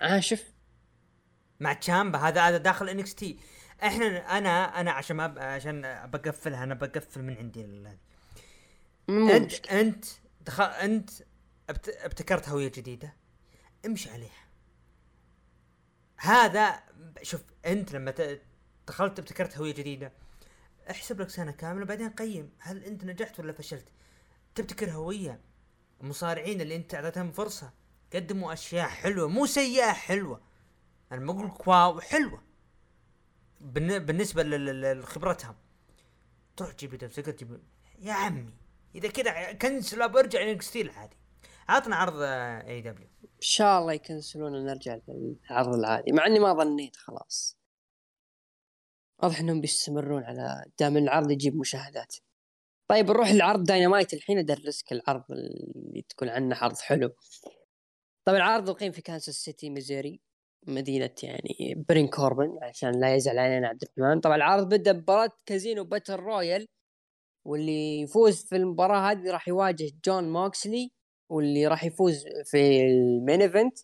آه 0.00 0.20
شوف. 0.20 0.42
مع 1.60 1.72
تشامبا 1.72 2.18
هذا 2.18 2.40
هذا 2.40 2.56
داخل 2.56 2.88
NXT 2.88 3.38
إحنا 3.82 4.38
أنا 4.38 4.80
أنا 4.80 4.90
عشان 4.90 5.16
ما 5.16 5.34
عشان 5.44 5.82
بقفلها 6.12 6.64
أنا 6.64 6.74
بقفل 6.74 7.22
من 7.22 7.36
عندي 7.36 7.60
ال- 7.60 7.96
انت. 9.10 9.66
أنت 9.66 10.04
دخل 10.40 10.64
أنت 10.64 11.10
ابت... 11.70 11.88
ابتكرت 11.88 12.48
هويه 12.48 12.68
جديدة. 12.74 13.16
امشي 13.86 14.10
عليها. 14.10 14.49
هذا 16.20 16.82
شوف 17.22 17.44
انت 17.66 17.92
لما. 17.92 18.14
دخلت 18.86 19.18
ابتكرت 19.18 19.58
هوية 19.58 19.74
جديدة 19.74 20.12
احسب 20.90 21.20
لك 21.20 21.30
سنة 21.30 21.52
كاملة 21.52 21.84
بعدين 21.84 22.10
قيم. 22.10 22.52
هل 22.58 22.84
انت 22.84 23.04
نجحت 23.04 23.40
ولا 23.40 23.52
فشلت؟ 23.52 23.88
تبتكر 24.54 24.90
هوية. 24.90 25.40
المصارعين 26.00 26.60
اللي 26.60 26.76
انت 26.76 26.94
اعطيتهم 26.94 27.32
فرصة 27.32 27.72
قدموا 28.14 28.52
أشياء 28.52 28.88
حلوة 28.88 29.28
مو 29.28 29.46
سيئة 29.46 29.92
حلوة. 29.92 30.40
أنا 31.12 31.20
ما 31.20 31.32
أقول 31.32 31.52
wow 31.66 32.00
حلوة. 32.00 32.42
بالن- 33.60 33.98
بالنسبة 33.98 34.42
لخبرتهم. 34.42 35.56
تروح 36.56 36.72
تجيب 36.72 36.92
لي 36.92 37.08
تجيب 37.08 37.60
يا 37.98 38.12
عمي 38.12 38.54
إذا 38.94 39.08
كذا 39.08 39.52
كنسل 39.52 40.08
برجع 40.08 40.42
NXT 40.42 40.80
العادي. 40.80 41.16
عطنا 41.68 41.96
عرض 41.96 42.16
اي 42.20 42.80
دبليو 42.80 43.08
ان 43.24 43.29
شاء 43.40 43.80
الله 43.80 43.92
يكنسلون 43.92 44.54
ونرجع 44.54 44.98
للعرض 45.08 45.74
العادي 45.74 46.12
مع 46.12 46.26
إني 46.26 46.38
ما 46.38 46.52
ظنيت 46.52 46.96
خلاص. 46.96 47.56
واضح 49.22 49.40
إنهم 49.40 49.60
بيستمرون 49.60 50.24
على 50.24 50.64
دام 50.78 50.96
العرض 50.96 51.30
يجيب 51.30 51.56
مشاهدات. 51.56 52.16
طيب 52.88 53.10
نروح 53.10 53.32
للعرض 53.32 53.64
داينامايت 53.64 54.14
الحين 54.14 54.38
أدرسك 54.38 54.92
العرض 54.92 55.24
اللي 55.32 56.02
تقول 56.08 56.28
عنه 56.28 56.56
عرض 56.56 56.78
حلو. 56.78 57.10
طبعا 58.24 58.38
العرض 58.38 58.70
اقيم 58.70 58.92
في 58.92 59.02
كانساس 59.02 59.34
سيتي 59.34 59.70
ميزوري 59.70 60.20
مدينة 60.66 61.14
يعني 61.22 61.84
بارون 61.88 62.08
كوربن 62.08 62.58
عشان 62.62 63.00
لا 63.00 63.14
يزعل 63.14 63.38
علينا 63.38 63.68
عبد 63.68 63.82
الرحمن. 63.82 64.20
طبعا 64.20 64.36
العرض 64.36 64.74
بدأ 64.74 64.92
بمباراة 64.92 65.30
Casino 65.46 65.84
Battle 65.84 66.14
Royale 66.14 66.66
واللي 67.46 68.00
يفوز 68.00 68.44
في 68.44 68.56
المباراة 68.56 69.10
هذه 69.10 69.30
راح 69.30 69.48
يواجه 69.48 69.90
جون 70.04 70.32
موكسلي 70.32 70.92
واللي 71.30 71.66
راح 71.66 71.84
يفوز 71.84 72.24
في 72.44 72.82
ال 72.86 72.97
main 72.97 73.42
event 73.42 73.78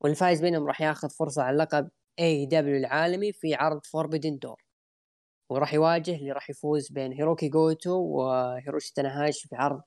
والفايز 0.00 0.40
بينهم 0.40 0.66
راح 0.66 0.80
ياخذ 0.80 1.10
فرصة 1.10 1.42
على 1.42 1.56
لقب 1.58 1.90
AEW 2.18 2.76
العالمي 2.76 3.32
في 3.32 3.54
عرض 3.54 3.86
Forbidden 3.86 4.38
Door 4.38 4.64
وراح 5.50 5.74
يواجه 5.74 6.16
اللي 6.16 6.32
راح 6.32 6.50
يفوز 6.50 6.92
بين 6.92 7.12
هيروكي 7.12 7.48
جوتو 7.48 7.92
وهيروشي 7.92 8.92
تناهاشي 8.94 9.48
في 9.48 9.56
عرض 9.56 9.82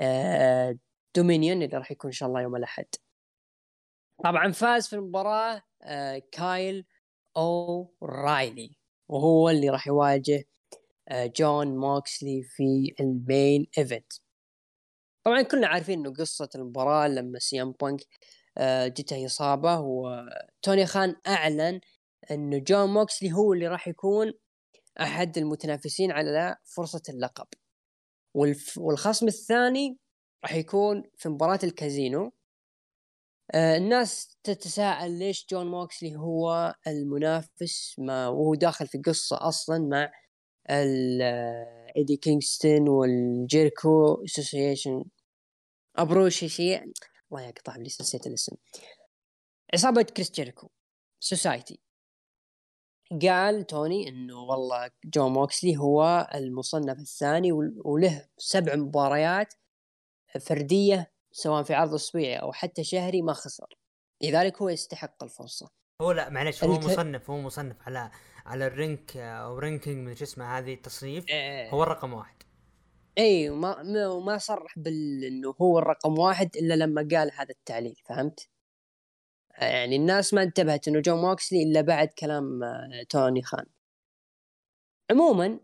آه 0.00 0.78
Dominion 1.16 1.62
اللي 1.62 1.76
راح 1.78 1.90
يكون 1.92 2.08
إن 2.08 2.12
شاء 2.12 2.28
الله 2.28 2.40
يوم 2.42 2.56
الأحد. 2.56 2.86
طبعا 4.24 4.52
فاز 4.52 4.88
في 4.88 4.96
المباراة 4.96 5.62
آه 5.82 6.22
كايل 6.32 6.86
أو 7.36 7.94
رايلي 8.02 8.76
وهو 9.08 9.50
اللي 9.50 9.70
راح 9.70 9.86
يواجه 9.86 10.44
آه 11.08 11.26
جون 11.36 11.76
موكسلي 11.76 12.42
في 12.42 12.94
ال 13.00 13.13
main 13.13 13.66
event. 13.78 14.12
طبعا 15.26 15.42
كلنا 15.42 15.66
عارفين 15.66 15.98
إنه 15.98 16.12
قصة 16.14 16.48
المباراة 16.54 17.08
لما 17.08 17.38
سي 17.38 17.61
ام 17.61 17.72
بانك 17.72 18.00
آه 18.58 18.86
جته 18.88 19.26
إصابة 19.26 19.80
وتوني 19.80 20.86
خان 20.86 21.16
أعلن 21.26 21.80
إنه 22.30 22.58
جون 22.58 22.88
موكسلي 22.88 23.32
هو 23.32 23.52
اللي 23.52 23.68
راح 23.68 23.88
يكون 23.88 24.32
أحد 25.00 25.38
المتنافسين 25.38 26.12
على 26.12 26.56
فرصة 26.64 27.02
اللقب. 27.08 27.46
والخصم 28.76 29.26
الثاني 29.26 29.98
راح 30.44 30.54
يكون 30.54 31.02
في 31.16 31.28
مباراة 31.28 31.58
الكازينو 31.64 32.32
آه 33.54 33.76
الناس 33.76 34.38
تتساءل 34.42 35.18
ليش 35.18 35.46
جون 35.50 35.66
موكسلي 35.66 36.16
هو 36.16 36.74
المنافس 36.86 37.96
ما 37.98 38.28
وهو 38.28 38.54
داخل 38.54 38.86
في 38.86 38.98
قصة 38.98 39.48
أصلا 39.48 39.78
مع 39.78 40.12
إيدي 41.96 42.16
كينغستون 42.16 42.88
والجيركو 42.88 44.24
association 44.24 45.04
appreciation 45.96 46.92
الله 47.32 47.42
يقطع 47.42 47.76
لي 47.76 47.82
نسيت 47.82 48.26
الاسم 48.26 48.56
عصابه 49.74 50.02
كريس 50.02 50.30
جيركو 50.30 50.68
society. 51.20 51.80
قال 53.22 53.66
توني 53.66 54.08
إنه 54.08 54.38
والله 54.38 54.90
جون 55.04 55.28
موكسلي 55.28 55.76
هو 55.76 56.28
المصنف 56.34 56.98
الثاني 56.98 57.52
وله 57.84 58.28
سبع 58.38 58.74
مباريات 58.74 59.54
فردية 60.40 61.12
سواء 61.32 61.62
في 61.62 61.74
عرض 61.74 61.94
أسبوعي 61.94 62.36
أو 62.36 62.52
حتى 62.52 62.84
شهري 62.84 63.22
ما 63.22 63.32
خسر. 63.32 63.78
لذلك 64.22 64.62
هو 64.62 64.68
يستحق 64.68 65.22
الفرصة. 65.22 65.70
هو 66.02 66.12
لا 66.12 66.28
معلش 66.30 66.64
هو 66.64 66.76
الك... 66.76 66.84
مصنف 66.84 67.30
هو 67.30 67.40
مصنف 67.40 67.76
على 67.82 68.10
على 68.46 68.66
ال 68.66 68.76
rank 68.76 69.16
أو 69.16 69.58
ranking 69.58 70.08
من 70.08 70.14
شو 70.14 70.24
اسمه 70.24 70.58
هذه 70.58 70.74
التصنيف 70.74 71.28
إيه. 71.28 71.70
هو 71.70 71.82
الرقم 71.82 72.12
واحد. 72.12 72.42
اي 73.18 73.50
وما 73.50 73.82
ما 74.26 74.38
صرح 74.38 74.78
بال 74.78 75.24
انه 75.24 75.54
هو 75.62 75.78
الرقم 75.78 76.18
واحد 76.18 76.56
إلا 76.56 76.74
لما 76.74 77.08
قال 77.12 77.30
هذا 77.32 77.50
التعليل 77.50 77.96
فهمت؟ 78.08 78.48
يعني 79.58 79.96
الناس 79.96 80.34
ما 80.34 80.42
انتبهت 80.42 80.88
إنه 80.88 81.00
جون 81.00 81.16
موكسلي 81.16 81.62
إلا 81.62 81.80
بعد 81.80 82.08
كلام 82.08 82.62
آه، 82.64 83.02
توني 83.08 83.42
خان. 83.42 83.66
عموما 85.10 85.60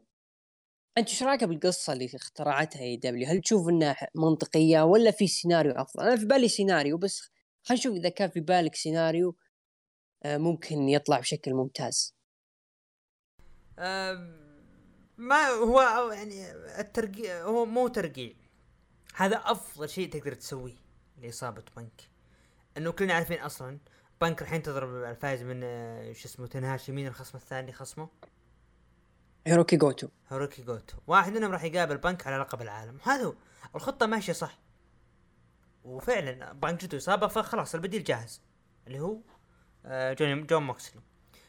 أنت 0.98 1.08
إيش 1.08 1.22
رأيك 1.22 1.44
بالقصة 1.44 1.92
اللي 1.92 2.10
اخترعتها 2.14 2.82
AEW؟ 2.82 3.28
هل 3.28 3.40
تشوف 3.40 3.68
إنها 3.68 3.96
منطقية 4.14 4.82
ولا 4.82 5.10
في 5.10 5.26
سيناريو 5.26 5.72
أفضل؟ 5.72 6.02
أنا 6.04 6.16
في 6.16 6.24
بالي 6.26 6.48
سيناريو 6.48 6.98
بس 6.98 7.30
خلينا 7.62 7.80
نشوف 7.80 7.96
إذا 7.96 8.08
كان 8.08 8.30
في 8.30 8.40
بالك 8.40 8.74
سيناريو 8.74 9.36
آه، 10.24 10.38
ممكن 10.38 10.88
يطلع 10.88 11.18
بشكل 11.20 11.54
ممتاز. 11.54 12.14
ما 15.18 15.48
هو 15.48 16.10
يعني 16.12 16.52
الترقيع 16.80 17.42
هو 17.42 17.64
مو 17.64 17.88
ترقيع. 17.88 18.32
هذا 19.14 19.36
أفضل 19.36 19.88
شيء 19.88 20.10
تقدر 20.10 20.34
تسويه 20.34 20.76
لإصابة 21.22 21.62
بنك. 21.76 22.08
إنه 22.76 22.92
كلنا 22.92 23.14
عارفين 23.14 23.40
أصلا 23.40 23.78
بنك 24.20 24.42
راح 24.42 24.52
ينتظر 24.52 25.10
الفائز 25.10 25.42
من 25.42 25.60
آه، 25.64 26.12
شو 26.12 26.28
اسمه 26.28 26.46
تنهاشي. 26.46 26.92
مين 26.92 27.06
الخصم 27.06 27.38
الثاني 27.38 27.72
خصمه؟ 27.72 28.08
هيروكي 29.46 29.76
جوتو. 29.76 30.08
هيروكي 30.28 30.62
جوتو. 30.62 30.96
واحد 31.06 31.32
منهم 31.32 31.52
راح 31.52 31.64
يقابل 31.64 31.96
بنك 31.98 32.26
على 32.26 32.36
لقب 32.36 32.62
العالم. 32.62 32.98
هذا 33.02 33.24
هو. 33.24 33.34
الخطة 33.74 34.06
ماشية 34.06 34.32
صح. 34.32 34.58
وفعلا 35.84 36.52
بنك 36.52 36.84
جته 36.84 36.96
إصابة 36.96 37.26
فخلاص 37.26 37.74
البديل 37.74 38.04
جاهز. 38.04 38.40
اللي 38.86 39.00
هو 39.00 39.18
آه، 39.86 40.12
جون 40.12 40.46
جون 40.46 40.62
موكسلي 40.62 41.00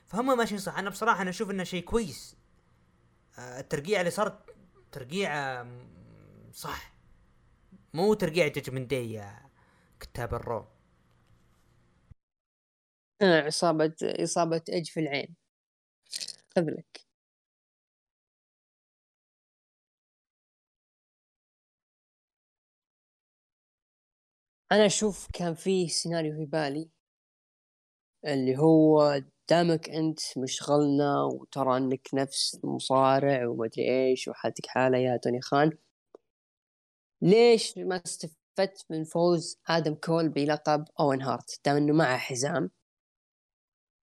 فهم 0.08 0.38
ماشيين 0.38 0.60
صح. 0.60 0.78
أنا 0.78 0.90
بصراحة 0.90 1.22
أنا 1.22 1.30
أشوف 1.30 1.52
إنه 1.52 1.64
شيء 1.64 1.84
كويس. 1.84 2.36
آه، 3.40 3.60
الترقيع 3.60 4.00
اللي 4.00 4.12
صارت 4.12 4.34
ترقيع 4.92 5.64
صح. 6.54 6.94
مو 7.94 8.14
ترقيع 8.14 8.48
Judgment 8.48 8.90
Day 8.92 9.12
يا 9.14 9.50
كتاب 10.00 10.34
ال 10.34 10.42
Raw 10.42 10.66
آه 13.22 13.48
إصابة 13.48 13.94
إصابة 14.04 14.62
إيدج 14.70 14.86
في 14.90 15.00
العين. 15.00 15.36
خذ 16.56 16.62
لك. 16.72 17.06
أنا 24.72 24.86
أشوف 24.86 25.28
كان 25.34 25.54
في 25.54 25.88
سيناريو 25.90 26.34
في 26.36 26.46
بالي 26.46 26.90
اللي 28.26 28.58
هو 28.58 29.22
دامك 29.54 29.90
أنت 29.90 30.20
مشغلنا 30.38 31.24
وترى 31.24 31.78
أنك 31.78 32.08
نفس 32.14 32.60
مصارع 32.64 33.48
ومدري 33.48 33.90
إيش 33.90 34.28
وحالتك 34.28 34.66
حالة 34.66 34.98
يا 34.98 35.18
توني 35.18 35.42
خان. 35.42 35.72
ليش 37.22 37.78
ما 37.78 38.02
استفدت 38.06 38.86
من 38.90 39.04
فوز 39.04 39.60
آدم 39.70 39.96
كول 39.96 40.30
بلقب 40.30 40.86
أوين 41.00 41.22
هارت؟ 41.22 41.60
دام 41.66 41.76
أنه 41.78 41.94
معه 41.94 42.18
حزام. 42.18 42.72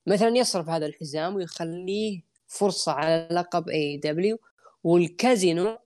مثلا 0.06 0.28
يصرف 0.28 0.68
هذا 0.68 0.86
الحزام 0.86 1.34
ويخليه 1.36 2.22
فرصة 2.46 2.92
على 2.92 3.28
لقب 3.32 3.68
AEW 3.68 4.38
والكازينو 4.84 5.78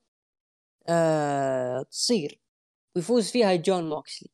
آه 0.87 1.81
تصير. 1.91 2.39
ويفوز 2.95 3.31
فيها 3.31 3.55
جون 3.55 3.89
موكسلي 3.89 4.29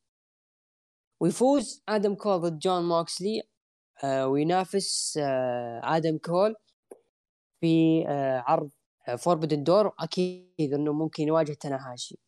ويفوز 1.19 1.83
آدم 1.89 2.15
كول 2.15 2.41
ضد 2.41 2.59
جون 2.59 2.83
موكسلي 2.89 3.43
وينافس 4.05 5.19
آه 5.23 5.81
آدم 5.83 6.17
كول 6.17 6.55
في 7.61 8.05
آه 8.07 8.43
عرض 8.47 8.69
Forbidden 9.17 9.63
Door 9.63 9.93
أكيد 9.99 10.73
إنه 10.73 10.93
ممكن 10.93 11.23
يواجه 11.27 11.53
تناهاشي 11.53 12.19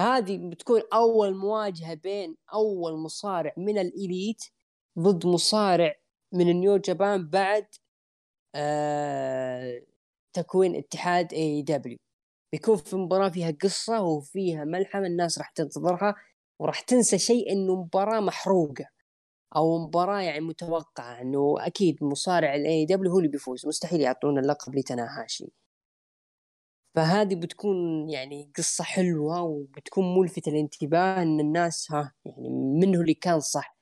هذه 0.00 0.50
بتكون 0.50 0.82
أول 0.94 1.36
مواجهة 1.36 1.94
بين 1.94 2.36
أول 2.54 2.98
مصارع 2.98 3.52
من 3.56 3.78
ال 3.78 3.89
Elite 3.89 4.42
ضد 4.98 5.26
مصارع 5.26 5.94
من 6.32 6.48
ال 6.50 6.56
New 6.56 6.76
Japan 6.76 7.28
بعد 7.30 7.66
آه 8.54 9.82
تكوين 10.32 10.76
اتحاد 10.76 11.32
AEW 11.34 11.98
بيكون 12.52 12.76
في 12.76 12.96
مباراة 12.96 13.28
فيها 13.28 13.50
قصة 13.62 14.02
وفيها 14.02 14.64
ملحمة 14.64 15.06
الناس 15.06 15.38
راح 15.38 15.50
تنتظرها 15.50 16.14
وراح 16.60 16.80
تنسى 16.80 17.18
شيء 17.18 17.52
إنه 17.52 17.76
مباراة 17.82 18.20
محروقة. 18.20 18.84
أو 19.56 19.78
مباراة 19.86 20.20
يعني 20.20 20.40
متوقعة 20.40 21.20
إنه 21.20 21.54
أكيد 21.58 22.04
مصارع 22.04 22.54
ال 22.54 22.86
AEW 22.86 23.12
هو 23.12 23.18
اللي 23.18 23.28
بيفوز 23.30 23.66
مستحيل 23.66 24.00
يعطون 24.00 24.38
اللقب 24.38 24.74
لتناهاشي. 24.74 25.46
فهذه 26.96 27.34
بتكون 27.34 28.08
يعني 28.10 28.52
قصة 28.56 28.84
حلوة 28.84 29.42
وبتكون 29.42 30.18
ملفتة 30.18 30.52
للانتباه 30.52 31.22
إن 31.22 31.40
الناس 31.40 31.92
ها 31.92 32.12
يعني 32.24 32.48
منه 32.50 33.00
اللي 33.00 33.14
كان 33.14 33.40
صح؟ 33.40 33.76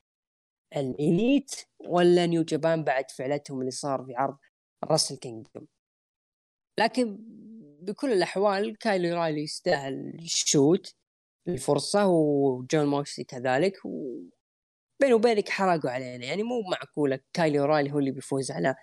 ال 0.76 0.89
Elite 0.89 1.54
ولا 1.88 2.26
New 2.26 2.42
Japan 2.42 2.84
بعد 2.84 3.10
فعلتهم 3.10 3.60
اللي 3.60 3.70
صار 3.70 4.04
في 4.04 4.14
عرض 4.16 4.36
Wrestle 4.84 5.16
Kingdom؟ 5.16 5.66
لكن 6.78 7.18
بكل 7.82 8.12
الأحوال 8.12 8.78
كايل 8.78 8.99
أو 8.99 9.12
رايلي 9.12 9.42
يستاهل 9.42 10.14
ال 10.18 10.33
shot 10.33 10.94
الفرصة 11.48 12.06
وجون 12.06 12.86
موكسلي 12.86 13.24
كذلك 13.24 13.76
وبيني 15.00 15.14
وبينك 15.14 15.48
حرقوا 15.48 15.90
علينا 15.90 16.24
يعني 16.24 16.42
مو 16.42 16.62
معقولة 16.70 17.20
كايل 17.32 17.48
أو 17.48 17.58
رايلي 17.60 17.92
هو 17.92 17.98
اللي 17.98 18.10
بيفوز 18.10 18.50
على 18.50 18.74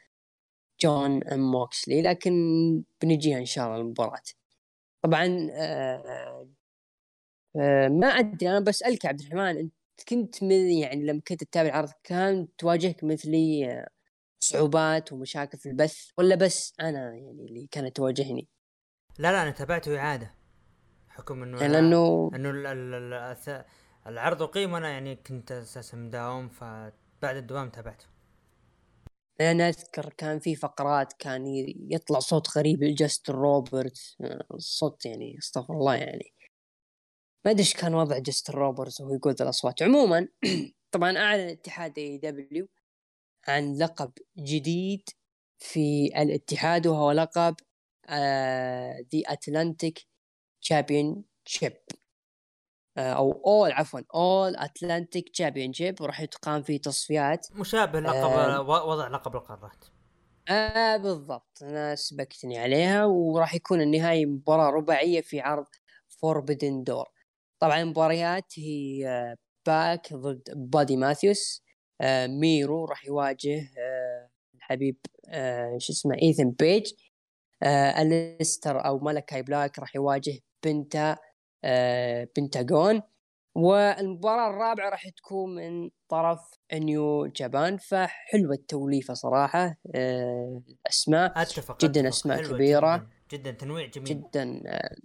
جون 0.82 1.22
موكسلي 1.32 2.02
لكن 2.02 2.34
بنجيها 3.02 3.38
إن 3.40 3.46
شاء 3.46 3.66
الله 3.68 3.78
المباراة 3.78 4.22
طبعا 5.04 5.50
آه 5.54 6.48
آه 7.56 7.88
ما 7.88 8.08
أدري 8.08 8.50
أنا 8.50 8.60
بسألك 8.60 9.06
عبد 9.06 9.22
الرحمن 9.22 9.58
أنت 9.58 9.74
كنت 10.10 10.44
من 10.44 10.70
يعني 10.70 11.06
لما 11.06 11.22
كنت 11.28 11.44
تتابع 11.44 11.70
العرض 11.70 11.90
كان 12.04 12.48
تواجهك 12.58 13.04
مثلي 13.04 13.86
صعوبات 14.40 15.14
ومشاكل 15.14 15.58
في 15.58 15.70
البث 15.70 16.10
ولا 16.18 16.36
بس 16.36 16.74
أنا 16.80 17.16
يعني 17.16 17.46
اللي 17.50 17.68
كانت 17.72 17.96
تواجهني؟ 17.96 18.48
لا 19.20 19.32
لا 19.32 19.42
أنا 19.44 19.52
تابعته 19.52 20.00
إعادة 20.00 20.34
حكم 21.10 21.44
إنه 21.44 21.62
يعني 21.62 21.74
لأنه 21.74 22.32
إنه 22.36 22.50
العرض 24.08 24.42
أقيم 24.42 24.74
وأنا 24.74 24.90
يعني 24.90 25.16
كنت 25.16 25.52
أساسا 25.52 25.98
مداوم 25.98 26.50
فبعد 26.50 27.36
الدوام 27.36 27.70
تابعته. 27.70 28.06
أنا 29.42 29.70
أذكر 29.70 30.10
كان 30.18 30.40
في 30.40 30.56
فقرات 30.56 31.14
كان 31.14 31.44
يطلع 31.90 32.20
صوت 32.20 32.58
غريب 32.58 32.84
لجاستن 32.84 33.34
روبرتس 33.34 34.18
الصوت 34.54 35.06
يعني 35.06 35.38
أستغفر 35.38 35.74
الله 35.74 35.96
يعني. 35.96 36.34
ما 37.46 37.52
أدري 37.52 37.60
إيش 37.60 37.74
كان 37.74 37.94
وضع 37.94 38.18
جاستن 38.18 38.54
روبرتس 38.54 39.02
وهو 39.02 39.14
يقول 39.14 39.34
ذا 39.34 39.46
الأصوات. 39.46 39.84
عموما 39.84 40.28
طبعا 40.92 41.18
أعلن 41.18 41.50
اتحاد 41.50 42.00
AEW 42.00 42.68
عن 43.48 43.78
لقب 43.78 44.12
جديد 44.38 45.10
في 45.60 46.06
الاتحاد 46.22 46.88
وهو 46.88 47.12
لقب 47.12 47.56
The 49.12 49.24
Atlantic 49.28 50.08
Championship 50.62 51.78
أو 53.02 53.42
اول 53.46 53.72
عفوا 53.72 54.00
All-Atlantic 54.16 55.30
Championship 55.30 56.02
وراح 56.02 56.26
تقام 56.26 56.62
في 56.64 56.78
تصفيات. 56.78 57.48
مشابه 57.54 58.00
لقب 58.00 58.16
آه 58.16 58.62
وضع 58.62 59.08
لقب 59.08 59.36
القارات. 59.36 59.86
آه 60.50 60.98
بالضبط. 60.98 61.60
أنا 61.62 61.96
سبقتني 61.96 62.58
عليها 62.60 63.06
وراح 63.06 63.56
يكون 63.56 63.82
النهائي 63.82 64.26
مباراة 64.26 64.70
رباعية 64.70 65.22
في 65.22 65.40
عرض 65.42 65.66
Forbidden 66.22 66.84
Door 66.84 67.06
طبعا 67.60 67.82
المباريات 67.82 68.60
هي 68.60 69.08
آه، 69.08 69.36
باك 69.66 70.14
ضد 70.14 70.44
بادي 70.56 70.98
ماثيوس 70.98 71.64
آه، 72.02 72.28
ميرو 72.28 72.86
راح 72.86 73.06
يواجه 73.06 73.70
آه، 73.80 74.30
الحبيب 74.56 74.98
شو 75.78 75.94
اسمه 75.94 76.16
ايثن 76.22 76.52
بيج 76.52 76.92
اليستر 78.00 78.86
أو 78.86 79.00
ملكاي 79.00 79.44
بلاك 79.44 79.80
راح 79.80 79.96
يواجه 79.96 80.40
بنتا 80.64 81.18
بنتاغون. 82.38 83.02
والمباراة 83.56 84.50
الرابعة 84.50 84.90
راح 84.90 85.10
تكون 85.10 85.56
من 85.56 85.90
طرف 86.10 86.40
New 86.74 87.26
Japan 87.26 87.78
فحلوة 87.78 88.54
التوليفة 88.54 89.14
صراحة 89.14 89.78
آه، 89.96 90.62
الأسماء 90.86 91.42
أتفق 91.42 91.86
جدا 91.86 92.00
أتفق. 92.00 92.08
أسماء 92.08 92.38
حلوة 92.38 92.54
كبيرة. 92.54 92.98
جدا, 92.98 93.38
جدا 93.38 93.52
تنويع 93.52 93.86
جميل. 93.86 94.08
جدا 94.08 94.62
آه، 94.66 94.96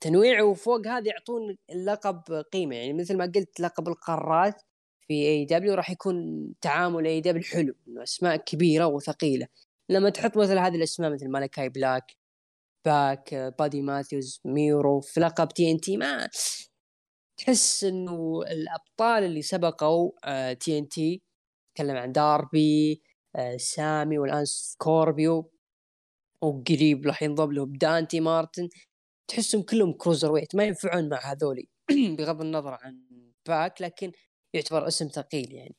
تنويع 0.00 0.42
وفوق 0.42 0.86
هذا 0.86 1.08
يعطون 1.08 1.56
اللقب 1.70 2.44
قيمة. 2.52 2.76
يعني 2.76 2.92
مثل 2.92 3.16
ما 3.16 3.32
قلت 3.34 3.60
لقب 3.60 3.88
القارات 3.88 4.62
في 5.06 5.14
AEW 5.14 5.74
راح 5.74 5.90
يكون 5.90 6.16
تعامل 6.60 7.06
AEW 7.06 7.42
حلو 7.42 7.74
إنه 7.88 8.02
أسماء 8.02 8.36
كبيرة 8.36 8.86
وثقيلة. 8.86 9.46
لما 9.88 10.10
تحط 10.10 10.36
مثل 10.36 10.58
هذه 10.58 10.74
الأسماء 10.74 11.10
مثل 11.12 11.28
مالكاي 11.28 11.68
بلاك 11.68 12.19
باك 12.84 13.34
بادي 13.58 13.82
ماثيوز 13.82 14.40
ميرو 14.44 15.00
في 15.00 15.20
لقب 15.20 15.48
TNT 15.48 15.96
ما 15.96 16.28
تحس 17.38 17.84
إنه 17.84 18.42
الأبطال 18.42 19.24
اللي 19.24 19.42
سبقوا 19.42 20.10
TNT 20.54 21.22
تكلم 21.74 21.96
عن 21.96 22.12
داربي 22.12 23.02
آه، 23.36 23.56
سامي 23.56 24.18
والآن 24.18 24.44
سكوربيو 24.44 25.52
وقريب 26.42 27.06
راح 27.06 27.22
ينضم 27.22 27.52
لهم 27.52 27.72
دانتي 27.72 28.20
مارتن. 28.20 28.68
تحسهم 29.28 29.62
كلهم 29.62 29.92
cruiserweight 29.92 30.56
ما 30.56 30.64
ينفعون 30.64 31.08
مع 31.08 31.20
هذولي. 31.32 31.68
بغض 32.18 32.40
النظر 32.40 32.78
عن 32.82 33.02
باك 33.48 33.82
لكن 33.82 34.12
يعتبر 34.54 34.88
اسم 34.88 35.08
ثقيل 35.08 35.52
يعني. 35.54 35.76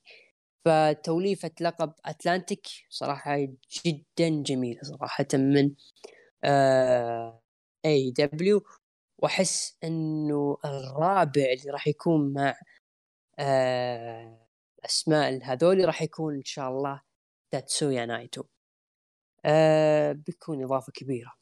فتوليفة 0.65 1.51
لقب 1.61 1.93
أتلانتيك 2.05 2.67
صراحة 2.89 3.37
جدا 3.85 4.43
جميلة 4.43 4.81
صراحة 4.83 5.27
من 5.33 5.71
AEW 7.85 8.63
وأحس 9.19 9.77
إنه 9.83 10.57
الرابع 10.65 11.41
اللي 11.53 11.71
راح 11.71 11.87
يكون 11.87 12.33
مع 12.33 12.55
آه 13.39 14.47
أسماء 14.85 15.39
هذولي 15.43 15.85
راح 15.85 16.01
يكون 16.01 16.35
إن 16.35 16.43
شاء 16.45 16.69
الله 16.69 17.01
تاتسويا 17.51 18.05
نايتو. 18.05 18.43
آه 19.45 20.11
بيكون 20.11 20.63
إضافة 20.63 20.91
كبيرة. 20.93 21.33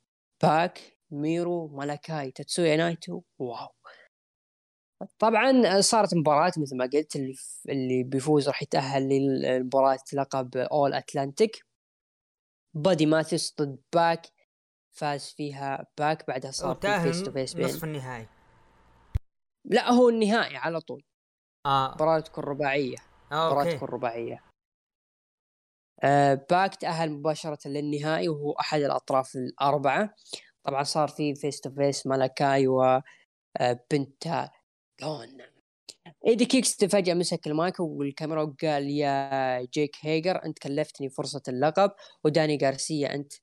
باك 0.43 0.97
ميرو 1.11 1.67
مالاكاي 1.67 2.31
تاتسويا 2.31 2.75
نايتو. 2.77 3.21
واو. 3.39 3.69
طبعا 5.19 5.81
صارت 5.81 6.15
مباراة 6.15 6.51
مثل 6.57 6.77
ما 6.77 6.85
قلت 6.93 7.15
اللي 7.15 7.35
اللي 7.69 8.03
بيفوز 8.03 8.47
راح 8.47 8.61
يتأهل 8.63 9.09
للمباراة 9.09 9.97
لقب 10.13 10.57
All-Atlantic 10.57 11.65
بادي 12.73 13.05
ماثيس 13.05 13.55
ضد 13.61 13.79
باك. 13.95 14.21
فاز 14.91 15.25
فيها 15.25 15.85
باك 15.97 16.27
بعدها 16.27 16.51
صار 16.51 16.75
في 16.75 17.01
face 17.01 17.23
to 17.23 17.31
face 17.31 17.53
بين 17.53 17.65
نصف 17.65 17.83
النهائي. 17.83 18.27
لا 19.65 19.91
هو 19.91 20.09
النهائي 20.09 20.57
على 20.57 20.81
طول. 20.81 21.03
آه. 21.65 21.91
مباراة 21.95 22.19
تكون 22.19 22.43
رباعية. 22.43 22.97
آه، 23.31 23.51
مباراة 23.51 23.75
تكون 23.75 23.89
رباعية. 23.89 24.43
آه 26.03 26.33
باك 26.49 26.75
تأهل 26.75 27.11
مباشرة 27.11 27.67
للنهائي 27.67 28.29
وهو 28.29 28.51
أحد 28.51 28.81
الأطراف 28.81 29.35
الأربعة. 29.35 30.15
طبعا 30.63 30.83
صار 30.83 31.07
في 31.07 31.35
face 31.35 31.61
to 31.61 31.71
face 31.71 32.07
مالاكاي 32.07 32.67
وبنتاغون. 32.67 35.41
إيدي 36.27 36.45
كينغستون 36.45 36.85
فجأة 36.85 37.13
مسك 37.13 37.47
المايك 37.47 37.79
والكاميرا 37.79 38.41
وقال 38.41 38.89
يا 38.89 39.61
جيك 39.61 39.95
هيجر 40.01 40.45
أنت 40.45 40.59
كلفتني 40.59 41.09
فرصة 41.09 41.41
اللقب. 41.47 41.91
وداني 42.23 42.57
غارسيا 42.63 43.15
أنت 43.15 43.33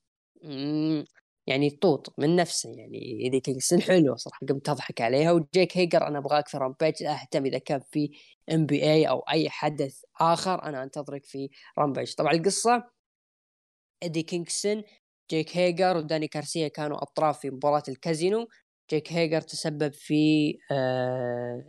يعني 1.46 1.70
طوط 1.70 2.14
من 2.18 2.36
نفسه 2.36 2.70
يعني 2.70 2.98
ايدي 3.24 3.40
كينغستون 3.40 3.82
حلوة 3.82 4.16
صراحة 4.16 4.46
قمت 4.48 4.68
اضحك 4.68 5.00
عليها 5.00 5.32
وجيك 5.32 5.76
هيجر 5.76 6.06
أنا 6.06 6.18
أبغاك 6.18 6.48
في 6.48 6.58
Rampage 6.58 7.02
أهتم 7.02 7.46
إذا 7.46 7.58
كان 7.58 7.80
في 7.80 8.10
NBA 8.52 9.08
أو 9.08 9.18
أي 9.20 9.50
حدث 9.50 10.02
آخر 10.20 10.62
أنا 10.64 10.82
أنتظرك 10.82 11.24
في 11.24 11.48
Rampage. 11.78 12.14
طبعا 12.14 12.32
القصة 12.32 12.84
ايدي 14.02 14.22
كينغستون 14.22 14.82
جيك 15.30 15.56
هيجر 15.56 15.96
وداني 15.96 16.28
غارسيا 16.28 16.68
كانوا 16.68 17.02
أطراف 17.02 17.38
في 17.40 17.50
مباراة 17.50 17.82
الكازينو 17.88 18.48
جيك 18.90 19.12
هيجر 19.12 19.40
تسبب 19.40 19.92
في 19.92 20.58
آه، 20.70 21.64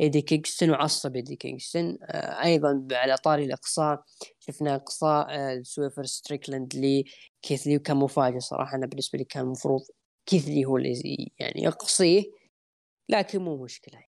إيدي 0.00 0.22
كينغستون 0.22 0.70
وعصب 0.70 1.16
إيدي 1.16 1.36
كينغستون. 1.36 1.98
آه، 2.02 2.42
أيضا 2.44 2.86
على 2.92 3.16
طاري 3.16 3.44
الإقصاء 3.44 4.02
شفنا 4.40 4.74
إقصاء 4.74 5.26
آه، 5.30 5.62
سويرف 5.62 6.04
ستريكلاند 6.04 6.74
لكيث 6.74 7.66
لي 7.66 7.76
وكان 7.76 7.96
مفاجئ 7.96 8.40
صراحة. 8.40 8.76
أنا 8.76 8.86
بالنسبة 8.86 9.18
لي 9.18 9.24
كان 9.24 9.44
المفروض 9.44 9.80
كيث 10.26 10.48
لي 10.48 10.64
هو 10.64 10.76
اللي 10.76 11.32
يعني 11.38 11.62
يقصيه 11.62 12.24
لكن 13.08 13.42
مو 13.42 13.64
مشكلة. 13.64 13.94
يعني 13.94 14.08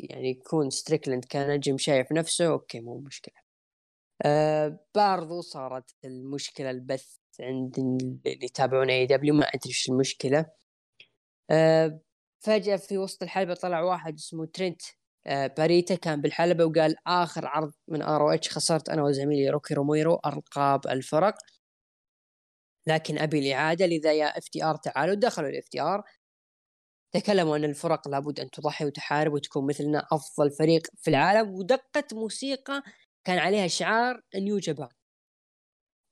يعني 0.00 0.30
يكون 0.30 0.70
ستريكلاند 0.70 1.24
كنجم 1.24 1.78
شايف 1.78 2.12
نفسه 2.12 2.46
okay 2.46 2.80
مو 2.80 2.98
مشكلة. 2.98 3.34
آه 4.22 4.80
برضو 4.94 5.40
صارت 5.40 5.94
المشكلة 6.04 6.70
البث 6.70 7.16
عند 7.40 7.78
اللي 7.78 8.46
يتابعون 8.46 8.90
AEW 8.90 9.34
ما 9.34 9.44
أدري 9.44 9.60
إيش 9.66 9.88
المشكلة. 9.90 10.46
آه 11.50 12.00
فجأة 12.40 12.76
في 12.76 12.98
وسط 12.98 13.22
الحلبة 13.22 13.54
طلع 13.54 13.80
واحد 13.80 14.14
اسمه 14.14 14.46
ترينت 14.46 14.82
آه 15.26 15.46
باريتا 15.46 15.94
كان 15.94 16.20
بالحلبة 16.20 16.64
وقال 16.64 16.96
آخر 17.06 17.46
عرض 17.46 17.72
من 17.88 18.02
ROH 18.02 18.50
خسرت 18.50 18.88
أنا 18.88 19.02
وزميلي 19.02 19.50
روكي 19.50 19.74
روميرو 19.74 20.20
القاب 20.26 20.86
الفرق. 20.86 21.34
لكن 22.86 23.18
أبي 23.18 23.38
الإعادة 23.38 23.86
لذا 23.86 24.12
يا 24.12 24.38
FTR 24.38 24.76
تعالوا 24.76 25.14
دخلوا 25.14 25.48
ال 25.48 25.68
FTR. 25.68 26.02
تكلموا 27.14 27.56
أن 27.56 27.64
الفرق 27.64 28.08
لابد 28.08 28.40
أن 28.40 28.50
تضحي 28.50 28.84
وتحارب 28.86 29.32
وتكون 29.32 29.66
مثلنا 29.66 30.06
أفضل 30.12 30.50
فريق 30.50 30.82
في 30.96 31.10
العالم. 31.10 31.50
ودقت 31.54 32.14
موسيقى 32.14 32.82
كان 33.24 33.38
عليها 33.38 33.66
شعار 33.68 34.22
New 34.36 34.58
Japan. 34.58 34.88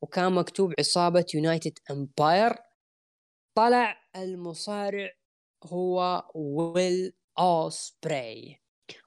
وكان 0.02 0.32
مكتوب 0.32 0.74
عصابة 0.78 1.26
United 1.34 1.78
Empire. 1.90 2.56
طلع 3.56 3.96
المصارع 4.16 5.10
هو 5.72 6.24
ويل 6.34 7.12
اوسبراي 7.38 8.60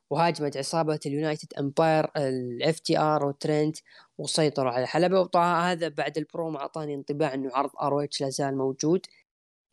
وهاجمت 0.09 0.57
عصابة 0.57 0.99
ال 1.05 1.12
United 1.12 1.53
Empire 1.59 2.11
ال 2.17 2.79
FTR 2.79 3.25
وترنت 3.25 3.77
وسيطروا 4.17 4.71
على 4.71 4.83
الحلبة 4.83 5.21
وطبعا 5.21 5.71
هذا 5.71 5.87
بعد 5.87 6.17
البروم 6.17 6.55
اعطاني 6.57 6.95
انطباع 6.95 7.33
إنه 7.33 7.49
عرض 7.53 7.71
ROH 7.81 8.21
لا 8.21 8.29
زال 8.29 8.57
موجود 8.57 9.05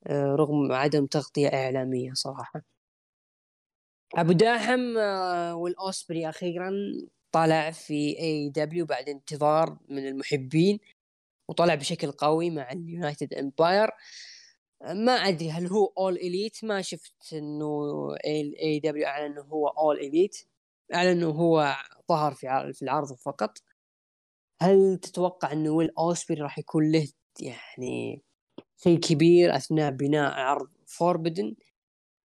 آه، 0.06 0.34
رغم 0.36 0.72
عدم 0.72 1.06
تغطية 1.06 1.48
إعلامية 1.48 2.12
صراحة. 2.14 2.62
أبو 4.16 4.32
داحم 4.32 4.98
آه، 4.98 5.54
والأوسبري 5.56 6.28
أخيرا 6.28 6.72
طلع 7.32 7.70
في 7.70 8.18
AEW 8.18 8.86
بعد 8.86 9.08
انتظار 9.08 9.78
من 9.88 10.08
المحبين 10.08 10.78
وطلع 11.48 11.74
بشكل 11.74 12.12
قوي 12.12 12.50
مع 12.50 12.72
ال 12.72 12.81
United 12.81 13.34
Empire. 13.34 13.90
ما 14.82 15.12
أدري 15.12 15.50
هل 15.50 15.66
هو 15.66 15.92
All 15.98 16.16
Elite 16.16 16.64
ما 16.64 16.82
شفت 16.82 17.32
إنه 17.32 17.66
AEW 18.24 19.06
أعلن 19.06 19.32
إنه 19.32 19.42
هو 19.42 19.68
All 19.68 19.96
Elite 19.98 20.36
أعلن 20.94 21.08
إنه 21.10 21.30
هو 21.30 21.76
ظهر 22.08 22.34
في 22.34 22.72
في 22.74 22.82
العرض 22.82 23.12
فقط. 23.12 23.58
هل 24.62 24.98
تتوقع 25.02 25.52
إنه 25.52 25.70
ويل 25.70 25.90
أوسبري 25.98 26.40
راح 26.42 26.58
يكون 26.58 26.92
له 26.92 27.08
يعني 27.40 28.22
شيء 28.76 28.98
كبير 29.00 29.56
أثناء 29.56 29.90
بناء 29.92 30.32
عرض 30.40 30.70
Forbidden؟ 30.86 31.56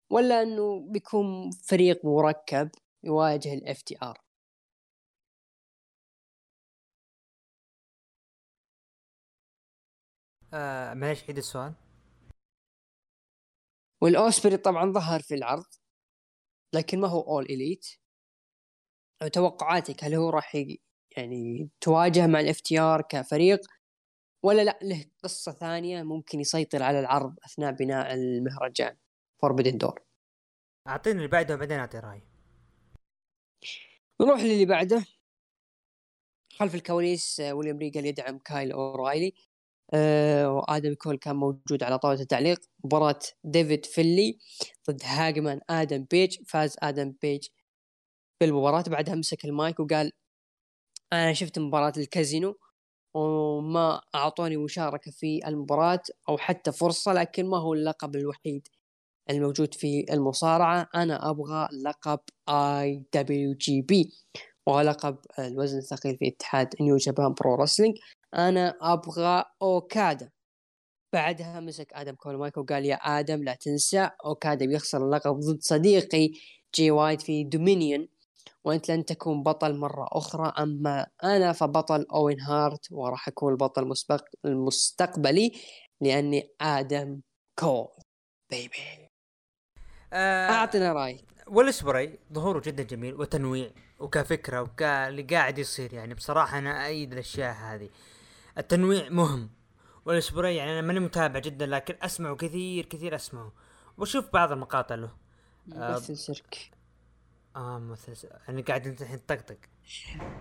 ولا 0.09 0.41
إنه 0.43 0.79
بيكون 0.79 1.51
فريق 1.51 2.05
مركب 2.05 2.69
يواجه 3.03 3.53
ال 3.53 3.81
FTR 3.81 4.21
آه 10.53 10.93
معليش 10.93 11.23
عيد 11.23 11.37
السؤال. 11.37 11.73
والاوسبري 14.01 14.57
طبعا 14.57 14.91
ظهر 14.91 15.19
في 15.19 15.35
العرض 15.35 15.65
لكن 16.73 16.99
ما 16.99 17.07
هو 17.07 17.21
All 17.21 17.45
Elite 17.45 17.85
توقعاتك 19.33 20.03
هل 20.03 20.13
هو 20.13 20.29
راح 20.29 20.55
يعني 21.17 21.69
تواجه 21.81 22.27
مع 22.27 22.39
ال 22.39 22.61
FTR 22.61 23.01
كفريق 23.01 23.59
ولا 24.43 24.61
لا 24.61 24.79
له 24.81 25.05
قصة 25.23 25.51
ثانية 25.51 26.03
ممكن 26.03 26.39
يسيطر 26.39 26.83
على 26.83 26.99
العرض 26.99 27.35
أثناء 27.45 27.71
بناء 27.71 28.13
المهرجان. 28.13 28.97
Forbidden 29.41 29.77
Door 29.77 29.99
أعطيني 30.87 31.17
اللي 31.17 31.27
بعده 31.27 31.55
وبعدين 31.55 31.79
أعطي 31.79 31.99
راي 31.99 32.21
نروح 34.21 34.41
للي 34.41 34.65
بعده. 34.65 35.05
خلف 36.53 36.75
الكواليس 36.75 37.39
آه، 37.39 37.53
ويليام 37.53 37.77
ريجل 37.77 38.05
يدعم 38.05 38.37
كايل 38.37 38.71
أورايلي. 38.71 39.27
آه 39.27 39.50
وآدم 39.93 40.93
كول 40.93 41.17
كان 41.17 41.35
موجود 41.35 41.83
على 41.83 41.99
طاولة 41.99 42.21
التعليق. 42.21 42.59
مباراة 42.85 43.19
ديفيد 43.43 43.85
فينلي 43.85 44.37
ضد 44.91 45.01
هانغمان 45.05 45.61
آدم 45.69 46.05
بيج. 46.11 46.37
فاز 46.47 46.75
آدم 46.79 47.13
بيج 47.21 47.47
بالمباراة. 48.41 48.83
بعدها 48.89 49.15
مسك 49.15 49.45
المايك 49.45 49.79
وقال 49.79 50.11
أنا 51.13 51.33
شفت 51.33 51.59
مباراة 51.59 51.93
الكازينو 51.97 52.57
وما 53.15 54.01
أعطوني 54.15 54.57
مشاركة 54.57 55.11
في 55.11 55.47
المباراة 55.47 56.01
أو 56.29 56.37
حتى 56.37 56.71
فرصة 56.71 57.13
لكن 57.13 57.45
ما 57.45 57.57
هو 57.59 57.73
اللقب 57.73 58.15
الوحيد 58.15 58.67
الموجود 59.29 59.73
في 59.73 60.05
المصارعة. 60.13 60.89
أنا 60.95 61.29
أبغى 61.29 61.69
لقب 61.85 62.19
IWGP. 62.49 64.11
ولقب 64.67 65.17
الوزن 65.39 65.77
الثقيل 65.77 66.17
في 66.17 66.27
اتحاد 66.27 66.75
New 66.81 66.97
Japan 66.97 67.33
Pro 67.33 67.55
Wrestling 67.55 67.97
أنا 68.35 68.77
أبغى 68.81 69.45
أوكادا. 69.61 70.31
بعدها 71.13 71.59
مسك 71.59 71.93
آدم 71.93 72.15
كول 72.15 72.35
مايك 72.35 72.57
وقال 72.57 72.85
يا 72.85 72.95
آدم 72.95 73.43
لا 73.43 73.55
تنسى 73.55 74.09
أوكادا 74.25 74.65
بيخسر 74.65 75.05
اللقب 75.05 75.39
ضد 75.39 75.61
صديقي 75.61 76.31
جي 76.75 76.91
وايت 76.91 77.21
في 77.21 77.43
دومينيون 77.43 78.07
وأنت 78.63 78.91
لن 78.91 79.05
تكون 79.05 79.43
بطل 79.43 79.77
مرة 79.77 80.07
أخرى. 80.11 80.53
أما 80.59 81.07
أنا 81.23 81.53
فبطل 81.53 82.05
اوين 82.13 82.41
هارت 82.41 82.91
وراح 82.91 83.27
أكون 83.27 83.51
البطل 83.51 83.83
المسبق 83.83 84.25
المستقبلي 84.45 85.51
لأني 86.01 86.49
آدم 86.61 87.21
كول 87.59 87.87
baby 88.51 89.09
آه 90.13 90.49
أعطنا 90.49 90.93
رأي. 90.93 91.25
ويل 91.47 91.71
أوسبراي 91.71 92.19
ظهوره 92.33 92.59
جدا 92.59 92.83
جميل 92.83 93.15
وتنويع. 93.15 93.71
وكفكرة 94.01 94.61
وكاللي 94.61 95.21
قاعد 95.23 95.57
يصير 95.57 95.93
يعني 95.93 96.13
بصراحة 96.13 96.57
أنا 96.57 96.85
أؤيد 96.85 97.13
الأشياء 97.13 97.53
هذه. 97.53 97.89
التنويع 98.57 99.09
مهم 99.09 99.49
ويل 100.05 100.22
أوسبراي 100.22 100.55
يعني 100.55 100.71
أنا 100.71 100.81
ماني 100.81 100.99
متابع 100.99 101.39
جدا 101.39 101.65
لكن 101.65 101.95
أسمعه 102.01 102.35
كثير 102.35 102.85
كثير 102.85 103.15
أسمعه. 103.15 103.51
وأشوف 103.97 104.33
بعض 104.33 104.51
المقاطع 104.51 104.95
له. 104.95 105.09
ممثل 105.67 106.17
سيرك 106.17 106.71
آه 107.55 107.79
ممثل 107.79 108.15
س- 108.15 108.27
أنا 108.49 108.61
قاعد 108.61 108.87
أنت 108.87 109.01
الحين 109.01 109.19
طقطق 109.27 109.57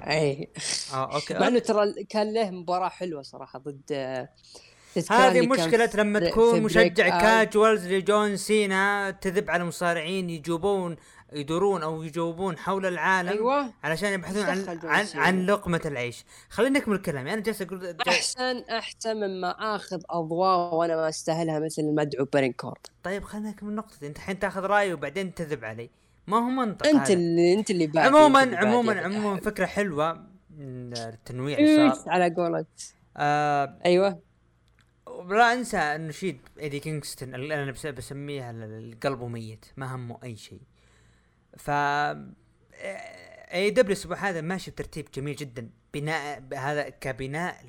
أي. 0.06 0.50
آه 0.94 1.14
أوكي 1.14 1.34
مع 1.34 1.48
إنه 1.48 1.58
ترى 1.58 2.04
كان 2.04 2.34
له 2.34 2.50
مباراة 2.50 2.88
حلوة 2.88 3.22
صراحة 3.22 3.58
ضد 3.58 3.92
هذه 5.10 5.46
مشكلة 5.46 5.90
لما 5.94 6.20
تكون 6.20 6.62
مشجع. 6.62 7.20
casuals 7.20 7.86
لجون 7.86 8.36
سينا 8.36 9.10
تذب 9.10 9.50
على 9.50 9.62
المصارعين 9.62 10.30
يجوبون 10.30 10.96
يدورون 11.32 11.82
أو 11.82 12.02
يجوبون 12.02 12.58
حول 12.58 12.86
العالم 12.86 13.28
أيوه. 13.28 13.72
علشان 13.84 14.12
يبحثون 14.12 14.42
عن 14.44 14.78
عن. 14.84 15.06
عن 15.14 15.46
لقمة 15.46 15.80
العيش. 15.84 16.24
خليني 16.50 16.78
نكمل 16.78 16.98
كلامي 16.98 17.32
أنا 17.32 17.40
جالس 17.40 17.62
أقول 17.62 17.80
جا- 17.80 17.96
احسن 18.08 18.58
أحسن 18.58 19.16
مما 19.16 19.76
آخذ 19.76 20.00
أضواء 20.10 20.74
وأنا 20.74 20.96
ما 20.96 21.08
أستاهلها 21.08 21.58
مثل 21.58 21.82
المدعو 21.82 22.26
بارون 22.32 22.52
كوربن 22.52 22.76
طيب 23.02 23.24
خلينا 23.24 23.50
نكمل 23.50 23.74
نقطتي. 23.74 24.06
أنت 24.06 24.16
الحين 24.16 24.38
تاخذ 24.38 24.60
رأيي 24.60 24.92
وبعدين 24.92 25.34
تذب 25.34 25.64
علي. 25.64 25.90
ما 26.26 26.36
هو 26.36 26.40
منطق 26.50 26.86
أنت 26.86 26.96
هذا. 27.00 27.12
اللي 27.14 27.54
أنت 27.54 27.70
اللي 27.70 27.86
بعد 27.86 28.06
عموما 28.14 28.56
عموما 28.56 29.00
عموما 29.00 29.40
فكرة 29.40 29.66
حلوة. 29.66 30.12
من 30.58 30.92
التنويع 30.96 31.58
اللي 31.58 31.92
صار. 31.94 32.12
على 32.12 32.34
قولك؟ 32.34 32.66
آه 33.16 33.78
أيوه. 33.84 34.18
لا 35.28 35.52
أنسى 35.52 35.78
النشيد 35.78 36.40
إيدي 36.60 36.80
كينغستون 36.80 37.34
اللي 37.34 37.54
أنا 37.62 37.72
بس- 37.72 37.86
بسميها 37.86 38.50
ال- 38.50 38.92
القلب 38.92 39.22
ميت. 39.22 39.64
ما 39.76 39.94
همه 39.94 40.18
أي 40.24 40.36
شيء. 40.36 40.60
ف 41.58 41.70
AEW 43.52 43.86
الأسبوع 43.86 44.16
هذا 44.16 44.40
ماشي 44.40 44.70
بترتيب 44.70 45.10
جميل 45.14 45.36
جدا. 45.36 45.70
بناء 45.94 46.42
هذا 46.54 46.88
كبناء 46.88 47.64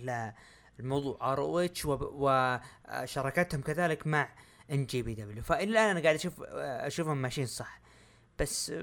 للموضوع 0.79 1.33
ROH 1.33 1.85
وشراكتهم 1.85 3.61
كذلك 3.61 4.07
مع 4.07 4.29
NJPW 4.71 5.43
فإلى 5.43 5.71
الآن 5.71 5.89
أنا 5.89 5.99
قاعد 5.99 6.15
أشوف 6.15 6.41
أشوفهم 6.43 7.17
ماشيين 7.21 7.47
صح. 7.47 7.81
بس 8.39 8.73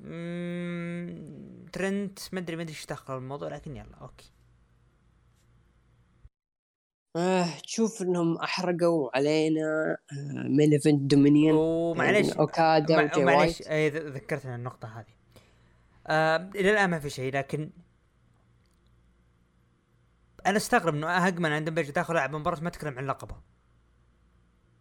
مم، 0.00 1.66
ترنت 1.72 2.18
ما 2.32 2.40
أدري 2.40 2.56
ما 2.56 2.62
أدري 2.62 2.74
إيش 2.74 2.86
دخل 2.86 3.16
الموضوع 3.16 3.48
لكن 3.48 3.76
يلا 3.76 3.96
أوكي. 4.00 4.32
آه 7.16 7.58
تشوف 7.66 8.02
إنهم 8.02 8.36
أحرقوا 8.38 9.16
علينا 9.16 9.96
آه 10.12 10.48
main 10.48 10.72
event 10.72 11.00
دومينيون 11.10 11.56
ومعليش 11.56 12.26
يعني 12.28 12.40
أوكادا 12.40 12.96
مع- 12.96 13.02
وجاي 13.04 13.24
معليش 13.24 13.60
وايت. 13.60 13.68
اي 13.68 13.90
ذ- 13.90 14.14
ذكرتني 14.14 14.54
النقطة 14.54 14.98
هذه. 15.00 15.12
آه 16.06 16.50
إلى 16.54 16.70
الآن 16.70 16.90
ما 16.90 16.98
في 16.98 17.10
شيء 17.10 17.32
لكن 17.34 17.70
أنا 20.46 20.56
أستغرب 20.56 20.94
إنه 20.94 21.08
هانغمان 21.10 21.52
آدم 21.52 21.70
بيج 21.70 21.90
تاخذ 21.92 22.14
لاعب 22.14 22.36
مباراة 22.36 22.60
ما 22.60 22.70
تتكلم 22.70 22.98
عن 22.98 23.06
لقبه. 23.06 23.36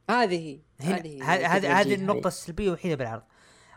هذه 0.10 0.60
هي 0.80 1.22
هذه 1.22 1.82
هذه 1.82 1.96
النقطة 1.96 2.28
السلبية 2.28 2.68
الوحيدة 2.68 2.96
بالعرض. 2.96 3.24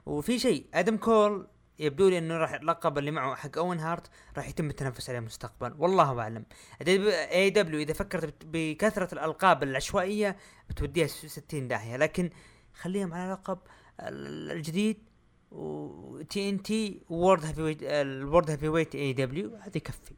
وفي 0.07 0.39
شيء 0.39 0.67
آدم 0.75 0.97
كول 0.97 1.49
يبدو 1.79 2.09
لي 2.09 2.19
إنه 2.19 2.37
راح 2.37 2.53
اللقب 2.53 2.99
اللي 2.99 3.11
معه 3.11 3.35
حق 3.35 3.59
اوين 3.59 3.79
هارت 3.79 4.11
راح 4.37 4.49
يتم 4.49 4.71
التنافس 4.71 5.11
عليه 5.11 5.21
مستقبلا. 5.21 5.75
والله 5.79 6.21
أعلم. 6.21 6.45
AEW 6.87 7.81
إذا 7.81 7.93
فكرت 7.93 8.35
بكثرة 8.45 9.15
الألقاب 9.15 9.63
العشوائية 9.63 10.37
بتوديها 10.69 11.07
س- 11.07 11.27
60 11.27 11.69
داهية. 11.69 11.97
لكن 11.97 12.31
خليهم 12.75 13.15
على 13.15 13.33
لقب 13.33 13.59
ال- 14.01 14.51
الجديد 14.51 15.09
وتي 15.51 16.49
ان 16.49 16.63
تي 16.63 17.03
وورد 17.09 17.45
هابي 17.45 17.63
ويت 17.63 17.79
الورد 17.83 18.51
هابي 18.51 18.69
ويت 18.69 18.95
اي 18.95 19.13
دبليو 19.13 19.57
هذا 19.57 19.77
يكفي. 19.77 20.15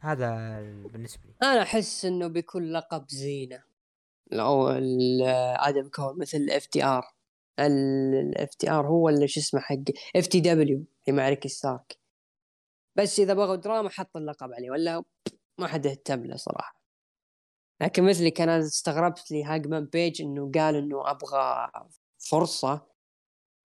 هذا 0.00 0.28
ال- 0.60 0.88
بالنسبة 0.88 1.22
لي. 1.26 1.34
أنا 1.42 1.62
أحس 1.62 2.04
إنه 2.04 2.26
بيكون 2.26 2.72
لقب 2.72 3.04
زينة. 3.08 3.62
أو 4.32 4.68
آدم 4.68 5.88
كول 5.88 6.18
مثل 6.18 6.38
الاف 6.38 6.66
تي 6.66 6.84
ار 6.84 7.02
الاف 7.58 8.54
تي 8.54 8.70
ار 8.70 8.86
هو 8.86 9.08
اللي 9.08 9.28
شو 9.28 9.40
اسمه 9.40 9.60
حق 9.60 9.76
اف 10.16 10.26
تي 10.26 10.40
دبليو 10.40 10.84
لمعركة 11.08 11.48
ستارك. 11.48 11.98
بس 12.96 13.20
إذا 13.20 13.34
بغوا 13.34 13.56
دراما 13.56 13.90
حط 13.90 14.16
اللقب 14.16 14.52
عليه 14.52 14.70
ولا 14.70 15.02
ما 15.58 15.66
حد 15.66 15.86
اهتم 15.86 16.24
له 16.26 16.36
صراحة. 16.36 16.82
لكن 17.80 18.02
مثلي 18.04 18.30
كان 18.30 18.48
استغربت 18.48 19.30
لي 19.30 19.44
هانغمان 19.44 19.84
بيج 19.84 20.22
إنه 20.22 20.50
قال 20.54 20.76
إنه 20.76 21.10
أبغى 21.10 21.70
فرصة. 22.30 22.92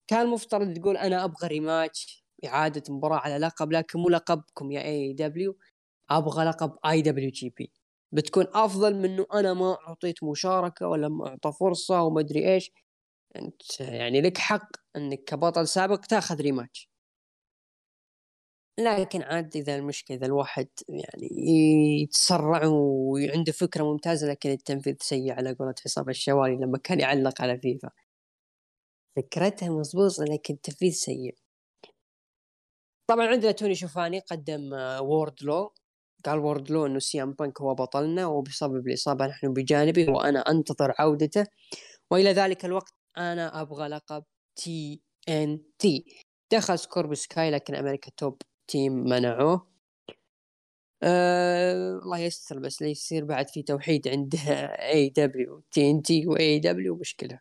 كان 0.07 0.27
مفترض 0.27 0.73
تقول 0.73 0.97
أنا 0.97 1.23
أبغى 1.23 1.47
rematch 1.47 2.25
إعادة 2.45 2.83
مباراة 2.89 3.17
على 3.17 3.37
لقب 3.37 3.71
لكن 3.71 3.99
مو 3.99 4.09
لقبكم 4.09 4.71
يا 4.71 4.81
AEW 4.83 5.57
أبغى 6.09 6.45
لقب 6.45 6.77
IWGP 6.85 7.71
بتكون 8.11 8.45
أفضل 8.53 8.95
من 8.95 9.05
إنه 9.05 9.25
أنا 9.33 9.53
ما 9.53 9.77
أعطيت 9.87 10.23
مشاركة 10.23 10.87
ولا 10.87 11.09
ما 11.09 11.27
أعطى 11.27 11.51
فرصة 11.59 12.01
وما 12.03 12.21
أدري 12.21 12.53
إيش. 12.53 12.71
أنت 13.35 13.79
يعني 13.79 14.21
لك 14.21 14.37
حق 14.37 14.69
إنك 14.95 15.23
كبطل 15.23 15.67
سابق 15.67 15.99
تاخذ 15.99 16.41
rematch 16.41 16.89
لكن 18.79 19.21
عاد 19.23 19.55
إذا 19.55 19.75
المشكلة 19.75 20.17
إذا 20.17 20.25
الواحد 20.25 20.67
يعني 20.89 21.29
يتسرع 22.03 22.65
وعنده 22.65 23.51
فكرة 23.51 23.83
ممتازة 23.83 24.27
لكن 24.27 24.49
التنفيذ 24.49 24.95
سيء 25.01 25.31
على 25.33 25.53
قولة 25.53 25.75
حسام 25.83 26.09
الشوالي 26.09 26.55
لما 26.55 26.77
كان 26.77 26.99
يعلق 26.99 27.41
على 27.41 27.57
فيفا. 27.59 27.89
فكرتها 29.15 29.69
مضبوطه 29.69 30.23
لكن 30.23 30.53
التنفيذ 30.53 30.91
سيء. 30.91 31.35
طبعا 33.07 33.27
عندنا 33.27 33.51
توني 33.51 33.75
شيفاني 33.75 34.19
قدم 34.19 34.73
آه، 34.73 35.01
واردلو 35.01 35.73
قال 36.25 36.39
واردلو 36.39 36.85
إنه 36.85 36.99
سي 36.99 37.23
أم 37.23 37.33
بانك 37.33 37.61
هو 37.61 37.75
بطلنا 37.75 38.25
وبسبب 38.27 38.87
الإصابة 38.87 39.27
نحن 39.27 39.53
بجانبه 39.53 40.11
وأنا 40.11 40.39
أنتظر 40.51 40.93
عودته. 40.99 41.45
وإلى 42.11 42.31
ذلك 42.33 42.65
الوقت 42.65 42.94
أنا 43.17 43.61
أبغى 43.61 43.87
لقب 43.87 44.23
TNT 44.55 46.05
دخل 46.51 46.79
سكوربيو 46.79 47.13
سكاي 47.15 47.51
لكن 47.51 47.75
American 47.75 48.11
Top 48.17 48.41
Team 48.67 48.93
منعوه. 48.93 49.71
أه 51.03 51.73
الله 52.03 52.17
يستر 52.19 52.59
بس 52.59 52.81
لا 52.81 52.87
يصير 52.87 53.25
بعد 53.25 53.49
في 53.49 53.63
توحيد 53.63 54.07
عند 54.07 54.35
AEW 54.79 55.09
TNT 55.09 55.91
و 55.91 56.01
AEW 56.01 56.95
مشكلة. 56.95 57.39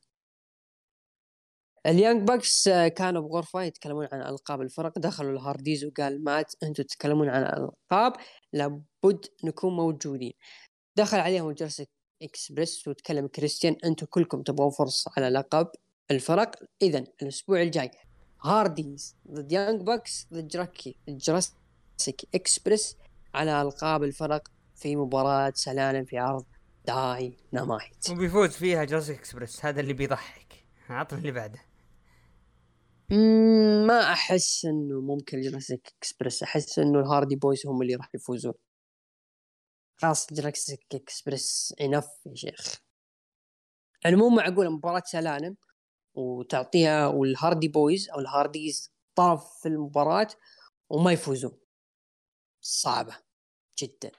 اليانغ 1.87 2.29
باكس 2.29 2.69
آه، 2.69 2.89
كانوا 2.89 3.23
بغرفة 3.23 3.63
يتكلمون 3.63 4.09
عن 4.13 4.21
ألقاب 4.23 4.61
الفرق. 4.61 4.99
دخلوا 4.99 5.33
الهارديز 5.33 5.85
وقال 5.85 6.25
مات 6.25 6.55
أنتم 6.63 6.83
تتكلمون 6.83 7.29
عن 7.29 7.43
الالقاب 7.43 8.13
لابد 8.53 9.27
نكون 9.45 9.77
موجودين. 9.77 10.33
دخل 10.97 11.19
عليهم 11.19 11.53
جوراسيك 11.53 11.91
إكسبريس 12.23 12.89
وتكلم 12.89 13.27
كريستيان 13.27 13.77
أنتم 13.85 14.07
كلكم 14.07 14.43
تبغون 14.43 14.71
فرصه 14.71 15.11
على 15.17 15.29
لقب 15.29 15.69
الفرق. 16.11 16.51
اذا 16.83 17.05
الأسبوع 17.23 17.63
الجاي 17.63 17.91
هارديز 18.43 19.17
ضد 19.31 19.53
يانغ 19.53 19.83
باكس 19.83 20.27
ضد 20.33 20.49
جراكي 20.49 20.97
جوراسيك 21.09 22.29
إكسبريس 22.35 22.97
على 23.35 23.63
ألقاب 23.63 24.05
الفرق 24.05 24.49
في 24.77 24.97
مباراة 24.97 25.53
سلالم 25.57 26.05
في 26.05 26.19
عرض 26.19 26.45
داي 26.87 27.37
نامايت. 27.53 28.11
وبيفوز 28.11 28.51
فيها 28.51 28.85
جوراسيك 28.85 29.19
إكسبريس 29.19 29.65
هذا 29.65 29.81
اللي 29.81 29.93
بيضحك. 29.93 30.65
عطنا 30.89 31.19
اللي 31.19 31.33
بعده. 31.33 31.61
ما 33.87 34.13
أحس 34.13 34.65
إنه 34.65 35.01
ممكن 35.01 35.41
جوراسيك 35.41 35.95
إكسبريس 35.99 36.43
أحس 36.43 36.79
إنه 36.79 37.01
الهاردي 37.01 37.37
بويز 37.37 37.67
هم 37.67 37.83
اللي 37.83 37.95
راح 37.95 38.15
يفوزون. 38.15 38.55
خلاص 39.97 40.33
جوراسيك 40.33 40.95
إكسبريس 40.95 41.75
enough 41.81 42.09
يا 42.27 42.35
شيخ. 42.35 42.81
يعني 44.05 44.17
مو 44.17 44.29
معقول 44.29 44.71
مباراة 44.71 45.03
سلالم 45.07 45.57
وتعطيها 46.15 47.07
والهاردي 47.07 47.69
بويز 47.69 48.11
أو 48.11 48.21
الهارديز 48.21 48.93
طرف 49.15 49.61
في 49.63 49.69
المباراة 49.69 50.29
وما 50.91 51.13
يفوزون. 51.13 51.59
صعبة 52.61 53.17
جدا. 53.79 54.11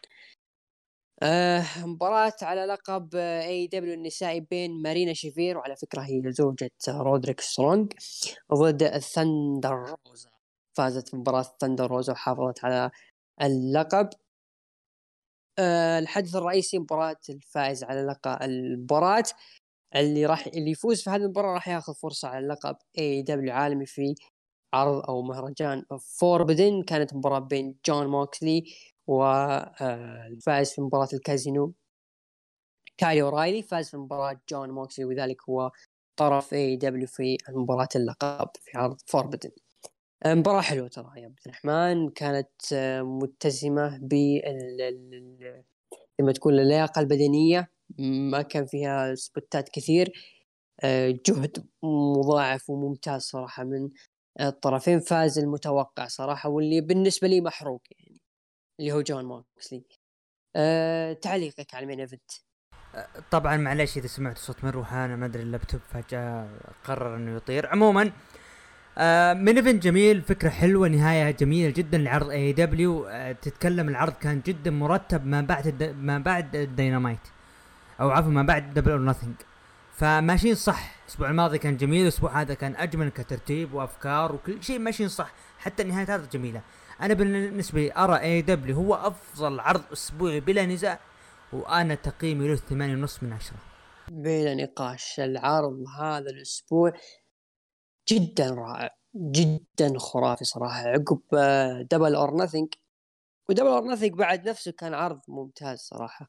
آه 1.24 1.66
مباراة 1.86 2.34
على 2.42 2.66
لقب 2.66 3.16
AEW 3.16 3.94
النسائي 3.94 4.40
بين 4.40 4.82
مارينا 4.82 5.14
شافير 5.14 5.58
وعلى 5.58 5.76
فكرة 5.76 6.02
هي 6.02 6.22
زوجة 6.32 6.72
رودريك 6.90 7.42
سترونج 7.42 7.94
ضد 8.54 8.84
الثندر 8.84 9.96
روزا. 10.08 10.30
فازت 10.74 11.16
مباراة 11.16 11.42
الثندر 11.42 11.88
روزا 11.88 12.14
وحافظت 12.14 12.66
على 12.66 12.92
اللقب. 13.42 14.10
الحدث 15.60 16.36
الرئيسي 16.36 16.80
مباراة 16.80 17.18
الفائز 17.30 17.84
على 17.84 18.02
لقب 18.02 18.44
المباراة. 18.44 19.24
اللي 19.96 20.26
راح 20.26 20.48
اللي 20.48 20.72
يفوز 20.72 21.02
في 21.04 21.10
هذه 21.10 21.22
المباراة 21.22 21.54
راح 21.54 21.68
ياخذ 21.68 21.94
فرصة 21.94 22.28
على 22.28 22.48
لقب 22.48 22.78
AEW 22.98 23.54
عالمي 23.54 23.86
في 23.86 24.16
عرض 24.74 25.06
أو 25.10 25.22
مهرجان. 25.22 25.86
Forbidden 26.20 26.84
كانت 26.84 27.14
مباراة 27.16 27.40
بين 27.40 27.76
جون 27.86 28.08
موكسلي 28.08 28.64
والفائز 29.08 30.72
في 30.74 30.82
مباراة 30.82 31.10
الكازينو 31.14 31.74
كايل 32.98 33.22
أورايلي. 33.22 33.62
فاز 33.64 33.90
في 33.90 33.98
مباراة 33.98 34.42
جون 34.50 34.70
موكسلي 34.70 35.06
وذلك 35.06 35.50
هو 35.50 35.72
طرف 36.18 36.54
AEW 36.54 37.08
في 37.08 37.38
مباراة 37.50 37.90
اللقب 37.96 38.50
في 38.62 38.78
عرض 38.78 38.98
Forbidden 39.08 39.52
مباراة 40.26 40.62
حلوة 40.62 40.88
ترى 40.88 41.12
يا 41.18 41.26
عبد 41.26 41.40
الرحمن. 41.46 42.10
كانت 42.10 42.74
متسمة 43.02 44.00
بال 44.02 45.64
لما 46.20 46.32
تكون 46.32 46.60
اللياقة 46.60 47.00
البدنية. 47.00 47.72
ما 48.00 48.42
كان 48.42 48.66
فيها 48.66 49.16
سبوتات 49.16 49.70
كثير. 49.70 50.12
جهد 51.28 51.66
مضاعف 51.84 52.70
وممتاز 52.70 53.22
صراحة 53.22 53.64
من 53.64 53.90
الطرفين. 54.42 55.00
فاز 55.00 55.40
المتوقع 55.40 56.08
صراحة 56.08 56.50
واللي 56.50 56.82
بالنسبة 56.82 57.28
لي 57.28 57.42
محروق 57.42 57.82
يعني 57.92 58.22
اللي 58.80 58.92
هو 58.92 59.02
جون 59.02 59.26
موكسلي 59.26 59.86
أه 60.56 61.14
تعليقك 61.14 61.74
على 61.76 61.84
ال 61.84 61.87
main 61.87 62.00
event؟ 62.00 62.32
طبعا 63.32 63.58
معلش 63.58 63.98
إذا 63.98 64.08
سمعت 64.08 64.38
صوت 64.38 64.64
من 64.64 64.70
روحانا 64.70 65.16
ما 65.16 65.26
أدري 65.26 65.44
اللابتوب 65.44 65.82
فجأة 65.82 66.60
قرر 66.84 67.16
إنه 67.16 67.36
يطير. 67.36 67.68
عموما 67.68 68.12
آه 68.98 69.34
main 69.34 69.56
event 69.56 69.84
جميل 69.84 70.22
فكرة 70.22 70.50
حلوة 70.50 70.88
نهاية 70.88 71.32
جميلة 71.32 71.70
جدا 71.70 71.98
لعرض 71.98 72.30
AEW 72.30 73.06
آه 73.06 73.32
تتكلم 73.32 73.90
العرض 73.90 74.14
كان 74.14 74.42
جدا 74.46 74.72
مرتب 74.72 75.26
ما 75.26 75.42
بعد 75.42 75.84
ما 76.02 76.20
بعد 76.20 76.56
الدينامايت 76.56 77.20
أو 78.02 78.10
عفوا 78.10 78.32
ما 78.32 78.44
بعد 78.44 78.74
Double 78.74 78.92
or 78.92 79.00
Nothing 79.00 79.36
فماشيين 79.96 80.56
صح. 80.56 80.96
الأسبوع 81.04 81.30
الماضي 81.30 81.58
كان 81.58 81.78
جميل 81.78 82.02
الأسبوع 82.02 82.42
هذا 82.42 82.54
كان 82.54 82.76
أجمل 82.76 83.10
كترتيب 83.10 83.74
وأفكار 83.74 84.36
وكل 84.36 84.64
شيء 84.64 84.80
ماشيين 84.80 85.10
صح. 85.10 85.34
حتى 85.60 85.84
النهايات 85.84 86.10
هذه 86.10 86.28
جميلة. 86.32 86.62
أنا 87.02 87.14
بالنسبة 87.14 87.82
لي 87.82 87.92
أرى 87.98 88.20
AEW 88.20 88.76
هو 88.76 88.96
أفضل 88.96 89.60
عرض 89.60 89.84
أسبوعي 89.94 90.40
بلا 90.40 90.66
نزاع 90.66 91.00
وأنا 91.54 91.96
تقييمي 91.96 92.48
له 92.48 92.56
ثمانية 92.56 92.94
ونص 92.94 93.24
من 93.24 93.34
عشرة. 93.34 93.58
بلا 94.12 94.56
نقاش. 94.56 95.20
العرض 95.20 95.84
هذا 96.00 96.30
الأسبوع 96.30 96.94
جدا 98.10 98.50
رائع 98.52 98.96
جدا 99.16 100.00
خرافي 100.00 100.46
صراحة. 100.46 100.88
عقب 100.88 101.22
Double 101.92 102.16
or 102.16 102.44
Nothing 102.44 102.74
و 103.50 103.52
Double 103.52 103.68
or 103.68 103.84
Nothing 103.88 104.14
بعد 104.14 104.50
نفسه 104.50 104.72
كان 104.72 104.94
عرض 104.94 105.22
ممتاز 105.28 105.80
صراحة. 105.80 106.28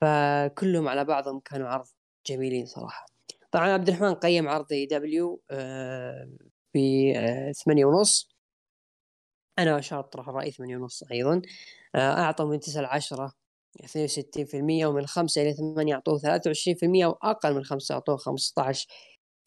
فكلهم 0.00 0.88
على 0.88 1.04
بعضهم 1.04 1.40
كانوا 1.40 1.68
عرض 1.68 1.86
جميلين 2.26 2.66
صراحة. 2.66 3.06
طبعا 3.52 3.68
عبد 3.68 3.88
الرحمن 3.88 4.14
قيم 4.14 4.48
عرض 4.48 4.72
AEW 4.72 5.42
ب 6.74 6.78
ثمانية 7.64 7.84
ونص. 7.84 8.28
أنا 9.58 9.80
أشاطر 9.80 10.20
الرأي 10.20 10.50
ثمانية 10.50 10.76
ونص 10.76 11.02
أيضا. 11.12 11.42
آه، 11.94 11.98
أعطوا 11.98 12.46
من 12.46 12.60
تسعة 12.60 12.82
لعشرة 12.82 13.32
62% 13.84 14.86
ومن 14.86 15.06
خمسة 15.06 15.42
إلى 15.42 15.54
ثمانية 15.54 15.94
أعطوه 15.94 16.18
23% 16.18 17.06
وأقل 17.06 17.54
من 17.54 17.64
خمسة 17.64 17.94
أعطوه 17.94 18.16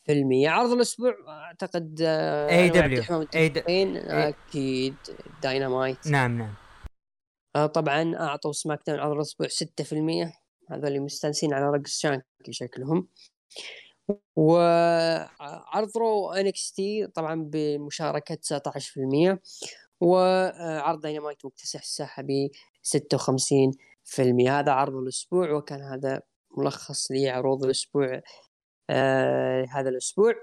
15% 0.10 0.48
عرض 0.48 0.72
الأسبوع 0.72 1.16
أعتقد 1.28 2.02
AEW 2.02 3.04
أكيد. 4.08 4.96
داينامايت 5.44 6.08
نعم 6.08 6.38
نعم. 6.38 6.54
آه، 7.56 7.66
طبعا 7.66 8.16
أعطوا 8.16 8.52
SmackDown 8.52 9.00
عرض 9.00 9.16
الأسبوع 9.16 9.48
6% 9.48 10.34
هذول 10.72 11.02
مستانسين 11.02 11.54
على 11.54 11.66
رقص 11.66 12.00
شانكي 12.00 12.24
شكلهم. 12.52 13.08
وعرض 14.36 15.98
Raw 15.98 16.32
NXT 16.32 17.08
طبعا 17.08 17.44
بمشاركة 17.54 18.36
19% 18.36 19.40
وعرض 20.02 21.02
داينامايت 21.02 21.46
مكتسح 21.46 21.80
الساحة 21.80 22.24
ب 22.24 22.50
56% 22.84 24.50
هذا 24.50 24.72
عرض 24.72 24.96
الأسبوع 24.96 25.52
وكان 25.52 25.82
هذا 25.82 26.22
ملخص 26.58 27.12
لعروض 27.12 27.64
الأسبوع 27.64 28.22
آه 28.90 29.66
هذا 29.72 29.90
الأسبوع. 29.90 30.34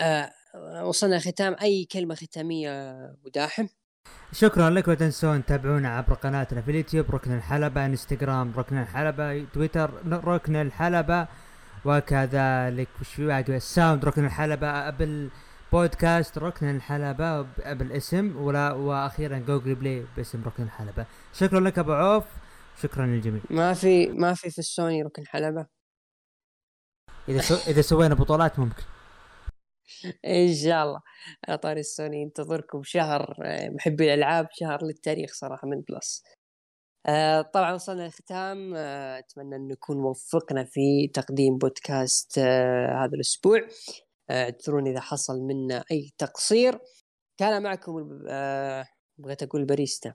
آه 0.00 0.32
وصلنا 0.84 1.18
ختام. 1.18 1.56
أي 1.62 1.84
كلمة 1.84 2.14
ختامية 2.14 2.70
مداحم 3.24 3.66
شكرا 4.32 4.70
لك 4.70 4.88
ولا 4.88 4.96
تنسون 4.96 5.44
تتابعونا 5.44 5.88
عبر 5.96 6.14
قناتنا 6.14 6.62
في 6.62 6.70
اليوتيوب 6.70 7.10
ركن 7.10 7.36
الحلبة 7.36 7.86
إنستغرام 7.86 8.52
ركن 8.56 8.78
الحلبة 8.78 9.44
تويتر 9.44 9.90
ركن 10.06 10.56
الحلبة 10.56 11.28
وكذلك 11.84 12.88
وش 13.00 13.14
في 13.14 13.26
باقي؟ 13.26 13.56
ال 13.56 13.64
Sound 13.64 14.04
ركن 14.04 14.24
الحلبة 14.24 14.68
Apple 14.68 15.30
بودكاست 15.72 16.38
ركن 16.38 16.76
الحلبة 16.76 17.42
بالاسم 17.74 18.36
ولا 18.36 18.72
وأخيرا 18.72 19.38
Google 19.38 19.74
Play 19.74 20.06
باسم 20.16 20.42
ركن 20.46 20.62
الحلبة. 20.62 21.06
شكرا 21.32 21.60
لك 21.60 21.78
أبو 21.78 21.92
عوف. 21.92 22.24
شكرا 22.82 23.06
للجميع. 23.06 23.40
ما 23.50 23.74
في 23.74 24.06
ما 24.06 24.34
في 24.34 24.50
في 24.50 24.58
السوني 24.58 25.02
ركن 25.02 25.26
حلبة. 25.26 25.75
إذا 27.28 27.40
سو... 27.40 27.54
إذا 27.54 27.82
سوينا 27.82 28.14
بطولات 28.14 28.58
ممكن. 28.58 28.82
إن 30.24 30.54
شاء 30.54 30.84
الله. 30.84 31.00
على 31.48 31.58
طاري 31.58 31.80
السوني 31.80 32.22
انتظركم 32.22 32.82
شهر 32.82 33.36
آه، 33.44 33.68
محبي 33.68 34.04
الألعاب 34.04 34.48
شهر 34.52 34.84
للتاريخ 34.84 35.34
صراحة 35.34 35.68
من 35.68 35.80
Plus. 35.80 36.22
آه، 37.06 37.42
طبعا 37.42 37.72
وصلنا 37.72 38.02
للختام. 38.02 38.74
آه، 38.76 39.18
أتمنى 39.18 39.56
أن 39.56 39.68
نكون 39.68 39.96
وفقنا 39.96 40.64
في 40.64 41.08
تقديم 41.14 41.58
بودكاست 41.58 42.38
هذا 42.38 43.10
الأسبوع. 43.14 43.60
اعذروني 44.30 44.90
إذا 44.90 45.00
حصل 45.00 45.40
منا 45.40 45.84
أي 45.90 46.10
تقصير. 46.18 46.78
كان 47.38 47.62
معكم 47.62 48.08
بغيت 49.18 49.42
أقول 49.42 49.64
باريستا 49.64 50.14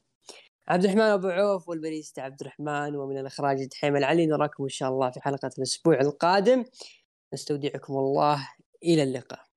عبد 0.68 0.84
الرحمن 0.84 1.02
أبو 1.02 1.28
عوف 1.28 1.70
والباريستا 1.70 2.22
عبد 2.22 2.42
الرحمن 2.42 2.96
ومن 2.96 3.18
الأخراج 3.18 3.66
دحيم 3.66 3.96
العلي 3.96 4.26
نراكم 4.26 4.64
إن 4.64 4.70
شاء 4.70 4.90
الله 4.90 5.12
في 5.12 5.22
حلقة 5.22 5.50
الأسبوع 5.58 6.00
القادم. 6.02 6.66
نستودعكم 7.34 7.94
الله 7.94 8.50
إلى 8.84 9.04
اللقاء. 9.04 9.51